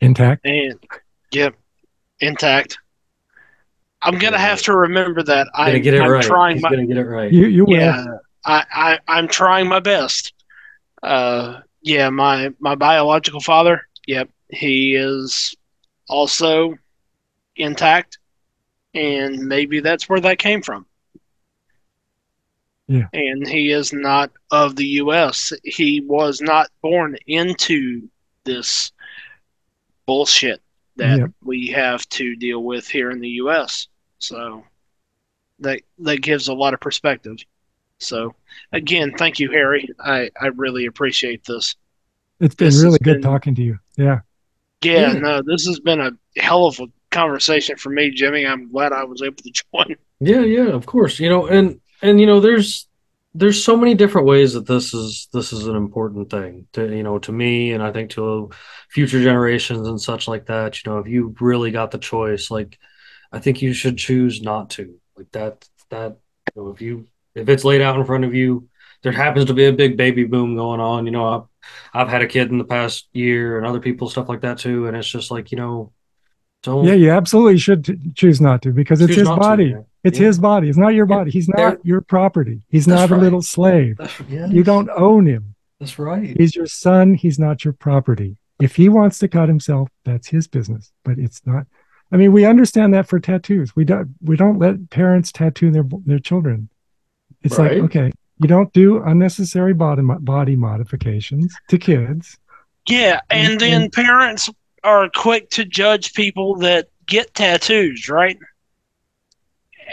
Intact. 0.00 0.46
and 0.46 0.78
yep, 1.30 1.54
intact. 2.20 2.78
I'm 4.02 4.18
gonna 4.18 4.38
have 4.38 4.62
to 4.62 4.74
remember 4.74 5.22
that. 5.22 5.48
gonna 5.54 5.72
I'm, 5.72 5.82
get 5.82 5.94
it 5.94 6.00
I'm 6.00 6.10
right 6.10 6.22
trying 6.22 6.56
he's 6.56 6.62
my 6.62 6.70
gonna 6.70 6.86
get 6.86 6.96
it 6.96 7.04
right 7.04 7.32
You 7.32 7.46
you 7.46 7.64
will. 7.64 7.72
yeah. 7.72 8.06
I, 8.44 8.64
I 8.72 8.98
I'm 9.06 9.28
trying 9.28 9.68
my 9.68 9.80
best. 9.80 10.32
Uh, 11.02 11.60
yeah, 11.82 12.08
my 12.10 12.50
my 12.58 12.74
biological 12.74 13.40
father. 13.40 13.86
Yep, 14.06 14.30
he 14.48 14.94
is 14.94 15.54
also 16.08 16.74
intact, 17.56 18.18
and 18.94 19.38
maybe 19.46 19.80
that's 19.80 20.08
where 20.08 20.20
that 20.20 20.38
came 20.38 20.62
from. 20.62 20.86
Yeah. 22.88 23.06
And 23.12 23.46
he 23.46 23.70
is 23.70 23.92
not 23.92 24.32
of 24.50 24.74
the 24.76 24.86
U.S. 24.86 25.52
He 25.62 26.00
was 26.00 26.40
not 26.40 26.68
born 26.82 27.16
into 27.26 28.08
this 28.44 28.90
bullshit 30.06 30.60
that 31.00 31.18
Yep. 31.18 31.30
we 31.42 31.66
have 31.68 32.08
to 32.10 32.36
deal 32.36 32.62
with 32.62 32.86
here 32.88 33.10
in 33.10 33.20
the 33.20 33.28
U.S. 33.44 33.88
So 34.18 34.64
that 35.60 35.80
that 35.98 36.18
gives 36.22 36.48
a 36.48 36.54
lot 36.54 36.74
of 36.74 36.80
perspective. 36.80 37.36
So 37.98 38.34
again, 38.72 39.14
thank 39.18 39.38
you, 39.40 39.50
Harry. 39.50 39.88
I 39.98 40.30
I 40.40 40.46
really 40.48 40.86
appreciate 40.86 41.44
this. 41.44 41.74
It's 42.38 42.54
been 42.54 42.68
this 42.68 42.82
really 42.82 42.98
good 43.02 43.14
been- 43.20 43.22
talking 43.22 43.54
to 43.56 43.62
you. 43.62 43.78
Yeah. 43.96 44.20
Yeah, 44.82 45.12
Yeah. 45.12 45.18
no, 45.18 45.42
this 45.42 45.66
has 45.66 45.78
been 45.80 46.00
a 46.00 46.12
hell 46.40 46.64
of 46.66 46.80
a 46.80 46.86
conversation 47.10 47.76
for 47.76 47.90
me, 47.90 48.10
Jimmy. 48.10 48.46
I'm 48.46 48.70
glad 48.72 48.92
I 48.92 49.04
was 49.04 49.20
able 49.20 49.36
to 49.42 49.50
join. 49.74 49.96
Yeah, 50.20 50.40
yeah, 50.40 50.68
of 50.68 50.86
course. 50.86 51.18
You 51.20 51.28
know, 51.28 51.46
and 51.46 51.80
and 52.02 52.18
you 52.20 52.26
know, 52.26 52.40
there's 52.40 52.86
there's 53.34 53.62
so 53.62 53.76
many 53.76 53.94
different 53.94 54.26
ways 54.26 54.54
that 54.54 54.66
this 54.66 54.92
is 54.92 55.28
this 55.32 55.52
is 55.52 55.66
an 55.66 55.76
important 55.76 56.30
thing 56.30 56.66
to 56.72 56.94
you 56.94 57.02
know 57.02 57.18
to 57.20 57.32
me 57.32 57.72
and 57.72 57.82
I 57.82 57.92
think 57.92 58.10
to 58.10 58.50
future 58.90 59.22
generations 59.22 59.86
and 59.86 60.00
such 60.00 60.26
like 60.26 60.46
that. 60.46 60.84
You 60.84 60.90
know, 60.90 60.98
if 60.98 61.06
you 61.06 61.34
really 61.40 61.70
got 61.70 61.90
the 61.92 61.98
choice, 61.98 62.50
like 62.50 62.78
I 63.32 63.38
think 63.38 63.62
you 63.62 63.72
should 63.72 63.98
choose 63.98 64.42
not 64.42 64.70
to. 64.70 64.98
Like 65.16 65.30
that 65.32 65.68
that 65.90 66.18
you 66.56 66.62
know, 66.62 66.70
if 66.70 66.80
you 66.80 67.06
if 67.34 67.48
it's 67.48 67.64
laid 67.64 67.82
out 67.82 67.96
in 67.96 68.04
front 68.04 68.24
of 68.24 68.34
you, 68.34 68.68
there 69.02 69.12
happens 69.12 69.46
to 69.46 69.54
be 69.54 69.66
a 69.66 69.72
big 69.72 69.96
baby 69.96 70.24
boom 70.24 70.56
going 70.56 70.80
on. 70.80 71.06
You 71.06 71.12
know, 71.12 71.26
I've 71.28 71.42
I've 71.94 72.08
had 72.08 72.22
a 72.22 72.26
kid 72.26 72.50
in 72.50 72.58
the 72.58 72.64
past 72.64 73.08
year 73.12 73.58
and 73.58 73.66
other 73.66 73.80
people 73.80 74.08
stuff 74.10 74.28
like 74.28 74.40
that 74.42 74.58
too, 74.58 74.86
and 74.86 74.96
it's 74.96 75.08
just 75.08 75.30
like 75.30 75.52
you 75.52 75.58
know, 75.58 75.92
don't 76.62 76.84
Yeah, 76.84 76.94
you 76.94 77.10
absolutely 77.10 77.58
should 77.58 77.84
t- 77.84 77.98
choose 78.14 78.40
not 78.40 78.62
to 78.62 78.72
because 78.72 79.00
it's 79.00 79.14
his 79.14 79.24
not 79.24 79.36
to, 79.36 79.40
body. 79.40 79.74
It's 80.04 80.18
Yeah. 80.18 80.26
his 80.26 80.38
body. 80.38 80.68
It's 80.68 80.78
not 80.78 80.94
your 80.94 81.06
body. 81.06 81.30
He's 81.30 81.46
there- 81.46 81.70
not 81.70 81.84
your 81.86 82.00
property. 82.00 82.62
He's 82.68 82.86
That's 82.86 83.00
not 83.02 83.10
right. 83.10 83.18
a 83.18 83.22
little 83.22 83.42
slave. 83.42 83.96
That's, 83.98 84.20
yeah, 84.28 84.46
You 84.46 84.62
don't 84.64 84.88
own 84.90 85.26
him. 85.26 85.54
That's 85.78 85.98
right. 85.98 86.36
He's 86.38 86.54
your 86.54 86.66
son. 86.66 87.14
He's 87.14 87.38
not 87.38 87.64
your 87.64 87.72
property. 87.72 88.36
If 88.60 88.76
he 88.76 88.88
wants 88.90 89.18
to 89.20 89.28
cut 89.28 89.48
himself, 89.48 89.88
that's 90.04 90.28
his 90.28 90.46
business. 90.46 90.92
But 91.04 91.18
it's 91.18 91.40
not. 91.46 91.66
I 92.12 92.16
mean, 92.16 92.32
we 92.32 92.44
understand 92.44 92.92
that 92.92 93.06
for 93.08 93.18
tattoos. 93.20 93.74
We 93.76 93.84
don't. 93.84 94.10
We 94.20 94.36
don't 94.36 94.58
let 94.58 94.90
parents 94.90 95.32
tattoo 95.32 95.70
their 95.70 95.84
their 96.04 96.18
children. 96.18 96.68
It's 97.42 97.58
Right. 97.58 97.74
like 97.76 97.84
okay, 97.84 98.12
you 98.38 98.48
don't 98.48 98.70
do 98.74 99.02
unnecessary 99.02 99.72
body 99.72 100.02
body 100.02 100.56
modifications 100.56 101.54
to 101.68 101.78
kids. 101.78 102.36
Yeah, 102.88 103.20
and 103.30 103.58
then 103.60 103.88
parents 103.90 104.50
are 104.82 105.08
quick 105.14 105.50
to 105.50 105.64
judge 105.64 106.14
people 106.14 106.56
that 106.56 106.88
get 107.06 107.34
tattoos, 107.34 108.08
right? 108.08 108.38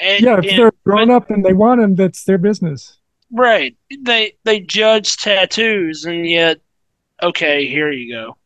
And, 0.01 0.23
Yeah, 0.23 0.37
if 0.39 0.45
and- 0.49 0.59
they're 0.59 0.71
grown 0.85 1.09
up 1.09 1.29
and 1.31 1.43
they 1.43 1.53
want 1.53 1.81
them, 1.81 1.95
that's 1.95 2.23
their 2.23 2.37
business. 2.37 2.97
right. 3.31 3.75
They 4.03 4.33
they 4.43 4.59
judge 4.61 5.17
tattoos, 5.17 6.05
and 6.05 6.27
yet, 6.29 6.59
okay, 7.21 7.67
here 7.67 7.91
you 7.91 8.13
go. 8.13 8.37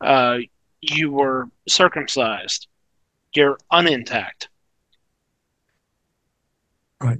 Uh, 0.00 0.38
you 0.80 1.10
were 1.10 1.48
circumcised. 1.68 2.66
You're 3.34 3.58
unintact. 3.72 4.48
Right. 7.00 7.18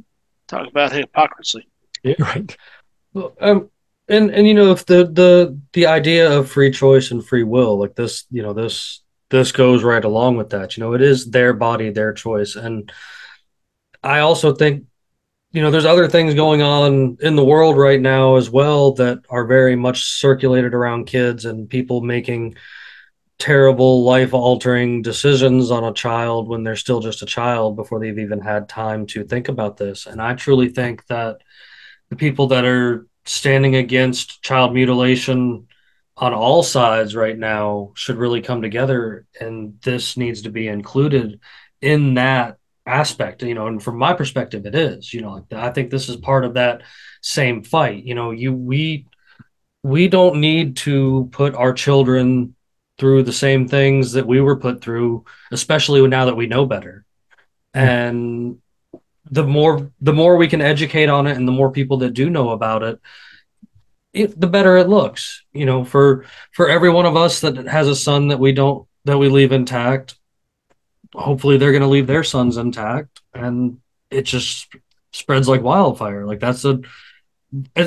Talk 0.48 0.68
about 0.68 0.92
hypocrisy. 0.92 1.66
Yeah, 2.02 2.14
Right. 2.18 2.56
Well, 3.12 3.34
um, 3.40 3.70
and 4.10 4.30
and 4.30 4.46
you 4.46 4.54
know, 4.54 4.72
if 4.72 4.84
the 4.86 5.04
the 5.04 5.58
the 5.72 5.86
idea 5.86 6.30
of 6.30 6.50
free 6.50 6.70
choice 6.70 7.10
and 7.12 7.24
free 7.24 7.44
will, 7.44 7.78
like 7.78 7.94
this, 7.94 8.26
you 8.30 8.42
know, 8.42 8.52
this 8.52 9.02
this 9.30 9.52
goes 9.52 9.84
right 9.84 10.04
along 10.04 10.36
with 10.36 10.50
that. 10.50 10.76
You 10.76 10.82
know, 10.82 10.94
it 10.94 11.00
is 11.00 11.30
their 11.30 11.52
body, 11.52 11.90
their 11.90 12.12
choice, 12.12 12.56
and 12.56 12.92
I 14.02 14.20
also 14.20 14.52
think, 14.52 14.84
you 15.52 15.62
know, 15.62 15.70
there's 15.70 15.84
other 15.86 16.08
things 16.08 16.34
going 16.34 16.60
on 16.60 17.18
in 17.20 17.36
the 17.36 17.44
world 17.44 17.76
right 17.76 18.00
now 18.00 18.36
as 18.36 18.50
well 18.50 18.92
that 18.94 19.20
are 19.30 19.46
very 19.46 19.76
much 19.76 20.02
circulated 20.04 20.74
around 20.74 21.06
kids 21.06 21.44
and 21.44 21.68
people 21.70 22.00
making 22.00 22.56
terrible 23.38 24.04
life 24.04 24.34
altering 24.34 25.02
decisions 25.02 25.70
on 25.70 25.84
a 25.84 25.94
child 25.94 26.48
when 26.48 26.62
they're 26.62 26.76
still 26.76 27.00
just 27.00 27.22
a 27.22 27.26
child 27.26 27.76
before 27.76 28.00
they've 28.00 28.18
even 28.18 28.40
had 28.40 28.68
time 28.68 29.06
to 29.06 29.24
think 29.24 29.48
about 29.48 29.76
this. 29.76 30.06
And 30.06 30.20
I 30.20 30.34
truly 30.34 30.68
think 30.68 31.06
that 31.06 31.38
the 32.10 32.16
people 32.16 32.48
that 32.48 32.64
are 32.64 33.06
standing 33.24 33.76
against 33.76 34.42
child 34.42 34.74
mutilation 34.74 35.66
on 36.16 36.34
all 36.34 36.62
sides 36.62 37.16
right 37.16 37.38
now 37.38 37.92
should 37.94 38.16
really 38.16 38.42
come 38.42 38.60
together 38.62 39.26
and 39.40 39.80
this 39.82 40.16
needs 40.16 40.42
to 40.42 40.50
be 40.50 40.68
included 40.68 41.40
in 41.80 42.14
that 42.14 42.58
aspect. 42.86 43.42
You 43.42 43.54
know 43.54 43.66
and 43.66 43.82
from 43.82 43.98
my 43.98 44.12
perspective 44.14 44.66
it 44.66 44.74
is 44.74 45.12
you 45.14 45.20
know 45.20 45.46
i 45.52 45.70
think 45.70 45.90
this 45.90 46.08
is 46.08 46.16
part 46.16 46.44
of 46.44 46.54
that 46.54 46.82
same 47.22 47.62
fight. 47.62 48.04
You 48.04 48.14
know 48.14 48.30
you 48.30 48.52
we 48.52 49.06
we 49.82 50.08
don't 50.08 50.40
need 50.40 50.76
to 50.78 51.28
put 51.32 51.54
our 51.54 51.72
children 51.72 52.54
through 52.98 53.22
the 53.22 53.32
same 53.32 53.66
things 53.66 54.12
that 54.12 54.26
we 54.26 54.40
were 54.40 54.56
put 54.56 54.82
through 54.82 55.24
especially 55.52 56.06
now 56.06 56.26
that 56.26 56.36
we 56.36 56.46
know 56.46 56.66
better. 56.66 57.04
Hmm. 57.74 57.80
And 57.80 58.62
the 59.30 59.44
more 59.44 59.90
the 60.00 60.12
more 60.12 60.36
we 60.36 60.48
can 60.48 60.60
educate 60.60 61.08
on 61.08 61.26
it 61.26 61.36
and 61.36 61.46
the 61.46 61.52
more 61.52 61.70
people 61.70 61.98
that 61.98 62.14
do 62.14 62.30
know 62.30 62.50
about 62.50 62.82
it, 62.82 63.00
it 64.12 64.38
the 64.38 64.46
better 64.46 64.76
it 64.76 64.88
looks. 64.88 65.44
You 65.52 65.66
know 65.66 65.84
for 65.84 66.24
for 66.52 66.68
every 66.68 66.90
one 66.90 67.06
of 67.06 67.16
us 67.16 67.40
that 67.40 67.56
has 67.66 67.88
a 67.88 67.96
son 67.96 68.28
that 68.28 68.40
we 68.40 68.52
don't 68.52 68.86
that 69.04 69.18
we 69.18 69.28
leave 69.28 69.52
intact 69.52 70.16
hopefully 71.14 71.56
they're 71.56 71.72
going 71.72 71.82
to 71.82 71.88
leave 71.88 72.06
their 72.06 72.24
sons 72.24 72.56
intact 72.56 73.20
and 73.34 73.78
it 74.10 74.22
just 74.22 74.68
spreads 75.12 75.48
like 75.48 75.62
wildfire. 75.62 76.26
Like 76.26 76.40
that's 76.40 76.64
a 76.64 76.80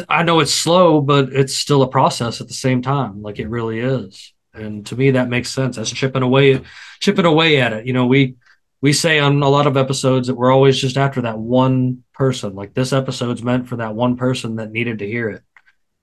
i 0.09 0.23
know 0.23 0.41
it's 0.41 0.53
slow 0.53 0.99
but 0.99 1.31
it's 1.31 1.55
still 1.55 1.83
a 1.83 1.87
process 1.87 2.41
at 2.41 2.47
the 2.47 2.53
same 2.53 2.81
time. 2.81 3.21
Like 3.21 3.39
it 3.39 3.47
really 3.47 3.79
is. 3.79 4.33
And 4.53 4.85
to 4.87 4.95
me 4.95 5.11
that 5.11 5.29
makes 5.29 5.49
sense. 5.49 5.77
That's 5.77 5.91
chipping 5.91 6.21
away 6.21 6.61
chipping 6.99 7.25
away 7.25 7.61
at 7.61 7.73
it. 7.73 7.85
You 7.85 7.93
know 7.93 8.07
we 8.07 8.35
we 8.83 8.91
say 8.93 9.17
on 9.17 9.41
a 9.41 9.49
lot 9.49 9.65
of 9.65 9.77
episodes 9.77 10.27
that 10.27 10.35
we're 10.35 10.51
always 10.51 10.77
just 10.77 10.97
after 10.97 11.21
that 11.21 11.39
one 11.39 12.03
person 12.13 12.53
like 12.53 12.73
this 12.73 12.91
episode's 12.93 13.41
meant 13.41 13.67
for 13.67 13.77
that 13.77 13.95
one 13.95 14.17
person 14.17 14.57
that 14.57 14.71
needed 14.71 14.99
to 14.99 15.07
hear 15.07 15.29
it 15.29 15.41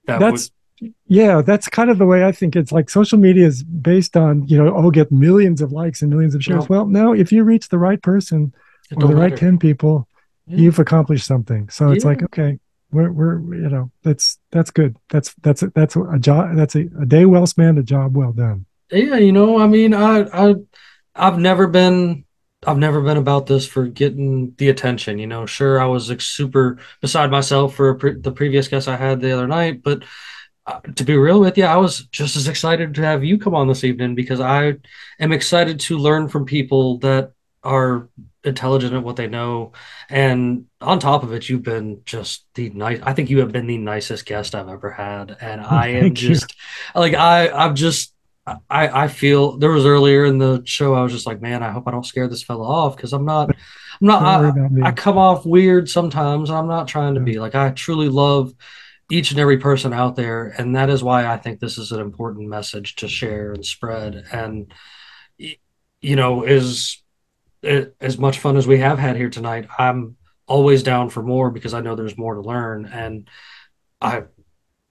that 0.07 0.19
That's 0.19 0.51
yeah, 1.07 1.43
that's 1.43 1.69
kind 1.69 1.91
of 1.91 1.99
the 1.99 2.07
way 2.07 2.25
I 2.25 2.33
think 2.33 2.57
it's 2.57 2.73
like 2.73 2.89
social 2.89 3.19
media 3.19 3.47
is 3.47 3.63
based 3.63 4.17
on, 4.17 4.47
you 4.49 4.57
know, 4.57 4.75
oh, 4.75 4.91
get 4.91 5.13
millions 5.13 5.61
of 5.61 5.73
likes 5.73 6.01
and 6.01 6.11
millions 6.11 6.35
of 6.35 6.43
shares. 6.43 6.63
No. 6.63 6.67
Well, 6.71 6.87
no, 6.87 7.13
if 7.13 7.31
you 7.33 7.45
reach 7.45 7.69
the 7.69 7.77
right 7.77 8.01
person 8.03 8.55
it 8.91 8.97
or 9.03 9.07
the 9.07 9.15
right 9.15 9.37
10 9.37 9.59
people, 9.59 10.09
Yeah. 10.47 10.57
you've 10.57 10.79
accomplished 10.79 11.27
something. 11.27 11.69
So 11.69 11.91
it's 11.91 12.05
Yeah. 12.05 12.11
like, 12.13 12.23
okay, 12.23 12.59
we're, 12.91 13.13
we're, 13.13 13.41
you 13.57 13.69
know, 13.69 13.91
that's, 14.03 14.39
that's 14.53 14.71
good. 14.71 14.97
That's, 15.11 15.35
that's, 15.43 15.63
a, 15.63 15.69
that's 15.75 15.97
a 15.97 16.19
job. 16.19 16.57
That's 16.57 16.75
a, 16.75 16.89
a 16.99 17.05
day 17.05 17.27
well 17.27 17.47
spent, 17.47 17.79
a 17.79 17.83
job 17.83 18.17
well 18.17 18.33
done. 18.33 18.65
yeah 18.91 19.17
you 19.17 19.33
know 19.33 19.59
i 19.61 19.67
mean 19.67 19.93
i 19.93 20.25
i 20.33 20.55
i've 21.15 21.39
never 21.39 21.67
been 21.67 22.25
i've 22.67 22.79
never 22.79 23.01
been 23.01 23.17
about 23.17 23.47
this 23.47 23.67
for 23.67 23.87
getting 23.87 24.55
the 24.59 24.69
attention 24.69 25.19
you 25.19 25.27
know? 25.27 25.47
Sure 25.47 25.81
i 25.81 25.87
was 25.87 26.11
like, 26.11 26.21
super 26.21 26.79
beside 27.01 27.31
myself 27.31 27.75
for 27.75 27.95
pre- 27.95 28.21
the 28.21 28.33
previous 28.33 28.69
guest 28.69 28.89
i 28.89 28.97
had 28.97 29.21
the 29.21 29.33
other 29.33 29.47
night 29.47 29.83
but 29.83 30.05
uh, 30.67 30.81
to 30.95 31.05
be 31.05 31.17
real 31.17 31.41
with 31.41 31.57
you 31.57 31.65
i 31.65 31.77
was 31.77 32.05
just 32.07 32.37
as 32.37 32.49
excited 32.49 32.95
to 32.95 33.03
have 33.03 33.25
you 33.25 33.39
come 33.39 33.55
on 33.55 33.69
this 33.69 33.85
evening 33.85 34.15
because 34.15 34.41
i 34.41 34.75
am 35.19 35.33
excited 35.33 35.81
to 35.81 35.99
learn 35.99 36.29
from 36.29 36.45
people 36.45 36.99
that 36.99 37.33
are 37.63 38.09
intelligent 38.45 38.95
at 38.95 39.03
what 39.03 39.17
they 39.17 39.27
know. 39.27 39.73
And 40.09 40.67
on 40.81 40.99
top 40.99 41.23
of 41.23 41.33
it 41.33 41.49
you've 41.49 41.63
been 41.63 42.03
just 42.07 42.47
the 42.55 42.71
nice 42.71 43.01
i 43.03 43.13
think 43.13 43.29
you 43.29 43.41
have 43.41 43.53
been 43.53 43.67
the 43.67 43.77
nicest 43.77 44.25
guest 44.27 44.55
i've 44.55 44.69
ever 44.69 44.91
had. 44.91 45.37
And 45.41 45.61
i 45.61 45.89
am 45.89 46.03
Thank 46.03 46.23
you. 46.23 46.29
just 46.31 46.55
like 46.95 47.15
i 47.15 47.49
i'm 47.51 47.75
just 47.75 48.15
I, 48.69 49.05
I 49.05 49.09
feel 49.09 49.59
there 49.59 49.71
was 49.71 49.87
earlier 49.87 50.25
in 50.25 50.39
the 50.39 50.63
show 50.65 50.95
I 50.95 51.03
was 51.03 51.13
just 51.13 51.27
like, 51.27 51.41
man, 51.41 51.63
I 51.63 51.71
hope 51.71 51.87
I 51.87 51.91
don't 51.91 52.07
scare 52.07 52.29
this 52.29 52.43
fella 52.43 52.67
off 52.67 52.97
because 52.97 53.13
I'm 53.13 53.25
not 53.25 53.51
I'm 54.01 54.07
not 54.07 54.23
I. 54.23 54.89
I 54.89 54.93
come 54.93 55.19
off 55.19 55.45
weird 55.45 55.89
sometimes. 55.89 56.51
and 56.51 56.59
I'm 56.59 56.69
not 56.69 56.89
trying 56.89 57.15
to 57.15 57.21
be 57.21 57.39
like 57.39 57.55
I 57.55 57.71
truly 57.71 58.09
love 58.09 58.53
each 59.11 59.33
and 59.33 59.41
every 59.41 59.59
person 59.59 59.93
out 59.93 60.15
there, 60.17 60.55
and 60.57 60.77
that 60.77 60.89
is 60.89 61.03
why 61.03 61.27
I 61.27 61.37
think 61.37 61.59
this 61.59 61.79
is 61.79 61.91
an 61.91 62.01
important 62.01 62.49
message 62.49 62.97
to 62.97 63.09
share 63.09 63.53
and 63.53 63.67
spread. 63.67 64.25
And 64.33 64.73
you 65.39 66.17
know, 66.17 66.45
is 66.45 67.03
as 67.63 68.19
much 68.19 68.39
fun 68.39 68.57
as 68.57 68.67
we 68.67 68.79
have 68.79 68.99
had 68.99 69.17
here 69.17 69.29
tonight, 69.29 69.69
I'm 69.79 70.17
always 70.47 70.83
down 70.83 71.11
for 71.11 71.23
more 71.23 71.51
because 71.51 71.75
I 71.75 71.81
know 71.81 71.95
there's 71.95 72.17
more 72.17 72.35
to 72.35 72.41
learn, 72.41 72.87
and 72.87 73.29
I 74.01 74.23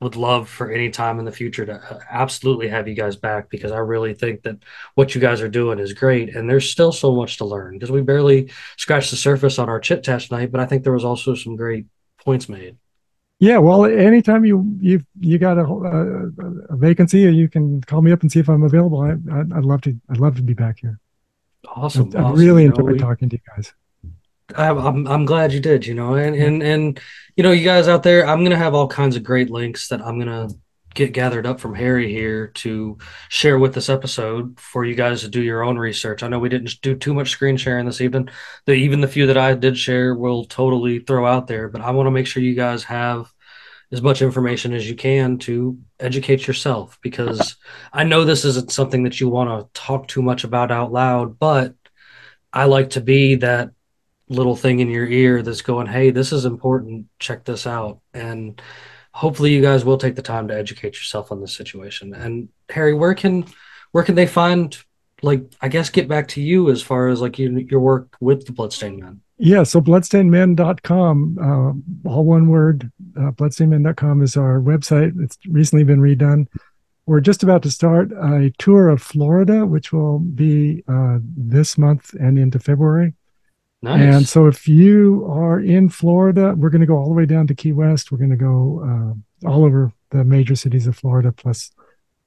would 0.01 0.15
love 0.15 0.47
for 0.47 0.71
any 0.71 0.89
time 0.89 1.19
in 1.19 1.25
the 1.25 1.31
future 1.31 1.65
to 1.65 1.73
uh, 1.73 1.99
absolutely 2.09 2.69
have 2.69 2.87
you 2.87 2.95
guys 2.95 3.17
back 3.17 3.49
because 3.49 3.71
I 3.71 3.79
really 3.79 4.13
think 4.13 4.43
that 4.43 4.57
what 4.95 5.13
you 5.13 5.19
guys 5.19 5.41
are 5.41 5.49
doing 5.49 5.77
is 5.79 5.93
great 5.93 6.35
and 6.35 6.49
there's 6.49 6.69
still 6.69 6.91
so 6.91 7.13
much 7.13 7.37
to 7.37 7.45
learn 7.45 7.73
because 7.73 7.91
we 7.91 8.01
barely 8.01 8.49
scratched 8.77 9.11
the 9.11 9.17
surface 9.17 9.59
on 9.59 9.67
our 9.67 9.79
chit 9.79 10.03
chat 10.03 10.21
tonight, 10.21 10.51
but 10.51 10.61
I 10.61 10.65
think 10.65 10.83
there 10.83 10.93
was 10.93 11.03
also 11.03 11.35
some 11.35 11.55
great 11.55 11.85
points 12.23 12.47
made. 12.47 12.77
Yeah. 13.39 13.57
Well, 13.57 13.85
anytime 13.85 14.45
you, 14.45 14.77
you, 14.79 15.01
you 15.19 15.37
got 15.37 15.57
a, 15.57 15.63
a, 15.63 16.73
a 16.73 16.77
vacancy, 16.77 17.21
you 17.21 17.49
can 17.49 17.81
call 17.81 18.01
me 18.01 18.11
up 18.11 18.21
and 18.21 18.31
see 18.31 18.39
if 18.39 18.49
I'm 18.49 18.63
available. 18.63 19.01
I, 19.01 19.11
I, 19.33 19.39
I'd 19.57 19.65
love 19.65 19.81
to, 19.81 19.99
I'd 20.09 20.19
love 20.19 20.35
to 20.35 20.41
be 20.41 20.53
back 20.53 20.79
here. 20.79 20.99
Awesome. 21.67 22.09
I've 22.15 22.23
awesome. 22.23 22.39
really 22.39 22.65
enjoyed 22.65 22.93
we- 22.93 22.99
talking 22.99 23.29
to 23.29 23.35
you 23.35 23.41
guys. 23.55 23.73
I'm, 24.55 25.07
I'm 25.07 25.25
glad 25.25 25.53
you 25.53 25.59
did, 25.59 25.85
you 25.85 25.93
know, 25.93 26.15
and 26.15 26.35
and 26.35 26.63
and 26.63 26.99
you 27.35 27.43
know, 27.43 27.51
you 27.51 27.63
guys 27.63 27.87
out 27.87 28.03
there, 28.03 28.27
I'm 28.27 28.43
gonna 28.43 28.57
have 28.57 28.73
all 28.73 28.87
kinds 28.87 29.15
of 29.15 29.23
great 29.23 29.49
links 29.49 29.89
that 29.89 30.01
I'm 30.01 30.19
gonna 30.19 30.49
get 30.95 31.13
gathered 31.13 31.45
up 31.45 31.59
from 31.59 31.75
Harry 31.75 32.11
here 32.11 32.47
to 32.47 32.97
share 33.29 33.59
with 33.59 33.73
this 33.73 33.89
episode 33.89 34.59
for 34.59 34.83
you 34.83 34.95
guys 34.95 35.21
to 35.21 35.27
do 35.27 35.41
your 35.41 35.63
own 35.63 35.77
research. 35.77 36.23
I 36.23 36.27
know 36.27 36.39
we 36.39 36.49
didn't 36.49 36.81
do 36.81 36.95
too 36.95 37.13
much 37.13 37.29
screen 37.29 37.57
sharing 37.57 37.85
this 37.85 38.01
evening. 38.01 38.29
The 38.65 38.73
even 38.73 39.01
the 39.01 39.07
few 39.07 39.27
that 39.27 39.37
I 39.37 39.53
did 39.53 39.77
share 39.77 40.15
will 40.15 40.45
totally 40.45 40.99
throw 40.99 41.25
out 41.25 41.47
there, 41.47 41.69
but 41.69 41.81
I 41.81 41.91
want 41.91 42.07
to 42.07 42.11
make 42.11 42.27
sure 42.27 42.41
you 42.41 42.55
guys 42.55 42.83
have 42.85 43.31
as 43.91 44.01
much 44.01 44.21
information 44.21 44.73
as 44.73 44.87
you 44.87 44.95
can 44.95 45.37
to 45.39 45.77
educate 45.99 46.47
yourself 46.47 46.99
because 47.01 47.55
I 47.91 48.03
know 48.03 48.23
this 48.23 48.45
isn't 48.45 48.71
something 48.71 49.03
that 49.03 49.19
you 49.19 49.29
want 49.29 49.49
to 49.73 49.79
talk 49.79 50.07
too 50.07 50.21
much 50.21 50.43
about 50.43 50.71
out 50.71 50.91
loud, 50.91 51.39
but 51.39 51.73
I 52.53 52.65
like 52.65 52.91
to 52.91 53.01
be 53.01 53.35
that 53.35 53.71
little 54.29 54.55
thing 54.55 54.79
in 54.79 54.89
your 54.89 55.07
ear 55.07 55.41
that's 55.41 55.61
going, 55.61 55.87
"Hey, 55.87 56.11
this 56.11 56.31
is 56.31 56.45
important. 56.45 57.07
Check 57.19 57.45
this 57.45 57.67
out." 57.67 57.99
And 58.13 58.61
hopefully, 59.11 59.53
you 59.53 59.61
guys 59.61 59.83
will 59.83 59.97
take 59.97 60.15
the 60.15 60.21
time 60.21 60.47
to 60.47 60.55
educate 60.55 60.95
yourself 60.95 61.31
on 61.31 61.41
this 61.41 61.55
situation. 61.55 62.13
And 62.13 62.49
Harry, 62.69 62.93
where 62.93 63.13
can 63.13 63.45
where 63.91 64.03
can 64.03 64.15
they 64.15 64.27
find 64.27 64.77
like 65.21 65.43
I 65.61 65.67
guess 65.67 65.89
get 65.89 66.07
back 66.07 66.27
to 66.29 66.41
you 66.41 66.69
as 66.69 66.81
far 66.81 67.09
as 67.09 67.21
like 67.21 67.39
you, 67.39 67.57
your 67.69 67.79
work 67.79 68.15
with 68.19 68.45
the 68.45 68.51
Bloodstained 68.51 68.99
Men? 68.99 69.21
Yeah, 69.41 69.63
so 69.63 69.79
bloodstainedmen.com, 69.79 71.37
uh, 71.41 72.09
all 72.09 72.25
one 72.25 72.49
word, 72.49 72.91
uh, 73.17 73.31
bloodstainedmen.com 73.31 74.21
is 74.21 74.35
our 74.35 74.59
website. 74.59 75.13
It's 75.23 75.37
recently 75.47 75.85
been 75.85 76.01
redone. 76.01 76.47
We're 77.05 77.21
just 77.21 77.41
about 77.41 77.63
to 77.63 77.71
start 77.71 78.11
a 78.11 78.51
tour 78.59 78.89
of 78.89 79.01
Florida, 79.01 79.65
which 79.65 79.93
will 79.93 80.19
be 80.19 80.83
uh, 80.89 81.19
this 81.23 81.77
month 81.77 82.13
and 82.15 82.37
into 82.37 82.59
February. 82.59 83.13
Nice. 83.81 84.13
And 84.15 84.27
so 84.27 84.47
if 84.47 84.67
you 84.67 85.25
are 85.31 85.59
in 85.59 85.87
Florida, 85.89 86.53
we're 86.57 86.69
going 86.69 86.81
to 86.81 86.87
go 86.87 86.97
all 86.97 87.07
the 87.07 87.13
way 87.13 87.25
down 87.25 87.47
to 87.47 87.55
Key 87.55 87.71
West. 87.71 88.11
We're 88.11 88.17
going 88.17 88.29
to 88.31 88.35
go 88.35 89.15
uh, 89.45 89.49
all 89.49 89.63
over 89.63 89.91
the 90.11 90.23
major 90.25 90.55
cities 90.55 90.85
of 90.85 90.97
Florida, 90.97 91.31
plus 91.31 91.71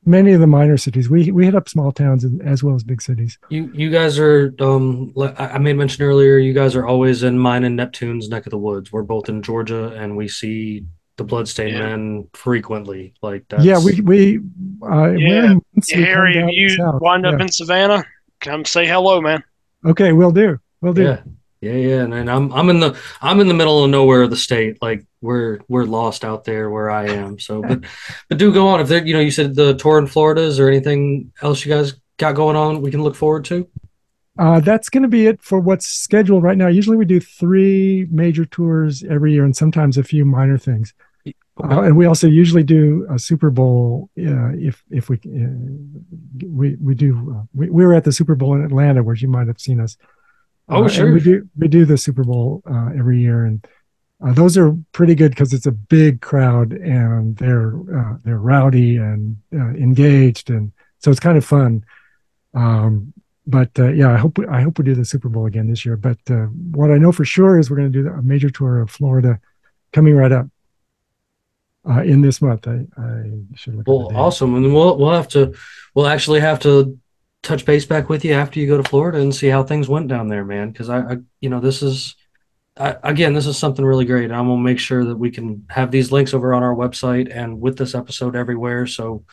many 0.06 0.32
of 0.32 0.40
the 0.40 0.46
minor 0.46 0.76
cities. 0.78 1.10
We 1.10 1.30
we 1.30 1.44
hit 1.44 1.54
up 1.54 1.68
small 1.68 1.92
towns 1.92 2.24
as 2.42 2.62
well 2.64 2.74
as 2.74 2.82
big 2.84 3.02
cities. 3.02 3.38
You 3.50 3.70
you 3.74 3.90
guys 3.90 4.18
are 4.18 4.54
um 4.60 5.12
I 5.38 5.48
I 5.48 5.58
made 5.58 5.76
mention 5.76 6.02
earlier, 6.04 6.38
you 6.38 6.54
guys 6.54 6.74
are 6.74 6.86
always 6.86 7.22
in 7.22 7.38
mine 7.38 7.64
and 7.64 7.76
Neptune's 7.76 8.28
neck 8.30 8.46
of 8.46 8.50
the 8.50 8.58
woods. 8.58 8.90
We're 8.90 9.02
both 9.02 9.28
in 9.28 9.42
Georgia 9.42 9.88
and 9.88 10.16
we 10.16 10.28
see 10.28 10.84
the 11.18 11.24
Bloodstained 11.24 11.72
Yeah. 11.76 11.86
Men 11.96 12.28
frequently. 12.32 13.12
Like 13.20 13.44
that's 13.50 13.62
Yeah, 13.64 13.78
we 13.78 14.00
we 14.00 14.38
uh, 14.82 15.10
Yeah. 15.10 15.42
we're 15.42 15.48
months 15.74 15.90
Yeah, 15.92 15.98
we 15.98 16.04
Harry, 16.04 16.32
down 16.34 16.48
if 16.48 16.78
you 16.78 16.98
wind 17.00 17.26
up 17.26 17.34
Yeah. 17.38 17.42
in 17.44 17.48
Savannah, 17.52 18.04
come 18.40 18.64
say 18.64 18.86
hello, 18.86 19.20
man. 19.20 19.44
Okay, 19.84 20.12
we'll 20.12 20.32
do. 20.32 20.58
We'll 20.80 20.94
do. 20.94 21.02
yeah. 21.02 21.20
Yeah, 21.62 21.74
yeah. 21.74 22.02
And, 22.02 22.12
and 22.12 22.28
I'm 22.28 22.52
I'm 22.52 22.68
in 22.70 22.80
the 22.80 22.98
I'm 23.20 23.38
in 23.38 23.46
the 23.46 23.54
middle 23.54 23.84
of 23.84 23.88
nowhere 23.88 24.22
of 24.22 24.30
the 24.30 24.36
state. 24.36 24.82
Like 24.82 25.06
we're 25.20 25.60
we're 25.68 25.84
lost 25.84 26.24
out 26.24 26.42
there 26.42 26.68
where 26.70 26.90
I 26.90 27.06
am. 27.06 27.38
So 27.38 27.62
but 27.62 27.84
but 28.28 28.38
do 28.38 28.52
go 28.52 28.66
on. 28.66 28.80
If 28.80 28.88
there 28.88 29.06
you 29.06 29.14
know, 29.14 29.20
you 29.20 29.30
said 29.30 29.54
the 29.54 29.74
tour 29.74 29.98
in 29.98 30.08
Florida, 30.08 30.42
is 30.42 30.56
there 30.56 30.68
anything 30.68 31.32
else 31.40 31.64
you 31.64 31.72
guys 31.72 31.94
got 32.18 32.34
going 32.34 32.56
on 32.56 32.82
we 32.82 32.90
can 32.90 33.04
look 33.04 33.14
forward 33.14 33.44
to? 33.46 33.68
Uh, 34.36 34.58
that's 34.58 34.88
going 34.88 35.04
to 35.04 35.08
be 35.08 35.26
it 35.26 35.40
for 35.40 35.60
what's 35.60 35.86
scheduled 35.86 36.42
right 36.42 36.58
now. 36.58 36.66
Usually 36.66 36.96
we 36.96 37.04
do 37.04 37.20
three 37.20 38.08
major 38.10 38.44
tours 38.44 39.04
every 39.04 39.32
year 39.32 39.44
and 39.44 39.54
sometimes 39.54 39.98
a 39.98 40.02
few 40.02 40.24
minor 40.24 40.58
things. 40.58 40.94
Uh, 41.26 41.82
and 41.82 41.96
we 41.96 42.06
also 42.06 42.26
usually 42.26 42.62
do 42.64 43.06
a 43.08 43.18
Super 43.20 43.50
Bowl 43.50 44.10
uh, 44.18 44.50
if 44.54 44.82
if 44.90 45.08
we 45.08 45.16
uh, 45.16 46.48
we 46.48 46.76
we 46.76 46.94
do 46.96 47.36
uh, 47.38 47.42
we, 47.54 47.70
we 47.70 47.86
were 47.86 47.94
at 47.94 48.02
the 48.02 48.10
Super 48.10 48.34
Bowl 48.34 48.54
in 48.54 48.64
Atlanta 48.64 49.02
where 49.02 49.14
you 49.14 49.28
might 49.28 49.46
have 49.46 49.60
seen 49.60 49.78
us. 49.78 49.96
Oh, 50.68 50.84
Uh, 50.84 50.88
sure. 50.88 51.12
we 51.12 51.20
do 51.20 51.48
we 51.56 51.68
do 51.68 51.84
the 51.84 51.98
Super 51.98 52.24
Bowl 52.24 52.62
uh, 52.70 52.90
every 52.96 53.20
year 53.20 53.44
and 53.44 53.66
uh, 54.24 54.32
those 54.32 54.56
are 54.56 54.72
pretty 54.92 55.14
good 55.16 55.30
because 55.32 55.52
it's 55.52 55.66
a 55.66 55.72
big 55.72 56.20
crowd 56.20 56.72
and 56.72 57.36
they're 57.36 57.74
uh, 57.98 58.16
they're 58.24 58.38
rowdy 58.38 58.96
and 58.96 59.36
uh, 59.54 59.70
engaged 59.70 60.48
and 60.50 60.72
so 60.98 61.10
it's 61.10 61.18
kind 61.20 61.36
of 61.36 61.44
fun. 61.44 61.84
Um, 62.54 63.12
but 63.46 63.70
uh, 63.78 63.88
yeah, 63.88 64.12
I 64.12 64.16
hope 64.18 64.38
we, 64.38 64.46
I 64.46 64.60
hope 64.60 64.78
we 64.78 64.84
do 64.84 64.94
the 64.94 65.04
Super 65.04 65.28
Bowl 65.28 65.46
again 65.46 65.68
this 65.68 65.84
year. 65.84 65.96
But 65.96 66.18
uh, 66.30 66.46
what 66.70 66.92
I 66.92 66.98
know 66.98 67.10
for 67.10 67.24
sure 67.24 67.58
is 67.58 67.68
we're 67.68 67.78
going 67.78 67.90
to 67.92 68.02
do 68.04 68.08
a 68.08 68.22
major 68.22 68.50
tour 68.50 68.80
of 68.80 68.88
Florida 68.90 69.40
coming 69.92 70.14
right 70.14 70.30
up 70.30 70.46
uh, 71.88 72.02
in 72.02 72.20
this 72.20 72.40
month. 72.40 72.68
I, 72.68 72.86
I 72.96 73.32
should 73.56 73.74
look. 73.74 73.88
Well, 73.88 74.16
awesome. 74.16 74.54
And 74.54 74.72
we'll 74.72 74.96
we'll 74.96 75.10
have 75.10 75.26
to 75.28 75.52
we'll 75.94 76.06
actually 76.06 76.38
have 76.38 76.60
to 76.60 76.96
touch 77.42 77.64
base 77.64 77.84
back 77.84 78.08
with 78.08 78.24
you 78.24 78.32
after 78.32 78.60
you 78.60 78.66
go 78.66 78.80
to 78.80 78.88
Florida 78.88 79.18
and 79.18 79.34
see 79.34 79.48
how 79.48 79.62
things 79.62 79.88
went 79.88 80.08
down 80.08 80.28
there, 80.28 80.44
man. 80.44 80.70
Because 80.70 80.88
I, 80.88 80.98
I, 81.00 81.16
you 81.40 81.48
know, 81.48 81.60
this 81.60 81.82
is 81.82 82.16
I, 82.76 82.96
again, 83.02 83.34
this 83.34 83.46
is 83.46 83.58
something 83.58 83.84
really 83.84 84.04
great. 84.04 84.30
I'm 84.30 84.46
gonna 84.48 84.62
make 84.62 84.78
sure 84.78 85.04
that 85.04 85.16
we 85.16 85.30
can 85.30 85.66
have 85.68 85.90
these 85.90 86.10
links 86.10 86.32
over 86.32 86.54
on 86.54 86.62
our 86.62 86.74
website 86.74 87.34
and 87.34 87.60
with 87.60 87.76
this 87.76 87.94
episode 87.94 88.34
everywhere, 88.34 88.86
so 88.86 89.24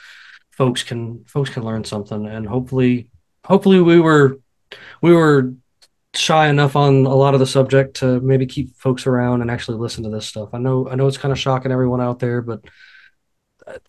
folks 0.51 0.83
can 0.83 1.23
folks 1.25 1.49
can 1.49 1.63
learn 1.63 1.85
something. 1.85 2.25
And 2.25 2.47
hopefully, 2.47 3.09
hopefully 3.45 3.81
we 3.81 3.99
were 3.99 4.39
we 5.01 5.13
were 5.13 5.53
shy 6.15 6.47
enough 6.47 6.75
on 6.75 7.05
a 7.05 7.15
lot 7.15 7.33
of 7.33 7.39
the 7.39 7.45
subject 7.45 7.97
to 7.97 8.19
maybe 8.19 8.45
keep 8.45 8.75
folks 8.75 9.07
around 9.07 9.41
and 9.41 9.51
actually 9.51 9.77
listen 9.77 10.03
to 10.03 10.09
this 10.09 10.25
stuff. 10.25 10.49
I 10.53 10.57
know 10.57 10.89
I 10.89 10.95
know 10.95 11.07
it's 11.07 11.17
kind 11.17 11.31
of 11.31 11.39
shocking 11.39 11.71
everyone 11.71 12.01
out 12.01 12.19
there, 12.19 12.41
but 12.41 12.61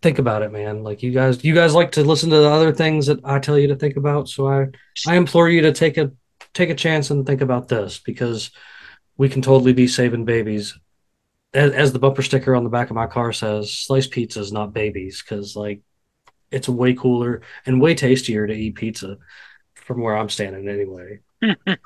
think 0.03 0.19
about 0.19 0.43
it, 0.43 0.53
man. 0.53 0.83
Like 0.83 1.03
you 1.03 1.11
guys, 1.11 1.45
you 1.45 1.55
guys 1.55 1.75
like 1.75 1.93
to 1.93 2.05
listen 2.05 2.31
to 2.31 2.37
the 2.37 2.51
other 2.51 2.73
things 2.73 3.07
that 3.07 3.21
I 3.25 3.39
tell 3.39 3.59
you 3.59 3.69
to 3.69 3.77
think 3.77 3.97
about. 3.97 4.29
So 4.29 4.49
I, 4.49 4.67
I 5.07 5.17
implore 5.17 5.49
you 5.49 5.63
to 5.63 5.73
take 5.73 5.97
a 5.97 6.13
take 6.55 6.71
a 6.71 6.75
chance 6.75 7.11
and 7.11 7.27
think 7.27 7.41
about 7.41 7.69
this 7.69 7.99
because 7.99 8.51
we 9.17 9.29
can 9.29 9.43
totally 9.43 9.73
be 9.73 9.87
saving 9.87 10.25
babies. 10.25 10.79
As, 11.53 11.73
as 11.73 11.93
the 11.93 11.99
bumper 11.99 12.23
sticker 12.23 12.55
on 12.55 12.65
the 12.65 12.71
back 12.71 12.91
of 12.91 12.97
my 12.97 13.07
car 13.07 13.33
says, 13.33 13.73
sliced 13.73 14.13
pizzas, 14.13 14.53
not 14.53 14.73
babies, 14.73 15.23
because 15.23 15.57
like 15.57 15.83
it's 16.51 16.69
way 16.69 16.95
cooler 16.95 17.43
and 17.67 17.81
way 17.81 17.95
tastier 17.95 18.47
to 18.47 18.55
eat 18.55 18.77
pizza 18.77 19.19
from 19.75 20.01
where 20.01 20.17
I'm 20.17 20.29
standing 20.29 20.69
anyway. 20.69 21.21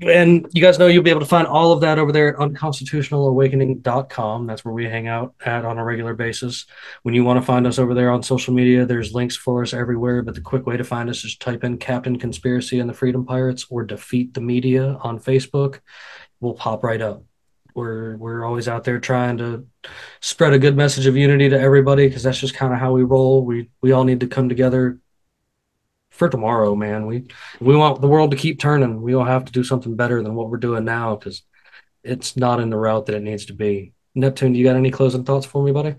and 0.00 0.48
you 0.52 0.62
guys 0.62 0.78
know 0.78 0.86
you'll 0.86 1.02
be 1.02 1.10
able 1.10 1.20
to 1.20 1.26
find 1.26 1.46
all 1.46 1.70
of 1.72 1.82
that 1.82 1.98
over 1.98 2.12
there 2.12 2.28
at 2.28 2.36
unconstitutionalawakening.com. 2.36 4.46
That's 4.46 4.64
where 4.64 4.72
we 4.72 4.86
hang 4.86 5.06
out 5.06 5.34
at 5.44 5.66
on 5.66 5.76
a 5.76 5.84
regular 5.84 6.14
basis. 6.14 6.64
When 7.02 7.14
you 7.14 7.24
want 7.24 7.38
to 7.38 7.44
find 7.44 7.66
us 7.66 7.78
over 7.78 7.92
there 7.92 8.10
on 8.10 8.22
social 8.22 8.54
media, 8.54 8.86
there's 8.86 9.12
links 9.12 9.36
for 9.36 9.60
us 9.62 9.74
everywhere. 9.74 10.22
But 10.22 10.34
the 10.34 10.40
quick 10.40 10.66
way 10.66 10.78
to 10.78 10.84
find 10.84 11.10
us 11.10 11.24
is 11.24 11.36
type 11.36 11.62
in 11.62 11.76
Captain 11.76 12.18
Conspiracy 12.18 12.80
and 12.80 12.88
the 12.88 12.94
Freedom 12.94 13.26
Pirates 13.26 13.66
or 13.68 13.84
Defeat 13.84 14.32
the 14.32 14.40
Media 14.40 14.96
on 15.02 15.18
Facebook. 15.18 15.80
We'll 16.40 16.54
pop 16.54 16.82
right 16.82 17.02
up. 17.02 17.22
We're 17.74 18.16
we're 18.16 18.44
always 18.44 18.68
out 18.68 18.84
there 18.84 18.98
trying 18.98 19.36
to 19.38 19.66
spread 20.20 20.52
a 20.54 20.58
good 20.58 20.76
message 20.76 21.06
of 21.06 21.16
unity 21.16 21.48
to 21.50 21.60
everybody 21.60 22.06
because 22.06 22.22
that's 22.22 22.38
just 22.38 22.54
kind 22.54 22.72
of 22.72 22.78
how 22.78 22.92
we 22.92 23.02
roll. 23.02 23.44
We 23.44 23.68
we 23.82 23.92
all 23.92 24.04
need 24.04 24.20
to 24.20 24.26
come 24.26 24.48
together 24.48 24.98
for 26.22 26.28
tomorrow, 26.28 26.76
man. 26.76 27.06
We 27.06 27.26
we 27.60 27.74
want 27.74 28.00
the 28.00 28.06
world 28.06 28.30
to 28.30 28.36
keep 28.36 28.60
turning. 28.60 29.02
We 29.02 29.14
all 29.14 29.24
have 29.24 29.44
to 29.46 29.52
do 29.52 29.64
something 29.64 29.96
better 29.96 30.22
than 30.22 30.36
what 30.36 30.50
we're 30.50 30.58
doing 30.58 30.84
now 30.84 31.16
because 31.16 31.42
it's 32.04 32.36
not 32.36 32.60
in 32.60 32.70
the 32.70 32.76
route 32.76 33.06
that 33.06 33.16
it 33.16 33.24
needs 33.24 33.46
to 33.46 33.52
be. 33.52 33.92
Neptune, 34.14 34.52
do 34.52 34.58
you 34.60 34.64
got 34.64 34.76
any 34.76 34.92
closing 34.92 35.24
thoughts 35.24 35.46
for 35.46 35.64
me, 35.64 35.72
buddy? 35.72 35.96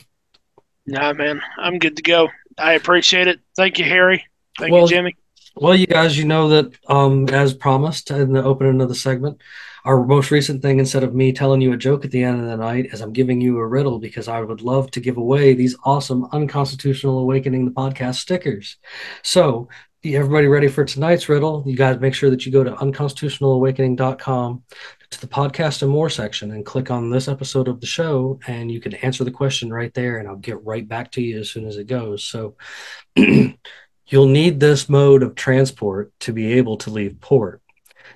Nah, 0.85 1.11
man, 1.11 1.41
I'm 1.57 1.77
good 1.77 1.97
to 1.97 2.03
go. 2.03 2.29
I 2.57 2.73
appreciate 2.73 3.27
it. 3.27 3.41
Thank 3.57 3.79
you, 3.79 3.85
Harry. 3.85 4.25
Thank 4.57 4.71
Well, 4.71 4.83
you, 4.83 4.87
Jimmy. 4.87 5.15
Well, 5.55 5.75
you 5.75 5.87
guys, 5.87 6.17
you 6.17 6.23
know 6.23 6.47
that 6.49 6.73
um, 6.87 7.27
as 7.29 7.53
promised 7.53 8.09
in 8.11 8.31
the 8.31 8.43
opening 8.43 8.81
of 8.81 8.87
the 8.87 8.95
segment, 8.95 9.41
our 9.85 10.05
most 10.05 10.31
recent 10.31 10.61
thing, 10.61 10.79
instead 10.79 11.03
of 11.03 11.13
me 11.13 11.33
telling 11.33 11.59
you 11.59 11.73
a 11.73 11.77
joke 11.77 12.05
at 12.05 12.11
the 12.11 12.23
end 12.23 12.39
of 12.39 12.47
the 12.47 12.55
night, 12.55 12.87
is 12.87 13.01
I'm 13.01 13.11
giving 13.11 13.41
you 13.41 13.57
a 13.59 13.67
riddle 13.67 13.99
because 13.99 14.27
I 14.29 14.39
would 14.39 14.61
love 14.61 14.89
to 14.91 15.01
give 15.01 15.17
away 15.17 15.53
these 15.53 15.75
awesome 15.83 16.25
Unconstitutional 16.31 17.19
Awakening 17.19 17.65
the 17.65 17.71
podcast 17.71 18.15
stickers. 18.15 18.77
So, 19.21 19.67
everybody 20.05 20.47
ready 20.47 20.67
for 20.67 20.83
tonight's 20.83 21.29
riddle? 21.29 21.63
You 21.65 21.77
guys 21.77 21.99
make 21.99 22.13
sure 22.13 22.29
that 22.29 22.45
you 22.45 22.51
go 22.51 22.63
to 22.63 22.71
unconstitutionalawakening.com 22.71 24.63
to 25.11 25.21
the 25.21 25.27
podcast 25.27 25.81
and 25.81 25.89
more 25.89 26.09
section 26.09 26.51
and 26.51 26.65
click 26.65 26.91
on 26.91 27.09
this 27.09 27.29
episode 27.29 27.69
of 27.69 27.79
the 27.79 27.87
show, 27.87 28.37
and 28.45 28.69
you 28.69 28.81
can 28.81 28.95
answer 28.95 29.23
the 29.23 29.31
question 29.31 29.71
right 29.71 29.93
there, 29.93 30.17
and 30.17 30.27
I'll 30.27 30.35
get 30.35 30.63
right 30.65 30.85
back 30.85 31.11
to 31.11 31.21
you 31.21 31.39
as 31.39 31.49
soon 31.49 31.65
as 31.65 31.77
it 31.77 31.87
goes. 31.87 32.23
So, 32.25 32.57
you'll 33.15 34.27
need 34.27 34.59
this 34.59 34.89
mode 34.89 35.23
of 35.23 35.35
transport 35.35 36.11
to 36.19 36.33
be 36.33 36.53
able 36.53 36.75
to 36.77 36.89
leave 36.89 37.21
port. 37.21 37.61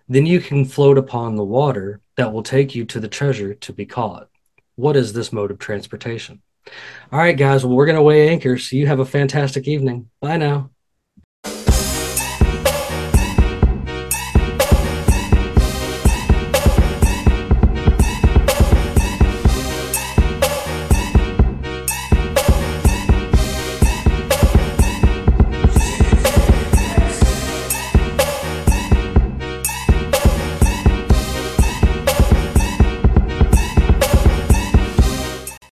Then 0.10 0.26
you 0.26 0.42
can 0.42 0.66
float 0.66 0.98
upon 0.98 1.36
the 1.36 1.44
water 1.44 2.02
that 2.18 2.34
will 2.34 2.44
take 2.44 2.76
you 2.76 2.84
to 2.86 3.00
the 3.00 3.08
treasure 3.08 3.54
to 3.54 3.74
be 3.74 3.86
caught. 3.86 4.28
What 4.76 4.98
is 4.98 5.14
this 5.14 5.32
mode 5.32 5.52
of 5.52 5.60
transportation? 5.60 6.42
All 7.14 7.20
right, 7.20 7.38
guys, 7.38 7.64
well, 7.64 7.76
we're 7.76 7.86
going 7.86 7.96
to 7.96 8.02
weigh 8.02 8.28
anchor, 8.28 8.58
so 8.58 8.76
you 8.76 8.88
have 8.88 9.00
a 9.00 9.06
fantastic 9.06 9.70
evening. 9.70 10.10
Bye 10.20 10.38
now. 10.38 10.72